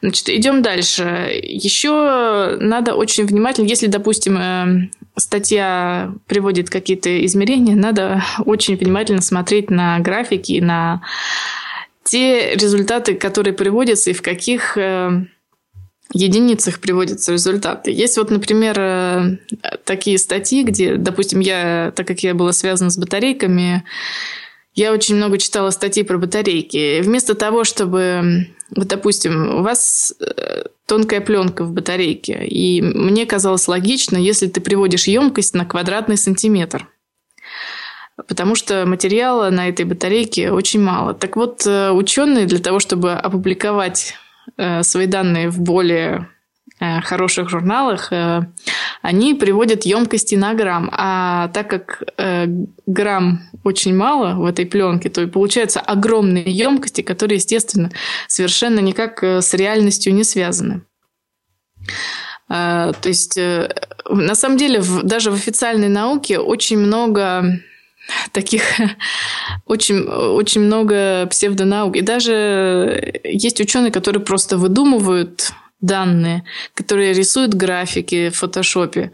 Значит, 0.00 0.28
идем 0.28 0.62
дальше. 0.62 1.40
Еще 1.42 2.56
надо 2.60 2.94
очень 2.94 3.26
внимательно, 3.26 3.66
если, 3.66 3.88
допустим, 3.88 4.38
э, 4.38 4.88
статья 5.16 6.12
приводит 6.28 6.70
какие-то 6.70 7.24
измерения, 7.26 7.74
надо 7.74 8.22
очень 8.44 8.76
внимательно 8.76 9.22
смотреть 9.22 9.70
на 9.70 9.98
графики, 9.98 10.60
на 10.60 11.02
те 12.08 12.54
результаты, 12.54 13.14
которые 13.14 13.52
приводятся 13.52 14.10
и 14.10 14.14
в 14.14 14.22
каких 14.22 14.78
э, 14.78 15.26
единицах 16.14 16.80
приводятся 16.80 17.32
результаты. 17.32 17.90
Есть 17.90 18.16
вот, 18.16 18.30
например, 18.30 18.76
э, 18.78 19.36
такие 19.84 20.18
статьи, 20.18 20.62
где, 20.62 20.96
допустим, 20.96 21.40
я, 21.40 21.92
так 21.94 22.06
как 22.06 22.20
я 22.20 22.34
была 22.34 22.52
связана 22.52 22.90
с 22.90 22.96
батарейками, 22.96 23.84
я 24.74 24.92
очень 24.92 25.16
много 25.16 25.38
читала 25.38 25.70
статьи 25.70 26.02
про 26.02 26.18
батарейки. 26.18 27.02
Вместо 27.02 27.34
того, 27.34 27.64
чтобы, 27.64 28.46
вот, 28.74 28.86
допустим, 28.86 29.56
у 29.56 29.62
вас 29.62 30.14
э, 30.18 30.62
тонкая 30.86 31.20
пленка 31.20 31.64
в 31.64 31.72
батарейке, 31.72 32.46
и 32.46 32.80
мне 32.80 33.26
казалось 33.26 33.68
логично, 33.68 34.16
если 34.16 34.46
ты 34.46 34.62
приводишь 34.62 35.08
емкость 35.08 35.54
на 35.54 35.66
квадратный 35.66 36.16
сантиметр– 36.16 36.88
потому 38.26 38.54
что 38.54 38.84
материала 38.86 39.50
на 39.50 39.68
этой 39.68 39.84
батарейке 39.84 40.50
очень 40.50 40.82
мало. 40.82 41.14
Так 41.14 41.36
вот, 41.36 41.66
э, 41.66 41.90
ученые 41.90 42.46
для 42.46 42.58
того, 42.58 42.80
чтобы 42.80 43.12
опубликовать 43.12 44.14
э, 44.56 44.82
свои 44.82 45.06
данные 45.06 45.50
в 45.50 45.60
более 45.60 46.28
Э, 46.80 47.00
хороших 47.00 47.48
журналах, 47.48 48.12
они 49.02 49.34
приводят 49.34 49.84
емкости 49.84 50.36
на 50.36 50.54
грамм. 50.54 50.90
А 50.92 51.48
так 51.48 51.68
как 51.68 52.02
грамм 52.86 53.40
очень 53.64 53.96
мало 53.96 54.34
в 54.34 54.44
этой 54.44 54.64
пленке, 54.64 55.08
то 55.08 55.22
и 55.22 55.26
получаются 55.26 55.80
огромные 55.80 56.44
емкости, 56.44 57.00
которые, 57.00 57.36
естественно, 57.36 57.90
совершенно 58.28 58.78
никак 58.78 59.22
с 59.22 59.54
реальностью 59.54 60.14
не 60.14 60.24
связаны. 60.24 60.82
То 62.48 62.94
есть, 63.04 63.36
на 63.36 64.34
самом 64.34 64.56
деле, 64.56 64.82
даже 65.02 65.30
в 65.30 65.34
официальной 65.34 65.88
науке 65.88 66.38
очень 66.38 66.78
много 66.78 67.60
таких 68.32 68.62
очень, 69.66 70.02
очень 70.06 70.62
много 70.62 71.26
псевдонаук. 71.30 71.96
И 71.96 72.02
даже 72.02 73.20
есть 73.24 73.60
ученые, 73.60 73.90
которые 73.90 74.24
просто 74.24 74.56
выдумывают 74.56 75.52
данные, 75.80 76.44
которые 76.74 77.12
рисуют 77.12 77.54
графики 77.54 78.30
в 78.30 78.36
фотошопе. 78.36 79.12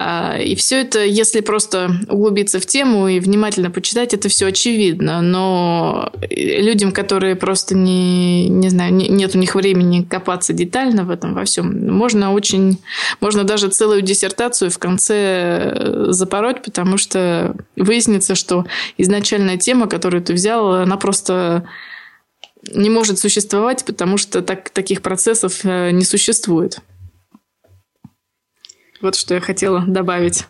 А, 0.00 0.38
и 0.38 0.54
все 0.54 0.82
это, 0.82 1.04
если 1.04 1.40
просто 1.40 1.90
углубиться 2.08 2.60
в 2.60 2.66
тему 2.66 3.08
и 3.08 3.18
внимательно 3.18 3.72
почитать, 3.72 4.14
это 4.14 4.28
все 4.28 4.46
очевидно. 4.46 5.20
Но 5.20 6.12
людям, 6.30 6.92
которые 6.92 7.34
просто 7.34 7.74
не, 7.74 8.48
не 8.48 8.68
знаю, 8.68 8.94
не, 8.94 9.08
нет 9.08 9.34
у 9.34 9.38
них 9.38 9.56
времени 9.56 10.02
копаться 10.02 10.52
детально 10.52 11.04
в 11.04 11.10
этом 11.10 11.34
во 11.34 11.44
всем, 11.44 11.90
можно 11.92 12.32
очень, 12.32 12.78
можно 13.20 13.42
даже 13.42 13.68
целую 13.70 14.02
диссертацию 14.02 14.70
в 14.70 14.78
конце 14.78 15.72
э, 15.74 16.06
запороть, 16.10 16.62
потому 16.62 16.96
что 16.96 17.56
выяснится, 17.74 18.36
что 18.36 18.66
изначальная 18.98 19.56
тема, 19.56 19.88
которую 19.88 20.22
ты 20.22 20.32
взял, 20.32 20.74
она 20.74 20.96
просто 20.96 21.68
не 22.72 22.88
может 22.88 23.18
существовать, 23.18 23.84
потому 23.84 24.16
что 24.16 24.42
так, 24.42 24.70
таких 24.70 25.02
процессов 25.02 25.64
э, 25.64 25.90
не 25.90 26.04
существует. 26.04 26.78
Вот 29.00 29.14
что 29.14 29.34
я 29.34 29.40
хотела 29.40 29.84
добавить. 29.86 30.46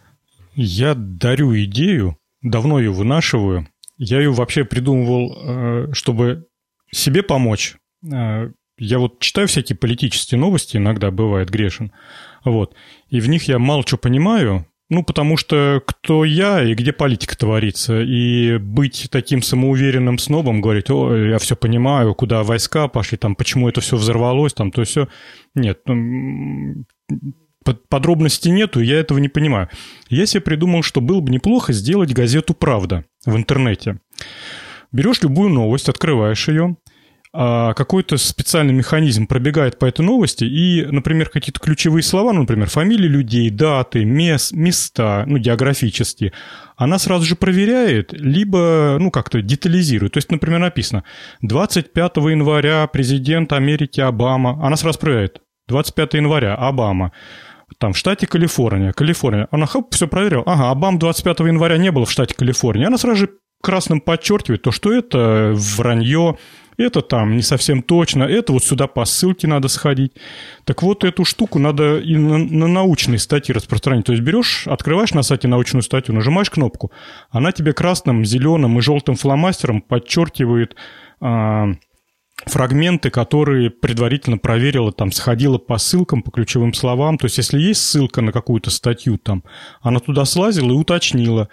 Я 0.55 0.95
дарю 0.95 1.55
идею, 1.65 2.17
давно 2.43 2.79
ее 2.79 2.91
вынашиваю. 2.91 3.69
Я 3.97 4.19
ее 4.19 4.33
вообще 4.33 4.65
придумывал, 4.65 5.37
э, 5.37 5.93
чтобы 5.93 6.47
себе 6.91 7.23
помочь. 7.23 7.77
Э, 8.11 8.51
я 8.79 8.99
вот 8.99 9.21
читаю 9.21 9.49
всякие 9.49 9.77
политические 9.77 10.39
новости, 10.39 10.77
иногда 10.77 11.11
бывает 11.11 11.51
грешен. 11.51 11.93
Вот. 12.45 12.75
И 13.09 13.21
в 13.21 13.29
них 13.29 13.45
я 13.45 13.59
мало 13.59 13.83
что 13.87 13.97
понимаю, 13.97 14.67
ну, 14.91 15.03
потому 15.03 15.37
что 15.37 15.83
кто 15.85 16.25
я 16.25 16.63
и 16.63 16.75
где 16.75 16.93
политика 16.93 17.37
творится. 17.37 18.01
И 18.01 18.57
быть 18.59 19.09
таким 19.11 19.43
самоуверенным 19.43 20.19
снобом, 20.19 20.61
говорить, 20.63 20.91
о, 20.91 21.15
я 21.15 21.39
все 21.39 21.57
понимаю, 21.57 22.15
куда 22.15 22.43
войска 22.43 22.89
пошли, 22.89 23.19
там, 23.19 23.35
почему 23.35 23.69
это 23.69 23.81
все 23.81 23.97
взорвалось, 23.97 24.55
там, 24.55 24.71
то 24.71 24.85
все. 24.85 25.09
Нет, 25.55 25.81
ну, 25.87 26.85
подробностей 27.65 28.51
нету, 28.51 28.81
я 28.81 28.99
этого 28.99 29.19
не 29.19 29.29
понимаю. 29.29 29.69
Я 30.09 30.27
себе 30.27 30.41
придумал, 30.41 30.83
что 30.83 31.01
было 31.01 31.21
бы 31.21 31.31
неплохо 31.31 31.73
сделать 31.73 32.15
газету 32.15 32.55
«Правда» 32.55 33.05
в 33.25 33.37
интернете. 33.37 34.01
Берешь 34.91 35.23
любую 35.23 35.51
новость, 35.51 35.89
открываешь 35.89 36.49
ее, 36.49 36.77
а, 37.31 37.75
какой-то 37.75 38.17
специальный 38.17 38.73
механизм 38.73 39.27
пробегает 39.27 39.79
по 39.79 39.85
этой 39.85 40.05
новости, 40.05 40.45
и, 40.45 40.87
например, 40.87 41.29
какие-то 41.29 41.61
ключевые 41.61 42.03
слова, 42.03 42.33
ну, 42.33 42.41
например, 42.41 42.69
фамилии 42.69 43.07
людей, 43.07 43.51
даты, 43.51 44.05
мес, 44.07 44.51
места, 44.53 45.25
ну, 45.27 45.37
географические, 45.37 46.33
она 46.77 46.99
сразу 46.99 47.27
же 47.27 47.37
проверяет, 47.37 48.13
либо, 48.13 48.97
ну, 48.99 49.11
как-то 49.11 49.43
детализирует. 49.43 50.15
То 50.15 50.19
есть, 50.19 50.31
например, 50.31 50.59
написано 50.59 51.05
25 51.43 52.17
января 52.17 52.87
президент 52.87 53.53
Америки 53.53 54.01
Обама, 54.01 54.59
она 54.65 54.77
сразу 54.77 54.99
проверяет, 54.99 55.43
25 55.69 56.15
января 56.15 56.55
Обама, 56.55 57.13
там, 57.79 57.93
в 57.93 57.99
штате 57.99 58.27
Калифорния, 58.27 58.93
Калифорния. 58.93 59.49
Она 59.51 59.67
хоп, 59.67 59.95
все 59.95 60.09
проверила. 60.09 60.43
Ага, 60.47 60.71
Обам 60.71 60.99
25 60.99 61.41
января 61.41 61.79
не 61.79 61.93
было 61.93 62.05
в 62.07 62.11
штате 62.11 62.35
Калифорния. 62.35 62.89
Она 62.89 62.99
сразу 62.99 63.21
же 63.21 63.31
красным 63.63 64.01
подчеркивает 64.01 64.63
то, 64.63 64.73
что 64.73 64.93
это 64.93 65.53
вранье, 65.55 66.39
это 66.77 67.03
там 67.03 67.37
не 67.37 67.43
совсем 67.43 67.83
точно, 67.83 68.23
это 68.23 68.53
вот 68.53 68.63
сюда 68.63 68.87
по 68.87 69.05
ссылке 69.05 69.49
надо 69.49 69.67
сходить. 69.67 70.13
Так 70.65 70.83
вот, 70.83 71.03
эту 71.03 71.25
штуку 71.25 71.59
надо 71.59 71.99
и 71.99 72.17
на, 72.17 72.39
на 72.39 72.69
научные 72.69 73.19
статьи 73.19 73.53
распространить. 73.53 74.07
То 74.07 74.13
есть 74.13 74.25
берешь, 74.25 74.67
открываешь 74.67 75.13
на 75.13 75.23
сайте 75.23 75.49
научную 75.49 75.83
статью, 75.83 76.15
нажимаешь 76.15 76.51
кнопку, 76.51 76.93
она 77.31 77.51
тебе 77.51 77.73
красным, 77.73 78.25
зеленым 78.25 78.79
и 78.79 78.83
желтым 78.83 79.17
фломастером 79.17 79.83
подчеркивает 79.83 80.77
а, 81.21 81.73
фрагменты, 82.47 83.11
которые 83.11 83.71
предварительно 83.71 84.39
проверила, 84.39 84.93
там, 84.93 85.13
сходила 85.13 85.59
по 85.59 85.79
ссылкам, 85.79 86.23
по 86.23 86.31
ключевым 86.31 86.75
словам. 86.75 87.19
То 87.19 87.27
есть, 87.27 87.39
если 87.39 87.59
есть 87.59 87.83
ссылка 87.83 88.21
на 88.21 88.33
какую-то 88.33 88.71
статью 88.71 89.19
там, 89.19 89.45
она 89.81 90.01
туда 90.01 90.25
слазила 90.25 90.71
и 90.71 90.77
уточнила. 90.77 91.49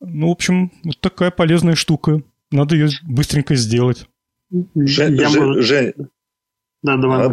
Ну, 0.00 0.28
в 0.28 0.32
общем, 0.32 0.72
вот 0.84 1.00
такая 1.00 1.30
полезная 1.30 1.74
штука. 1.74 2.22
Надо 2.50 2.76
ее 2.76 2.88
быстренько 3.02 3.54
сделать. 3.56 4.06
Жень, 4.50 5.16
я 5.16 5.28
Жень, 5.28 5.40
могу... 5.40 5.60
Жень, 5.60 5.92
да, 6.82 6.96
давай. 6.96 7.26
А, 7.26 7.32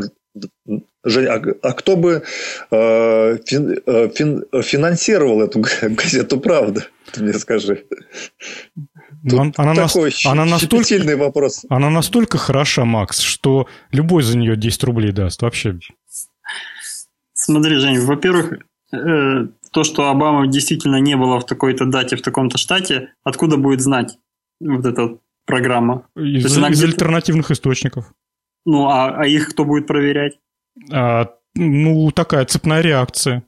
Жень, 1.05 1.27
а, 1.27 1.41
а 1.61 1.73
кто 1.73 1.95
бы 1.95 2.23
э, 2.71 3.37
фин, 3.45 3.79
э, 3.85 4.09
фин, 4.09 4.43
финансировал 4.63 5.41
эту 5.41 5.59
газету 5.81 6.39
«Правда»? 6.39 6.87
Ты 7.11 7.23
мне 7.23 7.33
скажи. 7.33 7.85
Тут 9.27 9.57
она, 9.57 9.73
такой 9.73 10.11
нас, 10.11 10.25
она 10.25 10.45
настолько, 10.45 11.17
вопрос. 11.17 11.65
Она 11.69 11.89
настолько 11.89 12.37
хороша, 12.37 12.85
Макс, 12.85 13.19
что 13.19 13.67
любой 13.91 14.23
за 14.23 14.37
нее 14.37 14.55
10 14.55 14.83
рублей 14.83 15.11
даст. 15.11 15.41
Вообще. 15.41 15.79
Смотри, 17.33 17.77
Жень, 17.77 17.99
во-первых, 17.99 18.59
э, 18.93 19.47
то, 19.71 19.83
что 19.83 20.09
Обама 20.09 20.47
действительно 20.47 20.97
не 20.97 21.15
было 21.15 21.39
в 21.39 21.45
такой-то 21.45 21.85
дате 21.85 22.15
в 22.15 22.21
таком-то 22.21 22.57
штате, 22.57 23.13
откуда 23.23 23.57
будет 23.57 23.81
знать 23.81 24.17
вот 24.59 24.85
этот 24.85 25.19
программа? 25.45 26.07
Из, 26.15 26.45
из 26.45 26.57
где 26.57 26.85
альтернативных 26.85 27.51
источников. 27.51 28.13
Ну, 28.65 28.87
а, 28.87 29.15
а 29.15 29.27
их 29.27 29.49
кто 29.49 29.65
будет 29.65 29.87
проверять? 29.87 30.39
А, 30.91 31.29
ну, 31.55 32.11
такая 32.11 32.45
цепная 32.45 32.81
реакция. 32.81 33.43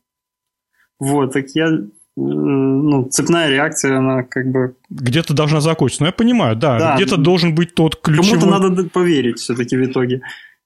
Вот, 0.99 1.33
так 1.33 1.47
я... 1.53 1.69
Ну, 2.19 3.07
цепная 3.11 3.47
реакция, 3.47 3.99
она 3.99 4.23
как 4.23 4.47
бы... 4.51 4.75
Где-то 4.89 5.35
должна 5.35 5.61
закончиться. 5.61 6.01
Ну, 6.01 6.07
я 6.07 6.11
понимаю, 6.11 6.55
да. 6.55 6.79
да 6.79 6.95
где-то 6.95 7.17
должен 7.17 7.53
быть 7.53 7.75
тот 7.75 8.01
ключевой... 8.01 8.39
Кому-то 8.39 8.59
надо 8.59 8.89
поверить 8.89 9.37
все-таки 9.37 9.77
в 9.77 9.85
итоге. 9.85 10.23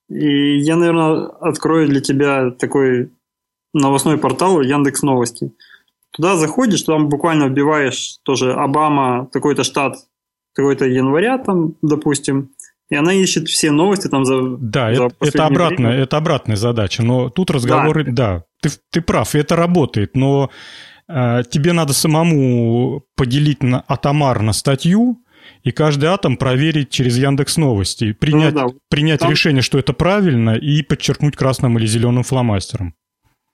И 0.09 0.59
я, 0.59 0.77
наверное, 0.77 1.27
открою 1.41 1.89
для 1.89 1.99
тебя 1.99 2.51
такой 2.51 3.11
новостной 3.73 4.17
портал 4.17 4.61
Яндекс 4.61 5.01
Новости. 5.01 5.51
Туда 6.11 6.37
заходишь, 6.37 6.83
там 6.83 7.09
буквально 7.09 7.45
вбиваешь 7.47 8.19
тоже 8.23 8.53
Обама, 8.53 9.27
такой-то 9.33 9.65
штат, 9.65 9.97
какой-то 10.53 10.85
января 10.85 11.37
там, 11.37 11.75
допустим, 11.81 12.51
и 12.89 12.95
она 12.95 13.13
ищет 13.13 13.47
все 13.47 13.71
новости 13.71 14.07
там 14.07 14.25
за 14.25 14.57
Да, 14.57 14.93
за 14.93 15.05
это, 15.05 15.15
это, 15.21 15.45
обратная, 15.45 15.97
это 15.97 16.17
обратная 16.17 16.57
задача, 16.57 17.03
но 17.03 17.29
тут 17.29 17.51
разговоры, 17.51 18.05
да, 18.05 18.11
да 18.11 18.45
ты, 18.61 18.69
ты 18.89 19.01
прав, 19.01 19.33
это 19.35 19.55
работает, 19.55 20.15
но 20.15 20.49
тебе 21.49 21.73
надо 21.73 21.93
самому 21.93 23.03
поделить 23.15 23.63
на 23.63 23.83
атомарно 23.87 24.53
статью 24.53 25.21
и 25.63 25.71
каждый 25.71 26.05
атом 26.05 26.37
проверить 26.37 26.89
через 26.89 27.17
Яндекс 27.17 27.57
Новости, 27.57 28.13
принять, 28.13 28.53
ну, 28.53 28.69
да. 28.69 28.75
принять 28.89 29.19
Там... 29.19 29.31
решение, 29.31 29.61
что 29.61 29.77
это 29.77 29.93
правильно, 29.93 30.51
и 30.51 30.81
подчеркнуть 30.81 31.35
красным 31.35 31.77
или 31.77 31.85
зеленым 31.85 32.23
фломастером. 32.23 32.93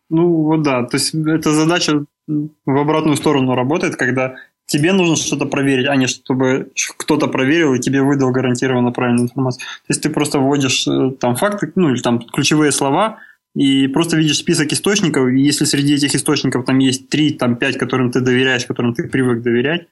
Ну 0.10 0.44
вот 0.44 0.62
да, 0.62 0.84
то 0.84 0.96
есть 0.96 1.14
эта 1.14 1.52
задача 1.52 2.06
в 2.28 2.78
обратную 2.78 3.18
сторону 3.18 3.56
работает, 3.56 3.98
когда 3.98 4.36
тебе 4.66 4.94
нужно 4.94 5.16
что-то 5.16 5.46
проверить, 5.46 5.88
а 5.88 5.96
не 5.96 6.08
чтобы 6.08 6.72
кто-то 6.98 7.28
проверил 7.28 7.74
и 7.74 7.80
тебе 7.80 8.02
выдал 8.02 8.32
гарантированно 8.32 8.92
правильную 8.92 9.26
информацию. 9.26 9.62
То 9.62 9.90
есть 9.90 10.04
ты 10.04 10.10
просто 10.10 10.40
вводишь 10.40 10.88
э, 10.88 11.12
там 11.20 11.36
факты, 11.36 11.72
ну 11.76 11.90
или 11.90 12.02
там 12.02 12.20
ключевые 12.20 12.72
слова, 12.72 13.20
и 13.58 13.88
просто 13.88 14.18
видишь 14.18 14.38
список 14.38 14.72
источников, 14.72 15.30
и 15.30 15.40
если 15.40 15.66
среди 15.66 15.96
этих 15.96 16.14
источников 16.14 16.64
там 16.64 16.78
есть 16.78 17.10
три, 17.10 17.32
там 17.32 17.56
пять, 17.56 17.76
которым 17.76 18.12
ты 18.12 18.22
доверяешь, 18.22 18.68
которым 18.68 18.94
ты 18.94 19.08
привык 19.08 19.42
доверять, 19.42 19.88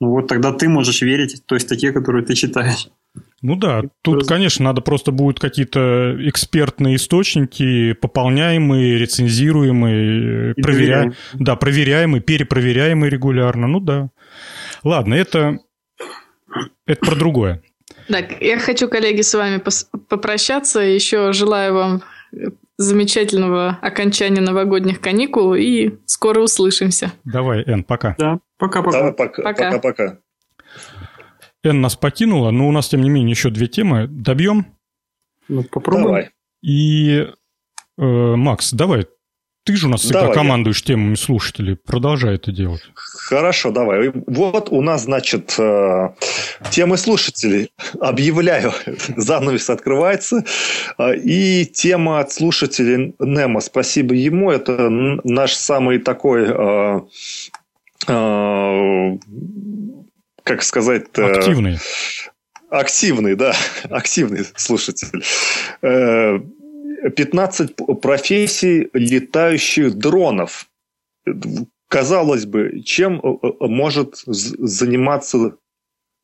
ну 0.00 0.08
вот 0.08 0.26
тогда 0.26 0.54
ты 0.54 0.70
можешь 0.70 1.02
верить 1.02 1.42
той 1.44 1.60
статье, 1.60 1.92
которую 1.92 2.24
ты 2.24 2.34
читаешь. 2.34 2.88
Ну 3.42 3.56
да, 3.56 3.82
тут, 4.00 4.14
просто... 4.14 4.34
конечно, 4.34 4.64
надо 4.64 4.80
просто 4.80 5.12
будут 5.12 5.38
какие-то 5.38 6.16
экспертные 6.30 6.96
источники, 6.96 7.92
пополняемые, 7.92 8.96
рецензируемые, 8.96 10.54
проверя... 10.54 11.12
да, 11.34 11.56
проверяемые, 11.56 12.22
перепроверяемые 12.22 13.10
регулярно. 13.10 13.66
Ну 13.66 13.80
да. 13.80 14.08
Ладно, 14.82 15.12
это, 15.12 15.58
это 16.86 17.00
про 17.00 17.16
другое. 17.16 17.62
Так, 18.08 18.40
я 18.40 18.58
хочу, 18.58 18.88
коллеги, 18.88 19.20
с 19.20 19.34
вами 19.34 19.62
попрощаться. 20.08 20.80
Еще 20.80 21.34
желаю 21.34 21.74
вам 21.74 22.02
замечательного 22.80 23.78
окончания 23.82 24.40
новогодних 24.40 25.00
каникул 25.00 25.54
и 25.54 25.98
скоро 26.06 26.40
услышимся. 26.40 27.12
Давай, 27.24 27.62
Эн, 27.62 27.84
пока. 27.84 28.14
Да, 28.18 28.40
пока-пока. 28.58 29.12
пока. 29.12 29.42
Пока-пока. 29.42 30.18
Эн 31.62 31.80
нас 31.80 31.94
покинула, 31.94 32.50
но 32.50 32.68
у 32.68 32.72
нас, 32.72 32.88
тем 32.88 33.02
не 33.02 33.10
менее, 33.10 33.32
еще 33.32 33.50
две 33.50 33.66
темы. 33.66 34.06
Добьем? 34.08 34.66
Ну, 35.48 35.62
попробуем. 35.62 36.06
Давай. 36.06 36.30
И, 36.62 37.28
э, 37.98 38.36
Макс, 38.36 38.72
давай, 38.72 39.06
ты 39.64 39.76
же 39.76 39.86
у 39.86 39.90
нас 39.90 40.00
всегда 40.00 40.22
давай, 40.22 40.34
командуешь 40.34 40.80
я... 40.80 40.86
темами 40.94 41.16
слушателей. 41.16 41.76
Продолжай 41.76 42.36
это 42.36 42.50
делать. 42.50 42.82
Хорошо, 43.30 43.70
давай. 43.70 44.10
Вот 44.26 44.72
у 44.72 44.82
нас, 44.82 45.04
значит, 45.04 45.54
э, 45.56 46.08
темы 46.72 46.96
слушателей. 46.96 47.70
Объявляю, 48.00 48.72
занавес 49.16 49.70
открывается. 49.70 50.42
Э, 50.98 51.14
и 51.14 51.64
тема 51.64 52.18
от 52.18 52.32
слушателей 52.32 53.14
Немо. 53.20 53.60
Спасибо 53.60 54.16
ему. 54.16 54.50
Это 54.50 54.90
наш 54.90 55.54
самый 55.54 56.00
такой 56.00 56.48
как 60.42 60.62
сказать... 60.62 61.16
Активный. 61.16 61.78
Активный, 62.68 63.36
да, 63.36 63.54
активный 63.90 64.44
слушатель. 64.56 65.22
15 65.80 67.76
профессий 68.02 68.88
летающих 68.92 69.94
дронов. 69.94 70.66
Казалось 71.90 72.46
бы, 72.46 72.82
чем 72.84 73.20
может 73.60 74.22
заниматься 74.24 75.56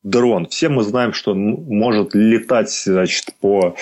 дрон? 0.01 0.47
Все 0.47 0.69
мы 0.69 0.83
знаем, 0.83 1.13
что 1.13 1.33
он 1.33 1.51
может 1.67 2.15
летать 2.15 2.71
значит, 2.71 3.35
по 3.41 3.75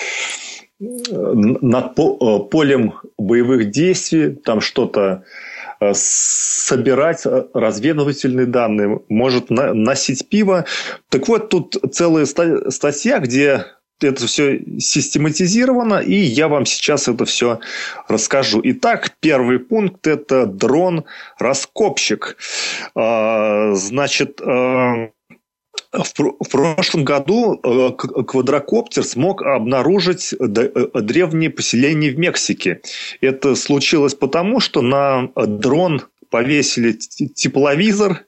над 0.78 1.94
полем 1.94 2.92
боевых 3.16 3.70
действий, 3.70 4.34
там 4.34 4.60
что-то 4.60 5.24
Э, 5.78 5.92
собирать 5.94 7.26
э, 7.26 7.44
разведывательные 7.52 8.46
данные, 8.46 9.02
может 9.10 9.50
носить 9.50 10.28
пиво. 10.28 10.64
Так 11.10 11.28
вот, 11.28 11.50
тут 11.50 11.76
целая 11.92 12.24
статья, 12.24 13.18
где 13.18 13.66
это 14.00 14.26
все 14.26 14.60
систематизировано, 14.78 16.00
и 16.00 16.14
я 16.14 16.48
вам 16.48 16.66
сейчас 16.66 17.08
это 17.08 17.24
все 17.24 17.60
расскажу. 18.08 18.60
Итак, 18.62 19.16
первый 19.20 19.58
пункт– 19.58 20.06
это 20.08 20.46
дрон-раскопщик. 20.46 22.36
А, 22.94 23.74
значит, 23.74 24.40
э, 24.40 25.08
в 25.92 26.48
прошлом 26.50 27.04
году 27.04 27.60
э, 27.62 27.90
квадрокоптер 27.92 29.04
смог 29.04 29.42
обнаружить 29.42 30.34
э, 30.34 30.46
древние 30.46 31.50
поселения 31.50 32.10
в 32.10 32.18
Мексике. 32.18 32.80
Это 33.20 33.54
случилось 33.54 34.14
потому, 34.14 34.60
что 34.60 34.82
на 34.82 35.30
дрон 35.34 36.02
повесили 36.30 36.92
тепловизор, 36.92 38.24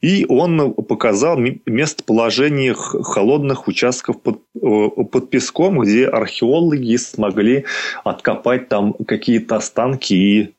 и 0.00 0.24
он 0.28 0.74
показал 0.74 1.38
местоположение 1.66 2.74
холодных 2.74 3.68
участков 3.68 4.20
под, 4.22 4.40
э, 4.54 4.88
под 5.04 5.30
песком, 5.30 5.80
где 5.80 6.06
археологи 6.06 6.96
смогли 6.96 7.64
откопать 8.04 8.68
там 8.68 8.94
какие-то 9.06 9.56
останки 9.56 10.14
и 10.14 10.54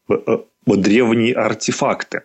древние 0.65 1.33
артефакты. 1.33 2.21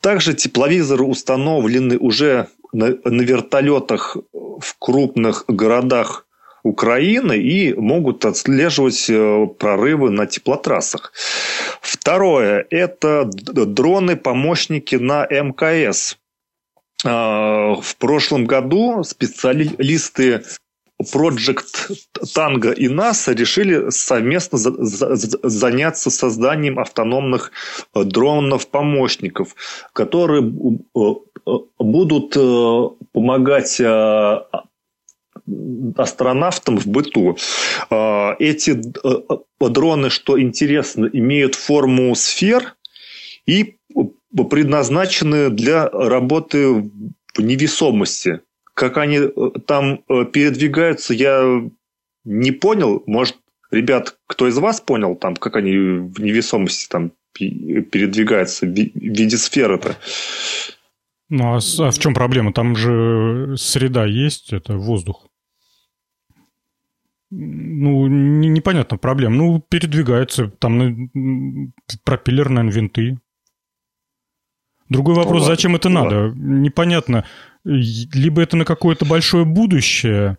Также 0.00 0.34
тепловизоры 0.34 1.04
установлены 1.04 1.98
уже 1.98 2.48
на, 2.72 2.96
на 3.04 3.22
вертолетах 3.22 4.16
в 4.32 4.76
крупных 4.78 5.44
городах 5.48 6.26
Украины 6.62 7.38
и 7.38 7.72
могут 7.72 8.24
отслеживать 8.24 9.08
э, 9.08 9.46
прорывы 9.58 10.10
на 10.10 10.26
теплотрассах. 10.26 11.12
Второе– 11.80 12.66
это 12.70 13.24
дроны-помощники 13.24 14.96
на 14.96 15.26
МКС. 15.26 16.18
А, 17.04 17.74
в 17.74 17.96
прошлом 17.96 18.44
году 18.44 19.02
специалисты 19.04 20.42
Project 21.02 21.92
Tango 22.36 22.74
и 22.74 22.88
NASA 22.88 23.34
решили 23.34 23.90
совместно 23.90 24.58
заняться 24.58 26.10
созданием 26.10 26.78
автономных 26.78 27.52
э, 27.94 28.04
дронов-помощников, 28.04 29.54
которые 29.92 30.42
э, 30.42 31.50
будут 31.78 32.36
э, 32.36 32.88
помогать 33.12 33.80
астронавтам 35.96 36.76
в 36.78 36.86
быту. 36.86 37.36
Эти 38.38 38.80
дроны, 39.58 40.10
что 40.10 40.40
интересно, 40.40 41.08
имеют 41.12 41.54
форму 41.56 42.14
сфер 42.14 42.76
и 43.46 43.79
предназначены 44.34 45.50
для 45.50 45.88
работы 45.88 46.90
в 47.34 47.40
невесомости. 47.40 48.40
Как 48.74 48.96
они 48.98 49.18
э, 49.18 49.30
там 49.66 50.02
э, 50.08 50.24
передвигаются, 50.24 51.14
я 51.14 51.62
не 52.24 52.52
понял. 52.52 53.02
Может, 53.06 53.36
ребят, 53.70 54.16
кто 54.26 54.48
из 54.48 54.58
вас 54.58 54.80
понял, 54.80 55.16
там, 55.16 55.36
как 55.36 55.56
они 55.56 55.76
в 55.76 56.20
невесомости 56.20 56.88
там 56.88 57.12
передвигаются 57.32 58.66
в 58.66 58.70
виде 58.70 59.36
сферы-то? 59.36 59.96
Ну, 61.28 61.54
а, 61.54 61.58
а 61.58 61.90
в 61.90 61.98
чем 61.98 62.14
проблема? 62.14 62.52
Там 62.52 62.74
же 62.74 63.54
среда 63.56 64.04
есть, 64.04 64.52
это 64.52 64.76
воздух. 64.76 65.26
Ну, 67.30 68.08
не, 68.08 68.48
непонятно 68.48 68.98
проблем. 68.98 69.36
Ну, 69.36 69.60
передвигаются, 69.60 70.48
там 70.48 71.12
пропеллерные 72.04 72.70
винты. 72.70 73.18
Другой 74.90 75.14
вопрос, 75.14 75.42
ну, 75.42 75.46
зачем 75.46 75.76
это 75.76 75.88
ну, 75.88 76.04
надо? 76.04 76.32
Непонятно 76.34 77.24
либо 77.64 78.42
это 78.42 78.56
на 78.56 78.64
какое-то 78.64 79.04
большое 79.04 79.44
будущее, 79.44 80.38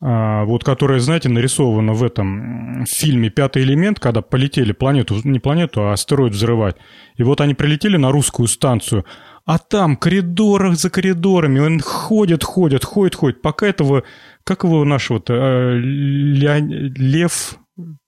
а, 0.00 0.44
вот 0.44 0.64
которое, 0.64 1.00
знаете, 1.00 1.28
нарисовано 1.28 1.92
в 1.92 2.02
этом 2.02 2.84
фильме 2.86 3.30
«Пятый 3.30 3.62
элемент», 3.62 4.00
когда 4.00 4.22
полетели 4.22 4.72
планету, 4.72 5.20
не 5.24 5.38
планету, 5.38 5.82
а 5.82 5.92
астероид 5.92 6.32
взрывать. 6.32 6.76
И 7.16 7.22
вот 7.22 7.40
они 7.40 7.54
прилетели 7.54 7.96
на 7.96 8.10
русскую 8.10 8.48
станцию, 8.48 9.04
а 9.44 9.58
там 9.58 9.96
коридорах 9.96 10.76
за 10.76 10.88
коридорами, 10.88 11.60
он 11.60 11.80
ходит, 11.80 12.42
ходит, 12.44 12.84
ходит, 12.84 13.14
ходит, 13.14 13.42
пока 13.42 13.66
этого, 13.66 14.04
как 14.44 14.64
его 14.64 14.84
нашего-то, 14.84 15.34
а, 15.36 15.74
Лев, 15.76 17.56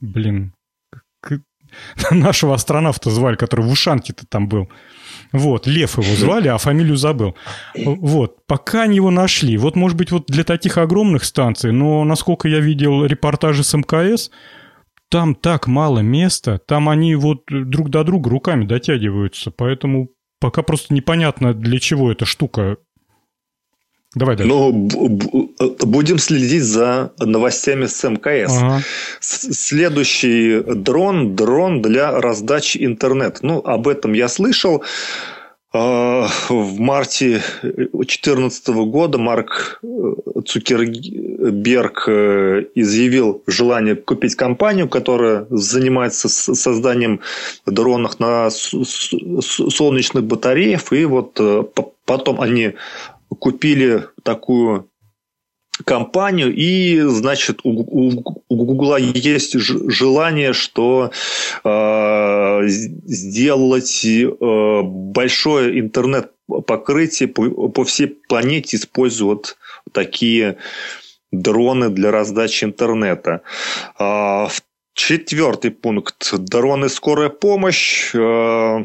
блин, 0.01 0.55
нашего 2.11 2.55
астронавта 2.55 3.11
звали, 3.11 3.37
который 3.37 3.65
в 3.67 3.71
ушанке-то 3.71 4.27
там 4.27 4.49
был. 4.49 4.69
Вот, 5.35 5.67
Лев 5.67 5.99
его 5.99 6.15
звали, 6.15 6.47
а 6.47 6.59
фамилию 6.59 6.97
забыл. 6.97 7.35
Вот, 7.75 8.47
пока 8.47 8.83
они 8.83 8.97
его 8.97 9.11
нашли. 9.11 9.57
Вот, 9.57 9.75
может 9.75 9.99
быть, 9.99 10.13
вот 10.13 10.27
для 10.29 10.45
таких 10.45 10.79
огромных 10.79 11.25
станций, 11.25 11.73
но 11.73 12.05
насколько 12.05 12.47
я 12.47 12.61
видел 12.61 13.05
репортажи 13.05 13.65
с 13.65 13.77
МКС, 13.77 14.31
там 15.11 15.35
так 15.35 15.67
мало 15.67 15.99
места, 15.99 16.59
там 16.59 16.89
они 16.89 17.17
вот 17.17 17.43
друг 17.49 17.91
до 17.91 18.05
друга 18.05 18.31
руками 18.31 18.65
дотягиваются, 18.65 19.51
поэтому 19.51 20.11
пока 20.39 20.63
просто 20.63 20.95
непонятно, 20.95 21.53
для 21.53 21.81
чего 21.81 22.13
эта 22.13 22.27
штука 22.27 22.77
Давай 24.15 24.37
дальше. 24.37 24.53
Ну, 24.53 24.73
будем 24.73 26.19
следить 26.19 26.63
за 26.63 27.13
новостями 27.19 27.87
с 27.87 28.09
МКС. 28.09 28.53
Ага. 28.57 28.83
Следующий 29.21 30.61
дрон– 30.61 31.35
дрон 31.37 31.83
для 31.83 32.21
раздачи 32.21 32.85
интернета. 32.85 33.41
Ну, 33.43 33.59
об 33.65 33.89
этом 33.89 34.13
я 34.13 34.29
слышал. 34.29 34.85
а, 35.77 36.29
в 36.49 36.79
марте 36.79 37.43
2014 37.63 38.69
года 38.69 39.19
Марк 39.19 39.81
э, 39.83 40.15
Цукерберг 40.47 42.05
э, 42.07 42.65
изъявил 42.77 43.43
желание 43.49 43.97
купить 43.97 44.37
компанию, 44.37 44.89
которая 44.89 45.47
занимается 45.51 46.29
созданием 46.29 47.21
дронов 47.67 48.21
на 48.21 48.51
солнечных 48.51 50.23
батареях. 50.23 50.93
И 50.93 51.05
вот 51.07 51.41
э, 51.41 51.65
потом 52.05 52.41
они 52.41 52.75
купили 53.39 54.05
такую 54.23 54.91
компанию, 55.85 56.55
и, 56.55 57.01
значит, 57.01 57.61
у, 57.65 58.11
Гугла 58.49 58.97
есть 58.97 59.55
желание, 59.55 60.53
что 60.53 61.11
э, 61.65 62.61
сделать 62.67 64.05
э, 64.05 64.83
большое 64.83 65.81
интернет-покрытие 65.81 67.29
по, 67.29 67.69
по 67.69 67.85
всей 67.85 68.07
планете, 68.07 68.77
используя 68.77 69.39
такие 69.91 70.59
дроны 71.33 71.89
для 71.89 72.13
раздачи 72.13 72.65
интернета. 72.65 73.43
Э, 73.99 74.47
четвертый 74.95 75.73
пункт. 75.73 76.33
Дроны 76.39 76.89
скорая 76.89 77.31
помощь. 77.31 78.15
Э, 78.15 78.85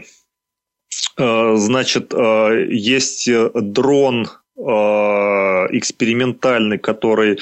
э, 1.18 1.56
значит, 1.56 2.14
э, 2.16 2.66
есть 2.72 3.30
дрон 3.54 4.28
экспериментальный, 4.60 6.78
который 6.78 7.40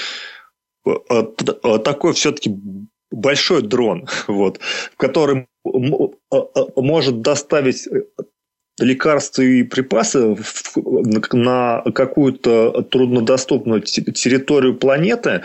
э, 0.86 0.92
э, 1.10 1.80
такой 1.80 2.14
все-таки 2.14 2.56
большой 3.12 3.62
дрон, 3.62 4.08
вот, 4.28 4.60
который 4.98 5.48
может 6.76 7.22
доставить 7.22 7.88
лекарства 8.80 9.42
и 9.42 9.64
припасы 9.64 10.38
на 11.34 11.82
какую-то 11.96 12.84
труднодоступную 12.84 13.82
территорию 13.82 14.76
планеты, 14.76 15.42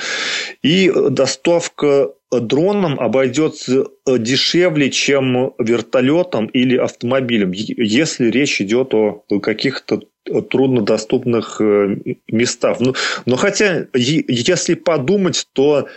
и 0.63 0.93
доставка 1.11 2.13
дроном 2.31 3.01
обойдется 3.01 3.87
дешевле, 4.07 4.91
чем 4.91 5.55
вертолетом 5.59 6.47
или 6.47 6.77
автомобилем, 6.77 7.53
если 7.53 8.31
речь 8.31 8.61
идет 8.61 8.95
о 8.95 9.25
каких-то 9.41 10.03
труднодоступных 10.41 11.61
э, 11.61 11.97
местах. 12.29 12.81
Но, 12.81 12.95
но 13.27 13.37
хотя, 13.37 13.87
если 13.95 14.75
подумать, 14.75 15.47
то 15.53 15.89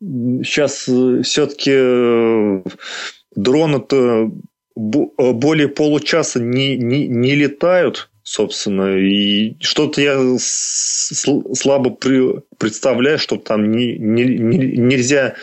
сейчас 0.00 0.88
э, 0.88 1.22
все-таки 1.22 1.72
э, 1.72 2.62
дроны-то 3.34 4.30
более 4.74 5.68
получаса 5.68 6.40
не, 6.40 6.76
не, 6.76 7.06
не 7.06 7.34
летают, 7.34 8.10
собственно, 8.22 8.96
и 8.96 9.56
что-то 9.60 10.00
я 10.00 10.18
слабо 10.38 11.90
представляю, 12.58 13.18
что 13.18 13.36
там 13.36 13.70
не, 13.70 13.98
не, 13.98 14.24
нельзя 14.24 15.34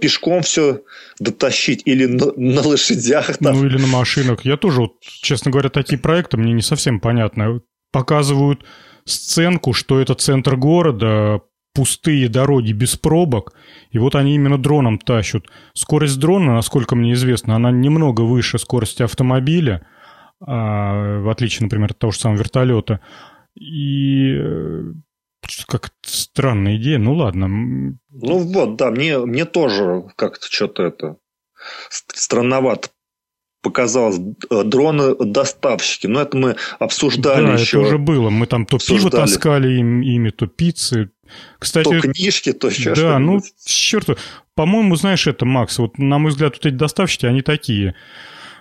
пешком 0.00 0.42
все 0.42 0.82
дотащить 1.18 1.82
или 1.84 2.06
на, 2.06 2.32
на 2.36 2.62
лошадях. 2.62 3.38
Там. 3.38 3.56
Ну, 3.56 3.66
или 3.66 3.78
на 3.78 3.86
машинах. 3.86 4.44
Я 4.44 4.56
тоже, 4.56 4.82
вот, 4.82 5.00
честно 5.00 5.50
говоря, 5.50 5.68
такие 5.68 5.98
проекты 5.98 6.36
мне 6.36 6.52
не 6.52 6.62
совсем 6.62 7.00
понятны. 7.00 7.60
Показывают 7.92 8.64
сценку, 9.04 9.72
что 9.72 10.00
это 10.00 10.14
центр 10.14 10.56
города, 10.56 11.40
пустые 11.76 12.28
дороги 12.28 12.72
без 12.72 12.96
пробок, 12.96 13.52
и 13.90 13.98
вот 13.98 14.14
они 14.14 14.34
именно 14.34 14.56
дроном 14.56 14.98
тащут. 14.98 15.48
Скорость 15.74 16.18
дрона, 16.18 16.54
насколько 16.54 16.96
мне 16.96 17.12
известно, 17.12 17.54
она 17.54 17.70
немного 17.70 18.22
выше 18.22 18.58
скорости 18.58 19.02
автомобиля, 19.02 19.86
а, 20.40 21.20
в 21.20 21.28
отличие, 21.28 21.64
например, 21.64 21.90
от 21.90 21.98
того 21.98 22.12
же 22.12 22.18
самого 22.18 22.38
вертолета. 22.38 23.00
И 23.54 24.34
э, 24.38 24.92
как 25.66 25.90
странная 26.02 26.76
идея, 26.76 26.98
ну 26.98 27.14
ладно. 27.14 27.48
Ну 27.48 28.38
вот, 28.38 28.76
да, 28.76 28.90
мне, 28.90 29.18
мне 29.18 29.44
тоже 29.44 30.04
как-то 30.16 30.46
что-то 30.50 30.82
это 30.84 31.16
странновато 31.88 32.90
показалось 33.66 34.18
э, 34.18 34.62
дроны-доставщики. 34.62 36.06
Но 36.06 36.20
это 36.20 36.36
мы 36.36 36.56
обсуждали 36.78 37.46
да, 37.46 37.52
еще. 37.54 37.78
это 37.78 37.88
уже 37.88 37.98
было. 37.98 38.30
Мы 38.30 38.46
там 38.46 38.64
то 38.64 38.76
обсуждали. 38.76 39.10
пиво 39.10 39.22
таскали 39.22 39.78
им, 39.78 40.02
ими, 40.02 40.30
то 40.30 40.46
пиццы. 40.46 41.10
Кстати, 41.58 41.88
то 41.88 42.00
книжки, 42.00 42.52
то 42.52 42.68
еще 42.68 42.94
Да, 42.94 43.18
ну, 43.18 43.40
черт. 43.64 44.06
По-моему, 44.54 44.94
знаешь 44.94 45.26
это, 45.26 45.44
Макс, 45.44 45.78
вот 45.78 45.98
на 45.98 46.18
мой 46.18 46.30
взгляд, 46.30 46.54
вот 46.54 46.64
эти 46.64 46.74
доставщики, 46.74 47.26
они 47.26 47.42
такие. 47.42 47.96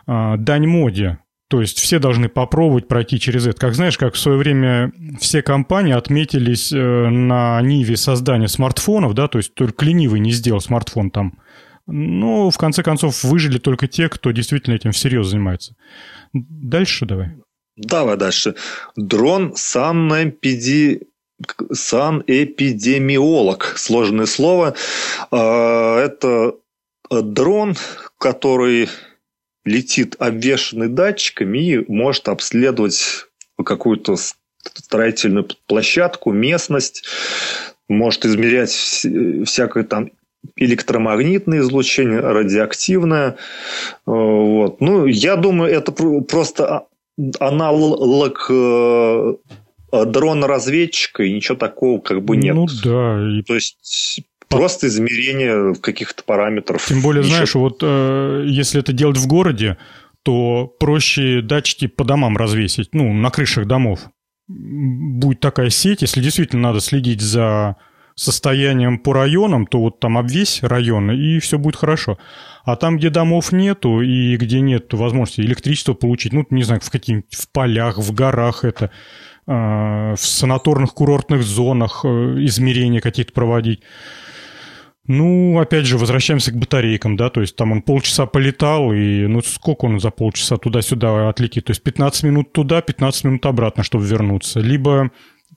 А, 0.08 0.38
дань 0.38 0.66
моде. 0.66 1.20
То 1.48 1.62
есть 1.62 1.80
все 1.80 2.00
должны 2.00 2.28
попробовать 2.28 2.88
пройти 2.88 3.20
через 3.20 3.46
это. 3.46 3.60
Как 3.60 3.76
знаешь, 3.76 3.98
как 3.98 4.16
в 4.16 4.20
свое 4.20 4.38
время 4.38 4.92
все 5.20 5.44
компании 5.44 5.94
отметились 5.94 6.74
э, 6.74 6.78
на 6.78 7.62
ниве 7.62 7.98
создания 7.98 8.48
смартфонов, 8.48 9.14
да, 9.14 9.28
то 9.28 9.38
есть 9.38 9.54
только 9.54 9.86
ленивый 9.86 10.20
не 10.20 10.32
сделал 10.32 10.60
смартфон 10.60 11.12
там. 11.12 11.40
Но 11.86 12.50
в 12.50 12.58
конце 12.58 12.82
концов 12.82 13.24
выжили 13.24 13.60
только 13.60 13.88
те, 13.88 14.10
кто 14.10 14.32
действительно 14.32 14.74
этим 14.74 14.92
всерьез 14.92 15.28
занимается. 15.28 15.76
Дальше 16.34 17.06
давай. 17.06 17.36
Давай 17.78 18.18
дальше. 18.18 18.56
Дрон 18.96 19.54
санэпиди... 19.56 21.02
санэпидемиолог. 21.72 23.76
Сложное 23.78 24.26
слово. 24.26 24.74
А, 25.30 26.00
это 26.00 26.56
дрон, 27.12 27.76
который 28.18 28.90
летит 29.66 30.16
обвешанный 30.20 30.88
датчиками 30.88 31.58
и 31.58 31.92
может 31.92 32.30
обследовать 32.30 33.26
какую-то 33.64 34.16
строительную 34.64 35.48
площадку, 35.68 36.32
местность, 36.32 37.04
может 37.88 38.26
измерять 38.26 38.72
всякое 39.48 39.84
там 39.84 40.12
электромагнитное 40.56 41.60
излучение, 41.60 42.20
радиоактивное. 42.20 43.38
Вот. 44.06 44.80
Ну, 44.80 45.06
я 45.06 45.36
думаю, 45.36 45.72
это 45.72 45.92
просто 45.92 46.86
аналог 47.40 48.48
э, 48.50 49.34
дрона-разведчика, 49.92 51.24
и 51.24 51.34
ничего 51.34 51.58
такого 51.58 52.00
как 52.00 52.24
бы 52.24 52.38
нет. 52.38 52.56
Ну 52.56 52.68
да. 52.84 53.40
И... 53.40 53.42
То 53.44 53.56
есть 53.56 54.22
Просто 54.50 54.88
измерение 54.88 55.76
каких-то 55.76 56.24
параметров. 56.24 56.86
Тем 56.88 57.02
более, 57.02 57.22
Ничего. 57.24 57.36
знаешь, 57.36 57.56
вот 57.56 57.80
э, 57.82 58.46
если 58.48 58.80
это 58.80 58.94
делать 58.94 59.18
в 59.18 59.28
городе, 59.28 59.78
то 60.24 60.68
проще 60.80 61.42
датчики 61.42 61.88
по 61.88 62.04
домам 62.04 62.38
развесить, 62.38 62.90
ну, 62.94 63.14
на 63.14 63.30
крышах 63.30 63.68
домов. 63.68 64.10
Будет 64.48 65.40
такая 65.40 65.70
сеть, 65.70 66.02
если 66.02 66.22
действительно 66.22 66.64
надо 66.64 66.80
следить 66.80 67.22
за 67.22 67.78
состоянием 68.16 68.98
по 68.98 69.14
районам, 69.14 69.68
то 69.68 69.80
вот 69.80 70.00
там 70.00 70.18
обвесь 70.18 70.64
район, 70.64 71.12
и 71.12 71.40
все 71.40 71.60
будет 71.60 71.76
хорошо. 71.76 72.18
А 72.64 72.76
там, 72.76 72.98
где 72.98 73.10
домов 73.10 73.52
нету, 73.52 74.02
и 74.02 74.38
где 74.38 74.62
нет 74.62 74.94
возможности 74.94 75.42
электричество 75.42 75.94
получить, 75.94 76.34
ну, 76.34 76.46
не 76.50 76.64
знаю, 76.64 76.82
в 76.82 76.90
каких-нибудь 76.90 77.36
в 77.36 77.52
полях, 77.52 77.98
в 77.98 78.14
горах 78.14 78.64
это, 78.64 78.90
э, 79.48 79.52
в 79.52 80.20
санаторных 80.20 80.94
курортных 80.94 81.44
зонах 81.44 82.02
э, 82.06 82.08
измерения 82.46 83.02
какие-то 83.02 83.34
проводить, 83.34 83.82
ну, 85.08 85.60
опять 85.60 85.86
же, 85.86 85.98
возвращаемся 85.98 86.52
к 86.52 86.58
батарейкам, 86.58 87.16
да, 87.16 87.30
то 87.30 87.42
есть 87.42 87.56
там 87.56 87.72
он 87.72 87.82
полчаса 87.82 88.26
полетал, 88.26 88.92
и 88.92 89.28
ну 89.28 89.42
сколько 89.42 89.86
он 89.86 90.00
за 90.00 90.10
полчаса 90.10 90.58
туда-сюда 90.58 91.30
отлетит? 91.30 91.66
То 91.66 91.72
есть 91.72 91.84
15 91.84 92.24
минут 92.24 92.54
туда, 92.54 92.82
15 92.82 93.24
минут 93.26 93.46
обратно, 93.46 93.84
чтобы 93.84 94.06
вернуться. 94.06 94.60
Либо 94.60 95.12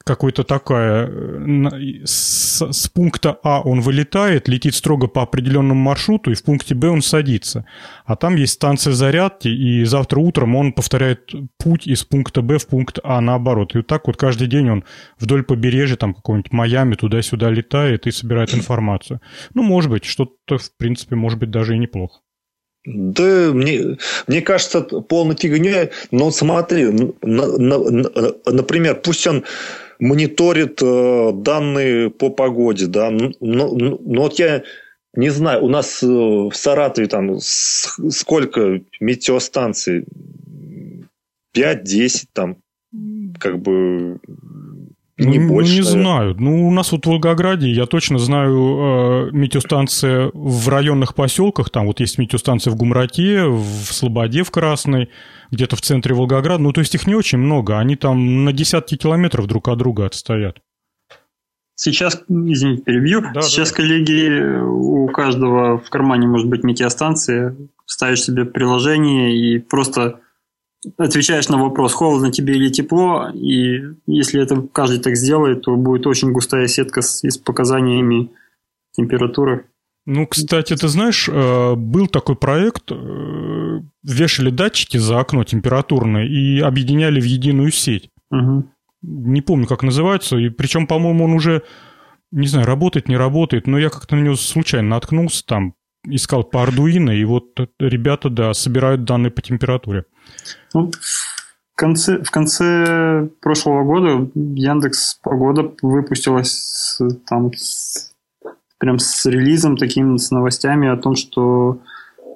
какой-то 0.08 0.42
такая... 0.42 1.06
Э, 1.06 2.04
с, 2.04 2.62
с 2.72 2.88
пункта 2.88 3.38
А 3.42 3.60
он 3.60 3.80
вылетает, 3.80 4.48
летит 4.48 4.74
строго 4.74 5.06
по 5.06 5.22
определенному 5.22 5.80
маршруту, 5.80 6.30
и 6.30 6.34
в 6.34 6.42
пункте 6.42 6.74
Б 6.74 6.88
он 6.88 7.02
садится. 7.02 7.66
А 8.06 8.16
там 8.16 8.36
есть 8.36 8.54
станция 8.54 8.94
зарядки, 8.94 9.48
и 9.48 9.84
завтра 9.84 10.18
утром 10.18 10.56
он 10.56 10.72
повторяет 10.72 11.30
путь 11.58 11.86
из 11.86 12.04
пункта 12.04 12.40
Б 12.40 12.56
в 12.58 12.66
пункт 12.66 12.98
А 13.04 13.20
наоборот. 13.20 13.74
И 13.74 13.78
вот 13.78 13.86
так 13.86 14.06
вот 14.06 14.16
каждый 14.16 14.48
день 14.48 14.70
он 14.70 14.84
вдоль 15.18 15.42
побережья, 15.42 15.96
там 15.96 16.14
какого-нибудь 16.14 16.52
Майами, 16.52 16.94
туда-сюда 16.94 17.50
летает 17.50 18.06
и 18.06 18.10
собирает 18.10 18.54
информацию. 18.54 19.20
Ну, 19.52 19.62
может 19.62 19.90
быть, 19.90 20.06
что-то, 20.06 20.56
в 20.56 20.76
принципе, 20.78 21.16
может 21.16 21.38
быть, 21.38 21.50
даже 21.50 21.74
и 21.74 21.78
неплохо. 21.78 22.20
Да, 22.86 23.50
мне, 23.52 23.98
мне 24.26 24.40
кажется, 24.40 24.80
полная 24.80 25.36
фигня. 25.36 25.90
Но 26.10 26.30
смотри, 26.30 26.86
на, 26.86 27.58
на, 27.58 27.78
на, 27.78 28.10
например, 28.46 29.00
пусть 29.04 29.26
он 29.26 29.44
мониторит 29.98 30.80
э, 30.82 31.30
данные 31.34 32.10
по 32.10 32.30
погоде, 32.30 32.86
да, 32.86 33.10
но, 33.10 33.30
но, 33.40 33.74
но 33.74 34.22
вот 34.22 34.38
я 34.38 34.62
не 35.14 35.30
знаю, 35.30 35.64
у 35.64 35.68
нас 35.68 36.02
э, 36.02 36.06
в 36.06 36.52
Саратове 36.52 37.08
там 37.08 37.38
сколько 37.40 38.80
метеостанций? 39.00 40.04
5-10 41.56 42.26
там, 42.32 42.56
как 43.40 43.58
бы 43.60 44.20
Не 45.18 45.40
ну, 45.40 45.48
больше, 45.48 45.72
не 45.72 45.80
наверное. 45.80 46.02
знаю. 46.02 46.36
Ну, 46.38 46.68
у 46.68 46.70
нас 46.70 46.92
вот 46.92 47.04
в 47.04 47.08
Волгограде, 47.08 47.68
я 47.68 47.86
точно 47.86 48.18
знаю, 48.18 49.28
э, 49.28 49.30
метеостанция 49.32 50.30
в 50.32 50.68
районных 50.68 51.16
поселках, 51.16 51.70
там 51.70 51.86
вот 51.86 51.98
есть 51.98 52.18
метеостанция 52.18 52.70
в 52.70 52.76
Гумрате, 52.76 53.44
в 53.46 53.92
Слободе, 53.92 54.44
в 54.44 54.52
Красной, 54.52 55.08
где-то 55.50 55.74
в 55.74 55.80
центре 55.80 56.14
Волгограда. 56.14 56.62
Ну, 56.62 56.72
то 56.72 56.80
есть 56.80 56.94
их 56.94 57.06
не 57.08 57.16
очень 57.16 57.38
много, 57.38 57.78
они 57.78 57.96
там 57.96 58.44
на 58.44 58.52
десятки 58.52 58.96
километров 58.96 59.48
друг 59.48 59.68
от 59.68 59.78
друга 59.78 60.06
отстоят. 60.06 60.58
Сейчас, 61.74 62.22
извините, 62.28 62.82
перебью. 62.82 63.22
Да, 63.34 63.42
Сейчас, 63.42 63.70
да. 63.70 63.76
коллеги, 63.76 64.60
у 64.62 65.08
каждого 65.08 65.78
в 65.78 65.90
кармане 65.90 66.26
может 66.26 66.48
быть 66.48 66.64
метеостанция. 66.64 67.56
Ставишь 67.86 68.22
себе 68.22 68.44
приложение 68.44 69.36
и 69.36 69.58
просто 69.58 70.20
отвечаешь 70.96 71.48
на 71.48 71.58
вопрос, 71.58 71.92
холодно 71.92 72.32
тебе 72.32 72.54
или 72.54 72.70
тепло, 72.70 73.28
и 73.34 73.80
если 74.06 74.42
это 74.42 74.62
каждый 74.72 75.00
так 75.00 75.16
сделает, 75.16 75.62
то 75.62 75.76
будет 75.76 76.06
очень 76.06 76.32
густая 76.32 76.66
сетка 76.68 77.02
с, 77.02 77.22
с 77.24 77.38
показаниями 77.38 78.30
температуры. 78.92 79.66
Ну, 80.06 80.26
кстати, 80.26 80.74
ты 80.74 80.88
знаешь, 80.88 81.28
э, 81.28 81.74
был 81.74 82.06
такой 82.06 82.34
проект, 82.34 82.90
э, 82.90 83.80
вешали 84.02 84.50
датчики 84.50 84.96
за 84.96 85.20
окно 85.20 85.44
температурное 85.44 86.26
и 86.26 86.60
объединяли 86.60 87.20
в 87.20 87.24
единую 87.24 87.70
сеть. 87.70 88.08
Угу. 88.30 88.64
Не 89.02 89.42
помню, 89.42 89.66
как 89.66 89.82
называется, 89.82 90.38
и 90.38 90.48
причем, 90.48 90.86
по-моему, 90.86 91.24
он 91.24 91.32
уже, 91.32 91.62
не 92.32 92.46
знаю, 92.46 92.66
работает, 92.66 93.08
не 93.08 93.16
работает, 93.16 93.66
но 93.66 93.78
я 93.78 93.90
как-то 93.90 94.16
на 94.16 94.22
него 94.22 94.36
случайно 94.36 94.88
наткнулся 94.88 95.44
там, 95.44 95.74
искал 96.06 96.42
по 96.42 96.64
Arduino, 96.64 97.14
и 97.14 97.24
вот 97.24 97.58
ребята, 97.78 98.30
да, 98.30 98.54
собирают 98.54 99.04
данные 99.04 99.30
по 99.30 99.42
температуре. 99.42 100.04
Ну, 100.74 100.90
в 100.90 101.76
конце, 101.76 102.22
в 102.22 102.30
конце 102.30 103.28
прошлого 103.40 103.84
года 103.84 104.30
Яндекс 104.34 105.18
Погода 105.22 105.72
выпустилась 105.82 106.98
там 107.26 107.52
с, 107.54 108.12
прям 108.78 108.98
с 108.98 109.26
релизом 109.26 109.76
таким, 109.76 110.18
с 110.18 110.30
новостями 110.30 110.88
о 110.88 110.96
том, 110.96 111.14
что 111.14 111.80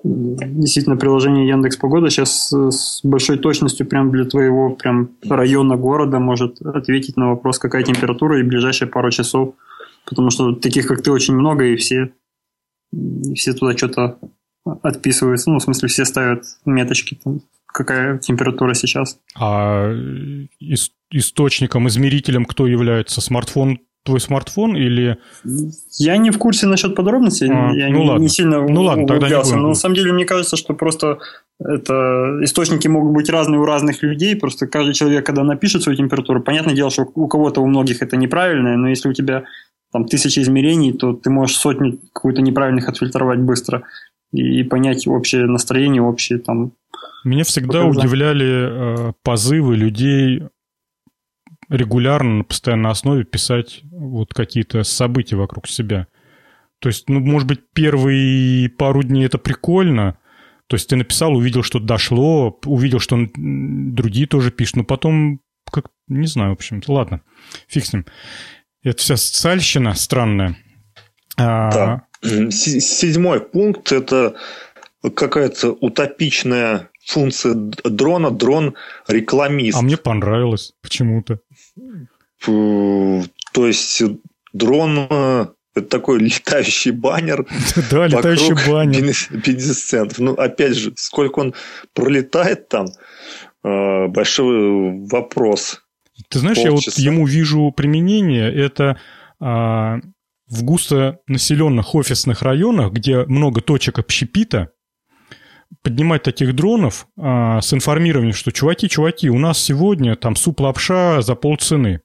действительно 0.04 0.96
приложение 0.96 1.48
Яндекс 1.48 1.76
Погода 1.76 2.10
сейчас 2.10 2.52
с 2.52 3.00
большой 3.04 3.38
точностью 3.38 3.86
прям 3.86 4.10
для 4.10 4.24
твоего 4.24 4.70
прям 4.70 5.10
района 5.28 5.76
города 5.76 6.18
может 6.18 6.60
ответить 6.62 7.16
на 7.16 7.30
вопрос, 7.30 7.58
какая 7.58 7.82
температура 7.82 8.40
и 8.40 8.44
ближайшие 8.44 8.88
пару 8.88 9.10
часов. 9.10 9.54
Потому 10.04 10.30
что 10.30 10.52
таких, 10.52 10.86
как 10.86 11.02
ты, 11.02 11.12
очень 11.12 11.34
много, 11.34 11.64
и 11.64 11.76
все, 11.76 12.12
все 13.34 13.52
туда 13.52 13.76
что-то 13.76 14.18
отписываются. 14.64 15.50
Ну, 15.50 15.58
в 15.58 15.62
смысле, 15.62 15.88
все 15.88 16.04
ставят 16.04 16.44
меточки, 16.64 17.18
там, 17.22 17.40
какая 17.72 18.18
температура 18.18 18.74
сейчас. 18.74 19.18
А 19.34 19.92
источником, 21.10 21.88
измерителем 21.88 22.44
кто 22.44 22.66
является? 22.66 23.20
Смартфон 23.20 23.78
твой 24.04 24.20
смартфон 24.20 24.76
или... 24.76 25.18
Я 25.98 26.16
не 26.16 26.30
в 26.30 26.38
курсе 26.38 26.66
насчет 26.66 26.94
подробностей, 26.94 27.48
а, 27.48 27.72
я 27.72 27.88
ну 27.88 27.98
не, 27.98 28.08
ладно. 28.08 28.22
не 28.22 28.28
сильно 28.28 28.60
ну, 28.60 28.82
ладно, 28.82 29.06
тогда 29.06 29.28
не 29.28 29.36
будем. 29.36 29.60
но 29.60 29.68
на 29.68 29.74
самом 29.74 29.94
деле 29.94 30.12
мне 30.12 30.24
кажется, 30.24 30.56
что 30.56 30.74
просто 30.74 31.18
это 31.60 32.38
источники 32.42 32.88
могут 32.88 33.12
быть 33.12 33.30
разные 33.30 33.60
у 33.60 33.64
разных 33.64 34.02
людей, 34.02 34.34
просто 34.34 34.66
каждый 34.66 34.94
человек, 34.94 35.24
когда 35.24 35.44
напишет 35.44 35.82
свою 35.82 35.96
температуру, 35.96 36.42
понятное 36.42 36.74
дело, 36.74 36.90
что 36.90 37.06
у 37.14 37.28
кого-то, 37.28 37.60
у 37.60 37.66
многих 37.66 38.02
это 38.02 38.16
неправильное, 38.16 38.76
но 38.76 38.88
если 38.88 39.08
у 39.08 39.12
тебя 39.12 39.44
там 39.92 40.06
тысячи 40.06 40.40
измерений, 40.40 40.92
то 40.92 41.12
ты 41.12 41.30
можешь 41.30 41.56
сотню 41.56 41.98
какую-то 42.12 42.42
неправильных 42.42 42.88
отфильтровать 42.88 43.40
быстро 43.40 43.84
и 44.32 44.64
понять 44.64 45.06
общее 45.06 45.46
настроение, 45.46 46.02
общее 46.02 46.38
там... 46.38 46.72
Меня 47.24 47.44
всегда 47.44 47.82
показания. 47.82 47.98
удивляли 47.98 49.08
э, 49.08 49.12
позывы 49.22 49.76
людей 49.76 50.42
регулярно, 51.68 52.38
на 52.38 52.44
постоянной 52.44 52.90
основе 52.90 53.24
писать 53.24 53.80
вот 53.90 54.34
какие-то 54.34 54.82
события 54.82 55.36
вокруг 55.36 55.68
себя. 55.68 56.06
То 56.80 56.88
есть, 56.88 57.08
ну, 57.08 57.20
может 57.20 57.48
быть, 57.48 57.60
первые 57.72 58.68
пару 58.68 59.02
дней 59.02 59.24
это 59.24 59.38
прикольно, 59.38 60.18
то 60.66 60.76
есть 60.76 60.88
ты 60.88 60.96
написал, 60.96 61.34
увидел, 61.34 61.62
что 61.62 61.78
дошло, 61.80 62.58
увидел, 62.64 62.98
что 62.98 63.18
другие 63.36 64.26
тоже 64.26 64.50
пишут, 64.50 64.76
но 64.76 64.84
потом, 64.84 65.40
как, 65.70 65.86
не 66.08 66.26
знаю, 66.26 66.50
в 66.50 66.54
общем, 66.54 66.82
ладно, 66.86 67.22
фиг 67.68 67.84
с 67.84 67.92
ним. 67.92 68.06
Это 68.82 68.98
вся 68.98 69.16
социальщина 69.16 69.94
странная. 69.94 70.56
Да. 71.36 72.06
А... 72.22 72.30
Седьмой 72.50 73.40
пункт– 73.40 73.92
это 73.92 74.36
какая-то 75.02 75.72
утопичная 75.72 76.88
функция 77.04 77.54
дрона, 77.54 78.30
дрон 78.30 78.74
рекламист. 79.08 79.78
А 79.78 79.82
мне 79.82 79.96
понравилось 79.96 80.72
почему-то. 80.82 81.40
То 82.44 83.66
есть 83.66 84.02
дрон 84.52 85.06
э, 85.08 85.46
это 85.74 85.88
такой 85.88 86.18
летающий 86.20 86.90
баннер. 86.90 87.46
Да, 87.90 88.06
летающий 88.06 88.54
баннер. 88.70 89.14
50 89.42 89.76
центов. 89.76 90.18
Ну, 90.18 90.32
опять 90.34 90.76
же, 90.76 90.92
сколько 90.96 91.40
он 91.40 91.54
пролетает 91.94 92.68
там, 92.68 92.86
э, 93.64 94.08
большой 94.08 95.06
вопрос. 95.06 95.82
Ты 96.28 96.38
знаешь, 96.38 96.58
я 96.58 96.72
вот 96.72 96.82
ему 96.96 97.26
вижу 97.26 97.72
применение. 97.72 98.52
Это 98.52 98.98
а, 99.40 99.98
в 100.46 100.62
густо 100.62 101.18
населенных 101.26 101.94
офисных 101.94 102.42
районах, 102.42 102.92
где 102.92 103.24
много 103.24 103.60
точек 103.60 103.98
общепита, 103.98 104.70
поднимать 105.82 106.22
таких 106.22 106.54
дронов 106.54 107.06
а, 107.18 107.60
с 107.60 107.72
информированием, 107.72 108.34
что 108.34 108.52
чуваки, 108.52 108.88
чуваки, 108.88 109.30
у 109.30 109.38
нас 109.38 109.58
сегодня 109.58 110.16
там 110.16 110.36
суп-лапша 110.36 111.22
за 111.22 111.34
полцены. 111.34 112.00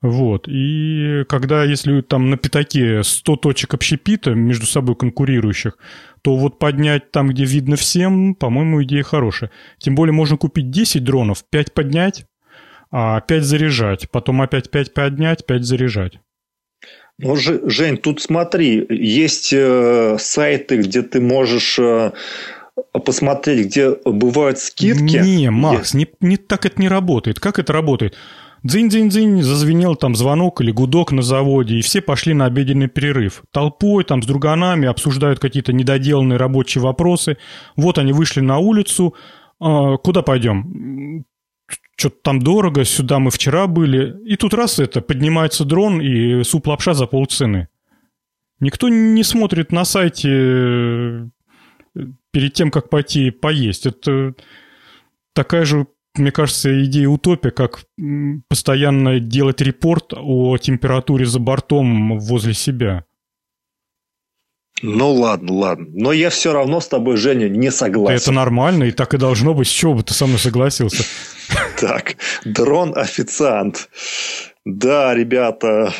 Вот. 0.00 0.48
И 0.48 1.24
когда, 1.28 1.62
если 1.62 2.00
там 2.00 2.28
на 2.28 2.36
пятаке 2.36 3.04
100 3.04 3.36
точек 3.36 3.74
общепита 3.74 4.32
между 4.32 4.66
собой 4.66 4.96
конкурирующих, 4.96 5.78
то 6.22 6.36
вот 6.36 6.58
поднять 6.58 7.12
там, 7.12 7.28
где 7.28 7.44
видно 7.44 7.76
всем, 7.76 8.34
по-моему, 8.34 8.82
идея 8.82 9.04
хорошая. 9.04 9.52
Тем 9.78 9.94
более 9.94 10.12
можно 10.12 10.36
купить 10.36 10.70
10 10.70 11.04
дронов, 11.04 11.44
5 11.48 11.72
поднять, 11.72 12.26
а 12.90 13.20
5 13.20 13.44
заряжать, 13.44 14.10
потом 14.10 14.42
опять 14.42 14.70
5 14.70 14.92
поднять, 14.92 15.46
5 15.46 15.64
заряжать. 15.64 16.18
Ну, 17.18 17.36
Жень, 17.36 17.98
тут 17.98 18.20
смотри, 18.20 18.84
есть 18.88 19.52
э, 19.52 20.16
сайты, 20.18 20.78
где 20.78 21.02
ты 21.02 21.20
можешь 21.20 21.78
э, 21.78 22.12
посмотреть, 23.04 23.66
где 23.66 23.96
бывают 24.04 24.58
скидки. 24.58 25.16
Не, 25.16 25.50
Макс, 25.50 25.94
не, 25.94 26.08
не 26.20 26.36
так 26.36 26.66
это 26.66 26.80
не 26.80 26.88
работает. 26.88 27.40
Как 27.40 27.58
это 27.58 27.72
работает? 27.72 28.16
Дзынь-дзынь-дзынь, 28.64 29.42
зазвенел 29.42 29.96
там 29.96 30.14
звонок 30.14 30.60
или 30.60 30.70
гудок 30.70 31.10
на 31.10 31.22
заводе, 31.22 31.76
и 31.76 31.82
все 31.82 32.00
пошли 32.00 32.32
на 32.32 32.44
обеденный 32.44 32.86
перерыв. 32.86 33.42
Толпой, 33.50 34.04
там, 34.04 34.22
с 34.22 34.26
друганами 34.26 34.86
обсуждают 34.86 35.40
какие-то 35.40 35.72
недоделанные 35.72 36.36
рабочие 36.36 36.82
вопросы. 36.82 37.38
Вот 37.76 37.98
они 37.98 38.12
вышли 38.12 38.40
на 38.40 38.58
улицу. 38.58 39.14
А, 39.58 39.96
куда 39.96 40.22
пойдем? 40.22 41.24
Что-то 41.96 42.16
там 42.22 42.38
дорого, 42.40 42.84
сюда 42.84 43.18
мы 43.18 43.32
вчера 43.32 43.66
были. 43.66 44.16
И 44.24 44.36
тут 44.36 44.54
раз 44.54 44.78
это, 44.78 45.00
поднимается 45.00 45.64
дрон 45.64 46.00
и 46.00 46.44
суп-лапша 46.44 46.94
за 46.94 47.06
полцены. 47.06 47.68
Никто 48.60 48.88
не 48.88 49.24
смотрит 49.24 49.72
на 49.72 49.84
сайте 49.84 51.28
перед 52.30 52.54
тем, 52.54 52.70
как 52.70 52.88
пойти 52.88 53.30
поесть. 53.30 53.86
Это 53.86 54.34
такая 55.34 55.64
же, 55.64 55.86
мне 56.14 56.32
кажется, 56.32 56.84
идея 56.84 57.08
утопия, 57.08 57.50
как 57.50 57.84
постоянно 58.48 59.20
делать 59.20 59.60
репорт 59.60 60.12
о 60.16 60.56
температуре 60.58 61.26
за 61.26 61.38
бортом 61.38 62.18
возле 62.18 62.54
себя. 62.54 63.04
Ну 64.84 65.12
ладно, 65.12 65.52
ладно. 65.52 65.86
Но 65.92 66.12
я 66.12 66.30
все 66.30 66.52
равно 66.52 66.80
с 66.80 66.88
тобой, 66.88 67.16
Женя, 67.16 67.48
не 67.48 67.70
согласен. 67.70 68.16
Это 68.16 68.32
нормально, 68.32 68.84
и 68.84 68.90
так 68.90 69.14
и 69.14 69.18
должно 69.18 69.54
быть. 69.54 69.68
С 69.68 69.70
чего 69.70 69.94
бы 69.94 70.02
ты 70.02 70.12
со 70.12 70.26
мной 70.26 70.38
согласился? 70.38 71.04
Так, 71.80 72.16
дрон-официант. 72.44 73.88
Да, 74.64 75.12
ребята, 75.12 75.92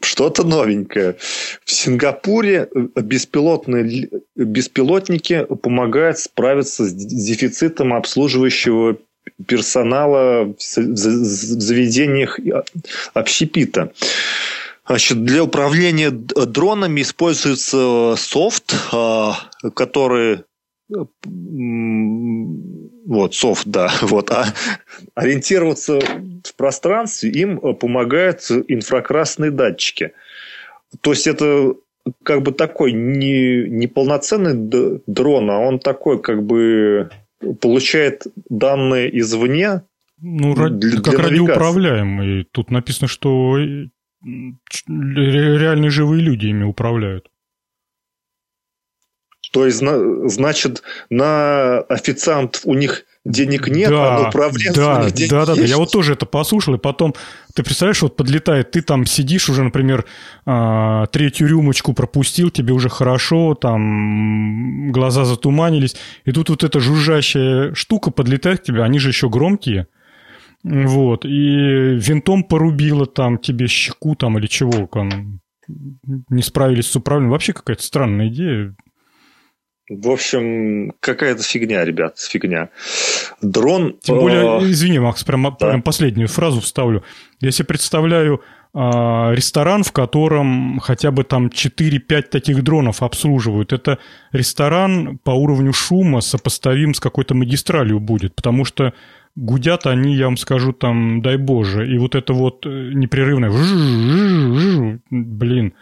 что-то 0.00 0.42
новенькое. 0.44 1.16
В 1.64 1.70
Сингапуре 1.70 2.68
э, 2.74 3.00
беспилотные, 3.00 4.08
беспилотники 4.34 5.46
помогают 5.62 6.18
справиться 6.18 6.86
с 6.86 6.92
дефицитом 6.92 7.94
обслуживающего 7.94 8.98
персонала 9.46 10.52
в 10.54 10.60
заведениях 10.60 12.40
общепита. 13.14 13.92
Значит, 14.86 15.24
для 15.24 15.44
управления 15.44 16.10
дронами 16.10 17.02
используется 17.02 18.16
софт, 18.16 18.74
а, 18.92 19.36
который 19.74 20.42
вот, 23.10 23.34
софт, 23.34 23.66
да. 23.66 23.90
Вот. 24.02 24.30
А 24.30 24.44
ориентироваться 25.16 25.98
в 25.98 26.54
пространстве 26.56 27.30
им 27.30 27.58
помогают 27.74 28.40
инфракрасные 28.68 29.50
датчики. 29.50 30.12
То 31.00 31.10
есть 31.10 31.26
это 31.26 31.74
как 32.22 32.42
бы 32.42 32.52
такой 32.52 32.92
не, 32.92 33.68
не 33.68 33.88
полноценный 33.88 34.54
дрон, 35.08 35.50
а 35.50 35.58
он 35.58 35.80
такой 35.80 36.22
как 36.22 36.44
бы 36.44 37.10
получает 37.60 38.26
данные 38.48 39.18
извне, 39.18 39.82
Ну, 40.20 40.54
для, 40.54 41.02
как 41.02 41.14
для 41.14 41.18
радиоуправляемый. 41.18 42.46
Тут 42.52 42.70
написано, 42.70 43.08
что 43.08 43.58
реальные 44.86 45.90
живые 45.90 46.22
люди 46.22 46.46
ими 46.46 46.62
управляют. 46.62 47.29
То 49.50 49.66
есть, 49.66 49.78
значит, 49.78 50.82
на 51.08 51.80
официантов 51.80 52.62
у 52.64 52.74
них 52.74 53.04
денег 53.24 53.68
нет, 53.68 53.90
да, 53.90 54.16
а 54.16 54.22
на 54.22 54.28
управленцев 54.28 54.76
да, 54.76 55.00
у 55.00 55.04
них 55.04 55.12
денег 55.12 55.30
да, 55.30 55.44
да, 55.44 55.52
есть. 55.52 55.62
да, 55.62 55.68
я 55.68 55.76
вот 55.76 55.90
тоже 55.90 56.14
это 56.14 56.24
послушал, 56.24 56.74
и 56.74 56.78
потом, 56.78 57.14
ты 57.54 57.62
представляешь, 57.62 58.00
вот 58.02 58.16
подлетает, 58.16 58.70
ты 58.70 58.80
там 58.80 59.04
сидишь 59.04 59.48
уже, 59.48 59.62
например, 59.62 60.06
а, 60.46 61.06
третью 61.06 61.48
рюмочку 61.48 61.92
пропустил, 61.92 62.50
тебе 62.50 62.72
уже 62.72 62.88
хорошо, 62.88 63.54
там 63.54 64.90
глаза 64.92 65.24
затуманились, 65.24 65.96
и 66.24 66.32
тут 66.32 66.48
вот 66.48 66.64
эта 66.64 66.80
жужжащая 66.80 67.74
штука 67.74 68.10
подлетает 68.10 68.60
к 68.60 68.62
тебе, 68.64 68.82
они 68.82 68.98
же 68.98 69.10
еще 69.10 69.28
громкие, 69.28 69.88
вот, 70.62 71.24
и 71.24 71.28
винтом 71.28 72.44
порубило 72.44 73.06
там 73.06 73.38
тебе 73.38 73.66
щеку 73.66 74.14
там 74.14 74.38
или 74.38 74.46
чего, 74.46 74.88
не 76.28 76.42
справились 76.42 76.86
с 76.86 76.96
управлением. 76.96 77.30
Вообще 77.30 77.52
какая-то 77.52 77.82
странная 77.82 78.28
идея. 78.28 78.74
В 79.90 80.08
общем, 80.08 80.92
какая-то 81.00 81.42
фигня, 81.42 81.84
ребят, 81.84 82.16
фигня. 82.16 82.68
Дрон... 83.42 83.96
Тем 84.00 84.20
более, 84.20 84.60
э, 84.60 84.70
извини, 84.70 85.00
Макс, 85.00 85.24
прям, 85.24 85.42
да. 85.42 85.50
прям 85.50 85.82
последнюю 85.82 86.28
фразу 86.28 86.60
вставлю. 86.60 87.02
Я 87.40 87.50
себе 87.50 87.66
представляю 87.66 88.40
э, 88.72 88.78
ресторан, 88.78 89.82
в 89.82 89.90
котором 89.90 90.78
хотя 90.78 91.10
бы 91.10 91.24
там 91.24 91.48
4-5 91.48 92.22
таких 92.22 92.62
дронов 92.62 93.02
обслуживают. 93.02 93.72
Это 93.72 93.98
ресторан 94.30 95.18
по 95.18 95.32
уровню 95.32 95.72
шума 95.72 96.20
сопоставим 96.20 96.94
с 96.94 97.00
какой-то 97.00 97.34
магистралью 97.34 97.98
будет, 97.98 98.36
потому 98.36 98.64
что 98.64 98.94
гудят 99.34 99.88
они, 99.88 100.14
я 100.14 100.26
вам 100.26 100.36
скажу, 100.36 100.72
там, 100.72 101.20
дай 101.20 101.36
боже. 101.36 101.92
И 101.92 101.98
вот 101.98 102.14
это 102.14 102.32
вот 102.32 102.64
э, 102.64 102.92
непрерывное... 102.94 103.50
Блин. 105.10 105.74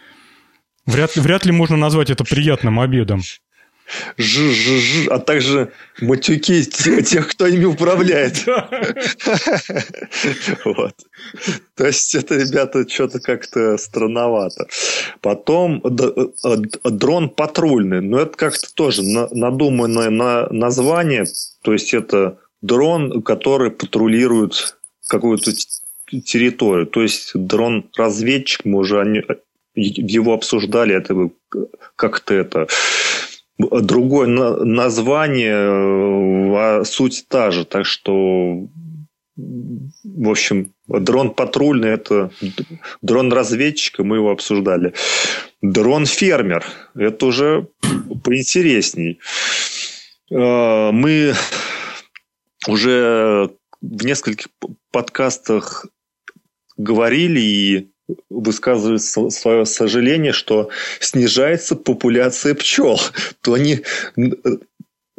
Вряд, 0.86 1.14
вряд 1.16 1.44
ли 1.44 1.52
можно 1.52 1.76
назвать 1.76 2.08
это 2.08 2.24
приятным 2.24 2.80
обедом 2.80 3.20
ж, 4.16 4.52
ж, 4.52 4.78
ж, 4.78 5.08
а 5.08 5.18
также 5.18 5.72
матюки 6.00 6.62
тех, 6.64 7.28
кто 7.28 7.46
ими 7.46 7.64
управляет. 7.64 8.44
Вот. 10.64 10.94
То 11.74 11.86
есть 11.86 12.14
это, 12.14 12.36
ребята, 12.36 12.88
что-то 12.88 13.20
как-то 13.20 13.76
странновато. 13.78 14.66
Потом 15.20 15.82
э, 15.84 16.56
дрон 16.84 17.28
патрульный. 17.28 18.00
Но 18.00 18.20
это 18.20 18.36
как-то 18.36 18.72
тоже 18.74 19.02
надуманное 19.02 20.10
название. 20.50 21.24
То 21.62 21.72
есть 21.72 21.94
это 21.94 22.38
дрон, 22.62 23.22
который 23.22 23.70
патрулирует 23.70 24.76
какую-то 25.06 25.52
территорию. 26.24 26.86
То 26.86 27.02
есть 27.02 27.32
дрон-разведчик, 27.34 28.64
мы 28.64 28.78
уже 28.78 29.24
его 29.74 30.34
обсуждали, 30.34 30.94
это 30.94 31.30
как-то 31.96 32.34
это 32.34 32.66
другое 33.58 34.26
название, 34.64 35.56
а 36.56 36.84
суть 36.84 37.26
та 37.28 37.50
же. 37.50 37.64
Так 37.64 37.86
что, 37.86 38.68
в 39.36 40.28
общем, 40.28 40.72
дрон 40.86 41.34
патрульный– 41.34 41.90
это 41.90 42.30
дрон 43.02 43.32
разведчика, 43.32 44.04
мы 44.04 44.16
его 44.16 44.30
обсуждали. 44.30 44.94
Дрон 45.60 46.06
фермер– 46.06 46.64
это 46.94 47.26
уже 47.26 47.68
поинтересней. 48.24 49.18
А, 50.32 50.92
мы 50.92 51.34
уже 52.66 53.50
в 53.80 54.04
нескольких 54.04 54.48
подкастах 54.90 55.86
говорили 56.76 57.40
и 57.40 57.90
высказывают 58.30 59.02
свое 59.02 59.66
сожаление, 59.66 60.32
что 60.32 60.70
снижается 61.00 61.76
популяция 61.76 62.54
пчел. 62.54 63.00
То 63.40 63.54
они 63.54 63.80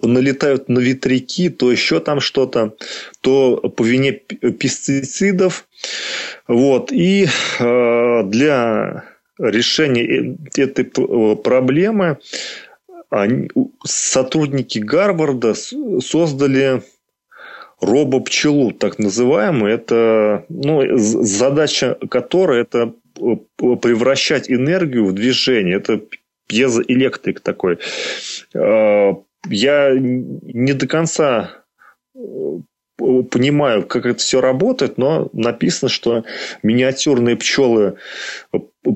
налетают 0.02 0.70
на 0.70 0.80
ветряки, 0.80 1.50
то 1.50 1.72
еще 1.72 2.00
там 2.00 2.22
что-то, 2.22 2.76
то 3.20 3.58
по 3.58 3.84
вине 3.84 4.14
пестицидов. 4.14 5.68
Вот. 6.48 6.94
И 6.94 7.28
э, 7.60 8.24
для 8.24 9.04
решения 9.38 10.38
э, 10.58 10.62
этой 10.62 10.86
проблемы 10.86 12.18
сотрудники 13.84 14.78
Гарварда 14.80 15.56
создали 15.56 16.84
робопчелу, 17.82 18.72
так 18.72 19.00
называемую. 19.00 19.74
Это 19.74 20.46
ну, 20.50 20.98
задача 20.98 21.98
которой 22.10 22.62
это 22.62 22.94
э, 23.20 23.36
превращать 23.58 24.50
энергию 24.50 25.06
в 25.06 25.14
движение. 25.14 25.78
Это 25.78 26.02
пьезоэлектрик 26.48 27.40
такой. 27.40 27.80
Э, 28.54 29.14
я 29.48 29.92
не 29.98 30.74
до 30.74 30.88
конца 30.88 31.52
э, 32.16 32.20
понимаю, 32.98 33.86
как 33.86 34.06
это 34.06 34.20
все 34.20 34.42
работает, 34.42 34.98
но 34.98 35.30
написано, 35.32 35.90
что 35.90 36.26
миниатюрные 36.64 37.38
пчелы 37.38 37.96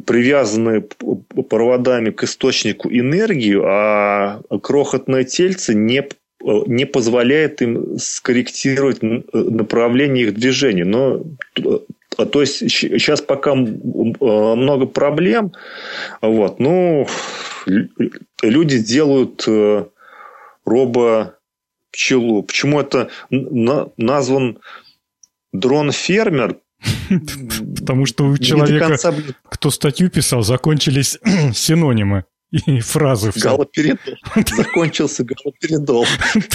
привязаны 0.05 0.81
проводами 0.81 2.09
к 2.09 2.23
источнику 2.23 2.89
энергии, 2.89 3.59
а 3.63 4.41
крохотное 4.61 5.23
тельце 5.23 5.73
не 5.73 6.07
не 6.43 6.85
позволяет 6.85 7.61
им 7.61 7.97
скорректировать 7.97 9.01
направление 9.01 10.27
их 10.27 10.35
движения. 10.35 10.85
Но 10.85 11.23
э, 11.57 12.25
то 12.25 12.41
есть 12.41 12.57
сейчас 12.69 13.21
пока 13.21 13.55
много 13.55 14.85
проблем, 14.85 15.53
вот, 16.21 16.59
ну, 16.59 17.07
люди 18.41 18.79
делают 18.79 19.43
э, 19.47 19.85
робо 20.65 21.37
пчелу. 21.91 22.43
Почему 22.43 22.81
это 22.81 23.09
назван 23.29 24.59
дрон-фермер? 25.53 26.57
Потому 27.79 28.05
что 28.05 28.25
у 28.25 28.37
человека, 28.37 28.97
кто 29.43 29.69
статью 29.69 30.09
писал, 30.09 30.43
закончились 30.43 31.17
синонимы 31.53 32.25
и 32.53 32.79
фразы. 32.81 33.31
Галоперидол. 33.35 34.13
Закончился 34.55 35.23
галоперидол. 35.23 36.05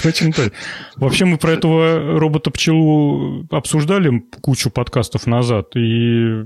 Точно 0.02 0.32
так. 0.32 0.52
Вообще 0.96 1.24
мы 1.24 1.38
про 1.38 1.52
этого 1.52 2.18
робота-пчелу 2.20 3.46
обсуждали 3.50 4.20
кучу 4.40 4.70
подкастов 4.70 5.26
назад, 5.26 5.74
и 5.76 6.44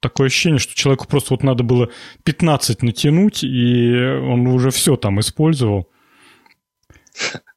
такое 0.00 0.28
ощущение, 0.28 0.58
что 0.58 0.74
человеку 0.74 1.08
просто 1.08 1.34
вот 1.34 1.42
надо 1.42 1.64
было 1.64 1.90
15 2.22 2.82
натянуть, 2.82 3.42
и 3.42 3.92
он 3.92 4.46
уже 4.46 4.70
все 4.70 4.96
там 4.96 5.18
использовал. 5.18 5.90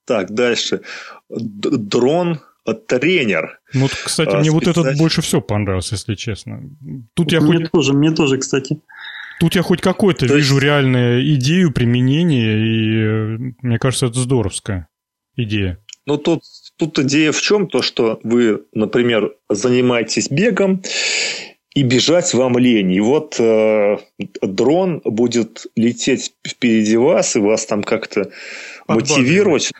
Так, 0.06 0.32
дальше. 0.32 0.82
Дрон 1.30 2.40
тренер. 2.88 3.60
Ну, 3.74 3.88
кстати, 3.88 4.36
а, 4.36 4.40
мне 4.40 4.50
вот 4.50 4.68
этот 4.68 4.98
больше 4.98 5.22
всего 5.22 5.42
понравился, 5.42 5.94
если 5.96 6.16
честно. 6.16 6.64
Тут 7.14 7.32
я 7.32 7.40
мне 7.40 7.60
хоть... 7.60 7.72
тоже, 7.72 7.94
мне 7.94 8.12
тоже, 8.12 8.40
кстати. 8.40 8.82
Тут 9.40 9.56
я 9.56 9.62
хоть 9.62 9.82
какой-то 9.82 10.28
То 10.28 10.36
вижу 10.36 10.56
есть... 10.56 10.64
реальную 10.64 11.36
идею 11.36 11.72
применения, 11.72 12.58
и 12.58 13.04
э, 13.04 13.54
мне 13.62 13.80
кажется, 13.80 14.08
это 14.08 14.20
здоровская 14.20 14.88
идея. 15.36 15.80
Ну, 16.06 16.18
тут, 16.18 16.44
тут 16.78 17.00
идея 17.00 17.32
в 17.32 17.42
чем? 17.42 17.68
То, 17.68 17.82
что 17.82 18.20
вы, 18.24 18.64
например, 18.74 19.34
занимаетесь 19.50 20.30
бегом, 20.30 20.82
и 21.76 21.84
бежать 21.84 22.34
вам 22.34 22.58
лень. 22.58 22.94
И 22.94 23.02
вот 23.02 23.36
э, 23.38 23.98
дрон 24.42 25.02
будет 25.04 25.68
лететь 25.76 26.34
впереди 26.48 26.96
вас, 26.96 27.36
и 27.36 27.40
вас 27.40 27.66
там 27.66 27.84
как-то 27.84 28.32
мотивировать, 28.88 29.72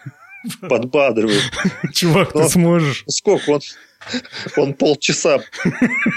подбадривать. 0.60 1.42
Чувак, 1.94 2.34
ты 2.34 2.44
сможешь. 2.50 3.06
Сколько 3.08 3.50
он 3.52 3.62
он 4.58 4.74
полчаса 4.74 5.42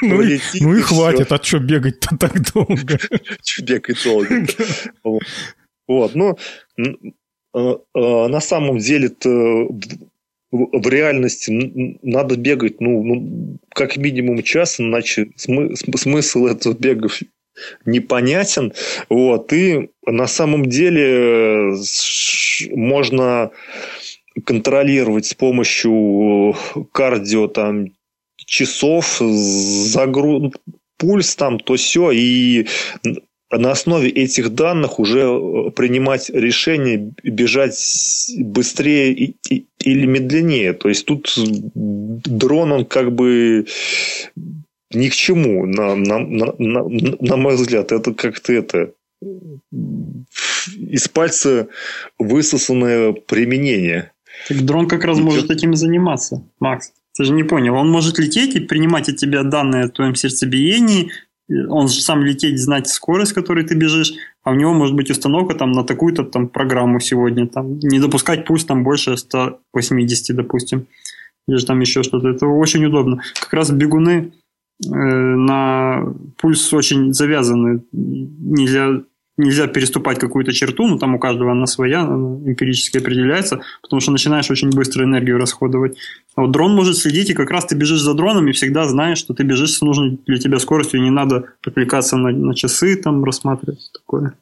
ну, 0.02 0.22
и, 0.22 0.38
ну 0.60 0.76
и, 0.76 0.80
хватит, 0.80 1.32
а 1.32 1.42
что 1.42 1.58
бегать-то 1.58 2.16
так 2.18 2.52
долго? 2.52 2.98
Что 3.44 3.64
бегать 3.64 4.04
долго? 4.04 4.46
Вот, 5.86 6.14
ну, 6.14 6.38
а, 7.54 7.78
а, 7.94 8.28
на 8.28 8.40
самом 8.40 8.78
деле 8.78 9.10
в 10.50 10.88
реальности 10.88 11.98
надо 12.02 12.36
бегать, 12.36 12.80
ну, 12.80 13.02
ну, 13.02 13.58
как 13.70 13.96
минимум 13.96 14.42
час, 14.42 14.80
иначе 14.80 15.30
смысл 15.36 16.46
этого 16.46 16.74
бега 16.74 17.08
непонятен. 17.84 18.72
Вот, 19.08 19.52
и 19.52 19.90
на 20.06 20.26
самом 20.26 20.66
деле 20.66 21.74
можно 22.70 23.50
контролировать 24.44 25.26
с 25.26 25.34
помощью 25.34 26.52
э, 26.52 26.80
кардио 26.92 27.48
там 27.48 27.88
часов, 28.36 29.18
загруз, 29.20 30.52
пульс 30.96 31.36
там, 31.36 31.58
то 31.60 31.76
все, 31.76 32.10
и 32.10 32.66
на 33.50 33.70
основе 33.70 34.10
этих 34.10 34.50
данных 34.54 34.98
уже 34.98 35.20
э, 35.20 35.70
принимать 35.70 36.30
решение 36.30 37.12
бежать 37.22 37.78
быстрее 38.38 39.34
или 39.80 40.06
медленнее. 40.06 40.74
То 40.74 40.88
есть 40.88 41.06
тут 41.06 41.32
дрон, 41.36 42.72
он 42.72 42.84
как 42.84 43.12
бы 43.12 43.66
ни 44.90 45.08
к 45.08 45.14
чему, 45.14 45.66
на, 45.66 45.94
на, 45.94 46.18
на, 46.18 46.52
на, 46.58 46.84
на 47.20 47.36
мой 47.36 47.56
взгляд. 47.56 47.92
Это 47.92 48.12
как-то 48.12 48.52
это 48.52 48.92
из 50.76 51.08
пальца 51.08 51.68
высосанное 52.18 53.12
применение. 53.12 54.12
Так 54.46 54.64
дрон 54.64 54.86
как 54.86 55.04
раз 55.04 55.18
может 55.18 55.50
этим 55.50 55.74
заниматься, 55.74 56.44
Макс. 56.60 56.92
Ты 57.16 57.24
же 57.24 57.32
не 57.32 57.42
понял. 57.42 57.74
Он 57.74 57.90
может 57.90 58.18
лететь 58.18 58.54
и 58.54 58.60
принимать 58.60 59.08
от 59.08 59.16
тебя 59.16 59.42
данные 59.42 59.84
о 59.84 59.88
твоем 59.88 60.14
сердцебиении, 60.14 61.10
он 61.68 61.88
же 61.88 62.00
сам 62.02 62.22
лететь, 62.22 62.60
знать 62.60 62.88
скорость, 62.88 63.30
с 63.30 63.34
которой 63.34 63.64
ты 63.64 63.74
бежишь, 63.74 64.12
а 64.42 64.50
у 64.50 64.54
него 64.54 64.74
может 64.74 64.94
быть 64.94 65.10
установка 65.10 65.54
там 65.54 65.72
на 65.72 65.82
такую-то 65.82 66.24
там 66.24 66.48
программу 66.48 67.00
сегодня, 67.00 67.46
там 67.46 67.78
не 67.78 68.00
допускать 68.00 68.44
пульс 68.44 68.64
там 68.64 68.84
больше 68.84 69.16
180, 69.16 70.36
допустим, 70.36 70.86
или 71.46 71.56
же 71.56 71.64
там 71.64 71.80
еще 71.80 72.02
что-то. 72.02 72.28
Это 72.28 72.46
очень 72.46 72.84
удобно. 72.84 73.22
Как 73.40 73.52
раз 73.54 73.70
бегуны 73.70 74.32
э, 74.84 74.88
на 74.90 76.12
пульс 76.36 76.72
очень 76.74 77.14
завязаны. 77.14 77.82
Нельзя 77.92 79.00
нельзя 79.38 79.66
переступать 79.68 80.18
какую-то 80.18 80.52
черту, 80.52 80.86
но 80.86 80.98
там 80.98 81.14
у 81.14 81.18
каждого 81.18 81.52
она 81.52 81.66
своя, 81.66 82.00
она 82.00 82.36
эмпирически 82.50 82.98
определяется, 82.98 83.62
потому 83.80 84.00
что 84.00 84.10
начинаешь 84.10 84.50
очень 84.50 84.70
быстро 84.70 85.04
энергию 85.04 85.38
расходовать. 85.38 85.96
А 86.34 86.42
вот 86.42 86.50
дрон 86.50 86.74
может 86.74 86.96
следить, 86.96 87.30
и 87.30 87.34
как 87.34 87.50
раз 87.50 87.66
ты 87.66 87.76
бежишь 87.76 88.00
за 88.00 88.14
дроном, 88.14 88.48
и 88.48 88.52
всегда 88.52 88.86
знаешь, 88.86 89.18
что 89.18 89.34
ты 89.34 89.44
бежишь 89.44 89.72
с 89.72 89.80
нужной 89.80 90.18
для 90.26 90.38
тебя 90.38 90.58
скоростью, 90.58 91.00
и 91.00 91.04
не 91.04 91.10
надо 91.10 91.54
отвлекаться 91.64 92.16
на, 92.16 92.30
на 92.30 92.54
часы, 92.54 92.96
там, 92.96 93.24
рассматривать 93.24 93.90
такое. 93.92 94.34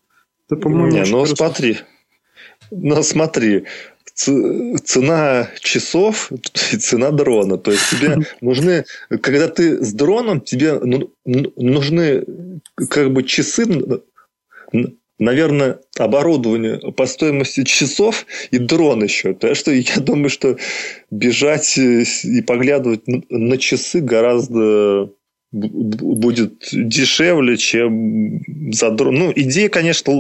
Это, 0.49 0.61
по-моему, 0.61 0.89
не, 0.89 1.01
ну 1.01 1.19
хорошо. 1.19 1.37
смотри, 1.37 1.79
ну 2.71 3.03
смотри, 3.03 3.65
цена 4.17 5.49
часов 5.61 6.33
и 6.73 6.77
цена 6.77 7.11
дрона. 7.11 7.59
То 7.59 7.71
есть 7.71 7.91
тебе 7.91 8.19
нужны, 8.41 8.85
когда 9.21 9.49
ты 9.49 9.85
с 9.85 9.93
дроном, 9.93 10.41
тебе 10.41 10.81
ну, 10.81 11.13
нужны 11.25 12.25
как 12.89 13.13
бы 13.13 13.23
часы 13.23 13.67
наверное, 15.19 15.81
оборудование 15.99 16.79
по 16.93 17.07
стоимости 17.07 17.65
часов 17.65 18.27
и 18.51 18.59
дрон 18.59 19.03
еще. 19.03 19.35
Так 19.35 19.57
что 19.57 19.71
я 19.73 19.97
думаю, 19.97 20.31
что 20.31 20.57
бежать 21.11 21.79
и 21.79 22.43
поглядывать 22.47 23.03
на 23.07 23.57
часы 23.59 24.01
гораздо 24.01 25.11
будет 25.53 26.69
дешевле, 26.73 27.57
чем 27.57 28.41
за 28.73 28.91
дрон. 28.91 29.15
Ну, 29.15 29.33
идея, 29.35 29.69
конечно, 29.69 30.13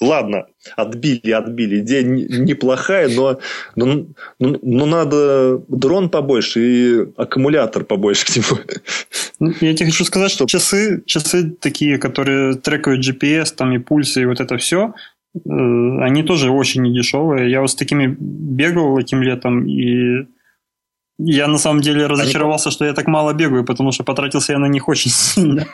ладно, 0.00 0.46
отбили, 0.76 1.30
отбили. 1.30 1.80
Идея 1.80 2.02
неплохая, 2.02 3.08
но, 3.08 3.38
но, 3.76 4.06
но, 4.38 4.58
но 4.60 4.86
надо 4.86 5.62
дрон 5.68 6.10
побольше 6.10 6.60
и 6.60 7.06
аккумулятор 7.16 7.84
побольше 7.84 8.26
к 8.26 8.36
нему. 8.36 8.60
Ну, 9.38 9.52
я 9.60 9.74
тебе 9.74 9.90
хочу 9.90 10.04
сказать, 10.04 10.30
что 10.30 10.46
часы, 10.46 11.02
часы 11.06 11.50
такие, 11.50 11.98
которые 11.98 12.54
трекают 12.54 13.06
GPS, 13.06 13.54
там 13.56 13.72
и 13.72 13.78
пульсы, 13.78 14.22
и 14.22 14.26
вот 14.26 14.40
это 14.40 14.56
все, 14.56 14.94
э, 15.34 15.38
они 15.44 16.22
тоже 16.22 16.50
очень 16.50 16.82
недешевые. 16.82 17.50
Я 17.50 17.60
вот 17.60 17.70
с 17.70 17.74
такими 17.74 18.16
бегал 18.18 18.98
этим 18.98 19.22
летом, 19.22 19.66
и 19.66 20.26
я 21.18 21.48
на 21.48 21.58
самом 21.58 21.80
деле 21.80 22.06
разочаровался, 22.06 22.70
что 22.70 22.84
я 22.84 22.92
так 22.92 23.06
мало 23.06 23.32
бегаю, 23.32 23.64
потому 23.64 23.92
что 23.92 24.04
потратился 24.04 24.52
я 24.52 24.58
на 24.58 24.68
них 24.68 24.88
очень 24.88 25.10
сильно. 25.10 25.66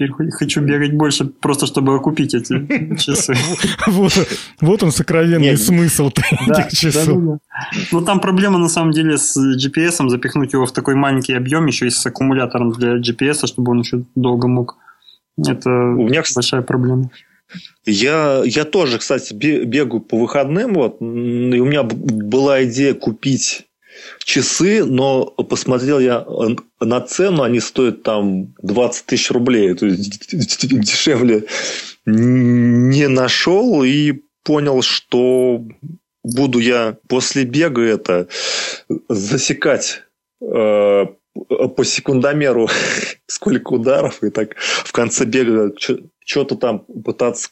Теперь 0.00 0.12
хочу 0.30 0.62
бегать 0.62 0.94
больше, 0.94 1.26
просто 1.26 1.66
чтобы 1.66 1.94
окупить 1.94 2.34
эти 2.34 2.96
часы. 2.96 3.34
Вот, 3.86 4.12
вот 4.60 4.82
он 4.82 4.92
сокровенный 4.92 5.56
смысл 5.58 6.08
этих 6.08 6.78
часов. 6.78 7.40
Ну, 7.92 8.00
там 8.00 8.20
проблема, 8.20 8.58
на 8.58 8.68
самом 8.68 8.92
деле, 8.92 9.18
с 9.18 9.36
GPS, 9.36 10.08
запихнуть 10.08 10.54
его 10.54 10.64
в 10.64 10.72
такой 10.72 10.94
маленький 10.94 11.34
объем, 11.34 11.66
еще 11.66 11.86
и 11.86 11.90
с 11.90 12.06
аккумулятором 12.06 12.72
для 12.72 12.96
GPS, 12.96 13.46
чтобы 13.46 13.72
он 13.72 13.80
еще 13.80 14.04
долго 14.14 14.48
мог. 14.48 14.76
Это 15.36 15.70
у 15.70 16.08
меня, 16.08 16.22
большая 16.34 16.62
проблема. 16.62 17.10
Я, 17.84 18.42
я 18.44 18.64
тоже, 18.64 18.98
кстати, 18.98 19.34
бегаю 19.34 20.00
по 20.00 20.18
выходным, 20.18 20.74
вот, 20.74 21.00
и 21.00 21.60
у 21.60 21.64
меня 21.64 21.82
была 21.82 22.64
идея 22.64 22.94
купить 22.94 23.66
часы, 24.24 24.84
но 24.84 25.26
посмотрел 25.26 25.98
я 25.98 26.26
на 26.80 27.00
цену, 27.00 27.42
они 27.42 27.60
стоят 27.60 28.02
там 28.02 28.54
20 28.62 29.06
тысяч 29.06 29.30
рублей, 29.30 29.74
то 29.74 29.86
есть 29.86 30.68
дешевле 30.68 31.46
не 32.06 33.08
нашел 33.08 33.82
и 33.82 34.22
понял, 34.44 34.82
что 34.82 35.64
буду 36.22 36.58
я 36.58 36.96
после 37.08 37.44
бега 37.44 37.82
это 37.82 38.28
засекать 39.08 40.02
э, 40.40 41.06
по 41.76 41.84
секундомеру 41.84 42.68
сколько 43.26 43.74
ударов 43.74 44.22
и 44.22 44.30
так 44.30 44.56
в 44.58 44.92
конце 44.92 45.24
бега 45.24 45.72
что-то 46.24 46.56
там 46.56 46.80
пытаться 46.80 47.48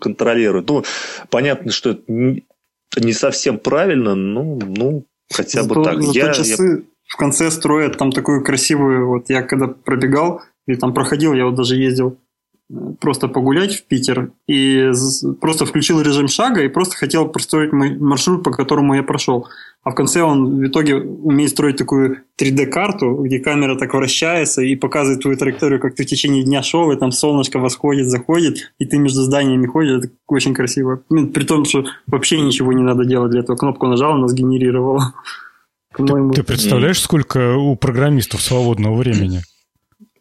контролировать. 0.00 0.68
Ну, 0.68 0.84
понятно, 1.30 1.72
что 1.72 1.90
это 1.90 3.04
не 3.04 3.12
совсем 3.12 3.58
правильно, 3.58 4.14
ну, 4.14 4.58
ну 4.64 5.06
Хотя 5.32 5.62
зато, 5.62 5.74
бы 5.74 5.84
так. 5.84 6.02
Зато 6.02 6.18
я, 6.18 6.32
часы 6.32 6.78
я... 6.78 6.82
в 7.06 7.16
конце 7.16 7.50
строят 7.50 7.98
там 7.98 8.12
такую 8.12 8.44
красивую... 8.44 9.08
Вот 9.08 9.30
я 9.30 9.42
когда 9.42 9.68
пробегал 9.68 10.42
или 10.66 10.76
там 10.76 10.94
проходил, 10.94 11.34
я 11.34 11.46
вот 11.46 11.54
даже 11.54 11.76
ездил 11.76 12.18
просто 13.00 13.28
погулять 13.28 13.74
в 13.74 13.84
Питер 13.84 14.32
и 14.46 14.90
просто 15.40 15.64
включил 15.64 16.00
режим 16.02 16.28
шага 16.28 16.62
и 16.62 16.68
просто 16.68 16.96
хотел 16.96 17.28
простроить 17.28 17.72
мой 17.72 17.96
маршрут, 17.96 18.44
по 18.44 18.50
которому 18.50 18.94
я 18.94 19.02
прошел. 19.02 19.46
А 19.84 19.90
в 19.90 19.94
конце 19.94 20.22
он 20.22 20.58
в 20.58 20.66
итоге 20.66 20.96
умеет 20.96 21.50
строить 21.50 21.76
такую 21.76 22.18
3D-карту, 22.38 23.14
где 23.22 23.38
камера 23.38 23.76
так 23.76 23.94
вращается 23.94 24.60
и 24.60 24.76
показывает 24.76 25.22
твою 25.22 25.38
траекторию, 25.38 25.80
как 25.80 25.94
ты 25.94 26.04
в 26.04 26.06
течение 26.06 26.44
дня 26.44 26.62
шел, 26.62 26.90
и 26.92 26.96
там 26.96 27.10
солнышко 27.10 27.58
восходит, 27.58 28.08
заходит, 28.08 28.72
и 28.78 28.84
ты 28.84 28.98
между 28.98 29.22
зданиями 29.22 29.66
ходишь. 29.66 29.98
Это 29.98 30.10
очень 30.26 30.52
красиво. 30.52 31.02
Ну, 31.08 31.28
при 31.28 31.44
том, 31.44 31.64
что 31.64 31.86
вообще 32.06 32.40
ничего 32.40 32.72
не 32.74 32.82
надо 32.82 33.06
делать 33.06 33.30
для 33.30 33.40
этого. 33.40 33.56
Кнопку 33.56 33.86
нажал, 33.86 34.12
она 34.12 34.28
сгенерировала. 34.28 35.14
Ты, 35.96 36.04
ты 36.32 36.42
представляешь, 36.44 37.00
сколько 37.00 37.56
у 37.56 37.74
программистов 37.74 38.40
свободного 38.40 38.94
времени? 38.94 39.40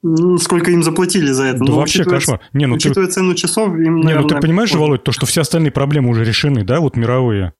Ну, 0.10 0.38
сколько 0.38 0.72
им 0.72 0.84
заплатили 0.84 1.32
за 1.32 1.46
это. 1.46 1.60
Да 1.60 1.66
ну, 1.66 1.76
вообще 1.76 2.04
кошмар. 2.04 2.40
Не, 2.54 2.66
ну, 2.66 2.76
учитывая 2.76 3.08
ты... 3.08 3.14
цену 3.14 3.36
часов, 3.36 3.70
им, 3.70 3.98
Не, 3.98 4.04
наверное, 4.04 4.22
ну 4.24 4.28
ты 4.30 4.40
понимаешь 4.40 4.72
же, 4.72 4.78
Володь, 4.78 5.04
то, 5.04 5.12
что 5.12 5.26
все 5.26 5.42
остальные 5.42 5.72
проблемы 5.72 6.10
уже 6.10 6.24
решены, 6.24 6.64
да, 6.64 6.80
вот 6.80 6.96
мировые? 6.96 7.54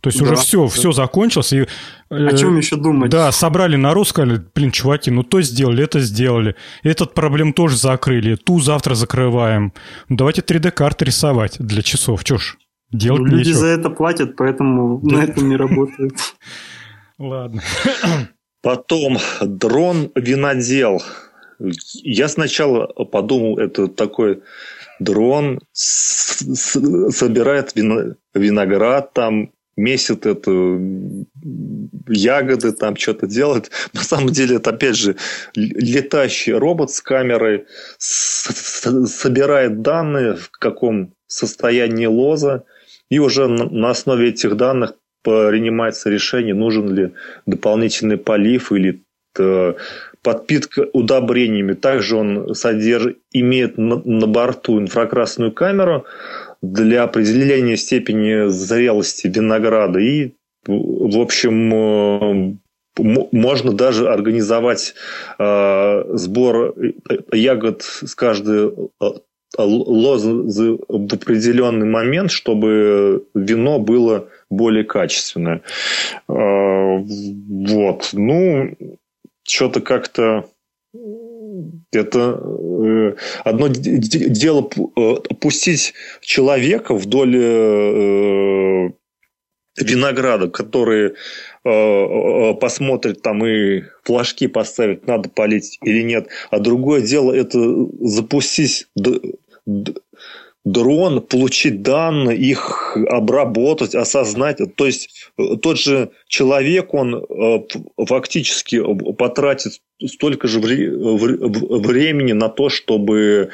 То 0.00 0.08
есть 0.08 0.18
да, 0.18 0.24
уже 0.24 0.36
все, 0.36 0.62
да. 0.62 0.68
все 0.68 0.92
закончилось. 0.92 1.52
И, 1.52 1.66
э, 2.10 2.26
О 2.26 2.36
чем 2.36 2.56
еще 2.56 2.76
думать? 2.76 3.10
Да, 3.10 3.30
собрали 3.30 3.76
народ, 3.76 4.08
сказали, 4.08 4.42
блин, 4.54 4.72
чуваки, 4.72 5.10
ну 5.10 5.22
то 5.22 5.40
сделали, 5.42 5.84
это 5.84 6.00
сделали. 6.00 6.56
Этот 6.82 7.14
проблем 7.14 7.52
тоже 7.52 7.76
закрыли, 7.76 8.34
ту 8.34 8.60
завтра 8.60 8.94
закрываем. 8.94 9.72
Ну 10.08 10.16
давайте 10.16 10.40
3D-карты 10.40 11.04
рисовать 11.04 11.56
для 11.60 11.82
часов, 11.82 12.24
чё 12.24 12.38
ж, 12.38 12.56
делать 12.90 13.20
ну, 13.22 13.26
Люди 13.26 13.48
нечего. 13.48 13.60
за 13.60 13.66
это 13.68 13.90
платят, 13.90 14.36
поэтому 14.36 15.00
да. 15.02 15.18
на 15.18 15.22
этом 15.22 15.48
не 15.48 15.56
работает. 15.56 16.14
Ладно. 17.18 17.62
Потом 18.60 19.18
дрон 19.40 20.10
винодел. 20.16 21.00
Я 21.94 22.28
сначала 22.28 22.86
подумал, 22.86 23.58
это 23.58 23.88
такой 23.88 24.42
дрон 24.98 25.60
собирает 25.72 27.72
виноград 28.34 29.12
там 29.12 29.52
месяц 29.76 30.26
это 30.26 30.80
ягоды, 32.08 32.72
там 32.72 32.96
что-то 32.96 33.26
делает. 33.26 33.70
На 33.92 34.02
самом 34.02 34.30
деле 34.30 34.56
это, 34.56 34.70
опять 34.70 34.96
же, 34.96 35.16
летающий 35.54 36.52
робот 36.52 36.90
с 36.90 37.00
камерой 37.00 37.66
собирает 37.98 39.82
данные, 39.82 40.36
в 40.36 40.50
каком 40.50 41.14
состоянии 41.26 42.06
лоза, 42.06 42.64
и 43.08 43.18
уже 43.18 43.48
на 43.48 43.90
основе 43.90 44.28
этих 44.28 44.56
данных 44.56 44.94
принимается 45.22 46.10
решение, 46.10 46.54
нужен 46.54 46.94
ли 46.94 47.12
дополнительный 47.46 48.18
полив 48.18 48.72
или 48.72 49.02
подпитка 50.22 50.86
удобрениями. 50.92 51.72
Также 51.72 52.16
он 52.16 52.54
содержит, 52.54 53.18
имеет 53.32 53.78
на, 53.78 53.96
на 54.04 54.26
борту 54.26 54.80
инфракрасную 54.80 55.52
камеру, 55.52 56.06
для 56.62 57.02
определения 57.02 57.76
степени 57.76 58.48
зрелости 58.48 59.26
винограда. 59.26 59.98
И, 59.98 60.32
в 60.66 61.20
общем, 61.20 61.74
э, 61.74 62.54
можно 62.98 63.72
даже 63.72 64.08
организовать 64.08 64.94
э, 65.38 66.04
сбор 66.14 66.74
ягод 67.32 67.82
с 67.82 68.14
каждой 68.14 68.68
э, 68.68 69.06
лозы 69.58 70.30
в 70.88 71.14
определенный 71.14 71.86
момент, 71.86 72.30
чтобы 72.30 73.26
вино 73.34 73.78
было 73.80 74.28
более 74.48 74.84
качественное. 74.84 75.62
Вот. 76.26 78.10
Ну, 78.14 78.76
что-то 79.44 79.80
как-то 79.80 80.48
это 81.92 82.40
э, 82.42 83.14
одно 83.44 83.68
дело 83.68 84.68
э, 84.96 85.14
пустить 85.40 85.94
человека 86.20 86.94
вдоль 86.94 87.36
э, 87.36 88.90
винограда, 89.78 90.48
э, 91.64 91.70
э, 91.70 92.54
посмотрят 92.54 93.22
там 93.22 93.44
и 93.46 93.84
флажки 94.04 94.46
поставят, 94.46 95.06
надо 95.06 95.28
полить 95.28 95.78
или 95.82 96.02
нет. 96.02 96.28
А 96.50 96.58
другое 96.58 97.02
дело 97.02 97.32
это 97.32 97.58
запустить 98.00 98.86
дрон, 100.64 101.20
получить 101.20 101.82
данные, 101.82 102.38
их 102.38 102.96
обработать, 103.08 103.94
осознать. 103.94 104.58
То 104.76 104.86
есть 104.86 105.30
э, 105.38 105.56
тот 105.60 105.78
же 105.78 106.10
человек, 106.28 106.94
он 106.94 107.16
э, 107.16 108.04
фактически 108.06 108.80
потратит 109.14 109.80
столько 110.06 110.48
же 110.48 110.60
времени 110.60 112.32
на 112.32 112.48
то, 112.48 112.68
чтобы 112.68 113.50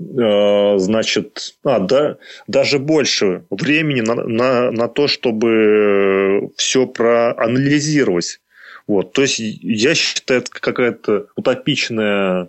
э, 0.00 0.78
значит, 0.78 1.56
а, 1.62 1.78
да, 1.78 2.16
даже 2.46 2.78
больше 2.78 3.44
времени 3.50 4.00
на, 4.00 4.14
на, 4.14 4.70
на 4.70 4.88
то, 4.88 5.08
чтобы 5.08 6.50
все 6.56 6.86
проанализировать. 6.86 8.40
Вот. 8.86 9.12
То 9.12 9.22
есть 9.22 9.38
я 9.38 9.94
считаю, 9.94 10.40
это 10.40 10.50
какая-то 10.52 11.26
утопичная 11.36 12.48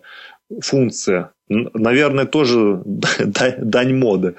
функция 0.61 1.31
Наверное, 1.49 2.25
тоже 2.25 2.81
дань 2.85 3.95
моды. 3.95 4.35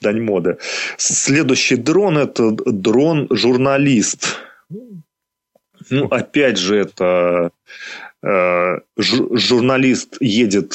Дань 0.00 0.20
моды. 0.22 0.58
Следующий 0.96 1.76
дрон– 1.76 2.18
это 2.18 2.50
дрон-журналист. 2.50 4.38
Ну, 5.90 6.06
опять 6.06 6.58
же, 6.58 6.76
это 6.76 7.50
э, 8.22 8.78
журналист 8.96 10.16
едет 10.20 10.74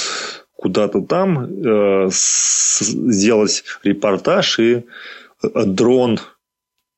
куда-то 0.56 1.02
там 1.02 1.46
э, 1.46 2.10
сделать 2.12 3.64
репортаж, 3.84 4.60
и 4.60 4.84
дрон 5.54 6.20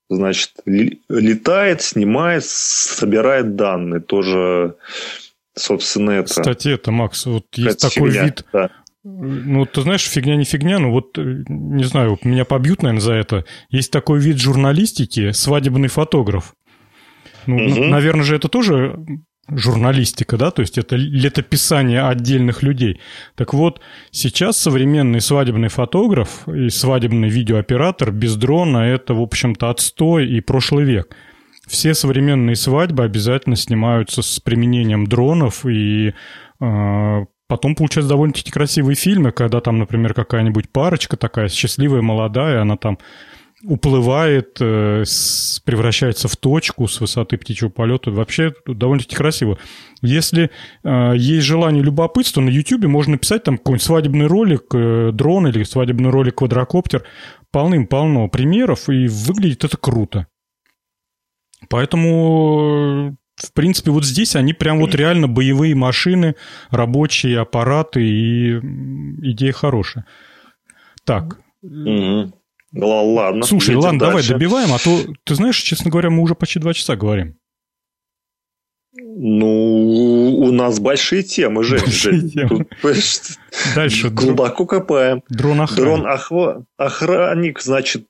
значит, 0.09 0.53
летает, 0.65 1.81
снимает, 1.81 2.45
собирает 2.45 3.55
данные. 3.55 3.99
Тоже 3.99 4.75
собственно, 5.57 6.11
это... 6.11 6.29
Кстати, 6.29 6.69
это, 6.69 6.91
Макс, 6.91 7.25
вот 7.25 7.45
есть 7.55 7.81
такой 7.81 8.11
фигня, 8.11 8.25
вид... 8.25 8.45
Да. 8.53 8.69
Ну, 9.03 9.65
ты 9.65 9.81
знаешь, 9.81 10.03
фигня 10.03 10.35
не 10.35 10.43
фигня, 10.43 10.79
ну 10.79 10.91
вот, 10.91 11.17
э, 11.17 11.43
не 11.47 11.85
знаю, 11.85 12.19
меня 12.23 12.43
побьют, 12.43 12.83
наверное, 12.83 13.01
за 13.01 13.13
это. 13.13 13.45
Есть 13.69 13.91
такой 13.91 14.19
вид 14.19 14.37
журналистики, 14.37 15.31
свадебный 15.31 15.87
фотограф. 15.87 16.53
Ну, 17.45 17.55
угу. 17.55 17.83
наверное 17.85 18.23
же, 18.23 18.35
это 18.35 18.49
тоже 18.49 18.99
журналистика, 19.49 20.37
да, 20.37 20.51
то 20.51 20.61
есть 20.61 20.77
это 20.77 20.97
летописание 20.97 22.01
отдельных 22.01 22.63
людей. 22.63 22.99
Так 23.35 23.53
вот, 23.53 23.79
сейчас 24.11 24.57
современный 24.57 25.21
свадебный 25.21 25.69
фотограф 25.69 26.47
и 26.47 26.69
свадебный 26.69 27.29
видеооператор 27.29 28.11
без 28.11 28.35
дрона– 28.35 28.77
это, 28.89 29.13
в 29.13 29.21
общем-то, 29.21 29.69
отстой 29.69 30.27
и 30.27 30.41
прошлый 30.41 30.83
век 30.83 31.15
все 31.67 31.93
современные 31.93 32.55
свадьбы 32.55 33.03
обязательно 33.03 33.55
снимаются 33.55 34.21
с 34.21 34.39
применением 34.39 35.05
дронов, 35.07 35.65
и 35.65 36.13
э, 36.59 37.25
потом 37.47 37.75
получаются 37.75 38.09
довольно-таки 38.09 38.51
красивые 38.51 38.95
фильмы, 38.95 39.31
когда 39.31 39.59
там, 39.61 39.77
например, 39.77 40.13
какая-нибудь 40.13 40.69
парочка 40.71 41.17
такая 41.17 41.49
счастливая, 41.49 42.01
молодая, 42.01 42.61
она 42.61 42.77
там 42.77 42.97
уплывает, 43.63 44.57
э, 44.59 45.03
с, 45.03 45.59
превращается 45.65 46.27
в 46.27 46.35
точку 46.37 46.87
с 46.87 47.01
высоты 47.01 47.37
птичьего 47.37 47.69
полета. 47.69 48.11
Вообще 48.11 48.53
довольно-таки 48.65 49.15
красиво. 49.15 49.57
Если 50.01 50.51
э, 50.83 51.13
есть 51.15 51.45
желание 51.45 51.83
любопытства, 51.83 52.41
на 52.41 52.49
YouTube 52.49 52.85
можно 52.85 53.13
написать 53.13 53.43
там 53.43 53.57
какой-нибудь 53.57 53.83
свадебный 53.83 54.27
ролик 54.27 54.65
э, 54.73 55.11
дрон 55.11 55.47
или 55.47 55.63
свадебный 55.63 56.11
ролик 56.11 56.35
квадрокоптер. 56.35 57.03
Полным-полно 57.51 58.27
примеров, 58.27 58.89
и 58.89 59.07
выглядит 59.07 59.63
это 59.63 59.77
круто. 59.77 60.27
Поэтому, 61.69 63.17
в 63.35 63.53
принципе, 63.53 63.91
вот 63.91 64.05
здесь 64.05 64.35
они 64.35 64.53
прям 64.53 64.79
вот 64.79 64.93
реально 64.95 65.27
боевые 65.27 65.75
машины, 65.75 66.35
рабочие 66.69 67.39
аппараты, 67.39 68.03
и 68.03 68.57
идея 69.31 69.51
хорошая. 69.53 70.05
Так. 71.03 71.39
Угу. 71.61 72.33
Ладно. 72.73 73.43
Слушай, 73.43 73.75
ладно, 73.75 73.99
дальше. 73.99 74.11
давай 74.11 74.27
добиваем, 74.27 74.73
а 74.73 74.77
то, 74.77 74.99
ты 75.23 75.35
знаешь, 75.35 75.57
честно 75.57 75.89
говоря, 75.89 76.09
мы 76.09 76.21
уже 76.21 76.35
почти 76.35 76.59
два 76.59 76.73
часа 76.73 76.95
говорим. 76.95 77.37
Ну, 78.99 80.37
у 80.39 80.51
нас 80.51 80.79
большие 80.79 81.23
темы, 81.23 81.63
Жень. 81.63 81.79
Большие 81.79 82.29
темы. 82.29 82.67
Дальше. 83.75 84.09
Глубоко 84.09 84.65
копаем. 84.65 85.23
Дрон-охранник. 85.29 86.03
Дрон-охранник, 86.03 87.61
значит, 87.61 88.05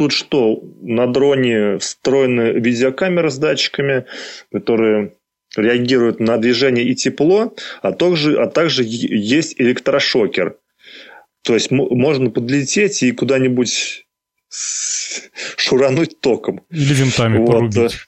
Тут 0.00 0.12
что? 0.12 0.62
На 0.80 1.06
дроне 1.06 1.76
встроены 1.76 2.58
видеокамеры 2.58 3.30
с 3.30 3.36
датчиками, 3.36 4.06
которые 4.50 5.12
реагируют 5.54 6.20
на 6.20 6.38
движение 6.38 6.86
и 6.86 6.94
тепло, 6.94 7.54
а 7.82 7.92
также, 7.92 8.40
а 8.40 8.46
также 8.46 8.82
есть 8.82 9.60
электрошокер. 9.60 10.56
То 11.42 11.52
есть 11.52 11.70
можно 11.70 12.30
подлететь 12.30 13.02
и 13.02 13.12
куда-нибудь 13.12 14.06
шурануть 14.48 16.18
током. 16.20 16.62
Или 16.70 16.94
винтами 16.94 17.36
вот. 17.36 17.46
порубить. 17.46 17.98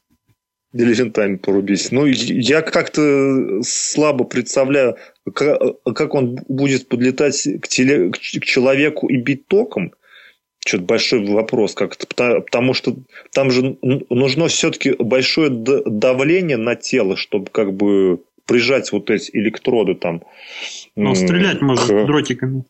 Или 0.72 0.94
винтами 0.94 1.36
порубить. 1.36 1.92
Ну, 1.92 2.06
я 2.06 2.62
как-то 2.62 3.60
слабо 3.62 4.24
представляю, 4.24 4.96
как 5.34 6.14
он 6.14 6.38
будет 6.48 6.88
подлетать 6.88 7.46
к, 7.60 7.68
теле, 7.68 8.10
к 8.12 8.16
человеку 8.16 9.08
и 9.08 9.18
бить 9.18 9.46
током 9.46 9.92
что-то 10.64 10.84
большой 10.84 11.26
вопрос 11.26 11.74
как-то, 11.74 12.06
потому 12.06 12.74
что 12.74 12.96
там 13.32 13.50
же 13.50 13.76
нужно 13.80 14.48
все-таки 14.48 14.94
большое 14.98 15.50
давление 15.50 16.56
на 16.56 16.76
тело, 16.76 17.16
чтобы 17.16 17.50
как 17.50 17.72
бы 17.72 18.22
прижать 18.46 18.92
вот 18.92 19.10
эти 19.10 19.30
электроды 19.36 19.94
там. 19.94 20.22
Ну, 20.94 21.14
стрелять 21.14 21.58
к... 21.58 21.62
можно 21.62 22.06
дротиками. 22.06 22.64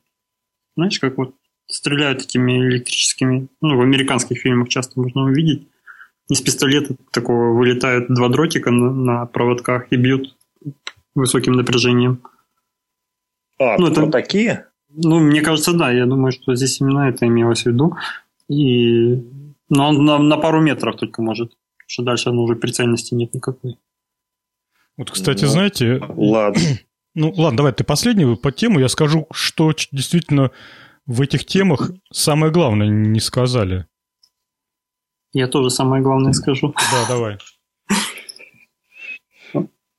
Знаешь, 0.77 0.99
как 0.99 1.19
вот 1.19 1.35
стреляют 1.67 2.23
этими 2.23 2.59
электрическими, 2.59 3.49
ну, 3.61 3.77
в 3.77 3.83
американских 3.83 4.39
фильмах 4.39 4.69
часто 4.69 4.99
можно 5.01 5.25
увидеть. 5.25 5.69
Из 6.31 6.41
пистолета 6.41 6.97
такого 7.11 7.53
вылетают 7.53 8.07
два 8.09 8.29
дротика 8.29 8.71
на, 8.71 8.91
на 8.91 9.27
проводках 9.27 9.89
и 9.91 9.97
бьют 9.97 10.35
высоким 11.15 11.55
напряжением. 11.55 12.23
А, 13.59 13.77
ну, 13.79 13.89
это 13.89 14.07
такие? 14.07 14.67
Ну, 14.95 15.21
мне 15.21 15.41
кажется, 15.41 15.73
да. 15.73 15.91
Я 15.91 16.07
думаю, 16.07 16.33
что 16.33 16.55
здесь 16.55 16.81
именно 16.81 17.09
это 17.09 17.27
имелось 17.27 17.63
в 17.63 17.67
виду. 17.67 17.95
И... 18.49 19.15
Но 19.69 19.89
он 19.89 20.05
на, 20.05 20.19
на 20.19 20.37
пару 20.37 20.61
метров 20.61 20.97
только 20.97 21.23
может. 21.23 21.53
что 21.87 22.03
дальше 22.03 22.31
ну, 22.31 22.43
уже 22.43 22.57
прицельности 22.57 23.15
нет 23.15 23.33
никакой. 23.35 23.79
Вот, 24.97 25.11
кстати, 25.11 25.45
ну, 25.45 25.51
знаете... 25.51 26.03
Ладно. 26.09 26.63
Ну, 27.15 27.31
ладно, 27.37 27.59
давай 27.59 27.75
ты 27.75 27.85
последнюю 27.85 28.39
по 28.39 28.51
тему. 28.53 28.81
Я 28.81 28.89
скажу, 28.89 29.27
что 29.33 29.71
действительно 29.91 30.51
в 31.05 31.21
этих 31.21 31.45
темах 31.45 31.91
самое 32.11 32.51
главное 32.51 32.89
не 32.89 33.21
сказали. 33.21 33.87
Я 35.35 35.47
тоже 35.47 35.69
самое 35.69 36.03
главное 36.03 36.33
скажу. 36.33 36.75
Да, 36.75 37.07
давай. 37.07 37.37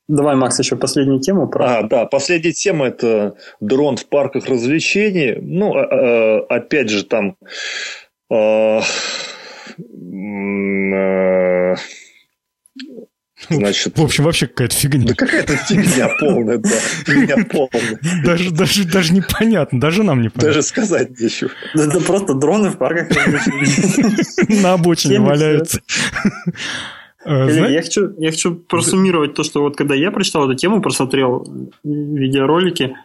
Давай, 0.07 0.35
Макс, 0.35 0.59
еще 0.59 0.75
последнюю 0.75 1.19
тему. 1.21 1.47
Про... 1.47 1.79
А, 1.79 1.83
да, 1.83 2.05
последняя 2.05 2.51
тема– 2.51 2.87
это 2.87 3.35
дрон 3.61 3.95
в 3.95 4.05
парках 4.07 4.47
развлечений. 4.47 5.37
Ну, 5.39 5.75
а, 5.75 5.83
а, 5.83 6.45
опять 6.49 6.89
же, 6.89 7.03
там... 7.03 7.37
А, 8.29 8.81
Значит, 13.49 13.97
в 13.97 14.03
общем, 14.03 14.23
вообще 14.23 14.47
какая-то 14.47 14.75
фигня. 14.75 15.05
Да 15.07 15.13
какая-то 15.15 15.55
фигня 15.57 16.09
полная, 16.19 16.57
да. 16.57 16.69
Фигня 16.69 17.45
полная. 17.45 17.99
Даже, 18.23 18.51
даже, 18.51 18.85
даже 18.85 19.13
непонятно, 19.13 19.79
даже 19.79 20.03
нам 20.03 20.21
непонятно. 20.21 20.47
Даже 20.47 20.61
сказать 20.63 21.19
нечего. 21.19 21.51
Это 21.73 21.99
просто 22.01 22.33
дроны 22.33 22.69
в 22.69 22.77
парках 22.77 23.09
На 24.49 24.73
обочине 24.73 25.19
валяются. 25.19 25.81
Э, 27.25 27.71
я, 27.71 27.81
хочу, 27.81 28.13
я 28.17 28.31
хочу 28.31 28.55
просуммировать 28.55 29.33
то, 29.33 29.43
что 29.43 29.61
вот 29.61 29.75
когда 29.75 29.95
я 29.95 30.11
прочитал 30.11 30.49
эту 30.49 30.55
тему, 30.55 30.81
просмотрел 30.81 31.45
видеоролики, 31.83 32.97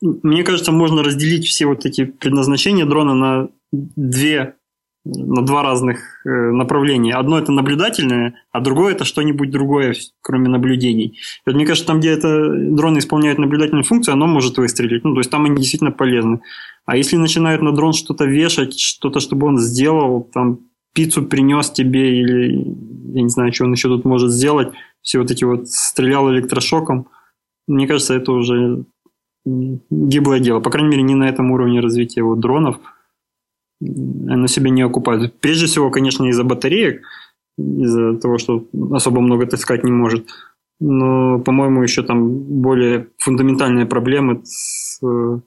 мне 0.00 0.44
кажется, 0.44 0.72
можно 0.72 1.02
разделить 1.02 1.46
все 1.46 1.66
вот 1.66 1.84
эти 1.84 2.04
предназначения 2.04 2.86
дрона 2.86 3.14
на 3.14 3.48
две 3.72 4.56
на 5.04 5.42
два 5.42 5.62
разных 5.62 5.98
э, 6.26 6.28
направления. 6.28 7.14
Одно 7.14 7.38
это 7.38 7.52
наблюдательное, 7.52 8.34
а 8.52 8.60
другое 8.60 8.92
это 8.92 9.04
что-нибудь 9.04 9.50
другое, 9.50 9.94
кроме 10.20 10.48
наблюдений. 10.48 11.06
И 11.06 11.42
вот 11.46 11.54
мне 11.54 11.64
кажется, 11.64 11.86
там, 11.86 12.00
где 12.00 12.10
это 12.10 12.50
дроны 12.50 12.98
исполняют 12.98 13.38
наблюдательную 13.38 13.84
функцию, 13.84 14.12
оно 14.12 14.26
может 14.26 14.58
выстрелить. 14.58 15.02
Ну, 15.02 15.14
то 15.14 15.20
есть 15.20 15.30
там 15.30 15.46
они 15.46 15.56
действительно 15.56 15.90
полезны. 15.90 16.42
А 16.84 16.96
если 16.98 17.16
начинают 17.16 17.62
на 17.62 17.72
дрон 17.72 17.94
что-то 17.94 18.26
вешать, 18.26 18.78
что-то, 18.78 19.20
чтобы 19.20 19.46
он 19.46 19.58
сделал, 19.58 20.28
там 20.34 20.69
пиццу 20.94 21.24
принес 21.24 21.70
тебе 21.70 22.20
или 22.20 22.76
я 23.14 23.22
не 23.22 23.28
знаю, 23.28 23.52
что 23.52 23.64
он 23.64 23.72
еще 23.72 23.88
тут 23.88 24.04
может 24.04 24.30
сделать, 24.30 24.72
все 25.02 25.18
вот 25.18 25.30
эти 25.30 25.44
вот 25.44 25.68
стрелял 25.68 26.30
электрошоком, 26.32 27.08
мне 27.66 27.86
кажется, 27.86 28.14
это 28.14 28.32
уже 28.32 28.84
гиблое 29.44 30.40
дело. 30.40 30.60
По 30.60 30.70
крайней 30.70 30.90
мере, 30.90 31.02
не 31.02 31.14
на 31.14 31.28
этом 31.28 31.50
уровне 31.50 31.80
развития 31.80 32.22
вот 32.22 32.40
дронов. 32.40 32.78
Оно 33.80 34.46
себя 34.46 34.70
не 34.70 34.82
окупает. 34.82 35.40
Прежде 35.40 35.66
всего, 35.66 35.90
конечно, 35.90 36.24
из-за 36.26 36.44
батареек. 36.44 37.02
из-за 37.58 38.16
того, 38.16 38.38
что 38.38 38.66
особо 38.92 39.20
много 39.20 39.46
таскать 39.46 39.84
не 39.84 39.92
может. 39.92 40.28
Но, 40.80 41.38
по-моему, 41.40 41.82
еще 41.82 42.02
там 42.02 42.28
более 42.62 43.08
фундаментальные 43.18 43.84
проблемы 43.86 44.40
с, 44.44 44.98
э, 45.02 45.40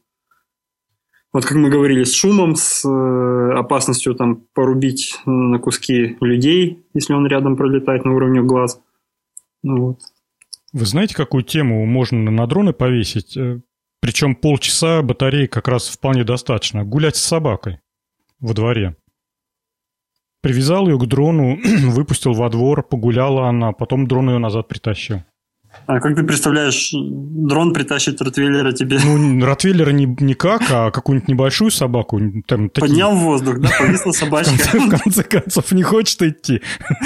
вот 1.33 1.45
как 1.45 1.57
мы 1.57 1.69
говорили, 1.69 2.03
с 2.03 2.13
шумом, 2.13 2.55
с 2.55 2.87
э, 2.87 3.53
опасностью 3.57 4.13
там 4.13 4.45
порубить 4.53 5.19
на 5.25 5.57
куски 5.57 6.15
людей, 6.21 6.85
если 6.93 7.13
он 7.13 7.25
рядом 7.25 7.57
пролетает 7.57 8.05
на 8.05 8.13
уровне 8.13 8.41
глаз. 8.43 8.79
Ну, 9.63 9.87
вот. 9.87 9.99
Вы 10.73 10.85
знаете, 10.85 11.15
какую 11.15 11.43
тему 11.43 11.85
можно 11.85 12.31
на 12.31 12.45
дроны 12.45 12.71
повесить? 12.71 13.35
Э, 13.35 13.61
Причем 13.99 14.35
полчаса 14.35 15.01
батареи 15.01 15.47
как 15.47 15.67
раз 15.67 15.87
вполне 15.87 16.23
достаточно. 16.23 16.85
Гулять 16.85 17.15
с 17.15 17.23
собакой 17.23 17.79
во 18.39 18.53
дворе. 18.53 18.95
Привязал 20.41 20.87
ее 20.87 20.99
к 20.99 21.05
дрону, 21.07 21.57
выпустил 21.89 22.33
во 22.33 22.49
двор, 22.49 22.83
погуляла 22.83 23.47
она, 23.47 23.71
потом 23.71 24.07
дрон 24.07 24.29
ее 24.29 24.37
назад 24.37 24.67
притащил. 24.67 25.23
А 25.85 25.99
как 25.99 26.15
ты 26.15 26.23
представляешь, 26.23 26.91
дрон 26.93 27.73
притащит 27.73 28.21
Ротвейлера 28.21 28.71
тебе? 28.71 28.99
Ну, 29.03 29.45
Ротвейлера 29.45 29.91
не, 29.91 30.05
никак, 30.05 30.61
а 30.71 30.91
какую-нибудь 30.91 31.27
небольшую 31.27 31.71
собаку. 31.71 32.19
Там, 32.47 32.69
такие... 32.69 32.89
Поднял 32.89 33.15
в 33.15 33.19
воздух, 33.19 33.59
да? 33.59 33.69
Повисла 33.77 34.11
собачка. 34.11 34.53
В 34.53 34.57
конце, 34.57 34.79
в 34.79 34.89
конце 34.89 35.23
концов, 35.23 35.71
не 35.73 35.83
хочет 35.83 36.21
идти. 36.21 36.61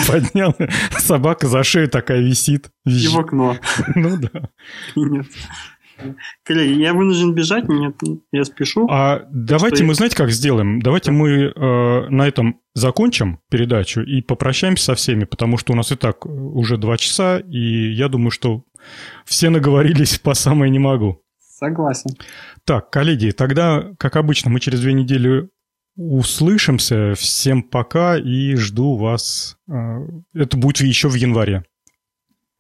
Поднял, 0.07 0.56
собака 0.98 1.48
за 1.48 1.64
шею 1.64 1.89
такая 1.89 2.22
висит. 2.22 2.69
И 2.85 3.07
в 3.07 3.18
окно. 3.18 3.57
Ну 3.95 4.18
да. 4.18 4.49
Нет. 4.95 5.26
Коллеги, 6.43 6.79
я 6.81 6.93
вынужден 6.93 7.33
бежать, 7.33 7.67
нет, 7.67 7.95
я 8.31 8.43
спешу. 8.45 8.87
А 8.89 9.25
давайте 9.31 9.83
мы, 9.83 9.93
знаете, 9.93 10.15
как 10.15 10.31
сделаем? 10.31 10.81
Давайте 10.81 11.11
мы 11.11 11.29
э, 11.29 12.09
на 12.09 12.27
этом 12.27 12.59
закончим 12.73 13.39
передачу 13.49 14.01
и 14.01 14.21
попрощаемся 14.21 14.85
со 14.85 14.95
всеми, 14.95 15.25
потому 15.25 15.57
что 15.57 15.73
у 15.73 15.75
нас 15.75 15.91
и 15.91 15.95
так 15.95 16.25
уже 16.25 16.77
два 16.77 16.97
часа, 16.97 17.39
и 17.39 17.91
я 17.91 18.09
думаю, 18.09 18.31
что 18.31 18.63
все 19.25 19.49
наговорились 19.49 20.19
по 20.19 20.33
самое 20.33 20.71
не 20.71 20.79
могу. 20.79 21.21
Согласен. 21.39 22.11
Так, 22.65 22.91
коллеги, 22.91 23.31
тогда, 23.31 23.91
как 23.97 24.15
обычно, 24.15 24.51
мы 24.51 24.59
через 24.59 24.81
две 24.81 24.93
недели 24.93 25.49
услышимся. 25.95 27.15
Всем 27.15 27.63
пока 27.63 28.17
и 28.17 28.55
жду 28.55 28.95
вас. 28.95 29.57
Э, 29.69 29.99
это 30.33 30.57
будет 30.57 30.81
еще 30.81 31.09
в 31.09 31.15
январе. 31.15 31.63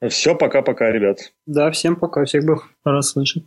Все, 0.09 0.35
пока-пока, 0.35 0.91
ребят. 0.91 1.33
Да, 1.45 1.71
всем 1.71 1.95
пока, 1.95 2.23
всех 2.25 2.45
бы 2.45 2.59
рад 2.83 3.03
слышать. 3.03 3.45